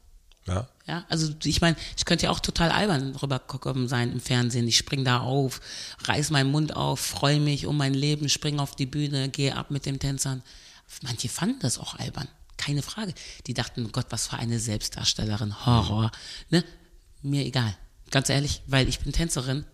Ja. 0.48 0.68
Ja, 0.88 1.04
also 1.10 1.34
ich 1.44 1.62
meine, 1.62 1.76
ich 1.98 2.06
könnte 2.06 2.26
ja 2.26 2.30
auch 2.30 2.40
total 2.40 2.70
albern 2.70 3.16
rüberkommen 3.16 3.88
sein 3.88 4.12
im 4.12 4.20
Fernsehen. 4.20 4.68
Ich 4.68 4.78
spring 4.78 5.04
da 5.04 5.20
auf, 5.22 5.60
reiß 6.04 6.30
meinen 6.30 6.52
Mund 6.52 6.76
auf, 6.76 7.00
freue 7.00 7.40
mich 7.40 7.66
um 7.66 7.76
mein 7.76 7.96
Leben, 7.96 8.30
spring 8.30 8.60
auf 8.60 8.76
die 8.76 8.86
Bühne, 8.86 9.30
gehe 9.30 9.56
ab 9.56 9.72
mit 9.72 9.88
den 9.88 9.98
Tänzern. 9.98 10.44
Manche 11.02 11.28
fanden 11.28 11.60
das 11.62 11.80
auch 11.80 11.96
albern, 11.96 12.28
keine 12.58 12.84
Frage. 12.84 13.16
Die 13.48 13.56
dachten, 13.56 13.92
Gott, 13.92 14.06
was 14.10 14.28
für 14.28 14.38
eine 14.38 14.60
Selbstdarstellerin, 14.60 15.66
Horror. 15.66 16.12
Ne? 16.52 16.64
Mir 17.24 17.44
egal, 17.44 17.76
ganz 18.12 18.30
ehrlich, 18.30 18.62
weil 18.68 18.88
ich 18.88 19.00
bin 19.00 19.12
Tänzerin. 19.12 19.66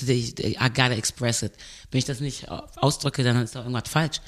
I 0.00 0.34
gotta 0.56 0.92
express 0.92 1.42
it. 1.42 1.52
Wenn 1.90 1.98
ich 1.98 2.06
das 2.06 2.20
nicht 2.20 2.48
ausdrücke, 2.48 3.22
dann 3.22 3.36
ist 3.42 3.54
da 3.54 3.60
irgendwas 3.60 3.90
falsch. 3.90 4.22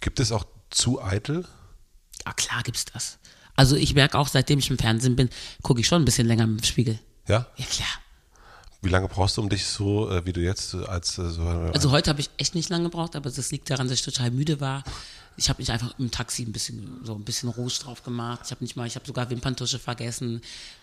Gibt 0.00 0.20
es 0.20 0.30
auch 0.30 0.44
zu 0.68 1.02
eitel? 1.02 1.48
Ja, 2.26 2.34
klar 2.34 2.62
gibt's 2.62 2.84
das. 2.84 3.18
Also 3.56 3.76
ich 3.76 3.94
merke 3.94 4.18
auch, 4.18 4.28
seitdem 4.28 4.58
ich 4.58 4.70
im 4.70 4.78
Fernsehen 4.78 5.16
bin, 5.16 5.28
gucke 5.62 5.80
ich 5.80 5.86
schon 5.86 6.02
ein 6.02 6.04
bisschen 6.04 6.26
länger 6.26 6.44
im 6.44 6.62
Spiegel. 6.62 6.98
Ja. 7.28 7.46
Ja, 7.56 7.64
klar. 7.66 7.88
Wie 8.82 8.90
lange 8.90 9.08
brauchst 9.08 9.36
du, 9.36 9.40
um 9.40 9.48
dich 9.48 9.64
so, 9.64 10.10
äh, 10.10 10.26
wie 10.26 10.32
du 10.32 10.40
jetzt 10.42 10.74
äh, 10.74 10.84
als 10.84 11.16
äh, 11.18 11.30
so 11.30 11.42
Also 11.72 11.90
heute 11.90 12.10
habe 12.10 12.20
ich 12.20 12.28
echt 12.36 12.54
nicht 12.54 12.68
lange 12.68 12.84
gebraucht, 12.84 13.16
aber 13.16 13.30
das 13.30 13.50
liegt 13.50 13.70
daran, 13.70 13.88
dass 13.88 13.98
ich 13.98 14.04
total 14.04 14.30
müde 14.30 14.60
war. 14.60 14.84
Ich 15.36 15.48
habe 15.48 15.60
mich 15.62 15.72
einfach 15.72 15.98
im 15.98 16.10
Taxi 16.10 16.42
ein 16.42 16.52
bisschen 16.52 17.00
so 17.02 17.14
ein 17.14 17.24
bisschen 17.24 17.48
Rouge 17.48 17.78
drauf 17.82 18.02
gemacht. 18.02 18.42
Ich 18.44 18.50
habe 18.50 18.62
nicht 18.62 18.76
mal, 18.76 18.86
ich 18.86 18.94
habe 18.94 19.06
sogar 19.06 19.30
Wimperntusche 19.30 19.78
vergessen. 19.78 20.42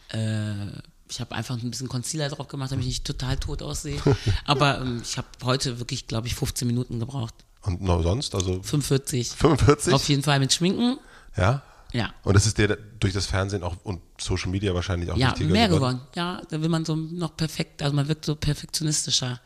Äh, 0.09 0.67
ich 1.09 1.19
habe 1.19 1.36
einfach 1.36 1.61
ein 1.61 1.69
bisschen 1.69 1.89
Concealer 1.89 2.30
drauf 2.30 2.47
gemacht, 2.47 2.72
damit 2.72 2.86
ich 2.86 2.89
nicht 2.89 3.05
total 3.05 3.38
tot 3.38 3.61
aussehe. 3.61 4.01
Aber 4.45 4.82
ähm, 4.82 5.01
ich 5.03 5.17
habe 5.17 5.28
heute 5.43 5.78
wirklich, 5.80 6.07
glaube 6.07 6.28
ich, 6.28 6.36
15 6.36 6.67
Minuten 6.67 6.99
gebraucht. 6.99 7.36
und 7.61 7.82
noch 7.82 8.01
sonst, 8.01 8.34
also 8.34 8.63
45. 8.63 9.30
45? 9.30 9.93
Auf 9.93 10.09
jeden 10.09 10.24
Fall 10.24 10.39
mit 10.39 10.51
Schminken. 10.53 10.97
Ja. 11.38 11.61
Ja. 11.91 12.13
Und 12.23 12.35
das 12.35 12.45
ist 12.45 12.57
dir 12.57 12.77
durch 12.99 13.13
das 13.13 13.25
Fernsehen 13.25 13.63
auch 13.63 13.75
und 13.83 14.01
Social 14.19 14.49
Media 14.49 14.73
wahrscheinlich 14.73 15.11
auch 15.11 15.17
Ja, 15.17 15.31
wichtiger 15.31 15.51
mehr 15.51 15.69
geworden. 15.69 16.01
Ja, 16.15 16.41
da 16.49 16.61
will 16.61 16.69
man 16.69 16.85
so 16.85 16.95
noch 16.95 17.35
perfekt, 17.35 17.81
also 17.81 17.95
man 17.95 18.07
wirkt 18.07 18.25
so 18.25 18.35
perfektionistischer. 18.35 19.41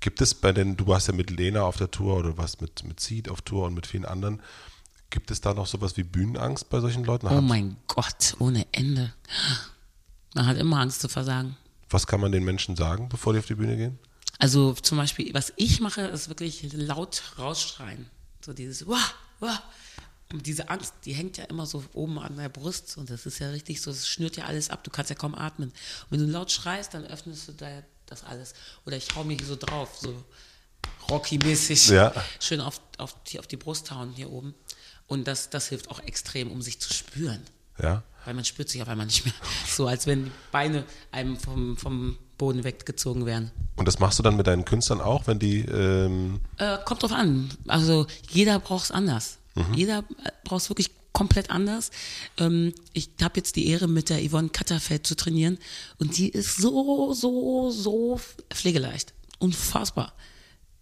Gibt 0.00 0.20
es 0.20 0.34
bei 0.34 0.52
den, 0.52 0.76
du 0.76 0.86
warst 0.86 1.08
ja 1.08 1.14
mit 1.14 1.30
Lena 1.30 1.62
auf 1.62 1.76
der 1.76 1.90
Tour 1.90 2.16
oder 2.18 2.36
warst 2.36 2.60
mit, 2.60 2.84
mit 2.84 3.00
Seed 3.00 3.28
auf 3.28 3.42
Tour 3.42 3.66
und 3.66 3.74
mit 3.74 3.86
vielen 3.86 4.04
anderen. 4.04 4.42
Gibt 5.10 5.30
es 5.30 5.40
da 5.40 5.54
noch 5.54 5.66
sowas 5.66 5.96
wie 5.96 6.02
Bühnenangst 6.02 6.68
bei 6.68 6.80
solchen 6.80 7.04
Leuten? 7.04 7.28
Oh 7.28 7.40
mein 7.40 7.76
Gott, 7.86 8.34
ohne 8.40 8.66
Ende. 8.72 9.12
Man 10.34 10.46
hat 10.46 10.56
immer 10.58 10.80
Angst 10.80 11.00
zu 11.00 11.08
versagen. 11.08 11.56
Was 11.88 12.06
kann 12.06 12.20
man 12.20 12.32
den 12.32 12.44
Menschen 12.44 12.74
sagen, 12.74 13.08
bevor 13.08 13.32
die 13.32 13.38
auf 13.38 13.46
die 13.46 13.54
Bühne 13.54 13.76
gehen? 13.76 13.98
Also 14.40 14.72
zum 14.74 14.98
Beispiel, 14.98 15.32
was 15.32 15.52
ich 15.56 15.80
mache, 15.80 16.02
ist 16.02 16.28
wirklich 16.28 16.72
laut 16.72 17.22
rausschreien. 17.38 18.10
So 18.44 18.52
dieses 18.52 18.86
Wah, 18.88 18.98
Wah. 19.40 19.62
Diese 20.42 20.68
Angst, 20.68 20.94
die 21.04 21.12
hängt 21.12 21.36
ja 21.36 21.44
immer 21.44 21.66
so 21.66 21.84
oben 21.92 22.18
an 22.18 22.36
der 22.36 22.48
Brust 22.48 22.96
und 22.98 23.10
das 23.10 23.26
ist 23.26 23.38
ja 23.38 23.50
richtig 23.50 23.80
so, 23.80 23.90
es 23.90 24.08
schnürt 24.08 24.36
ja 24.36 24.44
alles 24.44 24.70
ab, 24.70 24.82
du 24.84 24.90
kannst 24.90 25.10
ja 25.10 25.16
kaum 25.16 25.34
atmen. 25.34 25.68
Und 25.68 26.10
wenn 26.10 26.20
du 26.20 26.26
laut 26.26 26.50
schreist, 26.50 26.94
dann 26.94 27.04
öffnest 27.04 27.48
du 27.48 27.52
da 27.52 27.82
das 28.06 28.24
alles. 28.24 28.54
Oder 28.86 28.96
ich 28.96 29.14
hau 29.14 29.24
mir 29.24 29.36
hier 29.36 29.46
so 29.46 29.56
drauf, 29.56 29.96
so 30.00 30.24
Rocky-mäßig. 31.10 31.88
Ja. 31.88 32.12
Schön 32.40 32.60
auf, 32.60 32.80
auf, 32.98 33.16
hier 33.26 33.40
auf 33.40 33.46
die 33.46 33.56
Brust 33.56 33.90
hauen 33.90 34.12
hier 34.12 34.30
oben. 34.30 34.54
Und 35.06 35.26
das, 35.26 35.50
das 35.50 35.68
hilft 35.68 35.90
auch 35.90 36.00
extrem, 36.00 36.50
um 36.50 36.62
sich 36.62 36.80
zu 36.80 36.92
spüren. 36.92 37.42
Ja. 37.80 38.02
Weil 38.24 38.34
man 38.34 38.44
spürt 38.44 38.70
sich 38.70 38.80
auf 38.80 38.88
einmal 38.88 39.06
nicht 39.06 39.24
mehr. 39.24 39.34
So 39.68 39.86
als 39.86 40.06
wenn 40.06 40.26
die 40.26 40.32
Beine 40.50 40.84
einem 41.12 41.36
vom, 41.36 41.76
vom 41.76 42.18
Boden 42.38 42.64
weggezogen 42.64 43.26
wären. 43.26 43.50
Und 43.76 43.86
das 43.86 43.98
machst 43.98 44.18
du 44.18 44.22
dann 44.22 44.36
mit 44.36 44.46
deinen 44.46 44.64
Künstlern 44.64 45.00
auch, 45.00 45.26
wenn 45.26 45.38
die, 45.38 45.60
ähm, 45.60 46.40
Äh, 46.56 46.78
kommt 46.84 47.02
drauf 47.02 47.12
an. 47.12 47.50
Also 47.68 48.06
jeder 48.30 48.58
braucht 48.58 48.84
es 48.84 48.90
anders. 48.90 49.38
Jeder 49.74 49.98
äh, 49.98 50.30
braucht 50.44 50.62
es 50.62 50.70
wirklich 50.70 50.90
komplett 51.12 51.50
anders. 51.50 51.90
Ähm, 52.38 52.74
ich 52.92 53.10
habe 53.22 53.34
jetzt 53.36 53.54
die 53.56 53.68
Ehre, 53.68 53.86
mit 53.88 54.10
der 54.10 54.20
Yvonne 54.28 54.48
Katterfeld 54.48 55.06
zu 55.06 55.14
trainieren 55.14 55.58
und 55.98 56.16
die 56.18 56.28
ist 56.28 56.56
so, 56.56 57.12
so, 57.14 57.70
so 57.70 58.20
pflegeleicht. 58.52 59.14
Unfassbar. 59.38 60.12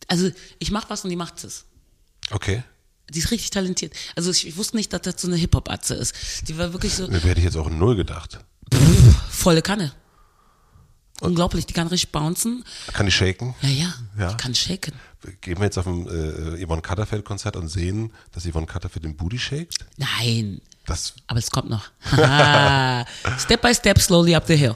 Also 0.08 0.30
ich 0.58 0.70
mache 0.70 0.88
was 0.90 1.04
und 1.04 1.10
die 1.10 1.16
macht 1.16 1.44
es. 1.44 1.64
okay. 2.30 2.62
Die 3.12 3.18
ist 3.18 3.30
richtig 3.30 3.50
talentiert. 3.50 3.92
Also 4.16 4.30
ich, 4.30 4.46
ich 4.46 4.56
wusste 4.56 4.76
nicht, 4.76 4.90
dass 4.92 5.02
das 5.02 5.20
so 5.20 5.28
eine 5.28 5.36
Hip-Hop-Atze 5.36 5.94
ist. 5.94 6.14
Die 6.48 6.56
war 6.56 6.72
wirklich 6.72 6.94
so 6.94 7.08
Mir 7.08 7.20
hätte 7.20 7.40
ich 7.40 7.44
jetzt 7.44 7.56
auch 7.58 7.66
in 7.66 7.78
Null 7.78 7.94
gedacht. 7.96 8.38
volle 9.28 9.60
Kanne. 9.60 9.92
Unglaublich, 11.22 11.66
die 11.66 11.72
kann 11.72 11.86
richtig 11.88 12.12
bouncen. 12.12 12.64
Kann 12.92 13.06
ich 13.06 13.14
shaken? 13.14 13.54
Ja, 13.62 13.68
ja, 13.68 13.94
Ja. 14.18 14.28
die 14.30 14.36
kann 14.36 14.54
shaken. 14.54 14.92
Gehen 15.40 15.58
wir 15.58 15.64
jetzt 15.64 15.78
auf 15.78 15.86
ein 15.86 16.06
äh, 16.08 16.64
Yvonne 16.66 16.82
Katterfeld-Konzert 16.82 17.54
und 17.56 17.68
sehen, 17.68 18.12
dass 18.32 18.44
Yvonne 18.44 18.66
Katterfeld 18.66 19.04
den 19.04 19.14
Booty 19.16 19.38
shakt? 19.38 19.76
Nein, 19.96 20.60
Das, 20.84 21.14
aber 21.28 21.38
es 21.38 21.50
kommt 21.52 21.70
noch. 21.70 21.84
Step 23.38 23.62
by 23.62 23.72
step, 23.72 24.00
slowly 24.00 24.34
up 24.34 24.46
the 24.48 24.56
hill. 24.56 24.74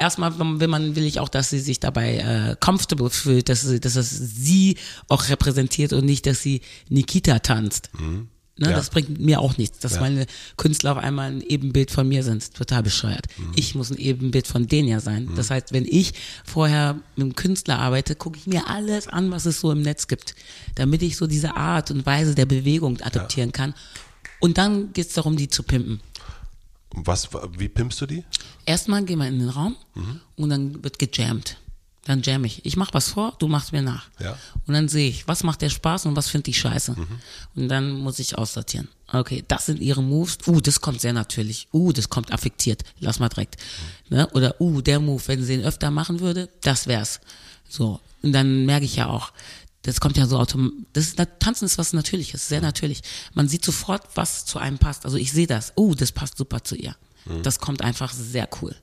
Erstmal 0.00 0.36
will 0.60 0.66
man, 0.66 0.96
will 0.96 1.04
ich 1.04 1.20
auch, 1.20 1.28
dass 1.28 1.50
sie 1.50 1.60
sich 1.60 1.78
dabei 1.78 2.16
äh, 2.16 2.56
comfortable 2.58 3.10
fühlt, 3.10 3.48
dass, 3.48 3.60
sie, 3.62 3.78
dass 3.78 3.94
das 3.94 4.10
sie 4.10 4.76
auch 5.08 5.28
repräsentiert 5.28 5.92
und 5.92 6.04
nicht, 6.04 6.26
dass 6.26 6.42
sie 6.42 6.62
Nikita 6.88 7.38
tanzt. 7.38 7.90
Ne, 8.58 8.70
Ja. 8.70 8.76
Das 8.76 8.88
bringt 8.90 9.18
mir 9.20 9.40
auch 9.40 9.58
nichts, 9.58 9.80
dass 9.80 9.96
Ja. 9.96 10.00
meine 10.00 10.26
Künstler 10.56 10.92
auf 10.92 10.98
einmal 10.98 11.30
ein 11.30 11.40
Ebenbild 11.42 11.90
von 11.90 12.08
mir 12.08 12.22
sind. 12.22 12.54
Total 12.54 12.82
bescheuert. 12.82 13.26
Ich 13.54 13.74
muss 13.74 13.90
ein 13.90 13.98
Ebenbild 13.98 14.46
von 14.46 14.66
denen 14.66 14.88
ja 14.88 15.00
sein. 15.00 15.28
Das 15.36 15.50
heißt, 15.50 15.72
wenn 15.74 15.84
ich 15.84 16.14
vorher 16.44 16.94
mit 17.16 17.24
einem 17.24 17.34
Künstler 17.34 17.78
arbeite, 17.78 18.14
gucke 18.16 18.38
ich 18.38 18.46
mir 18.46 18.66
alles 18.68 19.08
an, 19.08 19.30
was 19.30 19.44
es 19.44 19.60
so 19.60 19.70
im 19.72 19.82
Netz 19.82 20.06
gibt, 20.08 20.34
damit 20.74 21.02
ich 21.02 21.16
so 21.18 21.26
diese 21.26 21.54
Art 21.56 21.90
und 21.90 22.06
Weise 22.06 22.34
der 22.34 22.46
Bewegung 22.46 22.98
adaptieren 23.02 23.52
kann. 23.52 23.74
Und 24.40 24.56
dann 24.58 24.92
geht's 24.94 25.12
darum, 25.14 25.36
die 25.36 25.48
zu 25.48 25.62
pimpen. 25.62 26.00
was, 26.98 27.28
wie 27.58 27.68
pimpst 27.68 28.00
du 28.00 28.06
die? 28.06 28.24
Erstmal 28.64 29.04
gehen 29.04 29.18
wir 29.18 29.26
in 29.28 29.38
den 29.38 29.50
Raum 29.50 29.76
Mhm. 29.94 30.20
und 30.36 30.48
dann 30.48 30.82
wird 30.82 30.98
gejammt. 30.98 31.58
Dann 32.06 32.22
jam 32.22 32.44
ich. 32.44 32.64
Ich 32.64 32.76
mach 32.76 32.94
was 32.94 33.08
vor, 33.08 33.34
du 33.40 33.48
machst 33.48 33.72
mir 33.72 33.82
nach. 33.82 34.08
Ja. 34.20 34.32
Mhm. 34.32 34.36
Und 34.66 34.74
dann 34.74 34.88
sehe 34.88 35.08
ich, 35.08 35.26
was 35.26 35.42
macht 35.42 35.60
der 35.60 35.70
Spaß 35.70 36.06
und 36.06 36.14
was 36.14 36.28
finde 36.28 36.50
ich 36.50 36.58
scheiße. 36.58 36.94
Und 37.56 37.68
dann 37.68 37.90
muss 37.90 38.20
ich 38.20 38.38
aussortieren. 38.38 38.88
Okay, 39.12 39.44
das 39.48 39.66
sind 39.66 39.80
ihre 39.80 40.02
Moves. 40.02 40.38
Uh, 40.46 40.60
das 40.60 40.80
kommt 40.80 41.00
sehr 41.00 41.12
natürlich. 41.12 41.68
Uh, 41.72 41.92
das 41.92 42.08
kommt 42.08 42.32
affektiert. 42.32 42.84
Lass 43.00 43.18
mal 43.18 43.28
direkt. 43.28 43.56
Mhm. 44.08 44.16
Ne? 44.16 44.26
Oder 44.30 44.60
uh, 44.60 44.80
der 44.80 45.00
Move, 45.00 45.22
wenn 45.26 45.44
sie 45.44 45.54
ihn 45.54 45.64
öfter 45.64 45.90
machen 45.90 46.20
würde, 46.20 46.48
das 46.62 46.86
wär's. 46.86 47.20
So. 47.68 48.00
Und 48.22 48.32
dann 48.32 48.66
merke 48.66 48.84
ich 48.84 48.96
ja 48.96 49.08
auch, 49.08 49.32
das 49.82 50.00
kommt 50.00 50.16
ja 50.16 50.26
so 50.26 50.38
automatisch. 50.38 50.78
Das 50.92 51.06
ist, 51.06 51.22
Tanzen 51.40 51.64
ist 51.64 51.78
was 51.78 51.92
Natürliches, 51.92 52.46
sehr 52.46 52.60
natürlich. 52.60 53.02
Man 53.34 53.48
sieht 53.48 53.64
sofort, 53.64 54.02
was 54.14 54.44
zu 54.44 54.58
einem 54.60 54.78
passt. 54.78 55.04
Also 55.04 55.16
ich 55.16 55.32
sehe 55.32 55.46
das. 55.46 55.72
Oh, 55.74 55.94
das 55.94 56.12
passt 56.12 56.36
super 56.36 56.62
zu 56.62 56.76
ihr. 56.76 56.94
Das 57.42 57.58
kommt 57.58 57.82
einfach 57.82 58.12
sehr 58.12 58.48
cool. 58.60 58.74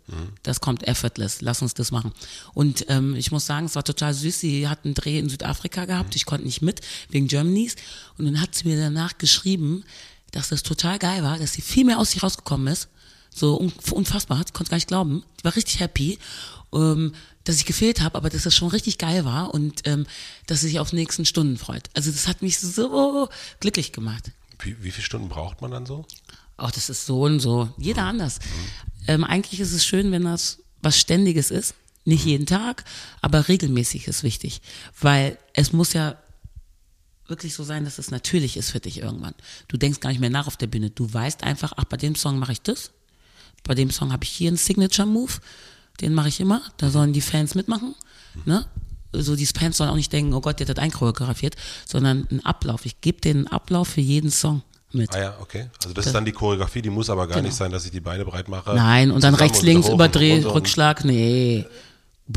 Das 0.44 0.60
kommt 0.60 0.88
effortless. 0.88 1.42
Lass 1.42 1.62
uns 1.62 1.74
das 1.74 1.92
machen. 1.92 2.12
Und 2.54 2.86
ähm, 2.90 3.16
ich 3.16 3.32
muss 3.32 3.46
sagen, 3.46 3.66
es 3.68 3.76
war 3.76 3.84
total 3.84 4.14
süß. 4.14 4.40
Sie 4.40 4.68
hat 4.68 4.84
einen 4.84 4.94
Dreh 4.94 5.20
in 5.20 5.30
Südafrika 5.30 5.86
gehabt. 5.86 6.16
Ich 6.16 6.26
konnte 6.26 6.46
nicht 6.46 6.62
mit 6.62 6.82
wegen 7.10 7.28
Germanys. 7.28 7.76
Und 8.18 8.26
dann 8.26 8.42
hat 8.42 8.56
sie 8.56 8.68
mir 8.68 8.78
danach 8.78 9.18
geschrieben, 9.18 9.84
dass 10.32 10.50
das 10.50 10.64
total 10.64 11.00
geil 11.00 11.24
war, 11.24 11.38
dass 11.38 11.54
sie 11.54 11.62
viel 11.62 11.86
mehr 11.86 12.00
aus 12.00 12.12
sich 12.12 12.24
rausgekommen 12.24 12.68
ist. 12.68 12.90
So 13.34 13.60
un 13.60 13.72
unfassbar. 13.92 14.44
Ich 14.46 14.54
konnte 14.54 14.72
gar 14.72 14.78
nicht 14.78 14.88
glauben. 14.88 15.24
Ich 15.38 15.44
war 15.44 15.56
richtig 15.56 15.80
happy. 15.80 16.20
Ähm, 16.74 17.14
dass 17.44 17.58
ich 17.58 17.66
gefehlt 17.66 18.02
habe, 18.02 18.16
aber 18.16 18.30
dass 18.30 18.44
das 18.44 18.56
schon 18.56 18.70
richtig 18.70 18.98
geil 18.98 19.26
war 19.26 19.54
und 19.54 19.86
ähm, 19.86 20.06
dass 20.48 20.62
sie 20.62 20.68
sich 20.68 20.80
auf 20.80 20.92
die 20.92 20.96
nächsten 20.96 21.26
Stunden 21.26 21.58
freut. 21.58 21.90
Also 21.94 22.10
das 22.12 22.28
hat 22.28 22.42
mich 22.42 22.58
so 22.60 23.30
glücklich 23.60 23.92
gemacht. 23.92 24.32
Wie, 24.60 24.82
wie 24.82 24.92
viele 24.92 25.06
Stunden 25.06 25.30
braucht 25.30 25.62
man 25.62 25.72
dann 25.72 25.86
so? 25.86 26.06
Auch 26.58 26.72
das 26.72 26.90
ist 26.90 27.06
so 27.06 27.22
und 27.24 27.40
so. 27.40 27.70
Jeder 27.78 28.04
anders. 28.04 28.40
Ähm, 29.08 29.24
eigentlich 29.24 29.60
ist 29.60 29.74
es 29.74 29.86
schön, 29.86 30.12
wenn 30.12 30.24
das 30.24 30.60
was 30.82 30.98
Ständiges 31.00 31.52
ist. 31.52 31.76
Nicht 32.06 32.26
jeden 32.26 32.46
Tag, 32.46 32.84
aber 33.22 33.48
regelmäßig 33.48 34.08
ist 34.08 34.24
wichtig. 34.24 34.62
Weil 35.00 35.38
es 35.54 35.72
muss 35.72 35.94
ja 35.94 36.18
wirklich 37.28 37.54
so 37.54 37.64
sein, 37.64 37.86
dass 37.86 37.98
es 37.98 38.12
natürlich 38.12 38.58
ist 38.58 38.72
für 38.72 38.82
dich 38.82 38.98
irgendwann. 39.00 39.34
Du 39.70 39.78
denkst 39.78 40.02
gar 40.02 40.10
nicht 40.10 40.20
mehr 40.20 40.30
nach 40.30 40.48
auf 40.48 40.58
der 40.58 40.68
Bühne. 40.68 40.90
Du 40.90 41.12
weißt 41.12 41.44
einfach, 41.44 41.74
ach, 41.78 41.86
bei 41.86 41.96
dem 41.96 42.16
Song 42.16 42.40
mache 42.40 42.52
ich 42.52 42.62
das. 42.62 42.92
Bei 43.64 43.74
dem 43.74 43.90
Song 43.90 44.12
habe 44.12 44.26
ich 44.26 44.30
hier 44.30 44.50
einen 44.50 44.58
Signature-Move. 44.58 45.32
Den 46.02 46.14
mache 46.14 46.28
ich 46.28 46.42
immer. 46.42 46.62
Da 46.78 46.90
sollen 46.90 47.14
die 47.14 47.22
Fans 47.22 47.56
mitmachen. 47.56 47.96
Ne? 48.44 48.66
Also 49.14 49.38
die 49.38 49.46
Fans 49.46 49.78
sollen 49.78 49.90
auch 49.90 49.96
nicht 49.96 50.12
denken, 50.12 50.34
oh 50.34 50.42
Gott, 50.42 50.60
der 50.60 50.68
hat 50.68 50.78
das 50.78 50.84
einchoreografiert, 50.84 51.56
sondern 51.88 52.28
einen 52.30 52.46
Ablauf. 52.46 52.86
Ich 52.86 53.00
gebe 53.00 53.22
denen 53.22 53.48
einen 53.48 53.56
Ablauf 53.56 53.88
für 53.88 54.02
jeden 54.02 54.32
Song 54.32 54.62
mit. 54.94 55.14
Ah 55.16 55.20
ja, 55.20 55.38
okay. 55.42 55.70
Also 55.84 55.94
das 55.94 56.06
ist 56.08 56.14
dann 56.16 56.26
die 56.26 56.32
Choreografie, 56.32 56.82
die 56.82 56.90
muss 56.90 57.10
aber 57.10 57.28
gar 57.28 57.36
Genau. 57.38 57.48
nicht 57.48 57.56
sein, 57.58 57.72
dass 57.72 57.86
ich 57.86 57.92
die 57.92 58.00
Beine 58.00 58.26
breit 58.26 58.48
mache. 58.48 58.74
Nein, 58.76 59.12
und 59.12 59.24
dann 59.24 59.36
rechts, 59.36 59.62
links, 59.62 59.88
und 59.88 59.96
Überdreh, 59.96 60.34
runter 60.34 60.50
und- 60.50 60.56
Rückschlag, 60.56 61.04
nee. 61.06 61.66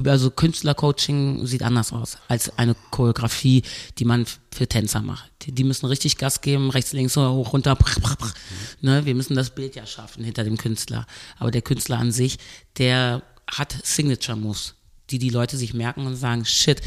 Also 0.05 0.31
Künstlercoaching 0.31 1.47
sieht 1.47 1.63
anders 1.63 1.93
aus 1.93 2.19
als 2.27 2.59
eine 2.59 2.75
Choreografie, 2.91 3.63
die 3.99 4.05
man 4.05 4.27
für 4.53 4.67
Tänzer 4.67 5.01
macht. 5.01 5.31
Die, 5.43 5.53
die 5.53 5.63
müssen 5.63 5.87
richtig 5.87 6.19
Gas 6.19 6.41
geben, 6.41 6.71
rechts, 6.71 6.93
links, 6.93 7.17
hoch, 7.17 7.53
runter. 7.53 7.77
Brr, 7.77 8.01
brr, 8.01 8.17
brr. 8.17 8.33
Ne, 8.81 9.05
wir 9.07 9.15
müssen 9.15 9.37
das 9.37 9.51
Bild 9.51 9.77
ja 9.77 9.87
schaffen 9.87 10.25
hinter 10.25 10.43
dem 10.43 10.57
Künstler. 10.57 11.07
Aber 11.39 11.53
der 11.53 11.63
Künstler 11.63 11.99
an 11.99 12.11
sich, 12.11 12.39
der 12.79 13.23
hat 13.49 13.77
Signature 13.85 14.37
Moves, 14.37 14.75
die 15.11 15.21
die 15.21 15.31
Leute 15.31 15.57
sich 15.57 15.73
merken 15.73 16.05
und 16.07 16.17
sagen, 16.17 16.45
shit, 16.45 16.83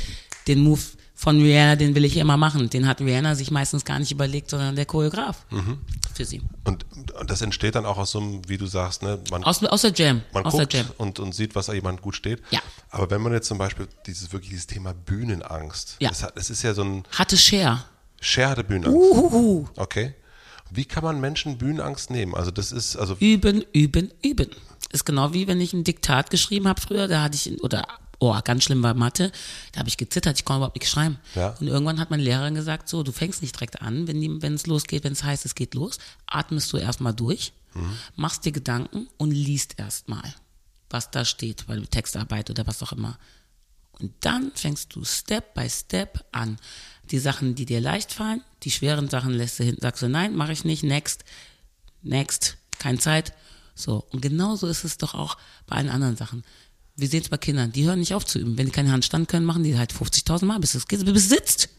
den 0.47 0.59
Move 0.59 0.81
von 1.21 1.41
Rihanna, 1.41 1.75
den 1.75 1.95
will 1.95 2.05
ich 2.05 2.15
immer 2.15 2.37
machen. 2.37 2.69
Den 2.69 2.87
hat 2.87 3.01
Rihanna 3.01 3.35
sich 3.35 3.51
meistens 3.51 3.83
gar 3.83 3.99
nicht 3.99 4.09
überlegt, 4.13 4.49
sondern 4.49 4.77
der 4.77 4.85
Choreograf 4.85 5.45
für 6.15 6.23
sie. 6.23 6.41
Und, 6.63 6.85
das 7.27 7.41
entsteht 7.41 7.75
dann 7.75 7.85
auch 7.85 7.97
aus 7.97 8.11
so 8.11 8.19
einem, 8.21 8.41
wie 8.47 8.57
du 8.57 8.65
sagst, 8.67 9.03
ne, 9.03 9.19
man, 9.29 9.43
Aus, 9.43 9.61
aus 9.65 9.81
der 9.81 9.91
Jam. 9.91 10.21
man 10.31 10.45
aus 10.45 10.53
guckt 10.53 10.71
der 10.71 10.79
Jam. 10.83 10.91
und, 10.97 11.19
und 11.19 11.35
sieht, 11.35 11.55
was 11.55 11.65
da 11.65 11.73
jemand 11.73 12.01
gut 12.01 12.15
steht. 12.15 12.41
Ja. 12.51 12.61
Aber 12.89 13.09
wenn 13.11 13.21
man 13.21 13.33
jetzt 13.33 13.49
zum 13.49 13.57
Beispiel 13.57 13.89
dieses 14.05 14.31
wirklich 14.31 14.51
dieses 14.51 14.67
Thema 14.67 14.93
Bühnenangst, 14.93 15.97
Ja. 15.99 16.07
das, 16.07 16.25
das 16.33 16.49
ist 16.49 16.63
ja 16.63 16.73
so 16.73 16.83
ein 16.83 17.03
Hatte 17.11 17.35
Cher. 17.37 17.83
Cher 18.21 18.51
hatte 18.51 18.63
Bühnenangst. 18.63 18.97
Uhuhu. 18.97 19.67
Okay. 19.75 20.13
Wie 20.71 20.85
kann 20.85 21.03
man 21.03 21.19
Menschen 21.19 21.57
Bühnenangst 21.57 22.11
nehmen? 22.11 22.33
Also 22.33 22.51
das 22.51 22.71
ist, 22.71 22.95
also 22.95 23.15
Üben, 23.19 23.65
üben, 23.73 24.11
üben. 24.23 24.49
Ist 24.93 25.05
genau 25.05 25.33
wie 25.33 25.47
wenn 25.47 25.59
ich 25.59 25.73
ein 25.73 25.83
Diktat 25.83 26.29
geschrieben 26.29 26.67
habe 26.69 26.79
früher, 26.79 27.09
da 27.09 27.23
hatte 27.23 27.35
ich, 27.35 27.61
oder, 27.61 27.85
oh, 28.19 28.37
ganz 28.43 28.65
schlimm 28.65 28.83
war 28.83 28.93
Mathe, 28.93 29.31
da 29.71 29.79
habe 29.79 29.89
ich 29.89 29.97
gezittert, 29.97 30.37
ich 30.37 30.45
konnte 30.45 30.59
überhaupt 30.59 30.75
nicht 30.75 30.89
schreiben. 30.89 31.17
Ja. 31.35 31.55
Und 31.59 31.67
irgendwann 31.67 31.99
hat 31.99 32.09
meine 32.09 32.23
Lehrerin 32.23 32.55
gesagt, 32.55 32.89
so, 32.89 33.03
du 33.03 33.11
fängst 33.11 33.41
nicht 33.41 33.55
direkt 33.55 33.81
an, 33.81 34.07
wenn 34.07 34.53
es 34.53 34.67
losgeht, 34.67 35.03
wenn 35.03 35.13
es 35.13 35.23
heißt, 35.23 35.45
es 35.45 35.55
geht 35.55 35.73
los, 35.73 35.97
atmest 36.27 36.71
du 36.73 36.77
erstmal 36.77 37.13
durch, 37.13 37.53
machst 38.15 38.45
dir 38.45 38.51
Gedanken 38.51 39.07
und 39.17 39.31
liest 39.31 39.79
erstmal, 39.79 40.33
was 40.89 41.11
da 41.11 41.23
steht, 41.23 41.65
bei 41.67 41.75
der 41.75 41.89
Textarbeit 41.89 42.49
oder 42.49 42.67
was 42.67 42.83
auch 42.83 42.91
immer. 42.91 43.17
Und 43.99 44.13
dann 44.21 44.51
fängst 44.55 44.95
du 44.95 45.03
Step 45.03 45.53
by 45.53 45.69
Step 45.69 46.25
an. 46.31 46.57
Die 47.11 47.19
Sachen, 47.19 47.55
die 47.55 47.65
dir 47.65 47.81
leicht 47.81 48.13
fallen, 48.13 48.41
die 48.63 48.71
schweren 48.71 49.09
Sachen 49.09 49.33
lässt 49.33 49.59
du 49.59 49.63
hinten, 49.63 49.81
sagst 49.81 50.01
du, 50.01 50.09
nein, 50.09 50.35
mache 50.35 50.53
ich 50.53 50.63
nicht, 50.63 50.83
next, 50.83 51.25
next, 52.01 52.57
keine 52.77 52.99
Zeit. 52.99 53.33
So, 53.75 54.05
und 54.11 54.21
genauso 54.21 54.67
ist 54.67 54.83
es 54.83 54.97
doch 54.97 55.15
auch 55.15 55.37
bei 55.67 55.77
allen 55.77 55.89
anderen 55.89 56.17
Sachen. 56.17 56.43
Wir 56.99 57.07
sehen 57.07 57.21
es 57.23 57.29
bei 57.29 57.37
Kindern, 57.37 57.71
die 57.71 57.85
hören 57.85 57.99
nicht 57.99 58.13
auf 58.13 58.25
zu 58.25 58.39
üben. 58.39 58.57
Wenn 58.57 58.65
die 58.67 58.71
keinen 58.71 58.91
Handstand 58.91 59.29
können, 59.29 59.45
machen 59.45 59.63
die 59.63 59.77
halt 59.77 59.93
50.000 59.93 60.45
Mal, 60.45 60.59
bis 60.59 60.75
es 60.75 60.85
besitzt. 60.85 61.69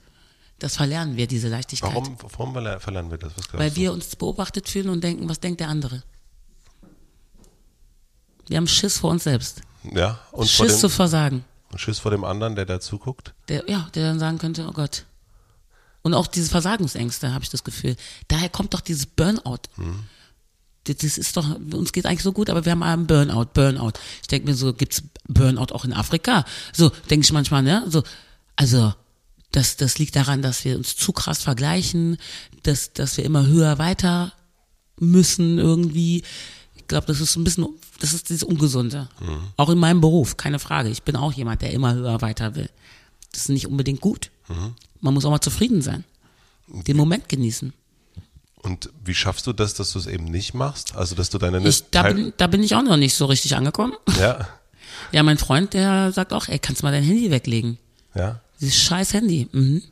Das 0.58 0.76
verlernen 0.76 1.16
wir, 1.16 1.26
diese 1.26 1.48
Leichtigkeit. 1.48 1.90
warum, 1.94 2.16
warum 2.20 2.54
verler- 2.56 2.80
verlernen 2.80 3.10
wir 3.10 3.18
das? 3.18 3.32
Weil 3.52 3.74
wir 3.76 3.92
uns 3.92 4.14
beobachtet 4.16 4.68
fühlen 4.68 4.88
und 4.90 5.02
denken, 5.02 5.28
was 5.28 5.40
denkt 5.40 5.60
der 5.60 5.68
andere? 5.68 6.02
Wir 8.48 8.56
haben 8.56 8.66
Schiss 8.66 8.98
vor 8.98 9.10
uns 9.10 9.24
selbst. 9.24 9.62
ja, 9.94 10.18
und 10.32 10.50
vor, 10.50 10.66
Schiss 10.66 10.80
zu 10.80 10.88
dem, 10.88 10.92
versagen. 10.94 11.44
und 11.72 11.78
Schiss 11.80 11.98
vor 11.98 12.10
dem 12.10 12.24
anderen, 12.24 12.56
der 12.56 12.66
da 12.66 12.80
zuguckt. 12.80 13.32
Der, 13.48 13.68
ja, 13.68 13.88
der 13.94 14.04
dann 14.08 14.18
sagen 14.18 14.38
könnte, 14.38 14.66
oh 14.68 14.72
Gott. 14.72 15.04
Und 16.02 16.14
auch 16.14 16.26
diese 16.26 16.48
Versagensängste, 16.50 17.32
habe 17.32 17.44
ich 17.44 17.50
das 17.50 17.62
Gefühl. 17.62 17.96
Daher 18.28 18.48
kommt 18.48 18.74
doch 18.74 18.80
dieses 18.80 19.06
Burnout. 19.06 19.58
Das 19.76 19.86
das 20.84 21.18
ist 21.18 21.36
doch, 21.36 21.58
uns 21.72 21.92
geht 21.92 22.06
eigentlich 22.06 22.22
so 22.22 22.32
gut, 22.32 22.48
aber 22.50 22.64
wir 22.64 22.72
haben 22.72 22.82
einen 22.82 23.06
Burnout, 23.06 23.46
Burnout. 23.52 23.92
Ich 24.22 24.28
denke 24.28 24.48
mir 24.48 24.54
so, 24.54 24.72
gibt's 24.72 25.02
Burnout 25.28 25.72
auch 25.74 25.84
in 25.84 25.92
Afrika? 25.92 26.44
So, 26.72 26.90
denke 27.10 27.24
ich 27.24 27.32
manchmal, 27.32 27.62
ne? 27.62 27.84
So, 27.88 28.02
also, 28.56 28.94
das, 29.52 29.76
das 29.76 29.98
liegt 29.98 30.16
daran, 30.16 30.42
dass 30.42 30.64
wir 30.64 30.76
uns 30.76 30.96
zu 30.96 31.12
krass 31.12 31.42
vergleichen, 31.42 32.16
dass, 32.62 32.92
dass 32.92 33.16
wir 33.16 33.24
immer 33.24 33.46
höher 33.46 33.78
weiter 33.78 34.32
müssen 34.98 35.58
irgendwie. 35.58 36.22
Ich 36.76 36.86
glaube, 36.86 37.06
das 37.06 37.20
ist 37.20 37.32
so 37.32 37.40
ein 37.40 37.44
bisschen, 37.44 37.66
das 37.98 38.12
ist 38.14 38.28
dieses 38.28 38.42
Ungesunde. 38.42 39.08
Auch 39.56 39.68
in 39.70 39.78
meinem 39.78 40.00
Beruf, 40.00 40.36
keine 40.36 40.58
Frage. 40.58 40.88
Ich 40.88 41.02
bin 41.02 41.16
auch 41.16 41.32
jemand, 41.32 41.62
der 41.62 41.72
immer 41.72 41.94
höher 41.94 42.20
weiter 42.20 42.54
will. 42.54 42.70
Das 43.32 43.42
ist 43.42 43.48
nicht 43.48 43.66
unbedingt 43.66 44.00
gut. 44.00 44.30
Man 45.00 45.14
muss 45.14 45.24
auch 45.24 45.30
mal 45.30 45.40
zufrieden 45.40 45.82
sein. 45.82 46.04
Den 46.66 46.96
Moment 46.96 47.28
genießen. 47.28 47.72
Und 48.62 48.90
wie 49.04 49.14
schaffst 49.14 49.46
du 49.46 49.52
das, 49.52 49.74
dass 49.74 49.92
du 49.92 49.98
es 49.98 50.06
eben 50.06 50.24
nicht 50.24 50.54
machst? 50.54 50.96
Also, 50.96 51.14
dass 51.14 51.30
du 51.30 51.38
deine 51.38 51.66
Ich, 51.66 51.90
da, 51.90 52.02
bin, 52.02 52.32
da 52.36 52.46
bin 52.46 52.62
ich 52.62 52.74
auch 52.74 52.82
noch 52.82 52.96
nicht 52.96 53.14
so 53.14 53.26
richtig 53.26 53.56
angekommen. 53.56 53.94
ja, 54.18 54.48
Ja, 55.12 55.22
mein 55.22 55.38
Freund, 55.38 55.74
der 55.74 56.12
sagt 56.12 56.32
auch, 56.32 56.48
ey, 56.48 56.58
kannst 56.58 56.82
du 56.82 56.86
mal 56.86 56.92
dein 56.92 57.02
Handy 57.02 57.30
weglegen? 57.30 57.78
ja. 58.14 58.40
Dieses 58.60 58.76
scheiß 58.76 59.14
Handy. 59.14 59.48
Mhm. 59.52 59.82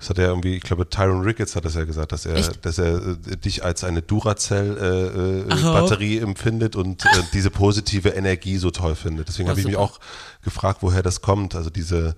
Das 0.00 0.10
hat 0.10 0.18
er 0.18 0.26
irgendwie, 0.26 0.56
ich 0.56 0.62
glaube, 0.62 0.88
Tyron 0.88 1.22
Ricketts 1.22 1.54
hat 1.54 1.64
das 1.64 1.74
ja 1.74 1.84
gesagt, 1.84 2.10
dass 2.10 2.26
er, 2.26 2.34
Echt? 2.34 2.64
dass 2.66 2.78
er 2.78 2.96
äh, 2.96 3.36
dich 3.36 3.64
als 3.64 3.84
eine 3.84 4.02
Duracell-Batterie 4.02 6.16
äh, 6.16 6.18
äh, 6.18 6.22
empfindet 6.22 6.74
und 6.76 7.04
äh, 7.04 7.08
diese 7.32 7.50
positive 7.50 8.08
Energie 8.10 8.58
so 8.58 8.70
toll 8.72 8.96
findet. 8.96 9.28
Deswegen 9.28 9.48
habe 9.48 9.60
ich 9.60 9.66
mich 9.66 9.76
auch 9.76 10.00
gefragt, 10.42 10.78
woher 10.82 11.02
das 11.02 11.20
kommt. 11.20 11.54
Also 11.54 11.70
diese 11.70 12.16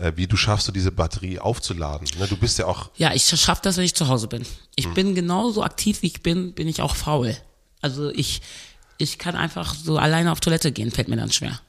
äh, 0.00 0.12
wie 0.16 0.26
du 0.26 0.36
schaffst, 0.36 0.66
du 0.68 0.72
diese 0.72 0.90
Batterie 0.92 1.38
aufzuladen. 1.38 2.08
Ne, 2.18 2.26
du 2.26 2.36
bist 2.36 2.58
ja 2.58 2.66
auch. 2.66 2.90
Ja, 2.96 3.12
ich 3.14 3.24
schaffe 3.24 3.60
das, 3.62 3.76
wenn 3.76 3.84
ich 3.84 3.94
zu 3.94 4.08
Hause 4.08 4.26
bin. 4.28 4.44
Ich 4.76 4.86
Hm. 4.86 4.94
bin 4.94 5.14
genauso 5.14 5.62
aktiv, 5.62 6.02
wie 6.02 6.06
ich 6.08 6.22
bin, 6.22 6.52
bin 6.54 6.66
ich 6.68 6.80
auch 6.82 6.96
faul. 6.96 7.36
Also 7.80 8.10
ich, 8.10 8.40
ich 8.98 9.18
kann 9.18 9.36
einfach 9.36 9.74
so 9.74 9.98
alleine 9.98 10.32
auf 10.32 10.40
Toilette 10.40 10.72
gehen, 10.72 10.90
fällt 10.90 11.08
mir 11.08 11.16
dann 11.16 11.30
schwer. 11.32 11.60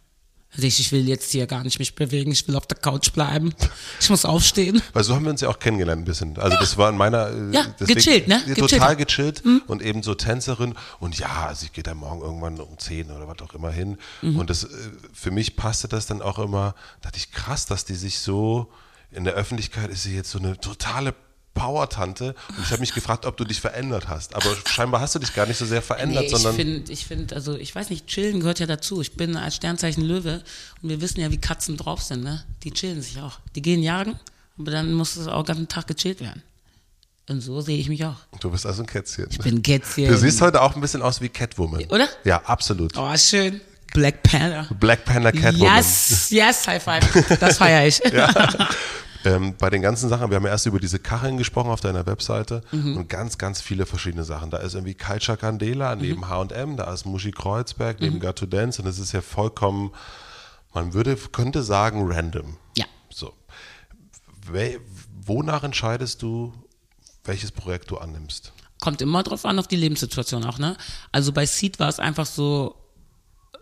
Also 0.54 0.68
ich, 0.68 0.92
will 0.92 1.08
jetzt 1.08 1.32
hier 1.32 1.48
gar 1.48 1.64
nicht 1.64 1.80
mich 1.80 1.96
bewegen, 1.96 2.32
ich 2.32 2.46
will 2.48 2.56
auf 2.58 2.68
der 2.68 2.78
Couch 2.78 3.14
bleiben. 3.14 3.54
Ich 4.02 4.10
muss 4.10 4.26
aufstehen. 4.26 4.82
Weil 4.92 5.04
so 5.04 5.16
haben 5.16 5.24
wir 5.24 5.32
uns 5.32 5.40
ja 5.42 5.48
auch 5.50 5.60
kennengelernt 5.60 6.02
ein 6.02 6.06
bisschen. 6.06 6.38
Also 6.38 6.58
das 6.58 6.78
war 6.78 6.90
in 6.90 6.98
meiner 6.98 7.30
äh, 7.30 7.52
Ja, 7.54 7.66
gechillt, 7.80 8.28
ne? 8.28 8.42
Ja, 8.46 8.54
Gechillt. 8.54 8.72
Total 8.72 8.96
gechillt 8.98 9.44
und 9.68 9.82
eben 9.82 10.04
so 10.04 10.14
Tänzerin 10.14 10.76
und 11.00 11.18
ja, 11.18 11.48
also 11.48 11.66
ich 11.66 11.72
gehe 11.72 11.84
da 11.84 11.94
morgen 11.94 12.22
irgendwann 12.22 12.60
um 12.60 12.78
10 12.78 13.12
oder 13.12 13.28
was 13.28 13.40
auch 13.42 13.54
immer 13.54 13.72
hin 13.72 13.98
Mhm. 14.22 14.40
und 14.40 14.50
das 14.50 14.66
äh, 14.66 14.68
für 15.14 15.32
mich 15.32 15.56
passte 15.56 15.88
das 15.88 16.06
dann 16.06 16.22
auch 16.22 16.38
immer, 16.40 16.76
dachte 17.02 17.18
ich 17.18 17.32
krass, 17.32 17.66
dass 17.66 17.86
die 17.86 17.96
sich 17.96 18.20
so 18.20 18.68
in 19.12 19.24
der 19.24 19.34
Öffentlichkeit 19.34 19.90
ist 19.90 20.04
sie 20.04 20.16
jetzt 20.16 20.32
so 20.32 20.40
eine 20.40 20.58
totale 20.60 21.14
Power-Tante 21.54 22.34
und 22.50 22.64
ich 22.64 22.72
habe 22.72 22.80
mich 22.80 22.94
gefragt, 22.94 23.26
ob 23.26 23.38
du 23.38 23.44
dich 23.44 23.60
verändert 23.60 24.08
hast, 24.08 24.36
aber 24.36 24.56
scheinbar 24.68 25.02
hast 25.02 25.16
du 25.16 25.20
dich 25.20 25.34
gar 25.34 25.46
nicht 25.46 25.58
so 25.58 25.66
sehr 25.66 25.82
verändert, 25.82 26.22
Nee, 26.22 26.26
ich 26.28 26.32
sondern 26.32 26.56
finde, 26.56 26.92
ich 26.92 27.06
finde, 27.06 27.36
also 27.36 27.56
ich 27.58 27.76
weiß 27.76 27.90
nicht, 27.90 28.08
chillen 28.08 28.40
gehört 28.40 28.60
ja 28.60 28.66
dazu. 28.66 29.02
Ich 29.02 29.14
bin 29.14 29.36
als 29.36 29.56
Sternzeichen 29.58 30.04
Löwe 30.04 30.42
und 30.82 30.90
wir 30.90 31.02
wissen 31.02 31.20
ja, 31.20 31.30
wie 31.32 31.38
Katzen 31.38 31.78
drauf 31.78 32.02
sind, 32.02 32.24
ne? 32.24 32.44
Die 32.64 32.72
chillen 32.72 33.02
sich 33.02 33.20
auch. 33.20 33.40
Die 33.56 33.62
gehen 33.62 33.84
jagen, 33.84 34.18
aber 34.58 34.72
dann 34.72 34.94
muss 34.94 35.16
es 35.18 35.28
auch 35.28 35.44
den 35.44 35.48
ganzen 35.48 35.68
Tag 35.68 35.88
gechillt 35.88 36.22
werden. 36.22 36.42
Und 37.30 37.42
so 37.42 37.62
sehe 37.62 37.78
ich 37.78 37.88
mich 37.88 38.04
auch. 38.04 38.16
du 38.40 38.50
bist 38.50 38.66
also 38.66 38.84
ein 38.84 38.88
Kätzchen. 38.88 39.28
Ich 39.30 39.38
bin 39.40 39.62
Kätzchen. 39.62 40.08
Du 40.08 40.18
siehst 40.18 40.42
heute 40.42 40.62
auch 40.62 40.76
ein 40.76 40.82
bisschen 40.82 41.02
aus 41.02 41.22
wie 41.22 41.30
Catwoman. 41.30 41.86
Oder? 41.86 42.08
Ja, 42.24 42.42
absolut. 42.46 42.98
Oh, 42.98 43.16
schön. 43.18 43.62
Black 43.94 44.24
Panther. 44.24 44.68
Black 44.80 45.06
Panther 45.06 45.32
Catwoman. 45.32 45.78
Yes, 45.78 46.30
yes, 46.30 46.68
High 46.68 46.84
Five. 46.84 47.38
Das 47.40 47.58
feiere 47.58 47.88
ich. 47.88 48.02
Ähm, 49.26 49.56
bei 49.58 49.70
den 49.70 49.82
ganzen 49.82 50.10
Sachen, 50.10 50.30
wir 50.30 50.36
haben 50.38 50.46
ja 50.46 50.50
erst 50.52 50.66
über 50.66 50.80
diese 50.80 50.98
Kacheln 51.00 51.38
gesprochen 51.38 51.70
auf 51.70 51.82
deiner 51.82 52.06
Webseite 52.06 52.62
Mhm. 52.72 52.98
und 52.98 53.10
ganz, 53.10 53.38
ganz 53.38 53.62
viele 53.62 53.86
verschiedene 53.86 54.24
Sachen. 54.24 54.50
Da 54.52 54.58
ist 54.58 54.74
irgendwie 54.74 54.96
Culture 54.96 55.38
Candela 55.38 55.96
Mhm. 55.96 56.02
neben 56.02 56.30
H&M, 56.30 56.78
da 56.78 56.92
ist 56.94 57.06
Muschi 57.06 57.32
Kreuzberg 57.32 58.00
neben 58.02 58.20
Got 58.20 58.38
to 58.38 58.46
Dance 58.46 58.82
und 58.82 58.88
das 58.88 58.98
ist 59.00 59.12
ja 59.12 59.22
vollkommen, 59.22 59.92
man 60.74 60.94
würde, 60.94 61.16
könnte 61.16 61.62
sagen, 61.64 62.12
random. 62.12 62.58
Ja. 62.78 62.86
So. 63.10 63.34
Wel- 64.52 64.80
Wonach 65.24 65.64
entscheidest 65.64 66.24
du, 66.24 66.52
welches 67.24 67.52
Projekt 67.52 67.92
du 67.92 67.98
annimmst? 68.00 68.54
Kommt 68.80 69.02
immer 69.04 69.22
drauf 69.22 69.46
an, 69.46 69.60
auf 69.60 69.68
die 69.68 69.76
Lebenssituation 69.76 70.44
auch, 70.46 70.58
ne? 70.58 70.76
Also 71.12 71.32
bei 71.32 71.46
Seed 71.46 71.80
war 71.80 71.90
es 71.90 72.00
einfach 72.00 72.26
so, 72.26 72.76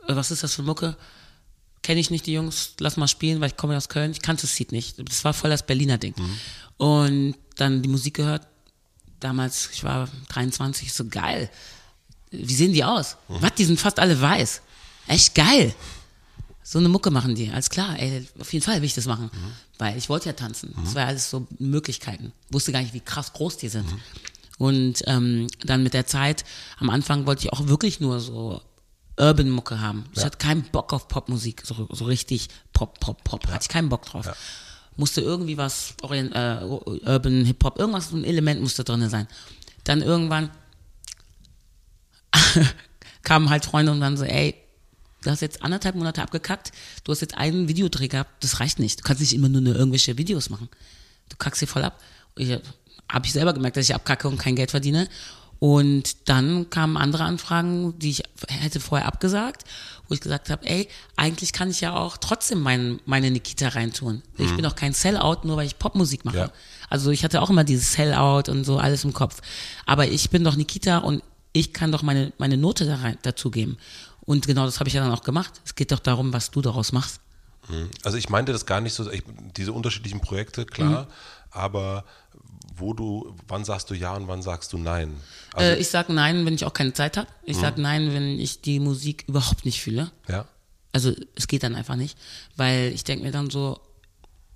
äh, 0.07 0.15
was 0.15 0.31
ist 0.31 0.41
das 0.43 0.53
für 0.55 0.63
Mucke? 0.63 0.95
Kenne 1.81 1.99
ich 1.99 2.11
nicht 2.11 2.25
die 2.25 2.33
Jungs, 2.33 2.73
lass 2.79 2.97
mal 2.97 3.07
spielen, 3.07 3.39
weil 3.41 3.49
ich 3.49 3.57
komme 3.57 3.77
aus 3.77 3.89
Köln. 3.89 4.11
Ich 4.11 4.21
kannte 4.21 4.47
Seed 4.47 4.71
nicht. 4.71 4.97
Das 5.09 5.23
war 5.23 5.33
voll 5.33 5.49
das 5.49 5.65
Berliner 5.65 5.97
Ding. 5.97 6.13
Und 6.77 7.35
dann 7.55 7.81
die 7.81 7.89
Musik 7.89 8.15
gehört. 8.15 8.47
Damals, 9.19 9.69
ich 9.73 9.83
war 9.83 10.07
23, 10.29 10.93
so 10.93 11.05
geil. 11.05 11.49
Wie 12.31 12.53
sehen 12.53 12.73
die 12.73 12.83
aus? 12.83 13.17
Was, 13.27 13.53
die 13.55 13.65
sind 13.65 13.79
fast 13.79 13.99
alle 13.99 14.19
weiß. 14.19 14.61
Echt 15.07 15.35
geil. 15.35 15.73
So 16.63 16.77
eine 16.77 16.87
Mucke 16.87 17.09
machen 17.09 17.33
die, 17.33 17.49
alles 17.49 17.71
klar, 17.71 17.97
ey, 17.97 18.27
auf 18.39 18.53
jeden 18.53 18.63
Fall 18.63 18.75
will 18.75 18.85
ich 18.85 18.93
das 18.93 19.07
machen. 19.07 19.31
Weil 19.79 19.97
ich 19.97 20.07
wollte 20.07 20.27
ja 20.27 20.33
tanzen. 20.33 20.73
Das 20.83 20.93
war 20.93 21.07
alles 21.07 21.29
so 21.29 21.47
Möglichkeiten. 21.57 22.31
Wusste 22.51 22.71
gar 22.71 22.81
nicht, 22.81 22.93
wie 22.93 22.99
krass 22.99 23.33
groß 23.33 23.57
die 23.57 23.69
sind. 23.69 23.87
Und 24.59 25.01
ähm, 25.07 25.47
dann 25.65 25.81
mit 25.81 25.95
der 25.95 26.05
Zeit, 26.05 26.45
am 26.77 26.91
Anfang 26.91 27.25
wollte 27.25 27.45
ich 27.45 27.53
auch 27.53 27.67
wirklich 27.67 27.99
nur 27.99 28.19
so 28.19 28.61
Urban-Mucke 29.19 29.79
haben. 29.79 30.05
Ich 30.15 30.23
hatte 30.23 30.37
keinen 30.37 30.63
Bock 30.63 30.93
auf 30.93 31.07
Popmusik, 31.07 31.63
so, 31.65 31.87
so 31.91 32.05
richtig 32.05 32.47
Pop, 32.73 32.99
Pop, 32.99 33.23
Pop. 33.23 33.45
Hatte 33.47 33.63
ich 33.63 33.69
keinen 33.69 33.89
Bock 33.89 34.05
drauf. 34.05 34.29
Musste 34.95 35.21
irgendwie 35.21 35.57
was, 35.57 35.93
Orient, 36.01 36.33
äh, 36.33 36.63
Urban, 36.63 37.45
Hip-Hop, 37.45 37.79
irgendwas, 37.79 38.11
ein 38.11 38.23
Element 38.23 38.61
musste 38.61 38.83
drin 38.83 39.07
sein. 39.09 39.27
Dann 39.83 40.01
irgendwann 40.01 40.49
kamen 43.23 43.49
halt 43.49 43.65
Freunde 43.65 43.91
und 43.91 44.01
dann 44.01 44.17
so, 44.17 44.23
ey, 44.23 44.55
du 45.23 45.29
hast 45.29 45.41
jetzt 45.41 45.63
anderthalb 45.63 45.95
Monate 45.95 46.21
abgekackt, 46.21 46.71
du 47.03 47.11
hast 47.11 47.21
jetzt 47.21 47.37
einen 47.37 47.67
Videodreh 47.67 48.07
gehabt, 48.07 48.43
das 48.43 48.59
reicht 48.59 48.79
nicht. 48.79 48.99
Du 48.99 49.03
kannst 49.03 49.21
nicht 49.21 49.33
immer 49.33 49.49
nur 49.49 49.61
eine, 49.61 49.73
irgendwelche 49.73 50.17
Videos 50.17 50.49
machen. 50.49 50.69
Du 51.29 51.37
kackst 51.37 51.59
hier 51.59 51.67
voll 51.67 51.83
ab. 51.83 51.99
Ich 52.35 52.57
habe 53.09 53.25
ich 53.25 53.33
selber 53.33 53.53
gemerkt, 53.53 53.77
dass 53.77 53.85
ich 53.89 53.95
abkacke 53.95 54.27
und 54.27 54.37
kein 54.37 54.55
Geld 54.55 54.71
verdiene. 54.71 55.07
Und 55.59 56.29
dann 56.29 56.69
kamen 56.69 56.95
andere 56.95 57.25
Anfragen, 57.25 57.97
die 57.99 58.11
ich 58.11 58.23
hätte 58.47 58.79
vorher 58.79 59.07
abgesagt, 59.07 59.63
wo 60.07 60.13
ich 60.13 60.21
gesagt 60.21 60.49
habe, 60.49 60.65
ey, 60.65 60.87
eigentlich 61.15 61.53
kann 61.53 61.69
ich 61.69 61.81
ja 61.81 61.95
auch 61.95 62.17
trotzdem 62.17 62.61
mein, 62.61 62.99
meine 63.05 63.31
Nikita 63.31 63.69
reintun. 63.69 64.21
Ich 64.37 64.55
bin 64.55 64.65
auch 64.65 64.75
kein 64.75 64.93
Sellout, 64.93 65.39
nur 65.43 65.57
weil 65.57 65.67
ich 65.67 65.77
Popmusik 65.77 66.25
mache. 66.25 66.37
Ja. 66.37 66.51
Also 66.89 67.11
ich 67.11 67.23
hatte 67.23 67.41
auch 67.41 67.49
immer 67.49 67.63
dieses 67.63 67.93
Sellout 67.93 68.49
und 68.49 68.63
so 68.63 68.77
alles 68.77 69.03
im 69.03 69.13
Kopf. 69.13 69.41
Aber 69.85 70.07
ich 70.07 70.29
bin 70.29 70.43
doch 70.43 70.55
Nikita 70.55 70.99
und 70.99 71.23
ich 71.53 71.73
kann 71.73 71.91
doch 71.91 72.01
meine, 72.01 72.33
meine 72.37 72.57
Note 72.57 72.85
da 72.85 72.95
rein, 72.95 73.17
dazugeben. 73.21 73.77
Und 74.21 74.47
genau 74.47 74.65
das 74.65 74.79
habe 74.79 74.87
ich 74.87 74.93
ja 74.93 75.01
dann 75.01 75.11
auch 75.11 75.23
gemacht. 75.23 75.61
Es 75.65 75.75
geht 75.75 75.91
doch 75.91 75.99
darum, 75.99 76.33
was 76.33 76.51
du 76.51 76.61
daraus 76.61 76.91
machst. 76.91 77.19
Also 78.03 78.17
ich 78.17 78.29
meinte 78.29 78.51
das 78.51 78.65
gar 78.65 78.81
nicht 78.81 78.93
so, 78.93 79.09
ich, 79.11 79.23
diese 79.55 79.73
unterschiedlichen 79.73 80.21
Projekte, 80.21 80.65
klar, 80.65 81.07
aber 81.51 82.03
wo 82.75 82.93
du, 82.93 83.35
wann 83.47 83.65
sagst 83.65 83.89
du 83.89 83.93
ja 83.93 84.13
und 84.15 84.27
wann 84.27 84.41
sagst 84.41 84.73
du 84.73 84.77
nein? 84.77 85.13
Also, 85.53 85.71
äh, 85.71 85.77
ich 85.77 85.89
sag 85.89 86.09
nein, 86.09 86.45
wenn 86.45 86.53
ich 86.53 86.65
auch 86.65 86.73
keine 86.73 86.93
Zeit 86.93 87.17
habe. 87.17 87.27
Ich 87.43 87.57
sag 87.57 87.77
nein, 87.77 88.13
wenn 88.13 88.39
ich 88.39 88.61
die 88.61 88.79
Musik 88.79 89.25
überhaupt 89.27 89.65
nicht 89.65 89.81
fühle. 89.81 90.11
ja. 90.27 90.45
Also 90.91 91.13
es 91.35 91.47
geht 91.47 91.61
dann 91.61 91.75
einfach 91.75 91.95
nicht, 91.95 92.17
weil 92.55 92.91
ich 92.95 93.03
denke 93.03 93.23
mir 93.23 93.31
dann 93.31 93.51
so, 93.51 93.79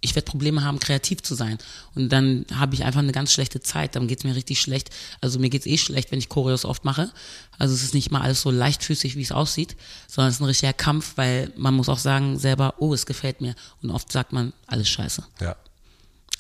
ich 0.02 0.16
werde 0.16 0.26
Probleme 0.26 0.64
haben, 0.64 0.80
kreativ 0.80 1.22
zu 1.22 1.34
sein. 1.36 1.58
Und 1.96 2.10
dann 2.10 2.46
habe 2.54 2.74
ich 2.76 2.84
einfach 2.84 3.00
eine 3.00 3.12
ganz 3.12 3.32
schlechte 3.32 3.62
Zeit, 3.62 3.96
dann 3.96 4.08
geht's 4.08 4.24
mir 4.24 4.36
richtig 4.36 4.60
schlecht. 4.60 4.90
Also 5.22 5.40
mir 5.40 5.50
geht's 5.50 5.66
eh 5.66 5.78
schlecht, 5.78 6.12
wenn 6.12 6.20
ich 6.20 6.30
Choreos 6.30 6.66
oft 6.66 6.84
mache. 6.84 7.12
Also 7.58 7.74
es 7.74 7.84
ist 7.84 7.94
nicht 7.94 8.12
mal 8.12 8.22
alles 8.22 8.42
so 8.42 8.52
leichtfüßig, 8.52 9.16
wie 9.16 9.22
es 9.22 9.32
aussieht, 9.32 9.78
sondern 10.08 10.30
es 10.30 10.36
ist 10.36 10.42
ein 10.42 10.46
richtiger 10.46 10.74
Kampf, 10.74 11.14
weil 11.16 11.54
man 11.56 11.74
muss 11.76 11.88
auch 11.88 12.00
sagen 12.00 12.38
selber, 12.38 12.76
oh, 12.80 12.94
es 12.94 13.06
gefällt 13.06 13.40
mir. 13.40 13.56
Und 13.82 13.92
oft 13.92 14.12
sagt 14.12 14.34
man, 14.34 14.54
alles 14.68 14.90
scheiße. 14.90 15.24
Ja. 15.40 15.56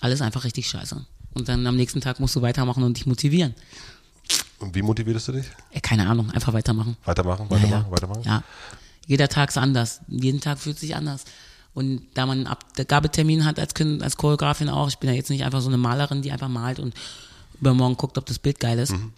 Alles 0.01 0.21
einfach 0.21 0.43
richtig 0.43 0.67
scheiße. 0.67 1.05
Und 1.33 1.49
dann 1.49 1.65
am 1.67 1.75
nächsten 1.75 2.01
Tag 2.01 2.19
musst 2.19 2.35
du 2.35 2.41
weitermachen 2.41 2.83
und 2.83 2.97
dich 2.97 3.05
motivieren. 3.05 3.55
Und 4.59 4.75
wie 4.75 4.81
motivierst 4.81 5.27
du 5.27 5.31
dich? 5.33 5.45
Äh, 5.71 5.81
keine 5.81 6.07
Ahnung, 6.07 6.31
einfach 6.31 6.53
weitermachen. 6.53 6.95
Weitermachen, 7.05 7.47
Ja, 7.49 7.55
weitermachen, 7.55 7.85
ja. 7.85 7.91
weitermachen? 7.91 8.21
Ja. 8.23 8.43
Jeder 9.07 9.27
Tag 9.27 9.49
ist 9.49 9.57
anders. 9.57 10.01
Jeden 10.07 10.39
Tag 10.39 10.59
fühlt 10.59 10.79
sich 10.79 10.95
anders. 10.95 11.25
Und 11.73 12.03
da 12.13 12.25
man 12.25 12.39
einen 12.39 12.47
Abgabetermin 12.47 13.45
hat 13.45 13.59
als, 13.59 13.73
als 14.01 14.17
Choreografin 14.17 14.69
auch, 14.69 14.87
ich 14.87 14.99
bin 14.99 15.09
ja 15.09 15.15
jetzt 15.15 15.29
nicht 15.29 15.43
einfach 15.43 15.61
so 15.61 15.67
eine 15.67 15.77
Malerin, 15.77 16.21
die 16.21 16.31
einfach 16.31 16.47
malt 16.47 16.79
und 16.79 16.93
übermorgen 17.59 17.97
guckt, 17.97 18.17
ob 18.17 18.25
das 18.25 18.39
Bild 18.39 18.59
geil 18.59 18.79
ist. 18.79 18.91
Mhm. 18.91 19.13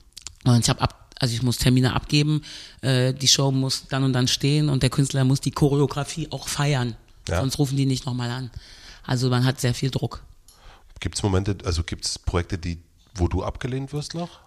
Und 0.45 0.59
ich 0.59 0.69
habe 0.69 0.81
ab, 0.81 1.13
also 1.19 1.33
ich 1.33 1.43
muss 1.43 1.57
Termine 1.57 1.93
abgeben, 1.93 2.43
äh, 2.81 3.13
die 3.13 3.27
Show 3.27 3.51
muss 3.51 3.87
dann 3.89 4.03
und 4.03 4.13
dann 4.13 4.27
stehen 4.27 4.69
und 4.69 4.83
der 4.83 4.89
Künstler 4.89 5.23
muss 5.25 5.41
die 5.41 5.51
Choreografie 5.51 6.27
auch 6.31 6.47
feiern. 6.47 6.95
Ja. 7.27 7.41
Sonst 7.41 7.59
rufen 7.59 7.77
die 7.77 7.85
nicht 7.85 8.05
nochmal 8.05 8.29
an. 8.31 8.51
Also 9.03 9.29
man 9.29 9.43
hat 9.45 9.59
sehr 9.59 9.73
viel 9.73 9.91
Druck. 9.91 10.21
Gibt 10.99 11.15
es 11.15 11.23
Momente, 11.23 11.57
also 11.65 11.83
gibt 11.83 12.05
es 12.05 12.19
Projekte, 12.19 12.57
die, 12.57 12.79
wo 13.15 13.27
du 13.27 13.43
abgelehnt 13.43 13.93
wirst 13.93 14.13
noch? 14.13 14.39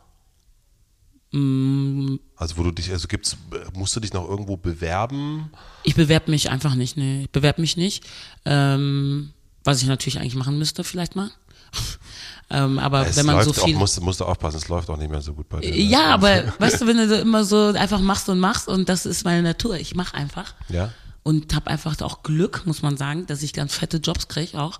Mm. 1.32 2.16
Also 2.36 2.56
wo 2.56 2.62
du 2.62 2.70
dich, 2.70 2.90
also 2.90 3.06
gibt's, 3.06 3.36
musst 3.74 3.94
du 3.94 4.00
dich 4.00 4.12
noch 4.12 4.26
irgendwo 4.26 4.56
bewerben? 4.56 5.50
Ich 5.84 5.94
bewerbe 5.94 6.30
mich 6.30 6.50
einfach 6.50 6.74
nicht, 6.74 6.96
ne. 6.96 7.22
Ich 7.22 7.30
bewerbe 7.30 7.60
mich 7.60 7.76
nicht. 7.76 8.04
Ähm, 8.44 9.32
was 9.64 9.82
ich 9.82 9.88
natürlich 9.88 10.18
eigentlich 10.20 10.36
machen 10.36 10.58
müsste, 10.58 10.84
vielleicht 10.84 11.16
mal. 11.16 11.30
ähm, 12.50 12.78
aber 12.78 13.06
Es 13.06 13.16
wenn 13.16 13.26
man 13.26 13.36
läuft 13.36 13.54
so 13.54 13.64
viel. 13.64 13.74
auch, 13.74 13.80
musst, 13.80 14.00
musst 14.00 14.20
du 14.20 14.24
aufpassen, 14.24 14.56
es 14.56 14.68
läuft 14.68 14.88
auch 14.88 14.96
nicht 14.96 15.10
mehr 15.10 15.20
so 15.20 15.34
gut 15.34 15.48
bei 15.50 15.60
dir. 15.60 15.70
ne? 15.70 15.76
ja, 15.76 16.06
aber 16.06 16.54
weißt 16.58 16.80
du, 16.80 16.86
wenn 16.86 16.96
du 16.96 17.14
immer 17.18 17.44
so 17.44 17.74
einfach 17.74 18.00
machst 18.00 18.28
und 18.30 18.40
machst 18.40 18.68
und 18.68 18.88
das 18.88 19.04
ist 19.04 19.24
meine 19.24 19.42
Natur. 19.42 19.76
Ich 19.76 19.94
mache 19.94 20.14
einfach. 20.14 20.54
Ja. 20.68 20.92
Und 21.24 21.54
habe 21.54 21.66
einfach 21.66 22.00
auch 22.00 22.22
Glück, 22.22 22.62
muss 22.64 22.80
man 22.80 22.96
sagen, 22.96 23.26
dass 23.26 23.42
ich 23.42 23.52
ganz 23.52 23.74
fette 23.74 23.98
Jobs 23.98 24.28
kriege 24.28 24.58
auch 24.58 24.78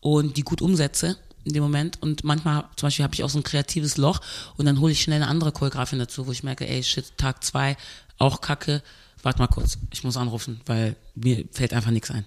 und 0.00 0.36
die 0.36 0.42
gut 0.42 0.62
umsetze 0.62 1.16
in 1.44 1.52
dem 1.52 1.62
Moment. 1.62 2.00
Und 2.02 2.24
manchmal, 2.24 2.64
zum 2.76 2.86
Beispiel, 2.86 3.04
habe 3.04 3.14
ich 3.14 3.24
auch 3.24 3.30
so 3.30 3.38
ein 3.38 3.44
kreatives 3.44 3.96
Loch 3.96 4.20
und 4.56 4.66
dann 4.66 4.80
hole 4.80 4.92
ich 4.92 5.02
schnell 5.02 5.22
eine 5.22 5.30
andere 5.30 5.52
Choreografin 5.52 5.98
dazu, 5.98 6.26
wo 6.26 6.32
ich 6.32 6.42
merke, 6.42 6.68
ey, 6.68 6.82
shit, 6.82 7.16
Tag 7.16 7.42
zwei, 7.44 7.76
auch 8.18 8.40
kacke. 8.40 8.82
Warte 9.22 9.38
mal 9.40 9.48
kurz, 9.48 9.78
ich 9.92 10.04
muss 10.04 10.16
anrufen, 10.16 10.60
weil 10.66 10.96
mir 11.14 11.44
fällt 11.50 11.72
einfach 11.72 11.90
nichts 11.90 12.10
ein. 12.10 12.24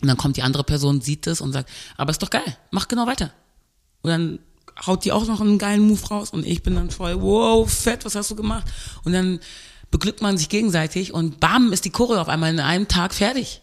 Und 0.00 0.08
dann 0.08 0.16
kommt 0.16 0.36
die 0.36 0.42
andere 0.42 0.64
Person, 0.64 1.00
sieht 1.00 1.26
es 1.26 1.40
und 1.40 1.52
sagt, 1.52 1.68
aber 1.96 2.10
ist 2.10 2.22
doch 2.22 2.30
geil, 2.30 2.56
mach 2.70 2.88
genau 2.88 3.06
weiter. 3.06 3.32
Und 4.02 4.10
dann 4.10 4.38
haut 4.86 5.04
die 5.04 5.12
auch 5.12 5.26
noch 5.26 5.40
einen 5.40 5.58
geilen 5.58 5.86
Move 5.86 6.06
raus 6.08 6.30
und 6.30 6.46
ich 6.46 6.62
bin 6.62 6.76
dann 6.76 6.90
voll, 6.90 7.20
wow, 7.20 7.68
fett, 7.68 8.04
was 8.04 8.14
hast 8.14 8.30
du 8.30 8.36
gemacht? 8.36 8.66
Und 9.04 9.12
dann 9.12 9.40
beglückt 9.90 10.22
man 10.22 10.38
sich 10.38 10.48
gegenseitig 10.48 11.12
und 11.12 11.40
bam, 11.40 11.72
ist 11.72 11.84
die 11.84 11.90
Choreo 11.90 12.20
auf 12.20 12.28
einmal 12.28 12.52
in 12.52 12.60
einem 12.60 12.88
Tag 12.88 13.14
fertig. 13.14 13.60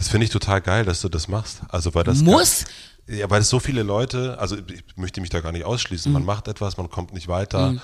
Das 0.00 0.08
finde 0.08 0.24
ich 0.24 0.30
total 0.30 0.62
geil, 0.62 0.86
dass 0.86 1.02
du 1.02 1.10
das 1.10 1.28
machst. 1.28 1.60
Also 1.68 1.94
weil 1.94 2.04
das 2.04 2.22
Muss? 2.22 2.64
Ja, 3.06 3.28
weil 3.28 3.42
es 3.42 3.50
so 3.50 3.60
viele 3.60 3.82
Leute, 3.82 4.38
also 4.38 4.56
ich 4.56 4.96
möchte 4.96 5.20
mich 5.20 5.28
da 5.28 5.40
gar 5.40 5.52
nicht 5.52 5.66
ausschließen. 5.66 6.10
Mhm. 6.10 6.14
Man 6.14 6.24
macht 6.24 6.48
etwas, 6.48 6.78
man 6.78 6.88
kommt 6.88 7.12
nicht 7.12 7.28
weiter, 7.28 7.74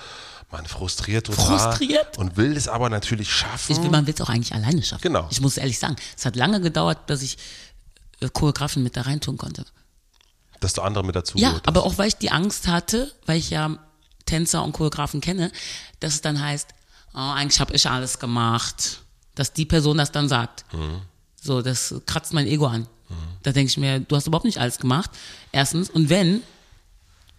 man 0.49 0.65
frustriert 0.65 1.27
total. 1.27 1.59
Frustriert? 1.59 2.17
Und 2.17 2.35
will 2.35 2.57
es 2.57 2.67
aber 2.67 2.89
natürlich 2.89 3.31
schaffen. 3.31 3.71
Ich 3.71 3.91
man 3.91 4.07
will 4.07 4.15
es 4.15 4.21
auch 4.21 4.29
eigentlich 4.29 4.55
alleine 4.55 4.81
schaffen. 4.81 5.03
Genau. 5.03 5.27
Ich 5.29 5.41
muss 5.41 5.57
ehrlich 5.57 5.77
sagen, 5.77 5.95
es 6.17 6.25
hat 6.25 6.35
lange 6.35 6.59
gedauert, 6.59 7.07
dass 7.07 7.21
ich 7.21 7.37
äh, 8.19 8.29
Choreografen 8.29 8.81
mit 8.81 8.97
da 8.97 9.01
reintun 9.01 9.37
konnte. 9.37 9.63
Dass 10.59 10.73
du 10.73 10.81
andere 10.81 11.03
mit 11.03 11.15
dazu 11.15 11.37
Ja, 11.37 11.61
aber 11.67 11.83
auch 11.83 11.99
weil 11.99 12.07
ich 12.07 12.15
die 12.15 12.31
Angst 12.31 12.67
hatte, 12.67 13.11
weil 13.27 13.37
ich 13.37 13.51
ja 13.51 13.77
Tänzer 14.25 14.63
und 14.63 14.71
Choreografen 14.71 15.21
kenne, 15.21 15.51
dass 15.99 16.15
es 16.15 16.21
dann 16.21 16.41
heißt, 16.41 16.69
oh, 17.13 17.19
eigentlich 17.19 17.59
habe 17.59 17.75
ich 17.75 17.87
alles 17.87 18.17
gemacht. 18.17 19.01
Dass 19.35 19.53
die 19.53 19.67
Person 19.67 19.99
das 19.99 20.11
dann 20.11 20.27
sagt. 20.27 20.65
So, 21.41 21.61
das 21.61 21.93
kratzt 22.05 22.33
mein 22.33 22.47
Ego 22.47 22.67
an. 22.67 22.87
Da 23.43 23.51
denke 23.53 23.69
ich 23.69 23.77
mir, 23.77 23.99
du 24.01 24.15
hast 24.15 24.27
überhaupt 24.27 24.45
nicht 24.45 24.57
alles 24.57 24.79
gemacht. 24.79 25.09
Erstens. 25.53 25.89
Und 25.89 26.09
wenn, 26.09 26.41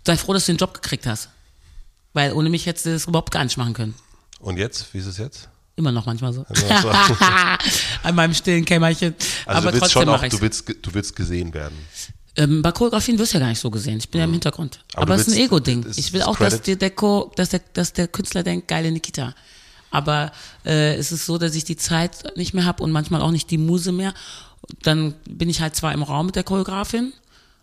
sei 0.06 0.16
froh, 0.16 0.32
dass 0.32 0.46
du 0.46 0.52
den 0.52 0.56
Job 0.58 0.72
gekriegt 0.72 1.06
hast. 1.06 1.28
Weil 2.14 2.32
ohne 2.32 2.48
mich 2.48 2.64
hättest 2.66 2.86
du 2.86 2.90
das 2.92 3.06
überhaupt 3.06 3.30
gar 3.32 3.44
nicht 3.44 3.56
machen 3.58 3.74
können. 3.74 3.94
Und 4.40 4.56
jetzt? 4.56 4.92
Wie 4.94 4.98
ist 4.98 5.06
es 5.06 5.18
jetzt? 5.18 5.48
Immer 5.76 5.92
noch 5.92 6.06
manchmal 6.06 6.32
so. 6.32 6.44
Also, 6.48 6.88
An 8.02 8.14
meinem 8.14 8.32
stillen 8.34 8.64
Kämmerchen. 8.64 9.14
Also 9.46 9.58
Aber 9.58 9.72
du 9.72 9.80
willst 9.80 9.92
trotzdem 9.94 10.08
schon 10.14 10.24
auch, 10.24 10.28
du 10.28 10.40
willst, 10.40 10.68
du 10.68 10.94
willst 10.94 11.14
gesehen 11.14 11.52
werden. 11.54 11.76
ähm, 12.36 12.62
bei 12.62 12.72
Choreografien 12.72 13.18
wirst 13.18 13.34
du 13.34 13.36
ja 13.38 13.40
gar 13.44 13.50
nicht 13.50 13.60
so 13.60 13.70
gesehen. 13.70 13.98
Ich 13.98 14.08
bin 14.08 14.20
ja 14.20 14.24
im 14.24 14.32
Hintergrund. 14.32 14.80
Aber 14.94 15.14
es 15.16 15.28
ist 15.28 15.34
ein 15.34 15.40
Ego-Ding. 15.40 15.84
Ich 15.96 16.12
will 16.12 16.22
auch, 16.22 16.36
dass, 16.38 16.54
Credit- 16.62 16.80
der, 16.80 16.90
Co, 16.90 17.30
dass, 17.36 17.50
der, 17.50 17.60
dass 17.74 17.92
der 17.92 18.08
Künstler 18.08 18.42
denkt, 18.42 18.66
geile 18.68 18.90
Nikita. 18.90 19.34
Aber 19.90 20.32
äh, 20.66 20.94
es 20.96 21.12
ist 21.12 21.26
so, 21.26 21.38
dass 21.38 21.54
ich 21.54 21.64
die 21.64 21.76
Zeit 21.76 22.36
nicht 22.36 22.54
mehr 22.54 22.64
habe 22.64 22.82
und 22.82 22.92
manchmal 22.92 23.22
auch 23.22 23.30
nicht 23.30 23.50
die 23.50 23.58
Muse 23.58 23.92
mehr. 23.92 24.12
Dann 24.82 25.14
bin 25.28 25.48
ich 25.48 25.60
halt 25.60 25.74
zwar 25.76 25.92
im 25.92 26.02
Raum 26.02 26.26
mit 26.26 26.36
der 26.36 26.44
Choreografin 26.44 27.12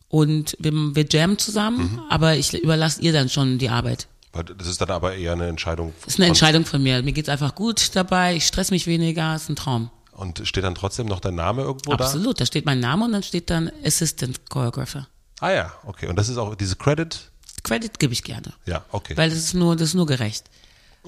und 0.10 0.56
wir, 0.60 0.72
wir 0.74 1.06
jammen 1.10 1.38
zusammen, 1.38 1.78
Mhm. 1.94 2.02
aber 2.10 2.36
ich 2.36 2.54
überlasse 2.54 3.02
ihr 3.02 3.14
dann 3.14 3.30
schon 3.30 3.58
die 3.58 3.70
Arbeit. 3.70 4.08
Das 4.58 4.68
ist 4.68 4.82
dann 4.82 4.90
aber 4.92 5.16
eher 5.16 5.32
eine 5.34 5.48
Entscheidung. 5.48 5.94
Das 6.04 6.16
ist 6.16 6.20
eine 6.20 6.26
von- 6.26 6.30
Entscheidung 6.32 6.66
von 6.66 6.84
mir. 6.84 7.02
Mir 7.04 7.14
geht's 7.14 7.30
einfach 7.30 7.56
gut 7.56 7.96
dabei, 7.96 8.36
ich 8.36 8.46
stress 8.46 8.70
mich 8.72 8.86
weniger, 8.88 9.36
ist 9.36 9.50
ein 9.50 9.56
Traum. 9.56 9.92
Und 10.12 10.42
steht 10.48 10.64
dann 10.64 10.76
trotzdem 10.76 11.08
noch 11.08 11.20
dein 11.20 11.36
Name 11.36 11.62
irgendwo 11.64 11.92
Absolut, 11.92 12.40
da 12.42 12.46
steht 12.46 12.66
mein 12.66 12.80
Name 12.80 13.06
und 13.06 13.12
dann 13.12 13.24
steht 13.24 13.50
dann 13.50 13.72
Assistant 13.84 14.50
Choreographer. 14.50 15.08
da? 15.40 15.46
Ah 15.48 15.52
ja, 15.52 15.74
okay. 15.86 16.08
Und 16.08 16.16
das 16.18 16.30
ist 16.30 16.38
auch 16.38 16.56
diese 16.56 16.76
Credit? 16.76 17.32
Credit 17.64 17.98
gebe 18.00 18.14
ich 18.14 18.24
gerne. 18.24 18.54
Ja, 18.66 18.84
okay. 18.92 19.16
Weil 19.18 19.30
das 19.30 19.40
ist 19.40 19.54
nur, 19.54 19.76
das 19.76 19.90
ist 19.90 19.94
nur 19.96 20.06
gerecht. 20.06 20.46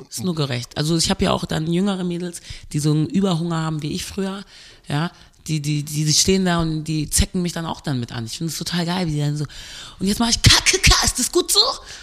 Ist 0.10 0.24
nur 0.24 0.36
gerecht. 0.36 0.78
Also 0.78 0.98
ich 0.98 1.10
habe 1.10 1.24
ja 1.26 1.32
auch 1.32 1.46
dann 1.46 1.72
jüngere 1.72 2.04
Mädels, 2.04 2.42
die 2.74 2.80
so 2.80 2.92
einen 2.92 3.08
Überhunger 3.08 3.62
haben 3.62 3.82
wie 3.82 3.94
ich 3.94 4.06
früher, 4.06 4.44
ja, 4.88 5.12
die, 5.48 5.62
die, 5.62 5.84
die, 5.84 6.06
die 6.06 6.14
stehen 6.14 6.46
da 6.46 6.60
und 6.60 6.84
die 6.84 7.10
zecken 7.10 7.42
mich 7.42 7.54
dann 7.54 7.66
auch 7.66 7.82
dann 7.82 8.00
mit 8.00 8.12
an. 8.12 8.26
Ich 8.26 8.38
finde 8.38 8.52
es 8.52 8.58
total 8.58 8.86
geil, 8.86 9.08
wie 9.08 9.12
die 9.12 9.20
dann 9.20 9.38
so, 9.38 9.46
und 10.00 10.08
jetzt 10.08 10.20
mache 10.20 10.32
ich 10.32 10.42
KKK, 10.42 11.06
ist 11.06 11.20
das 11.20 11.32
gut 11.32 11.52
so? 11.52 11.60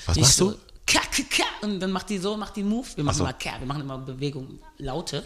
Was 0.07 0.17
ich 0.17 0.23
machst 0.23 0.37
so, 0.37 0.53
du? 0.53 0.59
KKK. 0.87 1.43
Und 1.63 1.81
dann 1.81 1.91
macht 1.91 2.11
die 2.11 2.19
so, 2.19 2.37
macht 2.37 2.57
die 2.57 2.63
Move. 2.63 2.87
Wir 2.95 3.05
machen 3.05 3.15
Ach 3.15 3.19
so. 3.19 3.25
Mhm. 3.25 3.31
immer 3.31 3.39
K, 3.39 3.61
wir 3.61 3.67
machen 3.67 3.81
immer 3.83 3.99
Bewegung, 3.99 4.59
Laute. 4.79 5.25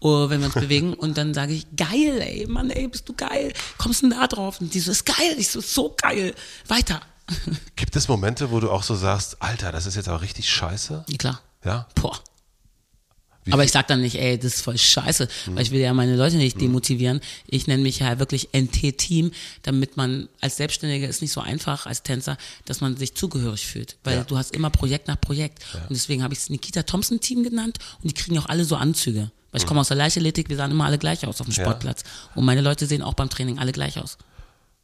Oh, 0.00 0.30
wenn 0.30 0.40
wir 0.40 0.46
uns 0.46 0.54
bewegen 0.54 0.94
und 0.94 1.18
dann 1.18 1.34
sage 1.34 1.52
ich, 1.52 1.66
geil, 1.76 2.20
ey, 2.20 2.46
Mann, 2.46 2.70
ey, 2.70 2.86
bist 2.88 3.08
du 3.08 3.14
geil. 3.14 3.52
Kommst 3.78 4.02
du 4.02 4.08
denn 4.08 4.18
da 4.18 4.26
drauf? 4.26 4.60
Und 4.60 4.72
die 4.72 4.80
so, 4.80 4.92
ist 4.92 5.04
geil. 5.04 5.34
Ich 5.38 5.50
so, 5.50 5.60
so 5.60 5.94
geil. 5.96 6.34
Weiter. 6.68 7.00
Gibt 7.76 7.96
es 7.96 8.08
Momente, 8.08 8.50
wo 8.50 8.60
du 8.60 8.70
auch 8.70 8.82
so 8.82 8.94
sagst, 8.94 9.42
Alter, 9.42 9.72
das 9.72 9.86
ist 9.86 9.96
jetzt 9.96 10.08
aber 10.08 10.22
richtig 10.22 10.48
scheiße? 10.48 11.04
Ja, 11.08 11.16
klar. 11.16 11.42
Ja? 11.64 11.88
Boah. 11.94 12.18
Wie 13.44 13.52
Aber 13.52 13.64
ich 13.64 13.72
sag 13.72 13.86
dann 13.88 14.02
nicht, 14.02 14.16
ey, 14.16 14.38
das 14.38 14.56
ist 14.56 14.60
voll 14.60 14.76
scheiße, 14.76 15.26
Mhm. 15.46 15.56
weil 15.56 15.62
ich 15.62 15.70
will 15.70 15.80
ja 15.80 15.94
meine 15.94 16.16
Leute 16.16 16.36
nicht 16.36 16.60
demotivieren. 16.60 17.20
Ich 17.46 17.66
nenne 17.66 17.82
mich 17.82 18.00
ja 18.00 18.18
wirklich 18.18 18.50
NT-Team, 18.52 19.30
damit 19.62 19.96
man 19.96 20.28
als 20.42 20.58
Selbstständiger 20.58 21.08
ist 21.08 21.22
nicht 21.22 21.32
so 21.32 21.40
einfach 21.40 21.86
als 21.86 22.02
Tänzer, 22.02 22.36
dass 22.66 22.82
man 22.82 22.96
sich 22.98 23.14
zugehörig 23.14 23.66
fühlt. 23.66 23.96
Weil 24.04 24.16
Ja. 24.18 24.24
du 24.24 24.36
hast 24.36 24.54
immer 24.54 24.68
Projekt 24.68 25.08
nach 25.08 25.18
Projekt. 25.18 25.64
Und 25.72 25.90
deswegen 25.96 26.22
habe 26.22 26.34
ich 26.34 26.40
es 26.40 26.50
Nikita 26.50 26.82
Thompson 26.82 27.20
Team 27.20 27.42
genannt 27.42 27.78
und 28.02 28.10
die 28.10 28.14
kriegen 28.14 28.38
auch 28.38 28.46
alle 28.46 28.64
so 28.66 28.76
Anzüge. 28.76 29.30
Weil 29.50 29.60
ich 29.62 29.66
komme 29.66 29.80
aus 29.80 29.88
der 29.88 29.96
Leichtathletik, 29.96 30.50
wir 30.50 30.56
sahen 30.56 30.70
immer 30.72 30.84
alle 30.84 30.98
gleich 30.98 31.26
aus 31.26 31.40
auf 31.40 31.46
dem 31.46 31.52
Mhm. 31.52 31.56
Ja. 31.58 31.64
Sportplatz. 31.64 32.02
Und 32.34 32.44
meine 32.44 32.60
Leute 32.60 32.86
sehen 32.86 33.00
auch 33.00 33.14
beim 33.14 33.30
Training 33.30 33.58
alle 33.58 33.72
gleich 33.72 33.98
aus. 33.98 34.18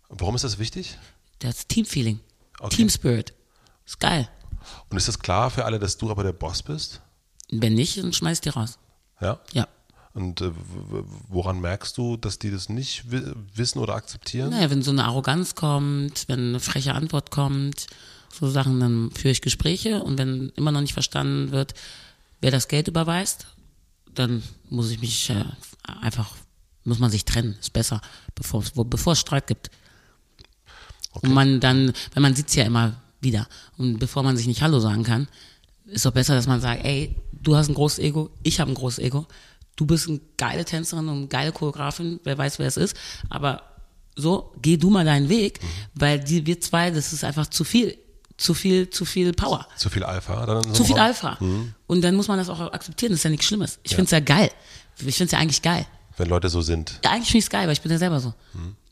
Warum 0.08 0.36
ist 0.36 0.42
das 0.44 0.58
wichtig? 0.58 0.96
Das 1.40 1.66
Team-Feeling. 1.66 2.20
Okay. 2.60 2.76
Team 2.76 2.88
Spirit. 2.88 3.34
Ist 3.84 4.00
geil. 4.00 4.26
Und 4.94 4.98
ist 4.98 5.08
das 5.08 5.18
klar 5.18 5.50
für 5.50 5.64
alle, 5.64 5.80
dass 5.80 5.98
du 5.98 6.08
aber 6.08 6.22
der 6.22 6.32
Boss 6.32 6.62
bist? 6.62 7.00
Wenn 7.50 7.74
nicht, 7.74 7.98
dann 7.98 8.12
schmeiß 8.12 8.40
die 8.42 8.50
raus. 8.50 8.78
Ja? 9.20 9.40
Ja. 9.52 9.66
Und 10.12 10.40
äh, 10.40 10.52
woran 11.28 11.60
merkst 11.60 11.98
du, 11.98 12.16
dass 12.16 12.38
die 12.38 12.52
das 12.52 12.68
nicht 12.68 13.10
wi 13.10 13.20
wissen 13.56 13.80
oder 13.80 13.96
akzeptieren? 13.96 14.50
Naja, 14.50 14.70
wenn 14.70 14.82
so 14.82 14.92
eine 14.92 15.04
Arroganz 15.04 15.56
kommt, 15.56 16.28
wenn 16.28 16.50
eine 16.50 16.60
freche 16.60 16.94
Antwort 16.94 17.32
kommt, 17.32 17.88
so 18.32 18.48
Sachen, 18.48 18.78
dann 18.78 19.10
führe 19.10 19.32
ich 19.32 19.42
Gespräche 19.42 20.00
und 20.04 20.16
wenn 20.16 20.50
immer 20.50 20.70
noch 20.70 20.80
nicht 20.80 20.92
verstanden 20.92 21.50
wird, 21.50 21.74
wer 22.40 22.52
das 22.52 22.68
Geld 22.68 22.86
überweist, 22.86 23.48
dann 24.14 24.44
muss 24.70 24.92
ich 24.92 25.00
mich 25.00 25.28
äh, 25.30 25.44
einfach, 26.02 26.36
muss 26.84 27.00
man 27.00 27.10
sich 27.10 27.24
trennen, 27.24 27.56
ist 27.58 27.72
besser, 27.72 28.00
bevor, 28.36 28.62
es- 28.62 28.70
bevor 28.76 29.14
es 29.14 29.18
Streit 29.18 29.48
gibt. 29.48 29.72
Und 31.10 31.32
man 31.34 31.58
dann, 31.58 31.92
weil 32.12 32.22
man 32.22 32.36
sieht's 32.36 32.54
ja 32.54 32.62
immer 32.62 33.00
wieder 33.24 33.48
und 33.78 33.98
bevor 33.98 34.22
man 34.22 34.36
sich 34.36 34.46
nicht 34.46 34.62
Hallo 34.62 34.78
sagen 34.78 35.02
kann, 35.02 35.26
ist 35.86 36.06
doch 36.06 36.12
besser, 36.12 36.34
dass 36.34 36.46
man 36.46 36.60
sagt, 36.60 36.84
ey, 36.84 37.16
du 37.32 37.56
hast 37.56 37.68
ein 37.68 37.74
großes 37.74 37.98
Ego, 37.98 38.30
ich 38.42 38.60
habe 38.60 38.70
ein 38.70 38.74
großes 38.74 39.00
Ego, 39.00 39.26
du 39.76 39.84
bist 39.86 40.08
eine 40.08 40.20
geile 40.36 40.64
Tänzerin 40.64 41.08
und 41.08 41.16
eine 41.18 41.26
geile 41.26 41.52
Choreografin, 41.52 42.20
wer 42.24 42.38
weiß, 42.38 42.58
wer 42.58 42.66
es 42.68 42.76
ist, 42.76 42.96
aber 43.28 43.62
so, 44.16 44.52
geh 44.62 44.76
du 44.76 44.90
mal 44.90 45.04
deinen 45.04 45.28
Weg, 45.28 45.58
weil 45.94 46.20
die, 46.20 46.46
wir 46.46 46.60
zwei, 46.60 46.90
das 46.92 47.12
ist 47.12 47.24
einfach 47.24 47.48
zu 47.48 47.64
viel, 47.64 47.98
zu 48.36 48.54
viel, 48.54 48.88
zu 48.90 49.04
viel 49.04 49.32
Power, 49.32 49.66
Zu 49.76 49.90
viel 49.90 50.04
Alpha? 50.04 50.46
Dann 50.46 50.74
zu 50.74 50.84
viel 50.84 50.94
Raum? 50.96 51.04
Alpha. 51.04 51.38
Und 51.86 52.00
dann 52.02 52.14
muss 52.14 52.28
man 52.28 52.38
das 52.38 52.48
auch 52.48 52.60
akzeptieren, 52.72 53.10
das 53.12 53.20
ist 53.20 53.24
ja 53.24 53.30
nichts 53.30 53.46
Schlimmes. 53.46 53.78
Ich 53.82 53.92
Ja. 53.92 53.96
find's 53.96 54.10
ja 54.12 54.20
geil. 54.20 54.50
Ich 55.04 55.16
find's 55.16 55.32
ja 55.32 55.38
eigentlich 55.38 55.62
geil. 55.62 55.86
Wenn 56.16 56.28
Leute 56.28 56.48
so 56.48 56.62
sind. 56.62 57.00
Ja, 57.04 57.10
eigentlich 57.10 57.26
finde 57.28 57.38
ich 57.38 57.44
es 57.44 57.50
geil, 57.50 57.66
weil 57.66 57.72
ich 57.72 57.80
bin 57.82 57.90
ja 57.92 57.98
selber 57.98 58.20
so. 58.20 58.32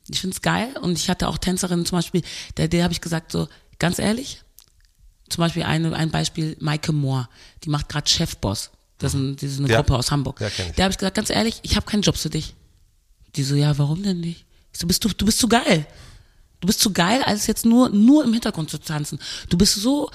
Ich 0.09 0.21
finde 0.21 0.35
es 0.35 0.43
geil 0.43 0.75
und 0.83 0.99
ich 0.99 1.09
hatte 1.09 1.29
auch 1.29 1.39
Tänzerinnen 1.39 1.87
zum 1.87 1.99
Beispiel, 1.99 2.23
der, 2.57 2.67
der 2.69 2.83
habe 2.83 2.93
ich 2.93 3.01
gesagt, 3.01 3.31
so 3.33 3.47
ganz 3.83 3.99
ehrlich, 3.99 4.43
zum 5.29 5.43
Beispiel 5.43 5.65
eine, 5.65 5.95
ein 5.97 6.11
Beispiel, 6.11 6.57
Maike 6.61 6.93
Moore, 6.93 7.29
die 7.65 7.69
macht 7.69 7.89
gerade 7.89 8.09
Chefboss. 8.09 8.71
Das 8.99 9.13
ist, 9.13 9.21
ein, 9.21 9.35
das 9.35 9.51
ist 9.51 9.59
eine 9.59 9.69
Ja. 9.69 9.79
Gruppe 9.79 9.97
aus 9.97 10.13
Hamburg. 10.13 10.41
Ja. 10.41 10.49
Der 10.77 10.85
habe 10.85 10.93
ich 10.93 10.99
gesagt, 10.99 11.17
ganz 11.17 11.31
ehrlich, 11.31 11.59
ich 11.63 11.75
habe 11.75 11.85
keinen 11.85 12.03
Job 12.03 12.17
für 12.17 12.31
dich. 12.31 12.55
Die 13.35 13.43
so, 13.43 13.57
ja, 13.57 13.77
warum 13.79 14.03
denn 14.05 14.21
nicht? 14.21 14.45
Ich 14.73 14.79
so, 14.79 14.87
bist 14.87 15.05
du, 15.05 15.09
du 15.09 15.25
bist 15.27 15.39
zu 15.39 15.49
geil. 15.49 15.85
Du 16.61 16.67
bist 16.67 16.79
zu 16.79 16.93
geil, 16.93 17.25
als 17.25 17.49
jetzt 17.49 17.65
nur, 17.67 17.89
nur 17.91 18.23
im 18.23 18.33
Hintergrund 18.33 18.71
zu 18.71 18.79
tanzen. 18.79 19.19
Du 19.49 19.59
bist 19.59 19.75
so 19.75 20.11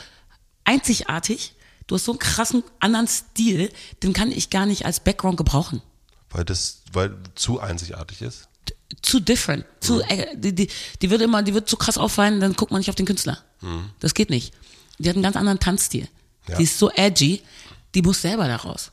einzigartig, 0.63 1.53
du 1.87 1.95
hast 1.95 2.05
so 2.05 2.13
einen 2.13 2.19
krassen 2.19 2.63
anderen 2.79 3.07
Stil, 3.07 3.69
den 4.01 4.13
kann 4.13 4.31
ich 4.31 4.49
gar 4.49 4.65
nicht 4.65 4.85
als 4.85 5.01
Background 5.01 5.35
gebrauchen 5.37 5.81
Weil 6.29 6.45
das, 6.45 6.83
weil 6.93 7.17
zu 7.35 7.59
einzigartig 7.59 8.21
ist. 8.21 8.46
Zu 9.01 9.19
different. 9.19 9.65
Zu, 9.79 10.01
äh, 10.01 10.35
die, 10.35 10.53
die, 10.53 10.69
die 11.01 11.09
wird 11.09 11.21
immer, 11.21 11.43
die 11.43 11.53
wird 11.53 11.69
so 11.69 11.77
krass 11.77 11.97
auffallen, 11.97 12.39
dann 12.39 12.53
guckt 12.53 12.71
man 12.71 12.79
nicht 12.79 12.89
auf 12.89 12.95
den 12.95 13.05
Künstler. 13.05 13.37
Das 13.99 14.13
geht 14.13 14.29
nicht. 14.29 14.53
Die 14.99 15.09
hat 15.09 15.15
einen 15.15 15.23
ganz 15.23 15.35
anderen 15.35 15.59
Tanzstil. 15.59 16.07
Ja. 16.47 16.57
Die 16.57 16.63
ist 16.63 16.77
so 16.79 16.89
edgy, 16.91 17.41
die 17.93 18.01
muss 18.01 18.21
selber 18.21 18.47
da 18.47 18.55
raus. 18.55 18.91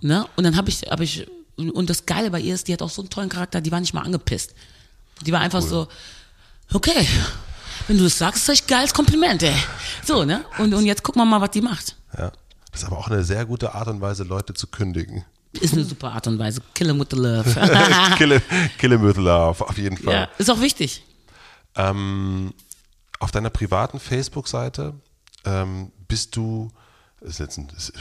Ne? 0.00 0.26
Und 0.36 0.44
dann 0.44 0.56
habe 0.56 0.70
ich, 0.70 0.82
habe 0.82 1.04
ich, 1.04 1.26
und 1.56 1.90
das 1.90 2.06
Geile 2.06 2.30
bei 2.30 2.40
ihr 2.40 2.54
ist, 2.54 2.68
die 2.68 2.72
hat 2.72 2.82
auch 2.82 2.90
so 2.90 3.02
einen 3.02 3.10
tollen 3.10 3.28
Charakter, 3.28 3.60
die 3.60 3.70
war 3.70 3.80
nicht 3.80 3.92
mal 3.92 4.02
angepisst. 4.02 4.54
Die 5.26 5.32
war 5.32 5.40
einfach 5.40 5.60
so, 5.60 5.88
okay, 6.72 7.06
wenn 7.86 7.98
du 7.98 8.04
das 8.04 8.18
sagst, 8.18 8.40
ist 8.40 8.48
das 8.48 8.54
echt 8.54 8.68
geiles 8.68 8.94
Kompliment, 8.94 9.42
ey. 9.42 9.54
So, 10.04 10.24
ne? 10.24 10.44
Und, 10.58 10.72
und 10.74 10.86
jetzt 10.86 11.02
gucken 11.02 11.20
wir 11.20 11.26
mal, 11.26 11.40
was 11.40 11.50
die 11.50 11.60
macht. 11.60 11.96
Ja. 12.16 12.32
Das 12.70 12.82
ist 12.82 12.86
aber 12.86 12.98
auch 12.98 13.08
eine 13.08 13.24
sehr 13.24 13.44
gute 13.44 13.74
Art 13.74 13.88
und 13.88 14.00
Weise, 14.00 14.24
Leute 14.24 14.54
zu 14.54 14.66
kündigen. 14.66 15.24
Ist 15.52 15.74
eine 15.74 15.84
super 15.84 16.12
Art 16.12 16.26
und 16.26 16.38
Weise. 16.38 16.60
Kill 16.74 16.90
'em 16.90 17.00
with 17.00 17.06
the 17.10 17.16
love. 17.16 17.44
kill, 18.18 18.32
him, 18.32 18.42
kill 18.78 18.90
him 18.92 19.02
with 19.02 19.16
love, 19.16 19.66
auf 19.66 19.78
jeden 19.78 19.96
Fall. 19.96 20.12
ja, 20.14 20.28
ist 20.38 20.50
auch 20.50 20.60
wichtig. 20.60 21.02
Ähm, 21.74 22.52
auf 23.18 23.30
deiner 23.30 23.50
privaten 23.50 23.98
Facebook-Seite 24.00 24.94
ähm, 25.44 25.90
bist 26.06 26.36
du, 26.36 26.70
ist 27.20 27.40
jetzt 27.40 27.56
ein, 27.58 27.68
das 27.74 27.92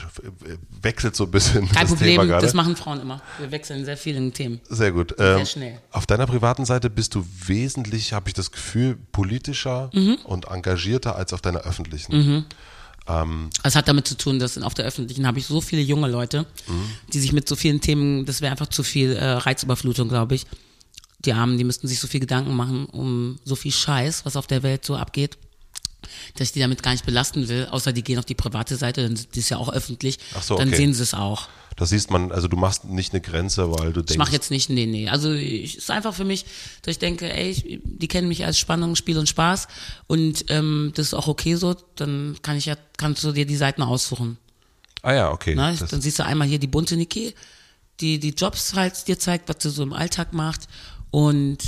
wechselt 0.82 1.16
so 1.16 1.24
ein 1.24 1.32
bisschen 1.32 1.68
Kein 1.70 1.84
das 1.84 1.92
Problem, 1.92 2.12
Thema 2.12 2.26
gerade. 2.26 2.46
das 2.46 2.54
machen 2.54 2.76
Frauen 2.76 3.00
immer. 3.02 3.22
Wir 3.40 3.50
wechseln 3.52 3.86
sehr 3.86 3.98
viel 3.98 4.16
in 4.16 4.34
Themen. 4.34 4.60
Sehr 4.70 4.92
gut. 4.92 5.16
Ähm, 5.18 5.46
schnell. 5.46 5.80
Auf 5.92 6.06
deiner 6.06 6.28
privaten 6.28 6.66
Seite 6.66 6.90
bist 6.90 7.16
du 7.16 7.26
wesentlich, 7.46 8.14
habe 8.14 8.30
ich 8.30 8.34
das 8.34 8.52
Gefühl, 8.52 8.98
politischer 9.12 9.90
Mhm. 9.94 10.18
und 10.26 10.46
engagierter 10.50 11.16
als 11.16 11.34
auf 11.34 11.42
deiner 11.42 11.60
öffentlichen. 11.62 12.46
Ähm, 13.08 13.50
Das 13.64 13.76
hat 13.76 13.88
damit 13.88 14.08
zu 14.08 14.18
tun, 14.18 14.40
dass 14.40 14.58
auf 14.58 14.74
der 14.74 14.86
öffentlichen 14.86 15.26
habe 15.28 15.40
ich 15.40 15.46
so 15.46 15.62
viele 15.62 15.82
junge 15.82 16.08
Leute, 16.10 16.46
die 17.14 17.20
sich 17.20 17.32
mit 17.34 17.48
so 17.48 17.56
vielen 17.56 17.82
Themen, 17.82 18.26
das 18.26 18.42
wäre 18.42 18.52
einfach 18.52 18.68
zu 18.68 18.84
viel 18.84 19.14
äh, 19.14 19.24
Reizüberflutung, 19.26 20.10
glaube 20.10 20.36
ich. 20.36 20.46
Die 21.20 21.34
Armen, 21.34 21.58
die 21.58 21.64
müssten 21.64 21.88
sich 21.88 22.00
so 22.00 22.08
viel 22.08 22.20
Gedanken 22.20 22.56
machen 22.56 22.86
um 22.86 23.40
so 23.44 23.56
viel 23.56 23.72
Scheiß, 23.72 24.26
was 24.26 24.36
auf 24.36 24.46
der 24.48 24.62
Welt 24.62 24.86
so 24.86 24.96
abgeht, 24.96 25.38
dass 26.36 26.48
ich 26.48 26.54
die 26.54 26.60
damit 26.60 26.84
gar 26.84 26.92
nicht 26.92 27.06
belasten 27.06 27.48
will, 27.48 27.68
außer 27.70 27.94
die 27.94 28.04
gehen 28.04 28.20
auf 28.20 28.26
die 28.26 28.36
private 28.36 28.76
Seite, 28.76 29.04
dann 29.04 29.20
die 29.34 29.40
ist 29.40 29.50
ja 29.50 29.58
auch 29.58 29.70
öffentlich, 29.70 30.20
Ach 30.36 30.44
so, 30.44 30.56
dann 30.58 30.70
okay. 30.70 30.78
sehen 30.78 30.94
sie 30.94 31.04
es 31.04 31.14
auch. 31.14 31.48
das 31.76 31.90
siehst 31.90 32.12
man, 32.12 32.32
also 32.32 32.48
du 32.48 32.58
machst 32.58 32.86
nicht 32.86 33.14
eine 33.14 33.22
Grenze, 33.22 33.72
weil 33.72 33.94
du 33.94 34.02
denkst. 34.02 34.12
Ich 34.12 34.18
mache 34.18 34.32
jetzt 34.32 34.52
nicht, 34.52 34.70
nee, 34.70 34.86
nee. 34.86 35.10
Also 35.10 35.34
es 35.34 35.76
ist 35.76 35.92
einfach 35.92 36.14
für 36.14 36.24
mich, 36.24 36.46
dass 36.82 36.94
ich 36.94 37.00
denke, 37.00 37.32
ey, 37.32 37.50
ich, 37.50 37.80
die 37.84 38.08
kennen 38.08 38.28
mich 38.28 38.46
als 38.46 38.58
Spannung, 38.58 38.96
Spiel 38.96 39.18
und 39.18 39.28
Spaß 39.30 39.68
und 40.08 40.46
ähm, 40.50 40.92
das 40.96 41.08
ist 41.08 41.14
auch 41.14 41.28
okay 41.28 41.56
so, 41.56 41.76
dann 41.96 42.38
kann 42.42 42.58
ich 42.58 42.66
ja, 42.66 42.76
kannst 42.98 43.24
du 43.24 43.32
dir 43.32 43.46
die 43.46 43.58
Seiten 43.58 43.82
aussuchen. 43.82 44.38
Ah 45.04 45.14
ja, 45.14 45.32
okay. 45.32 45.56
Das, 45.56 45.90
Dann 45.90 46.02
siehst 46.02 46.20
du 46.20 46.26
einmal 46.26 46.48
hier 46.48 46.60
die 46.60 46.68
bunte 46.68 46.98
Niki, 46.98 47.34
die 48.00 48.20
die 48.20 48.32
Jobs 48.32 48.74
halt 48.74 49.08
dir 49.08 49.20
zeigt, 49.20 49.48
was 49.48 49.58
sie 49.60 49.70
so 49.70 49.84
im 49.84 49.94
Alltag 49.94 50.34
macht 50.34 50.68
und 51.12 51.60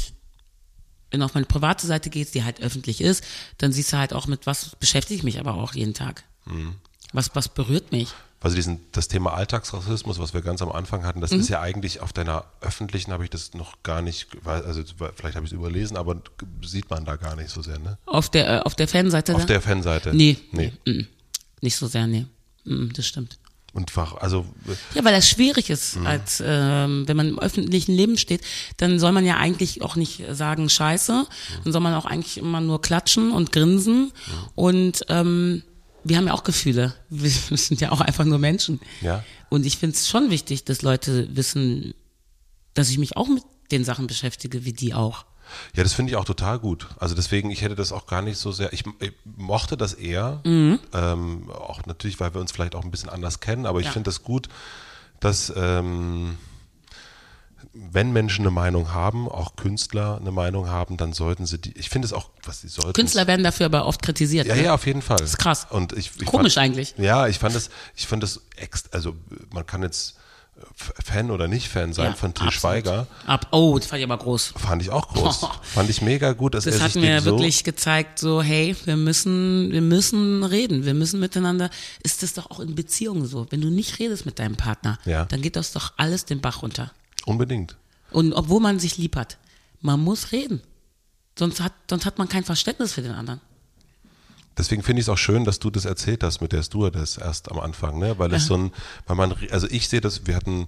wenn 1.12 1.20
du 1.20 1.26
auf 1.26 1.34
meine 1.34 1.46
private 1.46 1.86
Seite 1.88 2.10
gehst, 2.10 2.36
die 2.36 2.44
halt 2.44 2.62
öffentlich 2.62 3.02
ist, 3.02 3.24
dann 3.58 3.72
siehst 3.72 3.94
du 3.94 3.98
halt 3.98 4.14
auch 4.14 4.28
mit 4.28 4.46
was 4.46 4.76
beschäftige 4.76 5.18
ich 5.18 5.24
mich 5.24 5.40
aber 5.40 5.56
auch 5.56 5.74
jeden 5.74 5.94
Tag. 5.94 6.24
Mhm. 6.46 6.76
Was, 7.14 7.36
was 7.36 7.50
berührt 7.50 7.92
mich? 7.92 8.10
Also 8.42 8.56
diesen, 8.56 8.80
das 8.94 9.10
Thema 9.10 9.34
Alltagsrassismus, 9.34 10.18
was 10.18 10.34
wir 10.34 10.42
ganz 10.42 10.62
am 10.62 10.72
Anfang 10.72 11.04
hatten, 11.04 11.20
das 11.20 11.34
ist 11.34 11.50
ja 11.50 11.60
eigentlich 11.60 12.00
auf 12.00 12.14
deiner 12.14 12.46
öffentlichen, 12.62 13.12
habe 13.12 13.26
ich 13.26 13.30
das 13.30 13.54
noch 13.54 13.84
gar 13.84 14.02
nicht, 14.02 14.30
also 14.46 14.82
vielleicht 15.16 15.36
habe 15.36 15.46
ich 15.46 15.52
es 15.52 15.56
überlesen, 15.58 15.98
aber 15.98 16.22
sieht 16.62 16.90
man 16.90 17.04
da 17.04 17.18
gar 17.18 17.36
nicht 17.36 17.50
so 17.50 17.62
sehr, 17.62 17.80
ne? 17.80 17.98
Auf 18.06 18.30
der, 18.30 18.48
äh, 18.50 18.60
auf 18.62 18.76
der 18.76 18.88
Fanseite 18.88 19.36
Auf 19.36 19.42
da? 19.42 19.48
der 19.48 19.62
Fanseite. 19.62 20.14
Nee. 20.16 20.38
Nee. 20.54 20.72
Mm, 20.86 21.02
Nicht 21.60 21.76
so 21.76 21.88
sehr, 21.88 22.08
nee. 22.08 22.28
Das 22.64 23.06
stimmt. 23.06 23.38
Und 23.74 23.96
also 23.98 24.46
Ja, 24.96 25.04
weil 25.04 25.14
das 25.14 25.28
schwierig 25.30 25.70
ist, 25.70 25.96
Mhm. 25.98 26.08
als 26.08 26.42
ähm, 26.46 27.08
wenn 27.08 27.16
man 27.18 27.28
im 27.30 27.40
öffentlichen 27.40 27.94
Leben 27.94 28.18
steht, 28.18 28.42
dann 28.78 29.00
soll 29.00 29.12
man 29.12 29.26
ja 29.26 29.38
eigentlich 29.38 29.82
auch 29.82 29.96
nicht 29.96 30.24
sagen 30.32 30.70
Scheiße, 30.70 31.14
Mhm. 31.14 31.64
dann 31.64 31.74
soll 31.74 31.82
man 31.82 31.94
auch 31.94 32.06
eigentlich 32.06 32.38
immer 32.38 32.62
nur 32.62 32.82
klatschen 32.82 33.32
und 33.32 33.52
grinsen. 33.52 34.06
Mhm. 34.06 34.12
Und 34.56 35.06
ähm, 35.10 35.64
wir 36.04 36.18
haben 36.18 36.28
ja 36.28 36.34
auch 36.34 36.44
Gefühle. 36.44 36.94
Wir 37.10 37.30
sind 37.58 37.82
ja 37.82 37.92
auch 37.92 38.02
einfach 38.02 38.26
nur 38.26 38.40
Menschen. 38.40 38.80
Ja. 39.02 39.24
Und 39.50 39.66
ich 39.66 39.78
finde 39.78 39.96
es 39.96 40.08
schon 40.10 40.30
wichtig, 40.30 40.64
dass 40.66 40.82
Leute 40.82 41.28
wissen, 41.36 41.94
dass 42.74 42.90
ich 42.90 42.98
mich 42.98 43.18
auch 43.18 43.28
mit 43.28 43.44
den 43.72 43.84
Sachen 43.84 44.08
beschäftige, 44.08 44.66
wie 44.66 44.74
die 44.74 44.94
auch. 44.94 45.26
Ja, 45.76 45.84
das 45.84 45.94
finde 45.94 46.12
ich 46.12 46.16
auch 46.18 46.26
total 46.26 46.60
gut. 46.60 46.88
Also 47.00 47.16
deswegen, 47.16 47.52
ich 47.52 47.62
hätte 47.62 47.76
das 47.76 47.92
auch 47.92 48.06
gar 48.08 48.22
nicht 48.22 48.38
so 48.38 48.52
sehr, 48.52 48.72
ich, 48.74 48.84
ich 49.00 49.14
mochte 49.38 49.78
das 49.78 49.94
eher, 49.94 50.42
Mhm. 50.46 50.80
ähm, 50.94 51.50
auch 51.52 51.86
natürlich, 51.86 52.20
weil 52.20 52.34
wir 52.34 52.42
uns 52.42 52.52
vielleicht 52.52 52.76
auch 52.76 52.84
ein 52.84 52.92
bisschen 52.92 53.10
anders 53.10 53.40
kennen, 53.40 53.66
aber 53.66 53.80
ich 53.80 53.86
Ja. 53.88 53.92
finde 53.92 54.10
das 54.10 54.24
gut, 54.24 54.48
dass 55.20 55.52
ähm, 55.56 56.38
wenn 57.74 58.12
Menschen 58.12 58.42
eine 58.44 58.52
Meinung 58.52 58.94
haben, 58.94 59.30
auch 59.30 59.56
Künstler 59.56 60.18
eine 60.20 60.32
Meinung 60.32 60.70
haben, 60.70 60.98
dann 60.98 61.14
sollten 61.14 61.46
sie 61.46 61.60
die, 61.60 61.78
ich 61.78 61.90
finde 61.90 62.06
es 62.08 62.14
auch, 62.14 62.30
was 62.44 62.62
sie 62.62 62.68
sollten. 62.68 62.94
Künstler 62.94 63.28
werden 63.28 63.44
dafür 63.44 63.68
aber 63.68 63.86
oft 63.86 64.02
kritisiert. 64.02 64.48
Ja, 64.48 64.56
ne? 64.56 64.64
ja, 64.64 64.74
auf 64.74 64.86
jeden 64.86 65.02
Fall. 65.02 65.18
Das 65.18 65.32
ist 65.32 65.38
krass. 65.38 65.68
Und 65.70 65.94
ich, 65.94 66.12
ich 66.20 66.26
Komisch 66.26 66.56
fand, 66.56 66.66
eigentlich. 66.66 66.96
Ja, 66.98 67.28
ich 67.28 67.38
fand 67.38 67.56
das, 67.56 67.70
ich 67.96 68.08
fand 68.08 68.24
das 68.24 68.42
ex, 68.56 68.86
also 68.92 69.16
man 69.54 69.66
kann 69.66 69.84
jetzt 69.84 70.16
Fan 70.76 71.32
oder 71.32 71.48
nicht 71.48 71.68
Fan 71.68 71.94
sein 71.94 72.08
Ja, 72.12 72.14
von 72.14 72.34
Til. 72.34 72.52
Schweiger. 72.52 73.08
Ab, 73.26 73.48
oh, 73.52 73.78
das 73.78 73.88
fand 73.88 74.00
ich 74.00 74.04
aber 74.06 74.18
groß. 74.18 74.54
Fand 74.58 74.82
ich 74.82 74.90
auch 74.90 75.08
groß. 75.10 75.48
Fand 75.64 75.90
ich 75.90 76.02
mega 76.02 76.34
gut, 76.34 76.54
dass 76.54 76.66
Das 76.66 76.76
er 76.76 76.82
hat 76.82 76.92
sich 76.94 77.02
mir 77.02 77.16
dem 77.20 77.24
so, 77.24 77.32
wirklich 77.32 77.64
gezeigt, 77.64 78.20
so, 78.20 78.42
hey, 78.42 78.76
wir 78.86 78.96
müssen, 78.98 79.72
wir 79.72 79.82
müssen 79.82 80.44
reden, 80.44 80.86
wir 80.86 80.94
müssen 80.94 81.20
miteinander. 81.20 81.70
Ist 82.04 82.24
das 82.24 82.34
doch 82.34 82.52
auch 82.52 82.60
in 82.60 82.76
Beziehungen 82.76 83.26
so? 83.26 83.48
Wenn 83.50 83.62
du 83.62 83.70
nicht 83.70 84.00
redest 84.00 84.26
mit 84.26 84.40
deinem 84.40 84.56
Partner, 84.58 85.00
Ja. 85.06 85.26
dann 85.26 85.42
geht 85.42 85.56
das 85.56 85.72
doch 85.72 85.94
alles 85.98 86.26
den 86.26 86.42
Bach 86.42 86.62
runter. 86.62 86.92
unbedingt. 87.26 87.76
Und 88.12 88.34
obwohl 88.34 88.60
man 88.60 88.80
sich 88.80 88.98
lieb 88.98 89.16
hat, 89.16 89.38
man 89.82 90.00
muss 90.00 90.32
reden. 90.32 90.62
Sonst 91.38 91.62
hat, 91.62 91.74
sonst 91.90 92.06
hat 92.06 92.18
man 92.18 92.28
kein 92.28 92.44
Verständnis 92.44 92.92
für 92.94 93.02
den 93.02 93.14
anderen. 93.14 93.40
Deswegen 94.60 94.84
finde 94.84 95.00
ich 95.00 95.06
es 95.06 95.10
auch 95.10 95.18
schön, 95.18 95.46
dass 95.46 95.60
du 95.60 95.70
das 95.70 95.86
erzählt 95.86 96.22
hast 96.22 96.42
mit 96.42 96.52
der 96.52 96.62
Stewardess 96.62 97.18
erst 97.18 97.50
am 97.50 97.60
Anfang, 97.60 97.98
ne? 97.98 98.20
Weil 98.20 98.34
es 98.34 98.46
so 98.46 98.56
ein, 98.56 98.74
weil 99.08 99.16
man, 99.16 99.34
also 99.52 99.68
ich 99.72 99.88
sehe 99.88 100.02
das, 100.02 100.28
wir 100.28 100.36
hatten, 100.36 100.68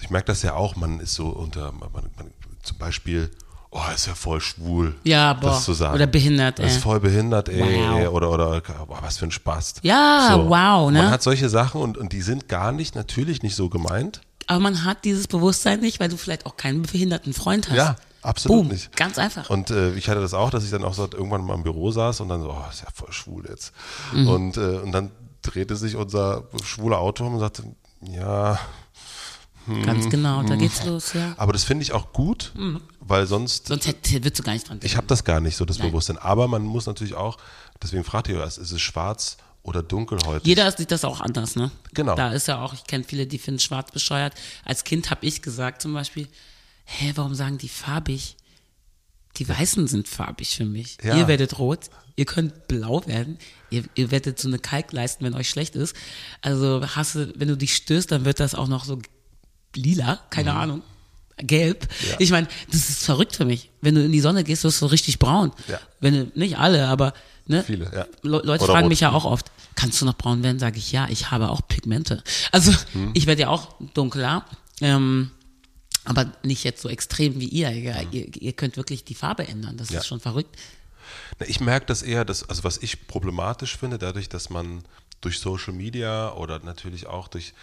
ich 0.00 0.10
merke 0.10 0.26
das 0.28 0.42
ja 0.42 0.54
auch, 0.54 0.76
man 0.76 1.00
ist 1.00 1.14
so 1.14 1.26
unter, 1.26 1.72
man, 1.72 1.90
man, 1.92 2.30
zum 2.62 2.78
Beispiel, 2.78 3.32
oh, 3.70 3.80
ist 3.92 4.06
ja 4.06 4.14
voll 4.14 4.40
schwul. 4.40 4.94
Ja, 5.02 5.32
boah. 5.32 5.50
Das 5.50 5.64
zu 5.64 5.72
sagen. 5.72 5.96
Oder 5.96 6.06
behindert, 6.06 6.60
Das 6.60 6.66
ist 6.66 6.76
ey. 6.76 6.82
voll 6.82 7.00
behindert, 7.00 7.48
ey. 7.48 7.60
Wow. 8.04 8.12
Oder, 8.12 8.30
oder, 8.30 8.60
boah, 8.86 8.98
was 9.02 9.18
für 9.18 9.24
ein 9.26 9.32
Spaß. 9.32 9.74
Ja, 9.82 10.38
wow, 10.48 10.92
ne? 10.92 11.02
Man 11.02 11.10
hat 11.10 11.22
solche 11.24 11.48
Sachen 11.48 11.80
und, 11.80 11.98
und 11.98 12.12
die 12.12 12.22
sind 12.22 12.48
gar 12.48 12.70
nicht, 12.70 12.94
natürlich 12.94 13.42
nicht 13.42 13.56
so 13.56 13.68
gemeint. 13.68 14.20
Aber 14.46 14.60
man 14.60 14.84
hat 14.84 15.04
dieses 15.04 15.26
Bewusstsein 15.26 15.80
nicht, 15.80 15.98
weil 15.98 16.08
du 16.08 16.16
vielleicht 16.16 16.46
auch 16.46 16.56
keinen 16.56 16.82
behinderten 16.82 17.32
Freund 17.32 17.68
hast. 17.70 17.76
Ja, 17.76 17.96
absolut 18.26 18.58
Boom, 18.62 18.68
nicht. 18.68 18.94
Ganz 18.96 19.18
einfach. 19.18 19.48
Und 19.50 19.70
äh, 19.70 19.94
ich 19.94 20.08
hatte 20.08 20.20
das 20.20 20.34
auch, 20.34 20.50
dass 20.50 20.64
ich 20.64 20.70
dann 20.70 20.84
auch 20.84 20.94
so 20.94 21.08
irgendwann 21.10 21.44
mal 21.44 21.54
im 21.54 21.62
Büro 21.62 21.90
saß 21.90 22.20
und 22.20 22.28
dann 22.28 22.42
so, 22.42 22.50
oh, 22.50 22.64
ist 22.70 22.82
ja 22.82 22.88
voll 22.94 23.12
schwul 23.12 23.44
jetzt. 23.48 23.72
Mhm. 24.12 24.28
Und, 24.28 24.56
äh, 24.56 24.78
und 24.78 24.92
dann 24.92 25.10
drehte 25.42 25.76
sich 25.76 25.96
unser 25.96 26.44
schwuler 26.64 26.98
Autor 26.98 27.28
um 27.28 27.34
und 27.34 27.40
sagte, 27.40 27.62
ja, 28.02 28.58
Ganz 29.84 30.08
genau, 30.08 30.42
Mhm. 30.42 30.46
da 30.46 30.54
geht's 30.54 30.84
los, 30.84 31.12
ja. 31.14 31.34
aber 31.38 31.52
das 31.52 31.64
finde 31.64 31.82
ich 31.82 31.90
auch 31.92 32.12
gut, 32.12 32.52
weil 33.00 33.26
sonst, 33.26 33.66
Sonst 33.66 33.88
hätte, 33.88 34.12
würdest 34.22 34.38
du 34.38 34.44
gar 34.44 34.52
nicht 34.52 34.68
dran 34.68 34.76
denken. 34.78 34.86
ich 34.86 34.96
habe 34.96 35.08
das 35.08 35.24
gar 35.24 35.40
nicht 35.40 35.56
so, 35.56 35.64
das 35.64 35.78
Nein. 35.80 35.88
Bewusstsein. 35.90 36.18
Aber 36.18 36.46
man 36.46 36.62
muss 36.62 36.86
natürlich 36.86 37.14
auch, 37.14 37.36
deswegen 37.82 38.04
fragt 38.04 38.28
ihr, 38.28 38.44
ist 38.44 38.58
es 38.58 38.80
schwarz 38.80 39.38
oder 39.64 39.82
dunkel 39.82 40.18
heute? 40.24 40.46
Jeder 40.46 40.70
sieht 40.70 40.92
das 40.92 41.04
auch 41.04 41.20
anders, 41.20 41.56
ne? 41.56 41.72
Genau. 41.94 42.14
Da 42.14 42.30
ist 42.30 42.46
ja 42.46 42.62
auch, 42.62 42.74
ich 42.74 42.84
kenne 42.84 43.02
viele, 43.02 43.26
die 43.26 43.38
finden 43.38 43.58
schwarz 43.58 43.90
bescheuert. 43.90 44.34
Als 44.64 44.84
Kind 44.84 45.10
habe 45.10 45.26
ich 45.26 45.42
gesagt 45.42 45.82
zum 45.82 45.92
Beispiel, 45.94 46.28
hä, 46.86 47.12
warum 47.14 47.34
sagen 47.34 47.58
die 47.58 47.68
farbig? 47.68 48.36
Die 49.36 49.48
Weißen 49.48 49.86
sind 49.86 50.08
farbig 50.08 50.56
für 50.56 50.64
mich. 50.64 50.96
Ja. 51.04 51.16
Ihr 51.18 51.28
werdet 51.28 51.58
rot, 51.58 51.90
ihr 52.16 52.24
könnt 52.24 52.68
blau 52.68 53.06
werden, 53.06 53.38
ihr, 53.68 53.84
ihr 53.94 54.10
werdet 54.10 54.38
so 54.40 54.48
eine 54.48 54.58
Kalk 54.58 54.92
leisten, 54.92 55.24
wenn 55.24 55.34
euch 55.34 55.50
schlecht 55.50 55.76
ist. 55.76 55.94
Also 56.40 56.82
hast 56.96 57.16
du, 57.16 57.32
wenn 57.36 57.48
du 57.48 57.56
dich 57.56 57.76
stößt, 57.76 58.10
dann 58.10 58.24
wird 58.24 58.40
das 58.40 58.54
auch 58.54 58.68
noch 58.68 58.84
so 58.84 58.98
lila, 59.74 60.20
keine 60.30 60.54
Ahnung. 60.54 60.82
Gelb. 61.38 61.82
Mhm. 61.82 62.08
Ja. 62.08 62.16
Ich 62.18 62.30
meine, 62.30 62.48
das 62.72 62.88
ist 62.88 63.04
verrückt 63.04 63.36
für 63.36 63.44
mich. 63.44 63.70
Wenn 63.82 63.94
du 63.94 64.02
in 64.02 64.10
die 64.10 64.20
Sonne 64.20 64.42
gehst, 64.42 64.64
wirst 64.64 64.80
du 64.80 64.86
richtig 64.86 65.18
braun. 65.18 65.52
Ja. 65.68 65.78
Wenn 66.00 66.14
du, 66.14 66.32
nicht 66.34 66.56
alle, 66.56 66.88
aber 66.88 67.12
ne? 67.46 67.62
Viele, 67.62 67.84
ja. 67.92 68.06
Le 68.22 68.40
Leute 68.42 68.64
Oder 68.64 68.72
fragen 68.72 68.84
rot. 68.84 68.88
mich 68.88 69.00
ja 69.00 69.12
auch 69.12 69.26
oft, 69.26 69.52
kannst 69.74 70.00
du 70.00 70.06
noch 70.06 70.16
braun 70.16 70.42
werden? 70.42 70.58
Sage 70.58 70.78
ich 70.78 70.92
ja, 70.92 71.08
ich 71.10 71.30
habe 71.30 71.50
auch 71.50 71.60
Pigmente. 71.68 72.22
Also 72.52 72.72
Hm. 72.92 73.10
ich 73.12 73.26
werde 73.26 73.42
ja 73.42 73.48
auch 73.48 73.74
dunkler, 73.92 74.46
ähm, 74.80 75.30
aber 76.06 76.32
nicht 76.42 76.64
jetzt 76.64 76.80
so 76.82 76.88
extrem 76.88 77.38
wie 77.40 77.48
ihr. 77.48 77.70
Ihr, 77.72 78.06
ihr, 78.10 78.36
ihr 78.42 78.52
könnt 78.52 78.76
wirklich 78.76 79.04
die 79.04 79.14
Farbe 79.14 79.46
ändern. 79.46 79.76
Das. 79.76 79.90
Ja. 79.90 80.00
ist 80.00 80.06
schon 80.06 80.20
verrückt. 80.20 80.56
Na, 81.38 81.46
Ich 81.46 81.60
merke 81.60 81.86
das 81.86 82.02
eher, 82.02 82.24
dass, 82.24 82.48
also 82.48 82.64
was 82.64 82.78
ich 82.78 83.06
problematisch 83.06 83.76
finde, 83.76 83.98
dadurch, 83.98 84.28
dass 84.28 84.50
man 84.50 84.82
durch 85.20 85.38
Social 85.40 85.72
Media 85.72 86.32
oder 86.34 86.58
natürlich 86.60 87.06
auch 87.06 87.28
durch, 87.28 87.54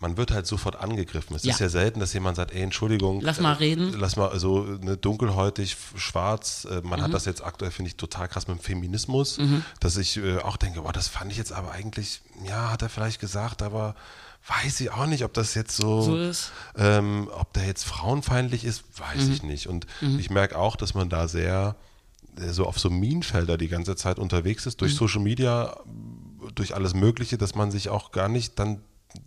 man 0.00 0.16
wird 0.16 0.32
halt 0.32 0.46
sofort 0.46 0.76
angegriffen. 0.76 1.34
Es 1.36 1.44
Ja. 1.44 1.54
ist 1.54 1.60
ja 1.60 1.68
selten, 1.68 2.00
dass 2.00 2.12
jemand 2.12 2.36
sagt, 2.36 2.52
ey, 2.52 2.62
Entschuldigung. 2.62 3.20
Lass 3.20 3.40
mal 3.40 3.52
äh, 3.54 3.56
reden. 3.58 3.94
Lass 3.98 4.16
mal 4.16 4.38
so 4.38 4.64
eine 4.80 4.96
dunkelhäutig, 4.96 5.72
f- 5.72 5.92
schwarz. 6.00 6.66
Äh, 6.70 6.80
man 6.82 6.98
Mhm. 7.00 7.04
hat 7.04 7.14
das 7.14 7.24
jetzt 7.24 7.42
aktuell, 7.42 7.70
finde 7.70 7.88
ich, 7.90 7.96
total 7.96 8.28
krass 8.28 8.46
mit 8.48 8.58
dem 8.58 8.62
Feminismus, 8.62 9.38
dass 9.80 9.96
ich 9.96 10.16
äh, 10.18 10.38
auch 10.38 10.56
denke, 10.56 10.82
boah, 10.82 10.92
das 10.92 11.08
fand 11.08 11.30
ich 11.32 11.38
jetzt 11.38 11.52
aber 11.52 11.70
eigentlich, 11.72 12.20
ja, 12.46 12.70
hat 12.70 12.82
er 12.82 12.88
vielleicht 12.88 13.20
gesagt, 13.20 13.62
aber 13.62 13.94
weiß 14.46 14.80
ich 14.80 14.90
auch 14.90 15.06
nicht, 15.06 15.24
ob 15.24 15.32
das 15.32 15.54
jetzt 15.54 15.76
so, 15.76 16.00
So 16.02 16.16
ist. 16.18 16.52
Ähm, 16.76 17.28
ob 17.32 17.52
der 17.54 17.64
jetzt 17.66 17.84
frauenfeindlich 17.84 18.64
ist, 18.64 18.84
weiß 18.98 19.26
Mhm. 19.28 19.32
ich 19.32 19.42
nicht. 19.42 19.66
Und 19.68 19.86
ich 20.18 20.28
merke 20.30 20.58
auch, 20.58 20.76
dass 20.76 20.94
man 20.94 21.08
da 21.08 21.28
sehr 21.28 21.76
äh, 22.36 22.50
so 22.50 22.66
auf 22.66 22.78
so 22.78 22.90
Minenfelder 22.90 23.56
die 23.56 23.68
ganze 23.68 23.96
Zeit 23.96 24.18
unterwegs 24.18 24.66
ist, 24.66 24.80
durch 24.80 24.92
Mhm. 24.94 24.98
Social 24.98 25.20
Media, 25.22 25.76
durch 26.54 26.74
alles 26.74 26.92
Mögliche, 26.94 27.38
dass 27.38 27.54
man 27.54 27.70
sich 27.70 27.88
auch 27.88 28.10
gar 28.12 28.28
nicht 28.28 28.58
dann 28.58 28.80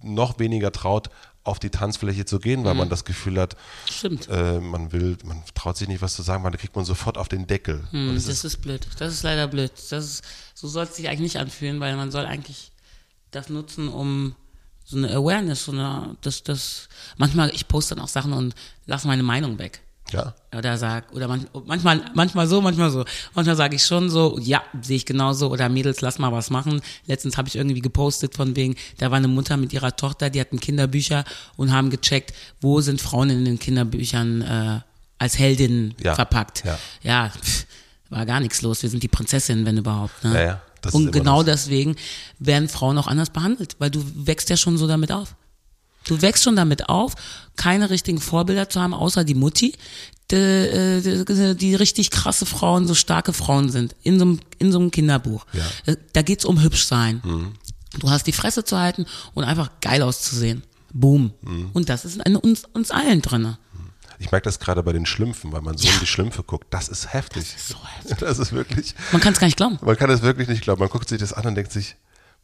noch 0.04 0.38
weniger 0.40 0.72
traut, 0.74 1.10
auf 1.46 1.60
die 1.60 1.70
Tanzfläche 1.70 2.26
zu 2.26 2.40
gehen, 2.40 2.66
weil 2.66 2.74
Mhm. 2.74 2.80
man 2.82 2.90
das 2.90 3.06
Gefühl 3.06 3.40
hat, 3.40 3.56
Stimmt. 3.90 4.28
äh, 4.30 4.60
man 4.60 4.92
will, 4.92 5.18
man 5.24 5.42
traut 5.56 5.78
sich 5.78 5.88
nicht 5.88 6.02
was 6.02 6.14
zu 6.14 6.22
sagen, 6.22 6.44
weil 6.44 6.52
da 6.52 6.58
kriegt 6.58 6.76
man 6.76 6.84
sofort 6.84 7.18
auf 7.18 7.30
den 7.30 7.48
Deckel. 7.48 7.88
Hm, 7.92 8.10
Und 8.10 8.16
das 8.16 8.28
es 8.28 8.44
ist, 8.44 8.58
blöd. 8.62 8.86
Das 9.00 9.14
ist 9.14 9.24
leider 9.24 9.48
blöd. 9.48 9.72
Das 9.90 10.04
ist, 10.06 10.24
so 10.54 10.68
soll 10.68 10.84
es 10.84 10.96
sich 10.98 11.08
eigentlich 11.08 11.22
nicht 11.22 11.38
anfühlen, 11.38 11.80
weil 11.80 11.96
man 11.96 12.12
soll 12.12 12.26
eigentlich 12.26 12.72
das 13.32 13.48
nutzen, 13.48 13.88
um 13.88 14.36
so 14.90 14.96
eine 14.96 15.12
Awareness, 15.14 15.66
so 15.66 15.74
eine, 15.74 16.16
das, 16.22 16.44
das, 16.44 16.88
manchmal, 17.18 17.50
ich 17.54 17.68
poste 17.68 17.94
dann 17.96 18.04
auch 18.06 18.08
Sachen 18.08 18.32
und 18.32 18.56
lasse 18.86 19.06
meine 19.08 19.22
Meinung 19.24 19.60
weg. 19.60 19.82
ja, 20.14 20.34
Oder 20.58 20.78
sag, 20.78 21.12
oder 21.12 21.28
man, 21.28 21.46
manchmal, 21.66 22.00
manchmal 22.14 22.48
so, 22.48 22.62
manchmal 22.62 22.90
so. 22.90 23.04
Manchmal 23.36 23.58
sage 23.58 23.76
ich 23.76 23.84
schon 23.84 24.10
so, 24.10 24.40
ja, 24.42 24.64
sehe 24.82 24.96
ich 24.96 25.06
genauso. 25.06 25.50
Oder 25.52 25.68
Mädels, 25.68 26.00
lass 26.00 26.20
mal 26.20 26.32
was 26.32 26.50
machen. 26.50 26.82
Letztens 27.06 27.36
habe 27.36 27.50
ich 27.50 27.58
irgendwie 27.58 27.82
gepostet 27.82 28.34
von 28.34 28.56
wegen, 28.56 28.76
da 29.00 29.12
war 29.12 29.18
eine 29.18 29.28
Mutter 29.28 29.58
mit 29.58 29.74
ihrer 29.74 29.94
Tochter, 29.98 30.30
die 30.30 30.40
hatten 30.40 30.62
Kinderbücher 30.62 31.26
und 31.58 31.74
haben 31.74 31.90
gecheckt, 31.90 32.34
wo 32.62 32.80
sind 32.80 33.02
Frauen 33.02 33.30
in 33.30 33.44
den 33.44 33.60
Kinderbüchern 33.60 34.42
äh, 34.42 34.80
als 35.20 35.38
Heldinnen 35.38 35.96
Ja, 36.02 36.16
verpackt. 36.16 36.64
ja. 36.64 36.80
ja 37.04 37.30
pff, 37.30 37.66
war 38.10 38.26
gar 38.26 38.40
nichts 38.40 38.62
los. 38.62 38.82
Wir 38.84 38.90
sind 38.90 39.04
die 39.04 39.10
Prinzessin, 39.10 39.66
wenn 39.66 39.76
überhaupt. 39.78 40.24
Ne? 40.24 40.34
Ja, 40.34 40.42
ja, 40.42 40.62
das 40.82 40.94
und 40.94 41.12
genau 41.12 41.44
das. 41.44 41.64
deswegen 41.64 41.96
werden 42.40 42.70
Frauen 42.70 42.98
auch 42.98 43.08
anders 43.08 43.30
behandelt, 43.30 43.76
weil 43.80 43.90
du 43.90 44.04
wächst 44.16 44.50
ja 44.50 44.58
schon 44.58 44.78
so 44.78 44.88
damit 44.88 45.12
auf. 45.12 45.36
Du 46.06 46.22
wächst 46.22 46.44
schon 46.44 46.56
damit 46.56 46.88
auf, 46.88 47.16
keine 47.58 47.90
richtigen 47.90 48.20
Vorbilder 48.22 48.70
zu 48.70 48.80
haben, 48.80 48.94
außer 48.94 49.24
die 49.24 49.36
Mutti, 49.36 49.74
die, 50.32 50.36
äh, 50.36 51.02
die, 51.26 51.56
die 51.56 51.76
richtig 51.76 52.12
krasse 52.12 52.46
Frauen, 52.46 52.88
so 52.88 52.94
starke 52.94 53.34
Frauen 53.34 53.70
sind, 53.70 53.96
in 54.04 54.18
so 54.20 54.26
einem, 54.26 54.40
in 54.58 54.72
so 54.72 54.80
einem 54.80 54.92
Kinderbuch. 54.92 55.46
Ja. 55.54 55.64
Äh, 55.86 55.98
Da 56.14 56.22
geht's 56.22 56.46
um 56.46 56.62
hübsch 56.62 56.86
sein. 56.86 57.22
Du 58.00 58.10
hast 58.10 58.28
die 58.28 58.32
Fresse 58.32 58.64
zu 58.64 58.78
halten 58.78 59.06
und 59.34 59.44
einfach 59.44 59.70
geil 59.82 60.02
auszusehen. 60.02 60.64
Boom. 60.94 61.34
Und 61.74 61.90
das 61.90 62.06
ist 62.06 62.18
in 62.26 62.36
uns, 62.38 62.64
uns 62.74 62.92
allen 62.92 63.22
drinne. 63.22 63.58
Ich 64.20 64.32
merke 64.32 64.46
das 64.46 64.60
gerade 64.60 64.82
bei 64.84 64.94
den 64.94 65.06
Schlümpfen, 65.06 65.52
weil 65.52 65.62
man 65.62 65.78
so 65.78 65.88
Ja. 65.88 65.94
in 65.94 66.00
die 66.00 66.08
Schlümpfe 66.08 66.44
guckt. 66.44 66.68
Das 66.72 66.88
ist 66.90 67.14
heftig. 67.14 67.44
ist 67.56 67.70
so 67.70 67.76
Das 68.20 68.40
ist 68.40 68.52
wirklich, 68.54 68.96
Man 69.12 69.22
kann 69.22 69.34
es 69.34 69.40
gar 69.40 69.48
nicht 69.48 69.58
glauben. 69.58 69.78
man 69.82 69.96
kann 69.98 70.10
es 70.10 70.22
wirklich 70.22 70.48
nicht 70.48 70.62
glauben. 70.64 70.80
Man 70.80 70.90
guckt 70.90 71.08
sich 71.10 71.20
das 71.20 71.34
an 71.34 71.46
und 71.46 71.56
denkt 71.56 71.72
sich, 71.72 71.96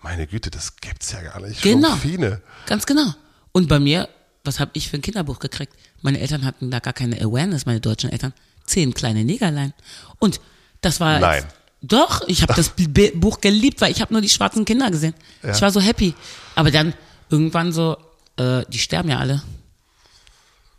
meine 0.01 0.27
Güte, 0.27 0.51
das 0.51 0.75
gibt's 0.77 1.11
ja 1.11 1.21
gar 1.21 1.39
nicht. 1.41 1.61
Genau. 1.61 1.87
Schlumpfine. 1.89 2.41
Ganz 2.65 2.85
genau. 2.85 3.13
Und 3.51 3.67
bei 3.69 3.79
mir, 3.79 4.09
was 4.43 4.59
habe 4.59 4.71
ich 4.73 4.89
für 4.89 4.97
ein 4.97 5.01
Kinderbuch 5.01 5.39
gekriegt? 5.39 5.73
Meine 6.01 6.19
Eltern 6.19 6.43
hatten 6.45 6.69
da 6.71 6.79
gar 6.79 6.93
keine 6.93 7.21
Awareness, 7.21 7.65
meine 7.65 7.79
deutschen 7.79 8.09
Eltern. 8.11 8.33
Zehn 8.65 8.93
kleine 8.93 9.23
Negerlein. 9.23 9.73
Und 10.19 10.41
das 10.81 10.99
war. 10.99 11.19
Nein. 11.19 11.43
Doch, 11.81 12.27
ich 12.27 12.41
habe 12.41 12.53
das 12.53 12.69
Buch 13.15 13.41
geliebt, 13.41 13.81
weil 13.81 13.91
ich 13.91 14.01
habe 14.01 14.13
nur 14.13 14.21
die 14.21 14.29
schwarzen 14.29 14.63
Kinder 14.65 14.89
gesehen. 14.91 15.13
Ich 15.43 15.61
war 15.61 15.71
so 15.71 15.79
happy. 15.81 16.13
Aber 16.55 16.71
dann 16.71 16.93
irgendwann 17.29 17.71
so, 17.73 17.97
äh, 18.37 18.63
die 18.69 18.79
sterben 18.79 19.09
ja 19.09 19.19
alle. 19.19 19.41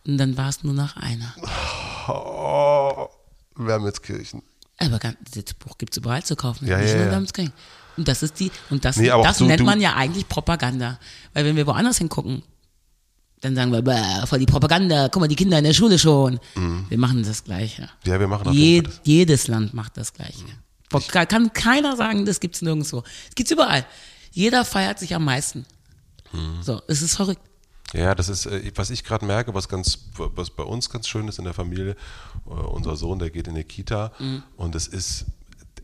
Und 0.07 0.19
dann 0.19 0.37
war 0.37 0.49
es 0.51 0.63
nur 0.63 0.75
noch 0.75 0.97
einer. 0.97 1.35
Oh, 2.09 3.09
Wermelskirchen. 3.57 4.43
Aber 4.79 4.99
ganz, 4.99 5.17
das 5.35 5.55
Buch 5.55 5.79
gibt's 5.79 5.97
überall 5.97 6.23
zu 6.23 6.37
kaufen. 6.37 6.67
Ja, 6.67 6.79
nicht 6.79 6.91
ja, 6.91 6.97
nur 6.97 7.13
ja. 7.13 7.45
Und 7.97 8.09
das 8.09 8.23
ist 8.25 8.41
die, 8.41 8.51
und 8.71 8.85
das, 8.85 8.97
Nee, 8.97 9.07
das 9.09 9.39
du- 9.39 9.45
nennt 9.47 9.61
du- 9.61 9.65
man 9.65 9.81
ja 9.81 9.95
eigentlich 9.95 10.29
Propaganda. 10.29 10.99
Weil 11.33 11.45
wenn 11.45 11.57
wir 11.57 11.67
woanders 11.67 11.99
hingucken, 11.99 12.43
dann 13.41 13.55
sagen 13.55 13.71
wir, 13.73 13.83
bäh, 13.83 14.27
voll 14.27 14.41
die 14.41 14.47
Propaganda, 14.47 15.09
guck 15.11 15.21
mal, 15.21 15.29
die 15.29 15.37
Kinder 15.37 15.59
in 15.59 15.65
der 15.65 15.75
Schule 15.75 15.99
schon. 15.99 16.41
Wir 16.89 16.99
machen 16.99 17.23
das 17.23 17.45
Gleiche. 17.45 17.89
Ja, 18.05 18.19
wir 18.19 18.27
machen 18.27 18.53
Je, 18.53 18.81
das. 18.83 19.01
jedes 19.05 19.47
Land 19.49 19.75
macht 19.75 19.97
das 19.97 20.13
Gleiche. 20.13 20.45
Boah, 20.91 21.01
ka- 21.03 21.27
Kann 21.27 21.53
keiner 21.53 21.97
sagen, 21.97 22.27
das 22.27 22.41
gibt's 22.41 22.63
nirgendwo. 22.63 23.05
Es 23.29 23.35
gibt's 23.35 23.53
überall. 23.53 23.85
Jeder 24.33 24.65
feiert 24.65 24.99
sich 24.99 25.15
am 25.15 25.25
meisten. 25.25 25.65
Mhm. 26.33 26.63
So, 26.63 26.83
es 26.89 27.01
ist 27.03 27.15
verrückt. 27.17 27.43
Ja, 27.95 28.15
das 28.15 28.29
ist, 28.29 28.47
äh, 28.47 28.73
was 28.75 28.91
ich 28.91 29.05
gerade 29.05 29.25
merke, 29.25 29.55
was 29.55 29.69
ganz, 29.69 29.99
was 30.17 30.51
bei 30.51 30.65
uns 30.65 30.91
ganz 30.91 31.09
schön 31.09 31.29
ist 31.29 31.39
in 31.39 31.45
der 31.45 31.55
Familie. 31.55 31.97
Äh, 32.47 32.51
unser 32.51 32.97
Sohn, 32.97 33.19
der 33.19 33.31
geht 33.31 33.49
in 33.49 33.55
die 33.55 33.65
Kita 33.65 34.13
Mhm. 34.19 34.43
und 34.57 34.75
es 34.75 34.87
ist 34.89 35.27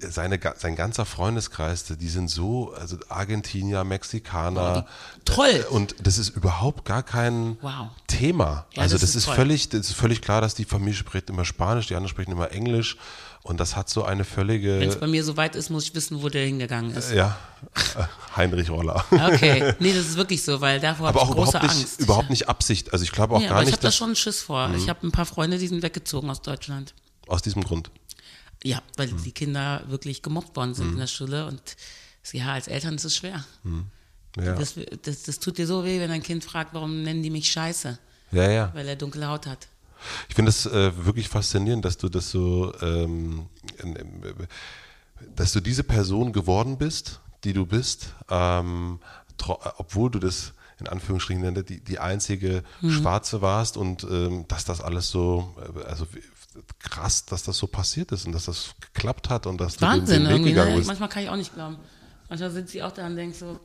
seine, 0.02 0.38
ga- 0.38 0.54
sein 0.56 0.76
ganzer 0.76 1.04
Freundeskreis, 1.04 1.84
die 1.84 2.08
sind 2.08 2.28
so, 2.30 2.72
also 2.72 2.96
Argentinier, 3.10 3.84
Mexikaner. 3.84 4.86
toll. 5.26 5.48
Äh, 5.50 5.64
Und 5.66 5.94
das 6.06 6.16
ist 6.18 6.30
überhaupt 6.30 6.84
gar 6.86 7.02
kein 7.02 7.58
Wow. 7.60 7.88
Thema. 8.06 8.64
Ja, 8.74 8.82
also 8.82 8.94
das 8.94 9.02
das, 9.02 9.10
ist 9.10 9.16
ist, 9.28 9.34
völlig, 9.34 9.68
das 9.68 9.80
ist 9.90 9.92
völlig 9.92 10.22
klar, 10.22 10.40
dass 10.40 10.54
die 10.54 10.64
Familie 10.64 10.94
spricht 10.94 11.28
immer 11.28 11.44
Spanisch, 11.44 11.86
die 11.88 11.94
anderen 11.94 12.08
sprechen 12.08 12.32
immer 12.32 12.50
Englisch. 12.50 12.96
Und 13.42 13.58
das 13.58 13.74
hat 13.74 13.88
so 13.88 14.04
eine 14.04 14.24
völlige, 14.24 14.80
Wenn 14.80 14.88
es 14.90 15.00
bei 15.00 15.06
mir 15.06 15.24
so 15.24 15.36
weit 15.36 15.56
ist, 15.56 15.70
muss 15.70 15.84
ich 15.84 15.94
wissen, 15.94 16.22
wo 16.22 16.28
der 16.28 16.44
hingegangen 16.44 16.90
ist. 16.94 17.10
ja, 17.12 17.38
äh, 17.96 18.02
Heinrich 18.36 18.68
Roller. 18.68 19.02
Okay, 19.10 19.74
nee, 19.80 19.92
das 19.94 20.06
ist 20.08 20.16
wirklich 20.16 20.42
so, 20.42 20.60
weil 20.60 20.78
davor 20.78 21.08
habe 21.08 21.18
ich 21.18 21.24
auch 21.24 21.30
große 21.34 21.50
überhaupt 21.56 21.62
nicht, 21.74 21.80
Angst. 21.86 22.00
überhaupt 22.00 22.30
nicht 22.30 22.48
Absicht. 22.50 22.92
Also 22.92 23.02
ich 23.02 23.12
glaube 23.12 23.34
auch 23.36 23.40
ja, 23.40 23.48
gar 23.48 23.56
aber 23.56 23.62
ich 23.62 23.68
nicht, 23.68 23.76
habe 23.78 23.82
da 23.82 23.92
schon 23.92 24.14
Schiss 24.14 24.42
vor. 24.42 24.70
Ich 24.76 24.88
habe 24.90 25.06
ein 25.06 25.10
paar 25.10 25.24
Freunde, 25.26 25.56
die 25.58 25.66
sind 25.68 25.82
weggezogen 25.82 26.28
aus 26.28 26.42
Deutschland. 26.42 26.94
aus 27.28 27.40
diesem 27.40 27.64
Grund. 27.64 27.90
Ja, 28.62 28.82
weil 28.98 29.10
Hm. 29.10 29.22
die 29.24 29.32
Kinder 29.32 29.82
wirklich 29.86 30.20
gemobbt 30.22 30.54
worden 30.54 30.74
sind 30.74 30.92
in 30.92 30.98
der 30.98 31.06
Schule 31.06 31.46
und 31.46 31.62
ja, 32.32 32.52
als 32.52 32.68
Eltern 32.68 32.96
ist 32.96 33.04
es 33.04 33.16
schwer. 33.16 33.42
Ja, 34.36 34.52
Das, 34.54 34.74
das, 35.02 35.22
das 35.22 35.38
tut 35.38 35.56
dir 35.56 35.66
so 35.66 35.82
weh, 35.84 35.98
wenn 35.98 36.10
ein 36.10 36.22
Kind 36.22 36.44
fragt, 36.44 36.74
warum 36.74 37.02
nennen 37.02 37.22
die 37.22 37.30
mich 37.30 37.50
Scheiße, 37.50 37.98
ja. 38.32 38.50
ja. 38.50 38.70
weil 38.74 38.86
er 38.86 38.96
dunkle 38.96 39.26
Haut 39.26 39.46
hat. 39.46 39.66
Ich 40.28 40.34
finde 40.34 40.50
es 40.50 40.66
äh, 40.66 40.92
wirklich 41.04 41.28
faszinierend, 41.28 41.84
dass 41.84 41.98
du 41.98 42.08
das 42.08 42.30
so, 42.30 42.72
ähm, 42.82 43.46
äh, 43.78 43.94
dass 45.36 45.52
du 45.52 45.60
diese 45.60 45.84
Person 45.84 46.32
geworden 46.32 46.78
bist, 46.78 47.20
die 47.44 47.52
du 47.52 47.66
bist, 47.66 48.14
ähm, 48.30 49.00
äh, 49.48 49.52
obwohl 49.76 50.10
du 50.10 50.18
das 50.18 50.52
in 50.78 50.88
Anführungsstrichen 50.88 51.64
die, 51.66 51.80
die 51.80 51.98
einzige 51.98 52.62
Mhm. 52.80 52.90
Schwarze 52.90 53.42
warst 53.42 53.76
und 53.76 54.02
ähm, 54.04 54.46
dass 54.48 54.64
das 54.64 54.80
alles 54.80 55.10
so, 55.10 55.54
äh, 55.76 55.84
also 55.84 56.06
krass, 56.78 57.26
dass 57.26 57.42
das 57.42 57.58
so 57.58 57.66
passiert 57.66 58.12
ist 58.12 58.26
und 58.26 58.32
dass 58.32 58.46
das 58.46 58.74
geklappt 58.80 59.28
hat 59.28 59.46
und 59.46 59.60
dass 59.60 59.80
Wahnsinn 59.82 60.04
du 60.06 60.12
den, 60.12 60.22
den 60.22 60.24
Weg 60.28 60.32
irgendwie. 60.36 60.50
gegangen 60.50 60.70
Ne? 60.70 60.76
bist. 60.78 60.86
Manchmal 60.88 61.08
kann 61.10 61.22
ich 61.22 61.28
auch 61.28 61.36
nicht 61.36 61.54
glauben. 61.54 61.76
Manchmal 62.30 62.50
sitze 62.50 62.78
ich 62.78 62.82
auch 62.82 62.92
da 62.92 63.06
und 63.06 63.16
denke 63.16 63.36
so, 63.36 63.60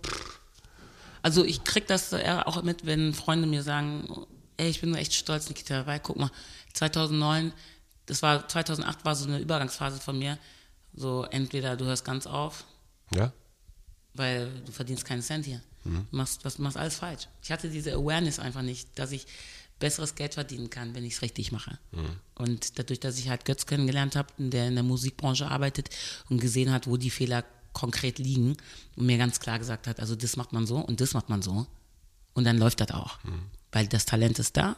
also 1.21 1.43
ich 1.43 1.63
krieg 1.63 1.87
das 1.87 2.11
eher 2.13 2.47
auch 2.47 2.61
mit, 2.63 2.85
wenn 2.85 3.13
Freunde 3.13 3.47
mir 3.47 3.63
sagen, 3.63 4.25
ey, 4.57 4.69
ich 4.69 4.81
bin 4.81 4.89
nur 4.91 4.99
echt 4.99 5.13
stolz, 5.13 5.47
Nikita, 5.49 5.85
weil 5.85 5.99
guck 5.99 6.17
mal, 6.17 6.31
2009, 6.73 7.53
das 8.05 8.21
war, 8.21 8.47
2008 8.47 9.05
war 9.05 9.15
so 9.15 9.25
eine 9.27 9.39
Übergangsphase 9.39 9.99
von 9.99 10.17
mir, 10.17 10.37
so 10.93 11.23
entweder 11.23 11.75
du 11.75 11.85
hörst 11.85 12.05
ganz 12.05 12.25
auf, 12.27 12.65
Ja? 13.13 13.31
weil 14.13 14.49
du 14.65 14.71
verdienst 14.71 15.03
keinen 15.05 15.21
Cent 15.21 15.45
hier. 15.45 15.61
Du 15.83 16.17
machst, 16.17 16.43
was, 16.45 16.57
machst 16.57 16.77
alles 16.77 16.95
falsch. 16.95 17.27
Ich 17.43 17.51
hatte 17.51 17.69
diese 17.69 17.93
Awareness 17.93 18.39
einfach 18.39 18.61
nicht, 18.63 18.87
dass 18.97 19.11
ich 19.11 19.27
besseres 19.77 20.15
Geld 20.15 20.33
verdienen 20.33 20.69
kann, 20.69 20.95
wenn 20.95 21.03
ich 21.03 21.13
es 21.15 21.21
richtig 21.21 21.51
mache. 21.51 21.77
Und 22.35 22.79
dadurch, 22.79 22.99
dass 23.01 23.19
ich 23.19 23.29
halt 23.29 23.45
Götz 23.45 23.65
kennengelernt 23.65 24.15
habe, 24.15 24.29
der 24.37 24.67
in 24.69 24.75
der 24.75 24.83
Musikbranche 24.83 25.47
arbeitet 25.51 25.89
und 26.29 26.39
gesehen 26.39 26.71
hat, 26.71 26.87
wo 26.87 26.97
die 26.97 27.09
Fehler 27.11 27.43
konkret 27.73 28.17
liegen 28.19 28.55
und 28.95 29.05
mir 29.05 29.17
ganz 29.17 29.39
klar 29.41 29.59
gesagt 29.59 29.85
hat, 29.87 29.99
also 29.99 30.15
das 30.15 30.37
macht 30.37 30.53
man 30.53 30.65
so 30.65 30.77
und 30.77 31.01
das 31.01 31.13
macht 31.13 31.27
man 31.29 31.41
so. 31.41 31.67
Und 32.33 32.45
dann 32.45 32.57
läuft 32.57 32.79
das 32.79 32.91
auch. 32.91 33.19
Weil 33.75 33.87
das 33.87 34.05
Talent 34.05 34.39
ist 34.39 34.55
da, 34.55 34.77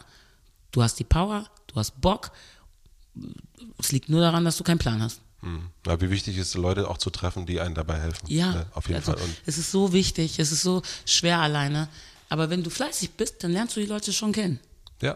du 0.71 0.81
hast 0.81 0.97
die 0.97 1.03
Power, 1.03 1.47
du 1.67 1.75
hast 1.75 2.01
Bock. 2.01 2.31
Es 3.77 3.91
liegt 3.91 4.09
nur 4.09 4.21
daran, 4.21 4.43
dass 4.43 4.57
du 4.57 4.63
keinen 4.63 4.79
Plan 4.79 5.03
hast. 5.03 5.21
Hm. 5.41 5.69
Ja, 5.85 6.01
wie 6.01 6.09
wichtig 6.09 6.35
ist, 6.35 6.55
Leute 6.55 6.89
auch 6.89 6.97
zu 6.97 7.11
treffen, 7.11 7.45
die 7.45 7.59
einen 7.59 7.75
dabei 7.75 7.99
helfen. 7.99 8.25
Ja, 8.27 8.53
Ne, 8.53 8.65
auf 8.73 8.87
jeden 8.87 8.95
also, 8.95 9.11
Fall. 9.11 9.21
Und 9.21 9.35
es 9.45 9.59
ist 9.59 9.69
so 9.69 9.93
wichtig, 9.93 10.39
es 10.39 10.51
ist 10.51 10.63
so 10.63 10.81
schwer 11.05 11.37
alleine. 11.37 11.89
Aber 12.29 12.49
wenn 12.49 12.63
du 12.63 12.71
fleißig 12.71 13.11
bist, 13.11 13.43
dann 13.43 13.51
lernst 13.51 13.75
du 13.75 13.81
die 13.81 13.85
Leute 13.85 14.11
schon 14.11 14.31
kennen. 14.31 14.59
ja, 14.99 15.15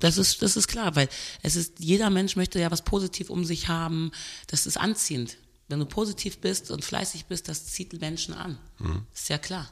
Das 0.00 0.18
ist, 0.18 0.42
das 0.42 0.58
ist 0.58 0.68
klar, 0.68 0.94
weil 0.94 1.08
es 1.42 1.56
ist, 1.56 1.80
jeder 1.80 2.10
Mensch 2.10 2.36
möchte 2.36 2.60
ja 2.60 2.70
was 2.70 2.82
positiv 2.82 3.30
um 3.30 3.46
sich 3.46 3.68
haben. 3.68 4.12
Das 4.48 4.66
ist 4.66 4.76
anziehend. 4.76 5.38
Wenn 5.68 5.78
du 5.78 5.86
positiv 5.86 6.42
bist 6.42 6.70
und 6.70 6.84
fleißig 6.84 7.24
bist, 7.24 7.48
das 7.48 7.64
zieht 7.64 7.98
Menschen 8.02 8.34
an. 8.34 8.58
Mhm. 8.78 9.06
Ist 9.14 9.30
ja 9.30 9.38
klar. 9.38 9.70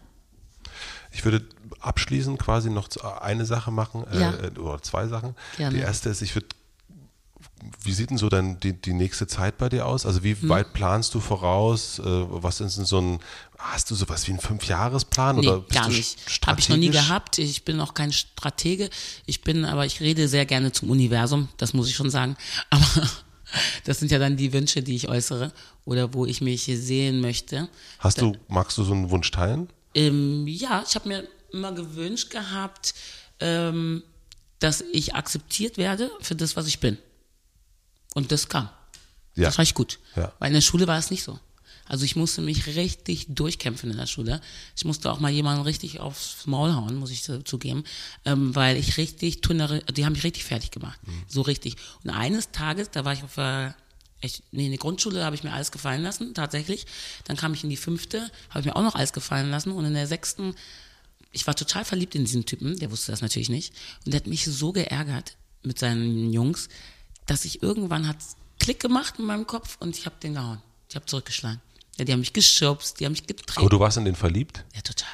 Ich 1.12 1.24
würde 1.24 1.44
abschließend 1.80 2.39
quasi 2.39 2.70
noch 2.70 2.89
eine 3.20 3.44
Sache 3.47 3.70
machen, 3.70 4.05
äh, 4.12 4.20
Ja. 4.20 4.32
äh, 4.34 4.59
oder 4.59 4.82
zwei 4.82 5.06
Sachen. 5.09 5.34
Gerne. 5.56 5.76
Die 5.76 5.82
erste 5.82 6.09
ist, 6.09 6.22
ich 6.22 6.34
würde, 6.34 6.47
wie 7.84 7.93
sieht 7.93 8.10
denn 8.10 8.18
so 8.18 8.28
dann 8.28 8.59
die, 8.60 8.72
die 8.72 8.93
nächste 8.93 9.26
Zeit 9.26 9.59
bei 9.59 9.68
dir 9.68 9.86
aus? 9.86 10.06
Also 10.06 10.22
wie 10.24 10.34
Hm. 10.34 10.48
weit 10.48 10.72
planst 10.72 11.14
du 11.14 11.20
voraus? 11.20 11.98
Äh, 11.98 12.05
was 12.05 12.60
ist 12.60 12.78
denn 12.78 12.84
so 12.84 13.01
ein, 13.01 13.20
hast 13.59 13.90
du 13.90 13.94
sowas 13.94 14.26
wie 14.26 14.32
einen 14.32 14.40
Fünfjahresplan? 14.40 15.36
Nee, 15.36 15.48
oder 15.48 15.60
gar 15.68 15.89
nicht. 15.89 16.18
Habe 16.47 16.60
ich 16.60 16.68
noch 16.68 16.76
nie 16.76 16.90
gehabt. 16.90 17.39
Ich 17.39 17.64
bin 17.64 17.80
auch 17.80 17.94
kein 17.94 18.12
Stratege. 18.12 18.89
Ich 19.26 19.43
bin, 19.43 19.64
aber 19.64 19.86
ich 19.86 20.01
rede 20.01 20.28
sehr 20.28 20.47
gerne 20.47 20.72
zum 20.72 20.90
Universum, 20.90 21.48
das 21.56 21.72
muss 21.74 21.89
ich 21.89 21.94
schon 21.94 22.10
sagen. 22.10 22.36
Aber 22.70 23.09
das 23.84 23.98
sind 23.98 24.10
ja 24.10 24.18
dann 24.18 24.36
die 24.36 24.52
Wünsche, 24.52 24.82
die 24.82 24.97
ich 24.97 25.09
äußere 25.09 25.52
oder 25.84 26.14
wo 26.14 26.24
ich 26.26 26.40
mich 26.40 26.64
sehen 26.64 27.20
möchte. 27.20 27.68
Hast 27.98 28.20
du, 28.20 28.32
magst 28.48 28.78
du 28.78 28.84
so 28.84 28.93
einen 28.94 29.10
Wunsch 29.10 29.30
teilen? 29.30 29.68
Ähm, 29.94 30.47
ja, 30.47 30.85
ich 30.86 30.94
habe 30.94 31.09
mir 31.09 31.28
immer 31.52 31.73
gewünscht 31.73 32.31
gehabt, 32.31 32.94
ähm, 33.40 34.02
dass 34.59 34.81
ich 34.93 35.14
akzeptiert 35.14 35.77
werde 35.77 36.10
für 36.20 36.35
das, 36.35 36.56
was 36.56 36.66
ich 36.66 36.78
bin. 36.81 36.97
Und 38.14 38.31
das 38.32 38.48
kam. 38.48 38.69
Ja. 39.35 39.44
Das 39.47 39.59
war 39.59 39.62
ich 39.62 39.74
gut. 39.74 39.98
Ja. 40.16 40.32
Weil 40.39 40.48
in 40.48 40.55
der 40.55 40.60
Schule 40.60 40.86
war 40.86 40.98
es 40.98 41.10
nicht 41.10 41.23
so. 41.24 41.39
Also 41.86 42.05
ich 42.05 42.16
musste 42.16 42.40
mich 42.43 42.66
richtig 42.69 43.27
durchkämpfen 43.28 43.90
in 43.90 43.97
der 43.97 44.06
Schule. 44.06 44.40
Ich 44.77 44.85
musste 44.85 45.10
auch 45.10 45.19
mal 45.19 45.31
jemanden 45.31 45.62
richtig 45.62 46.01
aufs 46.01 46.47
Maul 46.47 46.73
hauen, 46.74 46.94
muss 46.97 47.10
ich 47.10 47.23
zu- 47.23 47.43
zugeben, 47.43 47.85
ähm, 48.24 48.55
weil 48.55 48.77
ich 48.77 48.97
richtig, 48.98 49.40
tunnere, 49.40 49.81
die 49.93 50.05
haben 50.06 50.12
mich 50.12 50.24
richtig 50.24 50.44
fertig 50.44 50.70
gemacht. 50.70 50.98
So 51.28 51.43
richtig. 51.43 51.77
Und 52.05 52.10
eines 52.10 52.51
Tages, 52.52 52.90
da 52.90 53.05
war 53.05 53.12
ich 53.12 53.24
auf 53.24 53.35
der, 53.35 53.74
ich, 54.22 54.42
nee, 54.52 54.66
in 54.66 54.70
der 54.70 54.78
Grundschule 54.78 55.24
habe 55.24 55.36
ich 55.36 55.42
mir 55.44 55.52
alles 55.52 55.72
gefallen 55.72 56.02
lassen, 56.02 56.32
tatsächlich. 56.34 56.86
Dann 57.24 57.36
kam 57.36 57.52
ich 57.54 57.64
in 57.64 57.70
die 57.70 57.76
fünfte, 57.76 58.30
habe 58.50 58.60
ich 58.60 58.66
mir 58.66 58.76
auch 58.76 58.82
noch 58.82 58.94
alles 58.94 59.12
gefallen 59.12 59.50
lassen. 59.50 59.72
Und 59.72 59.84
in 59.84 59.94
der 59.94 60.06
sechsten, 60.06 60.54
ich 61.32 61.46
war 61.46 61.54
total 61.56 61.84
verliebt 61.84 62.14
in 62.14 62.24
diesen 62.24 62.46
Typen, 62.46 62.78
der 62.78 62.90
wusste 62.90 63.10
das 63.12 63.20
natürlich 63.20 63.48
nicht. 63.48 63.74
Und 64.04 64.12
der 64.14 64.20
hat 64.20 64.26
mich 64.26 64.44
so 64.44 64.72
geärgert 64.72 65.36
mit 65.62 65.78
seinen 65.78 66.32
Jungs, 66.32 66.68
dass 67.26 67.44
ich 67.44 67.62
irgendwann 67.62 68.06
hat 68.06 68.16
Klick 68.58 68.80
gemacht 68.80 69.14
in 69.18 69.24
meinem 69.24 69.46
Kopf 69.46 69.76
und 69.80 69.96
ich 69.98 70.06
habe 70.06 70.16
den 70.22 70.34
gehauen. 70.34 70.62
Ich 70.88 70.94
habe 70.94 71.06
zurückgeschlagen. 71.06 71.60
Ja, 71.98 72.04
die 72.04 72.12
haben 72.12 72.20
mich 72.20 72.32
geschubst, 72.32 73.00
die 73.00 73.04
haben 73.04 73.12
mich 73.12 73.22
Aber 73.24 73.34
getreten. 73.34 73.68
du 73.68 73.80
warst 73.80 73.96
in 73.96 74.04
den 74.04 74.14
verliebt? 74.14 74.64
Ja, 74.74 74.80
total. 74.82 75.08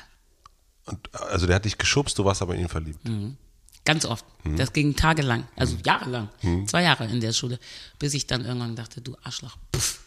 Und, 0.85 1.14
also 1.14 1.47
der 1.47 1.56
hat 1.56 1.64
dich 1.64 1.78
geschubst, 1.78 2.18
du 2.18 2.24
warst 2.24 2.43
aber 2.43 2.55
in 2.55 2.62
ihn 2.62 2.68
verliebt. 2.68 3.01
Ganz 3.89 4.05
oft. 4.05 4.27
Mhm. 4.44 4.59
Das 4.59 4.74
ging 4.74 4.97
tagelang, 4.97 5.48
also 5.56 5.74
jahrelang. 5.82 6.28
Zwei 6.66 6.82
Jahre 6.82 7.06
in 7.06 7.23
der 7.23 7.32
Schule, 7.32 7.59
bis 7.98 8.12
ich 8.12 8.27
dann 8.27 8.44
irgendwann 8.44 8.77
dachte, 8.77 9.01
du 9.01 9.16
Arschloch, 9.23 9.56
puff. 9.73 10.01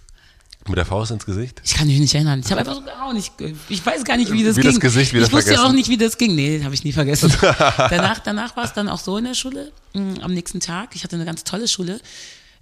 Mit 0.68 0.78
der 0.78 0.86
Faust 0.86 1.10
ins 1.10 1.26
Gesicht? 1.26 1.60
Ich 1.66 1.74
kann 1.74 1.88
mich 1.88 1.98
nicht 2.00 2.14
erinnern. 2.14 2.42
Ich 2.46 2.52
habe 2.52 2.60
einfach 2.60 2.76
so 2.76 2.84
gehauen. 2.84 3.16
Ich, 3.16 3.32
ich 3.70 3.84
weiß 3.84 4.04
gar 4.04 4.18
nicht, 4.18 4.32
wie 4.32 4.44
das 4.44 4.56
Wie 4.56 4.62
ging. 4.62 4.70
das 4.70 4.80
Gesicht 4.80 5.14
wieder 5.14 5.26
ich 5.26 5.32
wusste 5.34 5.54
ja 5.54 5.58
auch 5.58 5.62
vergessen. 5.64 5.76
nicht, 5.78 5.90
wie 5.90 5.98
das 5.98 6.16
ging. 6.20 6.36
Nee, 6.36 6.64
habe 6.64 6.76
ich 6.76 6.84
nie 6.84 6.92
vergessen. 6.92 7.34
danach 7.42 8.20
danach 8.20 8.56
war 8.56 8.66
es 8.66 8.74
dann 8.74 8.88
auch 8.88 9.00
so 9.00 9.18
in 9.18 9.24
der 9.24 9.34
Schule, 9.34 9.72
mh, 9.94 10.22
am 10.22 10.32
nächsten 10.32 10.60
Tag. 10.60 10.96
Ich 10.96 11.04
hatte 11.04 11.16
eine 11.16 11.26
ganz 11.26 11.44
tolle 11.44 11.68
Schule. 11.68 12.00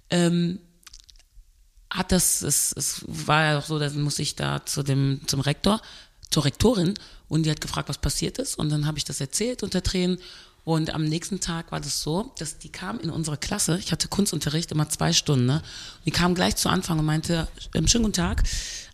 Ähm, 0.08 0.58
hat 1.90 2.12
das, 2.12 2.40
es, 2.40 2.72
es 2.74 3.04
war 3.06 3.44
ja 3.44 3.58
auch 3.58 3.66
so, 3.66 3.78
dann 3.78 4.00
musste 4.00 4.22
ich 4.22 4.36
da 4.36 4.64
zu 4.64 4.82
dem, 4.82 5.20
zum 5.26 5.40
Rektor, 5.40 5.82
zur 6.30 6.46
Rektorin 6.46 6.94
und 7.28 7.42
die 7.42 7.50
hat 7.50 7.60
gefragt, 7.60 7.90
was 7.90 7.98
passiert 7.98 8.38
ist 8.38 8.58
und 8.58 8.70
dann 8.70 8.86
habe 8.86 8.96
ich 8.96 9.04
das 9.04 9.20
erzählt 9.20 9.62
unter 9.62 9.82
Tränen 9.82 10.16
und 10.64 10.92
am 10.94 11.04
nächsten 11.04 11.40
Tag 11.40 11.72
war 11.72 11.80
das 11.80 12.02
so, 12.02 12.32
dass 12.38 12.58
die 12.58 12.68
kam 12.68 13.00
in 13.00 13.10
unsere 13.10 13.36
Klasse, 13.36 13.78
ich 13.78 13.92
hatte 13.92 14.08
Kunstunterricht, 14.08 14.70
immer 14.72 14.88
zwei 14.88 15.12
Stunden, 15.12 15.46
ne? 15.46 15.54
Und 15.56 16.06
die 16.06 16.10
kam 16.10 16.34
gleich 16.34 16.56
zu 16.56 16.68
Anfang 16.68 16.98
und 16.98 17.06
meinte, 17.06 17.48
ähm, 17.74 17.88
schönen 17.88 18.04
guten 18.04 18.16
Tag, 18.16 18.42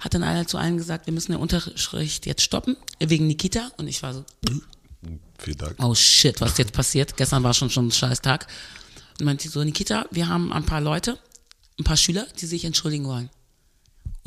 hat 0.01 0.15
dann 0.15 0.23
einer 0.23 0.47
zu 0.47 0.59
allen 0.59 0.77
gesagt, 0.77 1.07
wir 1.07 1.13
müssen 1.13 1.33
den 1.33 1.41
Unterricht 1.41 2.27
jetzt 2.27 2.43
stoppen, 2.43 2.77
wegen 3.01 3.27
Nikita 3.27 3.71
und 3.77 3.89
ich 3.89 4.03
war 4.03 4.15
so, 4.15 4.25
Vielen 5.39 5.59
Dank. 5.59 5.75
oh 5.83 5.95
shit, 5.95 6.41
was 6.41 6.53
ist 6.53 6.59
jetzt 6.59 6.73
passiert? 6.73 7.17
Gestern 7.17 7.43
war 7.43 7.53
schon 7.53 7.69
schon 7.71 7.89
ein 7.89 7.93
scheiß 7.93 8.23
Tag. 8.23 8.47
Und 9.19 9.27
meinte 9.27 9.49
so, 9.49 9.63
Nikita, 9.63 10.07
wir 10.11 10.29
haben 10.29 10.53
ein 10.53 10.65
paar 10.65 10.81
Leute, 10.81 11.19
ein 11.79 11.85
paar 11.85 11.97
Schüler, 11.97 12.27
die 12.41 12.47
sich 12.47 12.65
entschuldigen 12.65 13.05
wollen. 13.07 13.29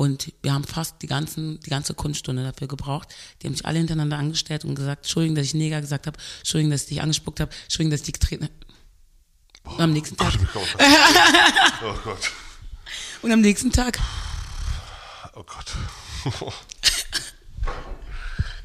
Und 0.00 0.32
wir 0.40 0.54
haben 0.54 0.64
fast 0.64 1.02
die, 1.02 1.06
ganzen, 1.06 1.60
die 1.60 1.68
ganze 1.68 1.92
Kunststunde 1.92 2.42
dafür 2.42 2.68
gebraucht. 2.68 3.08
Die 3.42 3.46
haben 3.46 3.54
sich 3.54 3.66
alle 3.66 3.76
hintereinander 3.76 4.16
angestellt 4.16 4.64
und 4.64 4.74
gesagt, 4.74 5.04
Entschuldigung, 5.04 5.34
dass 5.36 5.44
ich 5.44 5.52
Neger 5.52 5.82
gesagt 5.82 6.06
habe, 6.06 6.18
Entschuldigung, 6.38 6.70
dass 6.70 6.84
ich 6.84 6.88
dich 6.88 7.02
angespuckt 7.02 7.38
habe, 7.38 7.50
Entschuldigung, 7.64 7.90
dass 7.90 8.00
ich 8.00 8.06
dich 8.06 8.14
getreten 8.14 8.44
habe. 8.44 9.74
Und 9.74 9.80
am 9.82 9.92
nächsten 9.92 10.16
Tag. 10.16 10.32
Oh 11.82 11.94
Gott. 12.02 12.32
Und 13.20 13.30
am 13.30 13.42
nächsten 13.42 13.72
Tag. 13.72 13.98
Oh 15.34 15.42
Gott. 15.42 15.74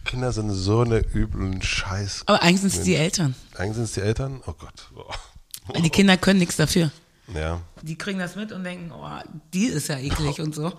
Kinder 0.06 0.32
sind 0.32 0.52
so 0.52 0.84
eine 0.84 0.99
üblen 0.99 1.62
Scheiß. 1.62 2.24
Aber 2.28 2.44
eigentlich 2.44 2.62
sind 2.62 2.74
es 2.76 2.84
die 2.84 2.95
Eltern. 2.95 3.36
Eigentlich 3.56 3.76
sind 3.76 3.84
es 3.84 3.91
die 3.91 4.02
Eltern? 4.02 4.41
Oh 4.45 4.53
Gott. 4.53 4.90
Oh. 4.95 5.82
Die 5.82 5.90
Kinder 5.90 6.16
können 6.16 6.40
nichts 6.40 6.56
dafür. 6.56 6.91
Ja. 7.34 7.60
Die 7.82 7.98
kriegen 7.98 8.20
das 8.20 8.38
mit 8.38 8.53
und 8.53 8.64
denken, 8.64 8.94
oh, 8.94 9.10
die 9.53 9.66
ist 9.66 9.90
ja 9.90 9.98
eklig 9.98 10.40
und 10.40 10.56
so. 10.56 10.72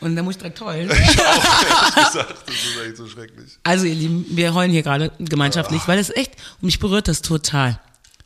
Und 0.00 0.14
dann 0.14 0.24
muss 0.24 0.36
ich 0.36 0.38
direkt 0.38 0.60
heulen. 0.60 0.90
Ich 1.10 1.20
auch, 1.20 1.94
gesagt. 1.94 2.34
Das 2.46 2.54
ist 2.54 2.78
eigentlich 2.80 2.96
so 2.96 3.08
schrecklich. 3.08 3.58
Also 3.64 3.86
ihr 3.86 3.94
Lieben, 3.94 4.24
wir 4.30 4.54
heulen 4.54 4.70
hier 4.70 4.82
gerade 4.82 5.10
gemeinschaftlich, 5.18 5.86
weil 5.86 5.98
es 5.98 6.10
echt, 6.10 6.32
und 6.60 6.66
mich 6.66 6.78
berührt 6.78 7.08
das 7.08 7.22
total. 7.22 7.80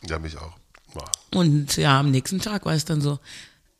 Ja, 0.08 0.18
mich 0.18 0.36
auch. 0.36 0.52
Boah. 0.92 1.10
Und 1.34 1.76
ja, 1.76 2.00
am 2.00 2.10
nächsten 2.10 2.40
Tag 2.40 2.66
war 2.66 2.74
es 2.74 2.84
dann 2.84 3.00
so, 3.00 3.18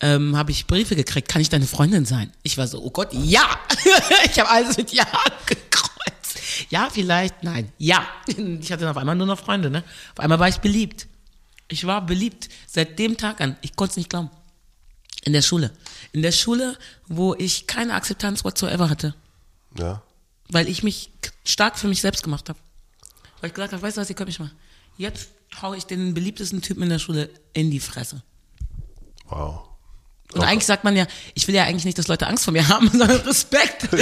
ähm, 0.01 0.37
habe 0.37 0.51
ich 0.51 0.67
Briefe 0.67 0.97
gekriegt, 0.97 1.29
kann 1.29 1.43
ich 1.43 1.49
deine 1.49 1.67
Freundin 1.67 2.05
sein? 2.05 2.33
Ich 2.43 2.59
war 2.59 2.67
so, 2.67 2.83
oh 2.83 2.91
Gott, 2.91 3.13
ja! 3.13 3.45
ich 4.25 4.39
habe 4.39 4.51
alles 4.51 4.77
mit 4.77 4.93
Ja 4.93 5.07
gekreuzt. 5.47 6.71
Ja, 6.71 6.89
vielleicht, 6.91 7.43
nein, 7.45 7.71
ja. 7.79 8.07
Ich 8.27 8.73
hatte 8.73 8.83
dann 8.83 8.91
auf 8.91 8.97
einmal 8.97 9.15
nur 9.15 9.27
noch 9.27 9.39
Freunde, 9.39 9.71
ne? 9.71 9.85
Auf 10.13 10.21
einmal 10.21 10.39
war 10.39 10.49
ich 10.49 10.59
beliebt. 10.59 11.07
Ich 11.69 11.87
war 11.87 12.05
beliebt 12.05 12.49
seit 12.67 12.99
dem 12.99 13.17
Tag 13.17 13.41
an. 13.41 13.57
Ich 13.63 13.77
konnte 13.77 13.93
es 13.93 13.97
nicht 13.97 14.11
glauben. 14.11 14.31
In 15.25 15.33
der 15.33 15.43
Schule. 15.43 15.71
In 16.13 16.23
der 16.23 16.33
Schule, 16.33 16.77
wo 17.07 17.35
ich 17.35 17.67
keine 17.67 17.95
Akzeptanz 17.95 18.45
whatsoever 18.45 18.91
hatte. 18.91 19.15
Ja. 19.79 20.03
Weil 20.49 20.69
ich 20.69 20.83
mich 20.83 21.13
stark 21.45 21.79
für 21.79 21.89
mich 21.89 22.01
selbst 22.01 22.23
gemacht 22.23 22.49
habe. 22.49 22.59
Weil 23.41 23.49
ich 23.49 23.55
gesagt 23.55 23.73
habe, 23.73 23.83
weißt 23.83 23.97
du 23.97 24.01
was, 24.01 24.11
ihr 24.11 24.17
könnt 24.17 24.29
mich 24.29 24.41
mal. 24.41 24.51
Jetzt 24.99 25.31
hau 25.61 25.75
ich 25.75 25.85
den 25.85 26.15
beliebtesten 26.15 26.61
Typen 26.61 26.83
in 26.83 26.91
der 26.91 26.99
Schule 26.99 27.31
in 27.53 27.71
die 27.71 27.81
Fresse. 27.81 28.23
Wow. 29.27 29.72
Und 30.35 30.41
Okay. 30.41 30.49
eigentlich 30.51 30.67
sagt 30.67 30.85
man 30.85 30.97
ja, 30.97 31.07
ich 31.35 31.47
will 31.49 31.55
ja 31.55 31.65
eigentlich 31.65 31.85
nicht, 31.85 31.99
dass 31.99 32.09
Leute 32.09 32.27
Angst 32.27 32.45
vor 32.45 32.53
mir 32.53 32.69
haben, 32.69 32.89
sondern 32.91 33.11
Respekt. 33.21 33.89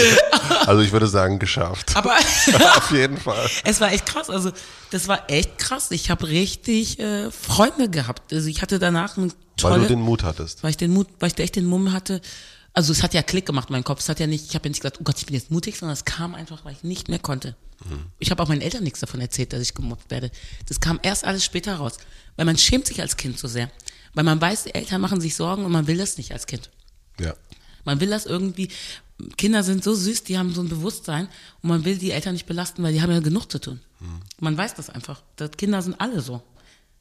Also 0.67 0.83
ich 0.83 0.93
würde 0.93 1.07
sagen, 1.09 1.39
geschafft. 1.39 1.97
Aber 1.97 2.13
Auf 2.77 2.91
jeden 2.93 3.17
Fall. 3.17 3.49
es 3.65 3.81
war 3.81 3.93
echt 3.93 4.07
krass. 4.07 4.29
Also 4.31 4.53
das 4.91 5.09
war 5.09 5.29
echt 5.31 5.59
krass. 5.59 5.91
Ich 5.91 6.11
habe 6.11 6.29
richtig 6.29 6.99
äh, 7.01 7.31
Freunde 7.31 7.89
gehabt. 7.89 8.33
Also 8.33 8.49
ich 8.49 8.63
hatte 8.63 8.79
danach 8.79 9.17
eine 9.17 9.31
tolle, 9.57 9.75
Weil 9.75 9.81
du 9.83 9.89
den 9.89 10.01
Mut 10.01 10.23
hattest. 10.23 10.63
weil 10.63 10.71
ich 10.71 10.77
den 10.77 10.93
Mut, 10.93 11.09
weil 11.19 11.31
ich 11.33 11.39
echt 11.39 11.57
den 11.57 11.65
Mumm 11.67 11.93
hatte. 11.93 12.21
Also 12.73 12.93
es 12.93 13.03
hat 13.03 13.15
ja 13.15 13.23
Klick 13.23 13.47
gemacht 13.47 13.69
in 13.71 13.73
meinem 13.75 13.85
Kopf. 13.85 14.01
Es 14.01 14.09
hat 14.09 14.21
ja 14.21 14.27
nicht, 14.27 14.45
ich 14.49 14.55
habe 14.55 14.67
ja 14.67 14.71
nicht 14.71 14.81
gesagt, 14.81 14.99
oh 15.01 15.05
Gott, 15.05 15.17
ich 15.19 15.27
bin 15.27 15.35
jetzt 15.35 15.51
mutig, 15.51 15.77
sondern 15.79 15.95
es 15.95 16.05
kam 16.05 16.35
einfach, 16.35 16.65
weil 16.65 16.73
ich 16.73 16.83
nicht 16.85 17.09
mehr 17.09 17.19
konnte. 17.19 17.57
Ich 18.19 18.31
habe 18.31 18.43
auch 18.43 18.49
meinen 18.49 18.61
Eltern 18.61 18.85
nichts 18.85 19.01
davon 19.01 19.21
erzählt, 19.23 19.53
dass 19.55 19.63
ich 19.63 19.73
gemobbt 19.75 20.11
werde. 20.11 20.31
Das 20.69 20.81
kam 20.81 21.01
erst 21.03 21.25
alles 21.25 21.45
später 21.45 21.77
raus, 21.77 21.95
weil 22.37 22.45
man 22.45 22.59
schämt 22.59 22.87
sich 22.87 23.01
als 23.01 23.17
Kind 23.17 23.39
so 23.39 23.49
sehr, 23.49 23.71
weil 24.15 24.25
man 24.25 24.41
weiß, 24.41 24.65
die 24.65 24.75
Eltern 24.75 25.01
machen 25.01 25.21
sich 25.21 25.35
Sorgen 25.37 25.65
und 25.65 25.73
man 25.73 25.87
will 25.87 25.99
das 25.99 26.17
nicht 26.19 26.33
als 26.33 26.47
Kind. 26.47 26.71
Ja. 27.19 27.35
Man 27.85 28.01
will 28.01 28.11
das 28.11 28.27
irgendwie, 28.27 28.69
Kinder 29.37 29.63
sind 29.63 29.85
so 29.85 29.95
süß, 29.95 30.25
die 30.25 30.39
haben 30.39 30.53
so 30.55 30.61
ein 30.63 30.69
Bewusstsein 30.69 31.29
und 31.63 31.69
man 31.71 31.85
will 31.85 31.97
die 31.99 32.11
Eltern 32.11 32.33
nicht 32.35 32.47
belasten, 32.47 32.83
weil 32.83 32.93
die 32.93 33.03
haben 33.03 33.11
ja 33.11 33.21
genug 33.21 33.51
zu 33.51 33.59
tun. 33.59 33.81
Man 34.39 34.57
weiß 34.57 34.75
das 34.75 34.89
einfach. 34.91 35.23
Das 35.37 35.51
Kinder 35.53 35.83
sind 35.83 36.01
alle 36.01 36.21
so. 36.21 36.43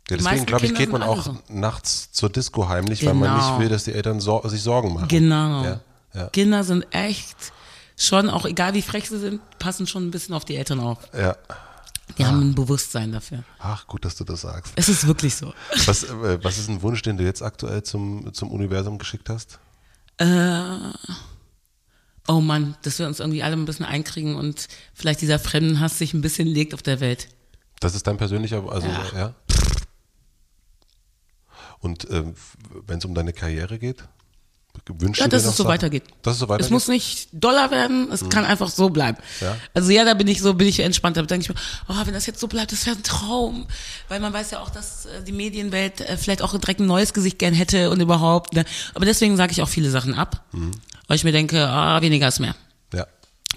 ja 0.10 0.18
deswegen 0.18 0.46
glaube 0.46 0.66
ich, 0.66 0.72
Kinder 0.74 0.80
geht 0.86 0.92
man 0.92 1.04
auch 1.04 1.24
so. 1.24 1.38
nachts 1.48 2.12
zur 2.12 2.30
Disco 2.30 2.68
heimlich, 2.68 3.06
weil 3.06 3.14
man 3.14 3.30
Genau. 3.32 3.50
nicht 3.52 3.60
will, 3.62 3.70
dass 3.70 3.86
die 3.86 3.94
Eltern 3.94 4.20
sor 4.20 4.48
sich 4.50 4.62
Sorgen 4.62 4.94
machen. 4.94 5.08
Genau. 5.08 5.64
Ja. 5.64 5.80
Ja. 6.14 6.28
Kinder 6.28 6.64
sind 6.64 6.86
echt 6.92 7.36
schon, 7.96 8.30
auch 8.30 8.46
egal 8.46 8.74
wie 8.74 8.82
frech 8.82 9.08
sie 9.08 9.20
sind, 9.20 9.42
passen 9.60 9.86
schon 9.88 10.08
ein 10.08 10.12
bisschen 10.12 10.34
auf 10.36 10.44
die 10.44 10.56
Eltern 10.56 10.80
auf. 10.80 10.98
ja. 11.18 11.36
Die 12.18 12.26
haben 12.26 12.50
ein 12.50 12.56
Bewusstsein 12.56 13.12
dafür. 13.12 13.44
Ach, 13.60 13.88
gut, 13.88 14.04
dass 14.04 14.16
du 14.16 14.24
das 14.24 14.42
sagst. 14.42 14.74
Es 14.76 14.90
ist 14.90 15.08
wirklich 15.08 15.36
so. 15.36 15.54
Was, 15.86 16.04
äh, 16.04 16.44
was 16.44 16.58
ist 16.58 16.70
ein 16.70 16.82
Wunsch, 16.82 17.02
den 17.02 17.18
du 17.18 17.24
jetzt 17.24 17.42
aktuell 17.42 17.84
zum, 17.84 18.34
zum 18.34 18.52
Universum 18.52 18.98
geschickt 18.98 19.30
hast? 19.30 19.60
Oh 22.28 22.42
Mann, 22.42 22.76
dass 22.82 23.00
wir 23.00 23.08
uns 23.08 23.20
irgendwie 23.20 23.42
alle 23.42 23.56
ein 23.56 23.66
bisschen 23.66 23.86
einkriegen 23.86 24.36
und 24.36 24.68
vielleicht 24.94 25.22
dieser 25.22 25.40
Fremdenhass 25.40 25.98
sich 25.98 26.14
ein 26.14 26.22
bisschen 26.22 26.48
legt 26.48 26.74
auf 26.74 26.82
der 26.82 27.00
Welt. 27.00 27.30
Das 27.80 27.96
ist 27.96 28.06
dein 28.06 28.18
persönlicher, 28.18 28.70
also 28.70 28.88
ja. 28.88 29.06
Ja. 29.16 29.36
Und 31.80 32.10
ähm, 32.12 32.36
wenn 32.86 32.98
es 33.00 33.06
um 33.06 33.16
deine 33.16 33.32
Karriere 33.32 33.80
geht, 33.80 34.04
wünschst 34.98 35.22
Ja, 35.22 35.28
dass 35.28 35.44
es 35.46 35.56
so 35.56 35.64
Sachen? 35.64 35.74
weitergeht. 35.74 36.04
Dass 36.22 36.34
es 36.34 36.40
so 36.40 36.46
Es 36.46 36.50
weitergeht. 36.50 36.72
muss 36.72 36.88
nicht 36.88 37.30
Dollar 37.34 37.72
werden, 37.72 38.10
es 38.12 38.28
kann 38.30 38.46
einfach 38.46 38.70
so 38.70 38.90
bleiben. 38.90 39.18
Ja. 39.42 39.56
Also 39.74 39.92
ja, 39.92 40.06
da 40.06 40.14
bin 40.14 40.28
ich 40.28 40.42
so, 40.42 40.54
bin 40.54 40.68
ich 40.68 40.80
entspannt. 40.80 41.18
Da 41.18 41.22
denke 41.24 41.44
ich 41.44 41.50
mir, 41.50 41.56
oh, 41.90 42.06
wenn 42.06 42.14
das 42.14 42.26
jetzt 42.26 42.40
so 42.40 42.48
bleibt, 42.48 42.72
das 42.72 42.86
wäre 42.86 42.96
ein 42.96 43.04
Traum. 43.04 43.68
Weil 44.08 44.20
man 44.20 44.34
weiß 44.34 44.52
ja 44.52 44.60
auch, 44.62 44.70
dass 44.70 45.06
äh, 45.06 45.24
die 45.24 45.32
Medienwelt 45.32 46.02
äh, 46.02 46.18
vielleicht 46.18 46.42
auch 46.42 46.58
direkt 46.58 46.80
ein 46.80 46.86
neues 46.88 47.14
Gesicht 47.14 47.40
gern 47.40 47.54
hätte 47.54 47.90
und 47.90 48.00
überhaupt. 48.02 48.54
Ne? 48.54 48.66
Aber 48.96 49.06
deswegen 49.06 49.38
sage 49.38 49.52
ich 49.52 49.62
auch 49.62 49.70
viele 49.70 49.90
Sachen 49.90 50.14
ab. 50.14 50.44
Mhm. 50.52 50.72
Weil 51.08 51.16
ich 51.16 51.24
mir 51.24 51.32
denke, 51.32 51.68
ah, 51.68 52.02
weniger 52.02 52.28
ist 52.28 52.40
mehr. 52.40 52.56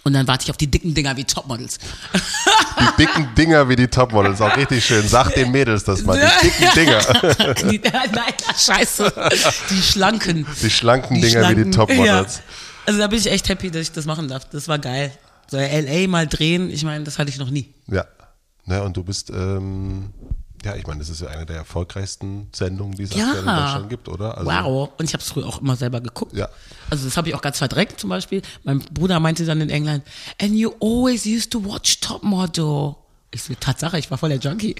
Und 0.04 0.14
dann 0.14 0.26
warte 0.26 0.44
ich 0.44 0.50
auf 0.50 0.56
die 0.56 0.66
dicken 0.66 0.94
Dinger 0.94 1.16
wie 1.16 1.24
Topmodels. 1.24 1.78
Die 2.80 3.04
dicken 3.04 3.28
Dinger 3.36 3.68
wie 3.68 3.76
die 3.76 3.86
Topmodels, 3.86 4.40
auch 4.40 4.56
richtig 4.56 4.84
schön. 4.84 5.06
Sag 5.06 5.32
den 5.34 5.52
Mädels 5.52 5.84
das 5.84 6.02
mal, 6.02 6.18
die 6.42 6.46
dicken 6.48 6.74
Dinger. 6.74 7.00
die, 7.70 7.80
nein, 8.12 8.34
scheiße. 8.56 9.12
Die 9.70 9.82
schlanken. 9.82 10.46
Die 10.60 10.70
schlanken 10.70 11.20
Dinger 11.20 11.50
wie 11.50 11.64
die 11.64 11.70
Topmodels. 11.70 12.36
Ja. 12.36 12.42
Also 12.86 12.98
da 12.98 13.06
bin 13.06 13.18
ich 13.18 13.30
echt 13.30 13.48
happy, 13.48 13.70
dass 13.70 13.82
ich 13.82 13.92
das 13.92 14.04
machen 14.04 14.26
darf. 14.26 14.48
Das 14.50 14.66
war 14.66 14.78
geil. 14.78 15.12
So 15.48 15.56
LA 15.58 16.08
mal 16.08 16.26
drehen, 16.26 16.70
ich 16.70 16.82
meine, 16.82 17.04
das 17.04 17.18
hatte 17.18 17.30
ich 17.30 17.38
noch 17.38 17.50
nie. 17.50 17.72
Ja. 17.86 18.04
Ne, 18.64 18.82
und 18.82 18.96
du 18.96 19.02
bist, 19.02 19.30
ähm, 19.30 20.12
ja, 20.64 20.76
ich 20.76 20.86
meine, 20.86 21.00
das 21.00 21.08
ist 21.08 21.20
ja 21.20 21.28
eine 21.28 21.46
der 21.46 21.56
erfolgreichsten 21.56 22.48
Sendungen, 22.52 22.94
die 22.96 23.04
es 23.04 23.14
Ja. 23.14 23.26
aktuell 23.26 23.40
in 23.40 23.46
Deutschland 23.46 23.90
gibt, 23.90 24.08
oder? 24.08 24.38
Also, 24.38 24.50
wow. 24.50 24.90
Und 24.98 25.04
ich 25.04 25.12
habe 25.14 25.22
es 25.22 25.28
früher 25.30 25.46
auch 25.46 25.60
immer 25.60 25.76
selber 25.76 26.00
geguckt. 26.00 26.34
Ja. 26.36 26.48
Also 26.90 27.04
das 27.06 27.16
habe 27.16 27.28
ich 27.28 27.34
auch 27.34 27.42
ganz 27.42 27.58
verdreckt 27.58 27.98
zum 28.00 28.10
Beispiel. 28.10 28.42
Mein 28.64 28.80
Bruder 28.80 29.18
meinte 29.20 29.44
dann 29.44 29.60
in 29.60 29.70
England, 29.70 30.04
and 30.40 30.52
you 30.54 30.72
always 30.80 31.26
used 31.26 31.50
to 31.50 31.64
watch 31.64 32.00
Top 32.00 32.22
Model. 32.22 32.94
Ich 33.30 33.42
so, 33.42 33.54
Tatsache, 33.58 33.98
ich 33.98 34.10
war 34.10 34.18
voll 34.18 34.28
der 34.28 34.38
Junkie. 34.38 34.76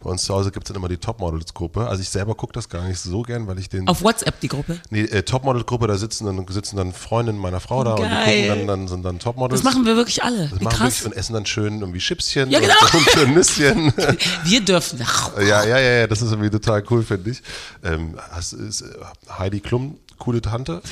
Bei 0.00 0.10
uns 0.10 0.24
zu 0.24 0.34
Hause 0.34 0.50
gibt 0.50 0.66
es 0.66 0.72
dann 0.72 0.76
immer 0.76 0.88
die 0.88 0.96
Topmodels-Gruppe. 0.96 1.86
Also 1.86 2.02
ich 2.02 2.08
selber 2.08 2.34
gucke 2.34 2.52
das 2.52 2.68
gar 2.68 2.84
nicht 2.84 2.98
so 2.98 3.22
gern, 3.22 3.46
weil 3.46 3.58
ich 3.58 3.68
den. 3.68 3.88
Auf 3.88 4.02
WhatsApp 4.02 4.40
die 4.40 4.48
Gruppe. 4.48 4.78
Nee, 4.90 5.02
äh, 5.02 5.22
Topmodel-Gruppe, 5.22 5.86
da 5.86 5.96
sitzen 5.96 6.26
dann, 6.26 6.46
sitzen 6.48 6.76
dann 6.76 6.92
Freundinnen 6.92 7.40
meiner 7.40 7.60
Frau 7.60 7.84
da 7.84 7.94
und 7.94 8.02
die 8.02 8.08
Geil. 8.08 8.48
gucken 8.48 8.66
dann, 8.66 8.66
dann 8.66 8.88
sind 8.88 9.04
dann 9.04 9.18
Topmodels. 9.18 9.62
Das 9.62 9.72
machen 9.72 9.84
wir 9.86 9.96
wirklich 9.96 10.22
alle. 10.22 10.48
Das 10.48 10.60
Wie 10.60 10.64
machen 10.64 10.76
krass. 10.76 11.00
wirklich 11.00 11.06
und 11.06 11.12
essen 11.16 11.34
dann 11.34 11.46
schön 11.46 11.80
irgendwie 11.80 11.98
Chipschen 11.98 12.50
Ja, 12.50 12.60
genau. 12.60 12.74
und, 12.92 13.16
und 13.16 13.34
Nüsschen. 13.34 13.92
Wir 14.44 14.60
dürfen. 14.60 14.98
ja, 15.38 15.64
ja, 15.64 15.78
ja, 15.78 15.78
ja, 15.78 16.06
das 16.06 16.22
ist 16.22 16.30
irgendwie 16.30 16.50
total 16.50 16.82
cool, 16.90 17.02
finde 17.02 17.30
ich. 17.30 17.42
Ähm, 17.82 18.16
hast, 18.30 18.52
ist, 18.52 18.82
äh, 18.82 18.86
Heidi 19.38 19.60
Klum, 19.60 19.98
coole 20.18 20.40
Tante. 20.40 20.82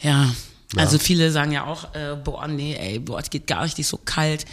Ja, 0.00 0.30
also 0.76 0.98
viele 0.98 1.30
sagen 1.32 1.52
ja 1.52 1.64
auch, 1.64 1.94
äh, 1.94 2.16
boah, 2.22 2.46
nee, 2.46 2.74
ey, 2.74 2.98
boah, 2.98 3.22
die 3.22 3.30
geht 3.30 3.46
gar 3.46 3.62
nicht, 3.62 3.76
die 3.78 3.82
ist 3.82 3.88
so 3.88 3.98
kalt. 4.04 4.44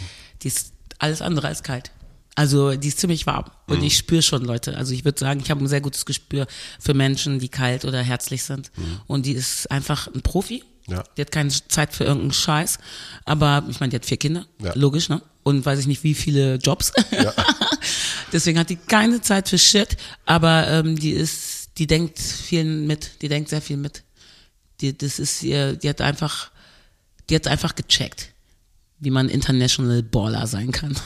Die 0.42 0.48
ist 0.48 0.72
alles 0.98 1.20
andere 1.20 1.48
als 1.48 1.62
kalt. 1.62 1.90
Also 2.36 2.76
die 2.76 2.88
ist 2.88 3.00
ziemlich 3.00 3.26
warm 3.26 3.46
und 3.66 3.82
ich 3.82 3.96
spüre 3.96 4.22
schon 4.22 4.44
Leute. 4.44 4.76
Also 4.76 4.92
ich 4.92 5.04
würde 5.04 5.18
sagen, 5.18 5.40
ich 5.42 5.50
habe 5.50 5.64
ein 5.64 5.68
sehr 5.68 5.80
gutes 5.80 6.04
Gespür 6.06 6.46
für 6.78 6.92
Menschen, 6.94 7.38
die 7.38 7.48
kalt 7.48 7.84
oder 7.84 8.02
herzlich 8.02 8.42
sind. 8.44 8.70
Und 9.06 9.26
die 9.26 9.32
ist 9.32 9.70
einfach 9.70 10.06
ein 10.14 10.20
Profi. 10.22 10.62
Ja. 10.86 11.02
Die 11.16 11.22
hat 11.22 11.32
keine 11.32 11.50
Zeit 11.50 11.92
für 11.94 12.04
irgendeinen 12.04 12.32
Scheiß. 12.34 12.78
Aber 13.24 13.64
ich 13.68 13.80
meine, 13.80 13.90
die 13.90 13.96
hat 13.96 14.06
vier 14.06 14.18
Kinder, 14.18 14.46
Ja. 14.62 14.72
logisch, 14.74 15.08
ne? 15.08 15.20
Und 15.42 15.64
weiß 15.64 15.78
ich 15.80 15.86
nicht, 15.86 16.04
wie 16.04 16.14
viele 16.14 16.56
Jobs. 16.56 16.92
Deswegen 18.32 18.58
hat 18.58 18.70
die 18.70 18.76
keine 18.76 19.20
Zeit 19.20 19.48
für 19.48 19.58
Shit. 19.58 19.96
Aber 20.26 20.66
ähm, 20.68 20.96
die 20.98 21.10
ist, 21.12 21.70
die 21.78 21.86
denkt 21.86 22.18
viel 22.18 22.64
mit, 22.64 23.22
die 23.22 23.28
denkt 23.28 23.48
sehr 23.48 23.62
viel 23.62 23.76
mit. 23.76 24.02
Die, 24.80 24.96
das 24.96 25.18
ist 25.18 25.42
ihr, 25.42 25.74
die 25.74 25.88
hat 25.88 26.00
einfach, 26.00 26.50
die 27.30 27.34
hat 27.34 27.46
einfach 27.46 27.74
gecheckt, 27.74 28.28
wie 28.98 29.10
man 29.10 29.28
International 29.28 30.02
Baller 30.02 30.46
sein 30.46 30.72
kann. 30.72 30.94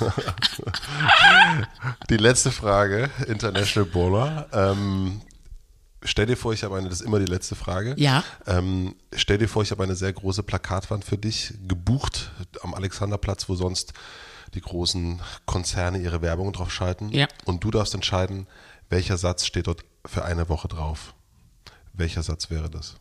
Die 2.10 2.16
letzte 2.16 2.52
Frage, 2.52 3.10
International 3.26 3.90
Bowler. 3.90 4.48
Ähm, 4.52 5.20
stell 6.02 6.26
dir 6.26 6.36
vor, 6.36 6.52
ich 6.52 6.62
habe 6.62 6.76
eine, 6.76 6.88
das 6.88 7.00
ist 7.00 7.06
immer 7.06 7.18
die 7.18 7.26
letzte 7.26 7.56
Frage. 7.56 7.94
Ja. 7.98 8.22
Ähm, 8.46 8.94
stell 9.14 9.38
dir 9.38 9.48
vor, 9.48 9.62
ich 9.62 9.70
habe 9.70 9.82
eine 9.82 9.96
sehr 9.96 10.12
große 10.12 10.42
Plakatwand 10.42 11.04
für 11.04 11.18
dich 11.18 11.54
gebucht 11.66 12.30
am 12.62 12.74
Alexanderplatz, 12.74 13.48
wo 13.48 13.56
sonst 13.56 13.92
die 14.54 14.60
großen 14.60 15.20
Konzerne 15.46 15.98
ihre 15.98 16.22
Werbung 16.22 16.52
drauf 16.52 16.72
schalten. 16.72 17.10
Ja. 17.10 17.26
Und 17.44 17.64
du 17.64 17.70
darfst 17.70 17.94
entscheiden, 17.94 18.46
welcher 18.88 19.16
Satz 19.16 19.46
steht 19.46 19.66
dort 19.66 19.84
für 20.06 20.24
eine 20.24 20.48
Woche 20.48 20.68
drauf. 20.68 21.14
Welcher 21.92 22.22
Satz 22.22 22.50
wäre 22.50 22.70
das? 22.70 22.94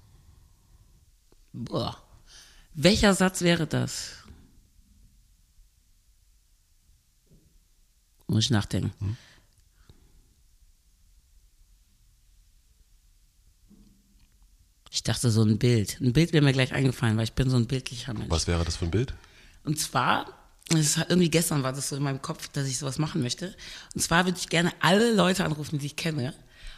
Boah. 1.53 1.97
Welcher 2.73 3.13
Satz 3.13 3.41
wäre 3.41 3.67
das? 3.67 4.18
Muss 8.29 8.45
ich 8.45 8.49
nachdenken. 8.51 9.17
Ich 14.91 15.03
dachte 15.03 15.29
so 15.29 15.43
ein 15.43 15.57
Bild. 15.59 15.97
Ein 16.01 16.13
Bild 16.13 16.33
wäre 16.33 16.43
mir 16.43 16.53
gleich 16.53 16.73
eingefallen, 16.73 17.15
weil 17.17 17.25
ich 17.25 17.33
bin 17.33 17.49
so 17.49 17.57
ein 17.57 17.67
bildlicher 17.67 18.13
Mensch. 18.13 18.29
Was 18.29 18.47
wäre 18.47 18.65
das 18.65 18.77
für 18.77 18.85
ein 18.85 18.91
Bild? 18.91 19.13
Und 19.63 19.79
zwar, 19.79 20.25
irgendwie 20.71 21.29
gestern 21.29 21.61
war 21.63 21.73
das 21.73 21.89
so 21.89 21.95
in 21.95 22.03
meinem 22.03 22.21
Kopf, 22.21 22.47
dass 22.49 22.67
ich 22.67 22.77
sowas 22.79 22.97
machen 22.97 23.21
möchte. 23.21 23.55
Und 23.93 24.01
zwar 24.01 24.25
würde 24.25 24.37
ich 24.39 24.49
gerne 24.49 24.71
alle 24.79 25.13
Leute 25.13 25.45
anrufen, 25.45 25.77
die 25.77 25.85
ich 25.85 25.95
kenne. 25.95 26.33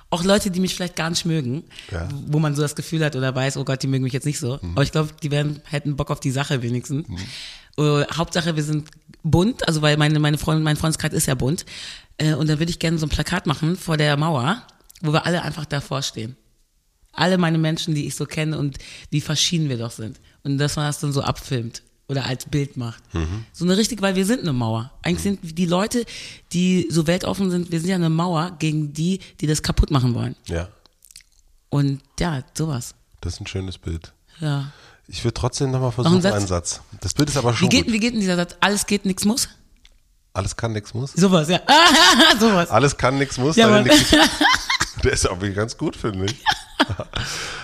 Auch 0.09 0.25
Leute, 0.25 0.51
die 0.51 0.59
mich 0.59 0.75
vielleicht 0.75 0.97
gar 0.97 1.09
nicht 1.09 1.23
mögen, 1.25 1.63
Ja. 1.89 2.09
wo 2.27 2.39
man 2.39 2.53
so 2.53 2.61
das 2.61 2.75
Gefühl 2.75 3.03
hat 3.05 3.15
oder 3.15 3.33
weiß, 3.33 3.55
oh 3.55 3.63
Gott, 3.63 3.81
die 3.81 3.87
mögen 3.87 4.03
mich 4.03 4.11
jetzt 4.11 4.25
nicht 4.25 4.39
so. 4.39 4.55
Aber 4.61 4.83
ich 4.83 4.91
glaube, 4.91 5.13
die 5.23 5.31
werden, 5.31 5.61
hätten 5.63 5.95
Bock 5.95 6.11
auf 6.11 6.19
die 6.19 6.31
Sache 6.31 6.61
wenigstens. 6.61 7.07
Äh, 7.77 8.05
Hauptsache, 8.13 8.55
wir 8.55 8.63
sind 8.63 8.89
bunt, 9.23 9.67
also 9.67 9.81
weil 9.81 9.97
meine, 9.97 10.19
meine 10.19 10.37
Freundin, 10.37 10.63
mein 10.63 10.77
Freundeskreis 10.77 11.13
ist 11.13 11.25
ja 11.27 11.35
bunt. 11.35 11.65
Äh, 12.17 12.33
und 12.33 12.49
dann 12.49 12.59
würde 12.59 12.71
ich 12.71 12.79
gerne 12.79 12.97
so 12.97 13.05
ein 13.05 13.09
Plakat 13.09 13.45
machen 13.45 13.75
vor 13.77 13.97
der 13.97 14.17
Mauer, 14.17 14.61
wo 15.01 15.13
wir 15.13 15.25
alle 15.25 15.41
einfach 15.43 15.65
davor 15.65 16.01
stehen. 16.01 16.35
Alle 17.13 17.37
meine 17.37 17.57
Menschen, 17.57 17.93
die 17.95 18.07
ich 18.07 18.15
so 18.15 18.25
kenne 18.25 18.57
und 18.57 18.77
wie 19.09 19.21
verschieden 19.21 19.67
wir 19.69 19.77
doch 19.77 19.91
sind. 19.91 20.19
Und 20.43 20.57
dass 20.57 20.75
man 20.75 20.85
das 20.87 20.99
dann 20.99 21.11
so 21.11 21.21
abfilmt 21.21 21.83
oder 22.07 22.25
als 22.25 22.45
Bild 22.45 22.77
macht. 22.77 23.03
So 23.53 23.63
eine 23.65 23.77
richtig, 23.77 24.01
weil 24.01 24.15
wir 24.15 24.25
sind 24.25 24.41
eine 24.41 24.53
Mauer. 24.53 24.91
Eigentlich 25.01 25.23
sind 25.23 25.57
die 25.57 25.65
Leute, 25.65 26.05
die 26.51 26.87
so 26.89 27.07
weltoffen 27.07 27.49
sind, 27.51 27.71
wir 27.71 27.79
sind 27.79 27.89
ja 27.89 27.95
eine 27.95 28.09
Mauer 28.09 28.55
gegen 28.59 28.93
die, 28.93 29.19
die 29.39 29.47
das 29.47 29.61
kaputt 29.61 29.91
machen 29.91 30.13
wollen. 30.13 30.35
Ja, 30.47 30.69
Und 31.69 32.01
ja, 32.19 32.43
sowas. 32.57 32.95
das 33.21 33.33
ist 33.35 33.41
ein 33.41 33.47
schönes 33.47 33.77
Bild. 33.77 34.13
Ja. 34.39 34.71
Ich 35.13 35.25
würde 35.25 35.33
trotzdem 35.33 35.71
nochmal 35.71 35.91
versuchen, 35.91 36.21
Satz? 36.21 36.33
einen 36.35 36.47
Satz. 36.47 36.81
Das 37.01 37.13
Bild 37.13 37.29
ist 37.29 37.35
aber 37.35 37.51
Wie 37.53 37.57
schon 37.57 37.69
geht, 37.69 37.85
gut. 37.85 37.93
wie 37.93 37.99
geht 37.99 38.13
denn 38.13 38.21
dieser 38.21 38.37
Satz? 38.37 38.55
Alles 38.61 38.85
geht, 38.85 39.05
nichts 39.05 39.25
muss? 39.25 39.49
Alles 40.33 40.55
kann, 40.55 40.71
nichts 40.71 40.93
muss. 40.93 41.11
Sowas, 41.11 41.49
ja. 41.49 41.59
sowas. 42.39 42.69
Alles 42.69 42.95
kann, 42.95 43.17
nichts 43.17 43.37
muss. 43.37 43.57
Ja, 43.57 43.67
Mann. 43.67 43.83
nix- 43.83 44.05
Der 45.03 45.11
ist 45.11 45.27
auch 45.27 45.35
wirklich 45.41 45.55
ganz 45.55 45.75
gut, 45.77 45.97
finde 45.97 46.25
ich. 46.25 46.35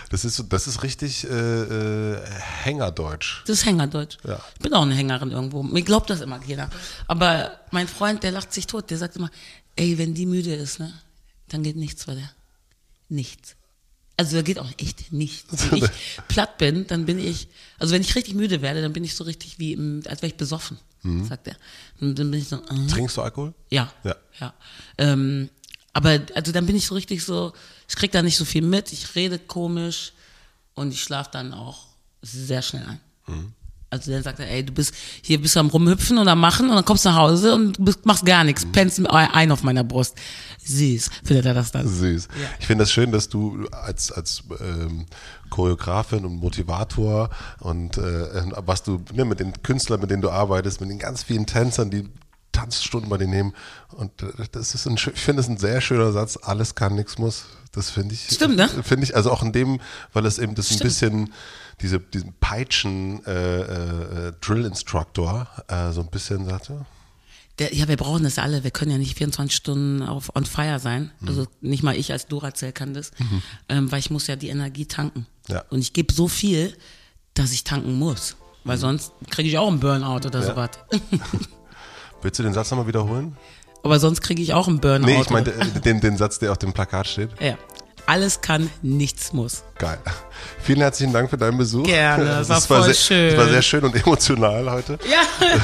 Das 0.10 0.26
ist, 0.26 0.44
das 0.50 0.68
ist 0.68 0.84
richtig 0.84 1.24
äh, 1.24 1.30
äh, 1.30 2.20
Hängerdeutsch. 2.64 3.44
Das 3.48 3.60
ist 3.60 3.66
Hängerdeutsch. 3.66 4.18
Ja. 4.26 4.40
Ich 4.56 4.60
bin 4.62 4.74
auch 4.74 4.82
eine 4.82 4.96
Hängerin 4.96 5.32
irgendwo. 5.32 5.64
Mir 5.64 5.84
glaubt 5.84 6.10
das 6.10 6.20
immer 6.22 6.40
jeder. 6.46 6.70
Aber 7.08 7.52
mein 7.72 7.88
Freund, 7.88 8.24
der 8.24 8.32
lacht 8.32 8.54
sich 8.54 8.68
tot. 8.68 8.90
Der 8.90 8.98
sagt 8.98 9.16
immer, 9.16 9.30
ey, 9.78 9.98
wenn 9.98 10.14
die 10.14 10.26
müde 10.26 10.54
ist, 10.54 10.80
ne, 10.80 10.92
dann 11.50 11.64
geht 11.64 11.76
nichts 11.78 12.06
bei 12.06 12.16
der. 12.16 12.30
Nichts. 13.10 13.56
Also 14.18 14.36
da 14.36 14.42
geht 14.42 14.58
auch 14.60 14.72
echt 14.78 15.12
nichts. 15.12 15.46
Wenn 15.72 15.84
ich 15.84 15.90
platt 16.28 16.58
bin, 16.58 16.88
dann 16.88 17.06
bin 17.06 17.20
ich, 17.20 17.48
also 17.78 17.94
wenn 17.94 18.02
ich 18.02 18.16
richtig 18.16 18.34
müde 18.34 18.62
werde, 18.64 18.82
dann 18.82 18.92
bin 18.94 19.04
ich 19.04 19.16
so 19.16 19.24
richtig 19.24 19.60
wie, 19.60 19.74
im, 19.74 20.02
als 20.08 20.22
wäre 20.22 20.32
ich 20.32 20.38
besoffen, 20.38 20.78
sagt 21.24 21.48
er. 21.48 21.56
Dann 22.00 22.16
bin 22.16 22.34
ich 22.34 22.48
so, 22.48 22.58
äh, 22.58 22.88
Trinkst 22.88 23.16
du 23.18 23.22
Alkohol? 23.22 23.54
ja. 23.70 23.94
Ja. 24.04 24.16
ja. 24.40 24.54
Ähm, 24.98 25.50
aber 25.94 26.20
also 26.36 26.52
dann 26.52 26.66
bin 26.66 26.76
ich 26.76 26.86
so 26.86 26.96
richtig 26.96 27.24
so, 27.24 27.54
ich 27.88 27.96
krieg 27.96 28.12
da 28.12 28.22
nicht 28.22 28.38
so 28.38 28.46
viel 28.46 28.62
mit, 28.62 28.92
ich 28.92 29.16
rede 29.16 29.40
komisch 29.40 30.14
und 30.74 30.92
ich 30.92 31.02
schlafe 31.02 31.30
dann 31.32 31.54
auch 31.54 31.88
sehr 32.22 32.62
schnell 32.62 32.86
ein. 32.86 33.00
Mhm. 33.28 33.54
Also 33.90 34.12
dann 34.12 34.22
sagt 34.22 34.40
er, 34.40 34.50
ey, 34.50 34.66
du 34.66 34.74
bist 34.74 34.94
hier 35.22 35.42
bist 35.42 35.56
du 35.56 35.62
am 35.62 35.68
rumhüpfen 35.70 36.18
und 36.18 36.28
am 36.28 36.40
machen 36.42 36.70
und 36.70 36.76
dann 36.76 36.84
kommst 36.84 37.06
du 37.06 37.10
nach 37.10 37.16
Hause 37.18 37.54
und 37.56 37.84
bist, 37.84 38.06
machst 38.06 38.26
gar 38.26 38.44
nichts, 38.44 38.66
Mhm. 38.66 38.72
pennst 38.74 39.08
ein 39.10 39.52
auf 39.52 39.64
meiner 39.64 39.84
Brust. 39.86 40.16
Süß, 40.66 41.10
findet 41.24 41.46
er 41.46 41.54
das 41.54 41.72
dann. 41.72 41.88
Süß. 41.88 42.28
Ich 42.60 42.68
finde 42.68 42.82
das 42.84 42.92
schön, 42.92 43.14
dass 43.14 43.30
du 43.30 43.66
als, 43.72 44.12
als 44.12 44.44
ähm, 44.60 45.06
Choreografin 45.50 46.26
und 46.26 46.36
Motivator 46.36 47.30
und 47.60 47.98
äh, 47.98 48.44
was 48.66 48.84
du 48.84 49.02
ne, 49.14 49.24
mit 49.24 49.40
den 49.40 49.54
Künstlern, 49.64 50.02
mit 50.02 50.12
denen 50.12 50.22
du 50.22 50.30
arbeitest, 50.30 50.82
mit 50.82 50.90
den 50.90 51.00
ganz 51.00 51.24
vielen 51.24 51.46
Tänzern, 51.46 51.90
die 51.90 52.10
Tanzstunden 52.52 53.10
bei 53.10 53.18
dir 53.18 53.28
nehmen. 53.28 53.54
Und 53.96 54.22
äh, 54.24 54.28
das 54.52 54.74
ist 54.76 54.86
ein, 54.88 54.96
ich 54.96 55.22
finde 55.22 55.42
das 55.42 55.48
ein 55.50 55.58
sehr 55.58 55.80
schöner 55.80 56.12
Satz. 56.12 56.38
Alles 56.42 56.76
kann, 56.76 56.96
nichts 56.96 57.18
muss. 57.18 57.46
Das 57.72 57.90
finde 57.92 58.16
ich. 58.16 58.28
Stimmt, 58.30 58.56
ne? 58.58 58.68
Finde 58.84 59.04
ich, 59.06 59.16
also 59.16 59.32
auch 59.32 59.44
in 59.44 59.52
dem, 59.54 59.80
weil 60.12 60.26
es 60.26 60.40
eben 60.40 60.56
das 60.56 60.66
ein 60.72 60.76
Stimmt. 60.76 60.84
bisschen, 60.84 61.34
diese, 61.82 62.00
diesen 62.00 62.34
Peitschen 62.40 63.24
äh, 63.26 64.30
äh, 64.30 64.66
Instructor 64.66 65.48
äh, 65.68 65.92
so 65.92 66.02
ein 66.02 66.10
bisschen 66.10 66.46
sagte. 66.46 66.86
Der, 67.60 67.74
ja, 67.74 67.88
wir 67.88 67.98
brauchen 67.98 68.24
das 68.24 68.38
alle. 68.38 68.64
Wir 68.64 68.72
können 68.72 68.92
ja 68.92 68.98
nicht 68.98 69.18
24 69.18 69.56
Stunden 69.56 70.04
auf 70.04 70.36
on 70.36 70.46
fire 70.46 70.80
sein. 70.80 71.12
Mhm. 71.20 71.28
Also 71.28 71.48
nicht 71.62 71.84
mal 71.84 71.96
ich 71.96 72.12
als 72.12 72.28
Duracell 72.28 72.72
kann 72.72 72.94
das, 72.94 73.12
ähm, 73.68 73.92
weil 73.92 74.00
ich 74.00 74.12
muss 74.12 74.28
ja 74.28 74.36
die 74.36 74.50
Energie 74.50 74.86
tanken. 74.86 75.26
Ja. 75.48 75.64
Und 75.70 75.80
ich 75.80 75.94
gebe 75.94 76.14
so 76.14 76.28
viel, 76.28 76.76
dass 77.34 77.52
ich 77.52 77.64
tanken 77.64 77.98
muss, 77.98 78.36
weil 78.64 78.78
sonst 78.78 79.12
kriege 79.30 79.50
ich 79.50 79.58
auch 79.58 79.68
einen 79.68 79.80
Burnout 79.80 80.28
oder 80.28 80.40
Mhm. 80.40 80.46
Ja. 80.46 80.50
sowas. 80.52 80.70
Willst 82.22 82.40
du 82.40 82.44
den 82.44 82.54
Satz 82.54 82.70
nochmal 82.72 82.88
wiederholen? 82.88 83.38
Aber 83.84 84.00
sonst 84.00 84.22
kriege 84.22 84.42
ich 84.42 84.54
auch 84.54 84.68
einen 84.68 84.80
Burnout. 84.80 85.06
Nee, 85.06 85.22
ich 85.22 85.30
äh, 85.32 85.80
den, 85.82 86.02
den 86.02 86.18
Satz, 86.18 86.40
der 86.40 86.52
auf 86.52 86.58
dem 86.58 86.74
Plakat 86.74 87.08
steht. 87.08 87.30
ja. 87.42 87.58
Alles 88.08 88.40
kann, 88.40 88.70
nichts 88.82 89.34
muss. 89.34 89.64
Geil. 89.78 90.00
Vielen 90.62 90.80
herzlichen 90.80 91.12
Dank 91.12 91.30
für 91.30 91.38
deinen 91.38 91.58
Besuch. 91.58 91.84
Gerne, 91.84 92.24
das 92.48 92.48
war 92.50 92.58
Es 92.58 92.66
voll 92.66 92.84
sehr, 92.84 92.94
schön. 92.94 93.34
Es 93.34 93.38
war 93.38 93.50
sehr 93.50 93.62
schön 93.62 93.84
und 93.84 93.96
emotional 93.96 94.72
heute. 94.72 94.98
Ja, 95.12 95.24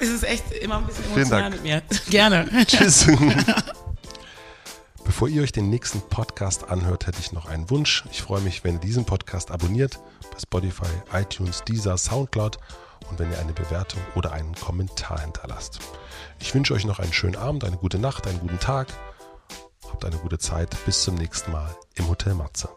es 0.00 0.08
ist 0.08 0.24
echt 0.24 0.50
immer 0.52 0.78
ein 0.78 0.86
bisschen 0.86 1.04
emotional 1.14 1.50
mit 1.50 1.62
mir. 1.62 1.82
Gerne. 2.08 2.48
Tschüss. 2.66 3.06
Bevor 5.04 5.28
ihr 5.28 5.42
euch 5.42 5.52
den 5.52 5.68
nächsten 5.68 6.00
Podcast 6.00 6.70
anhört, 6.70 7.06
hätte 7.06 7.20
ich 7.20 7.32
noch 7.32 7.44
einen 7.44 7.68
Wunsch. 7.68 8.04
Ich 8.10 8.22
freue 8.22 8.40
mich, 8.40 8.64
wenn 8.64 8.76
ihr 8.76 8.80
diesen 8.80 9.04
Podcast 9.04 9.50
abonniert 9.50 10.00
bei 10.32 10.38
Spotify, 10.40 10.88
iTunes, 11.12 11.62
Deezer, 11.64 11.98
Soundcloud 11.98 12.56
und 13.10 13.18
wenn 13.18 13.30
ihr 13.30 13.38
eine 13.38 13.52
Bewertung 13.52 14.00
oder 14.14 14.32
einen 14.32 14.54
Kommentar 14.54 15.20
hinterlasst. 15.20 15.80
Ich 16.40 16.54
wünsche 16.54 16.72
euch 16.72 16.86
noch 16.86 17.00
einen 17.00 17.12
schönen 17.12 17.36
Abend, 17.36 17.64
eine 17.64 17.76
gute 17.76 17.98
Nacht, 17.98 18.26
einen 18.26 18.40
guten 18.40 18.60
Tag. 18.60 18.88
Habt 19.90 20.04
eine 20.04 20.16
gute 20.16 20.38
Zeit. 20.38 20.76
Bis 20.84 21.02
zum 21.02 21.14
nächsten 21.16 21.52
Mal 21.52 21.74
im 21.94 22.08
Hotel 22.08 22.34
Matze. 22.34 22.68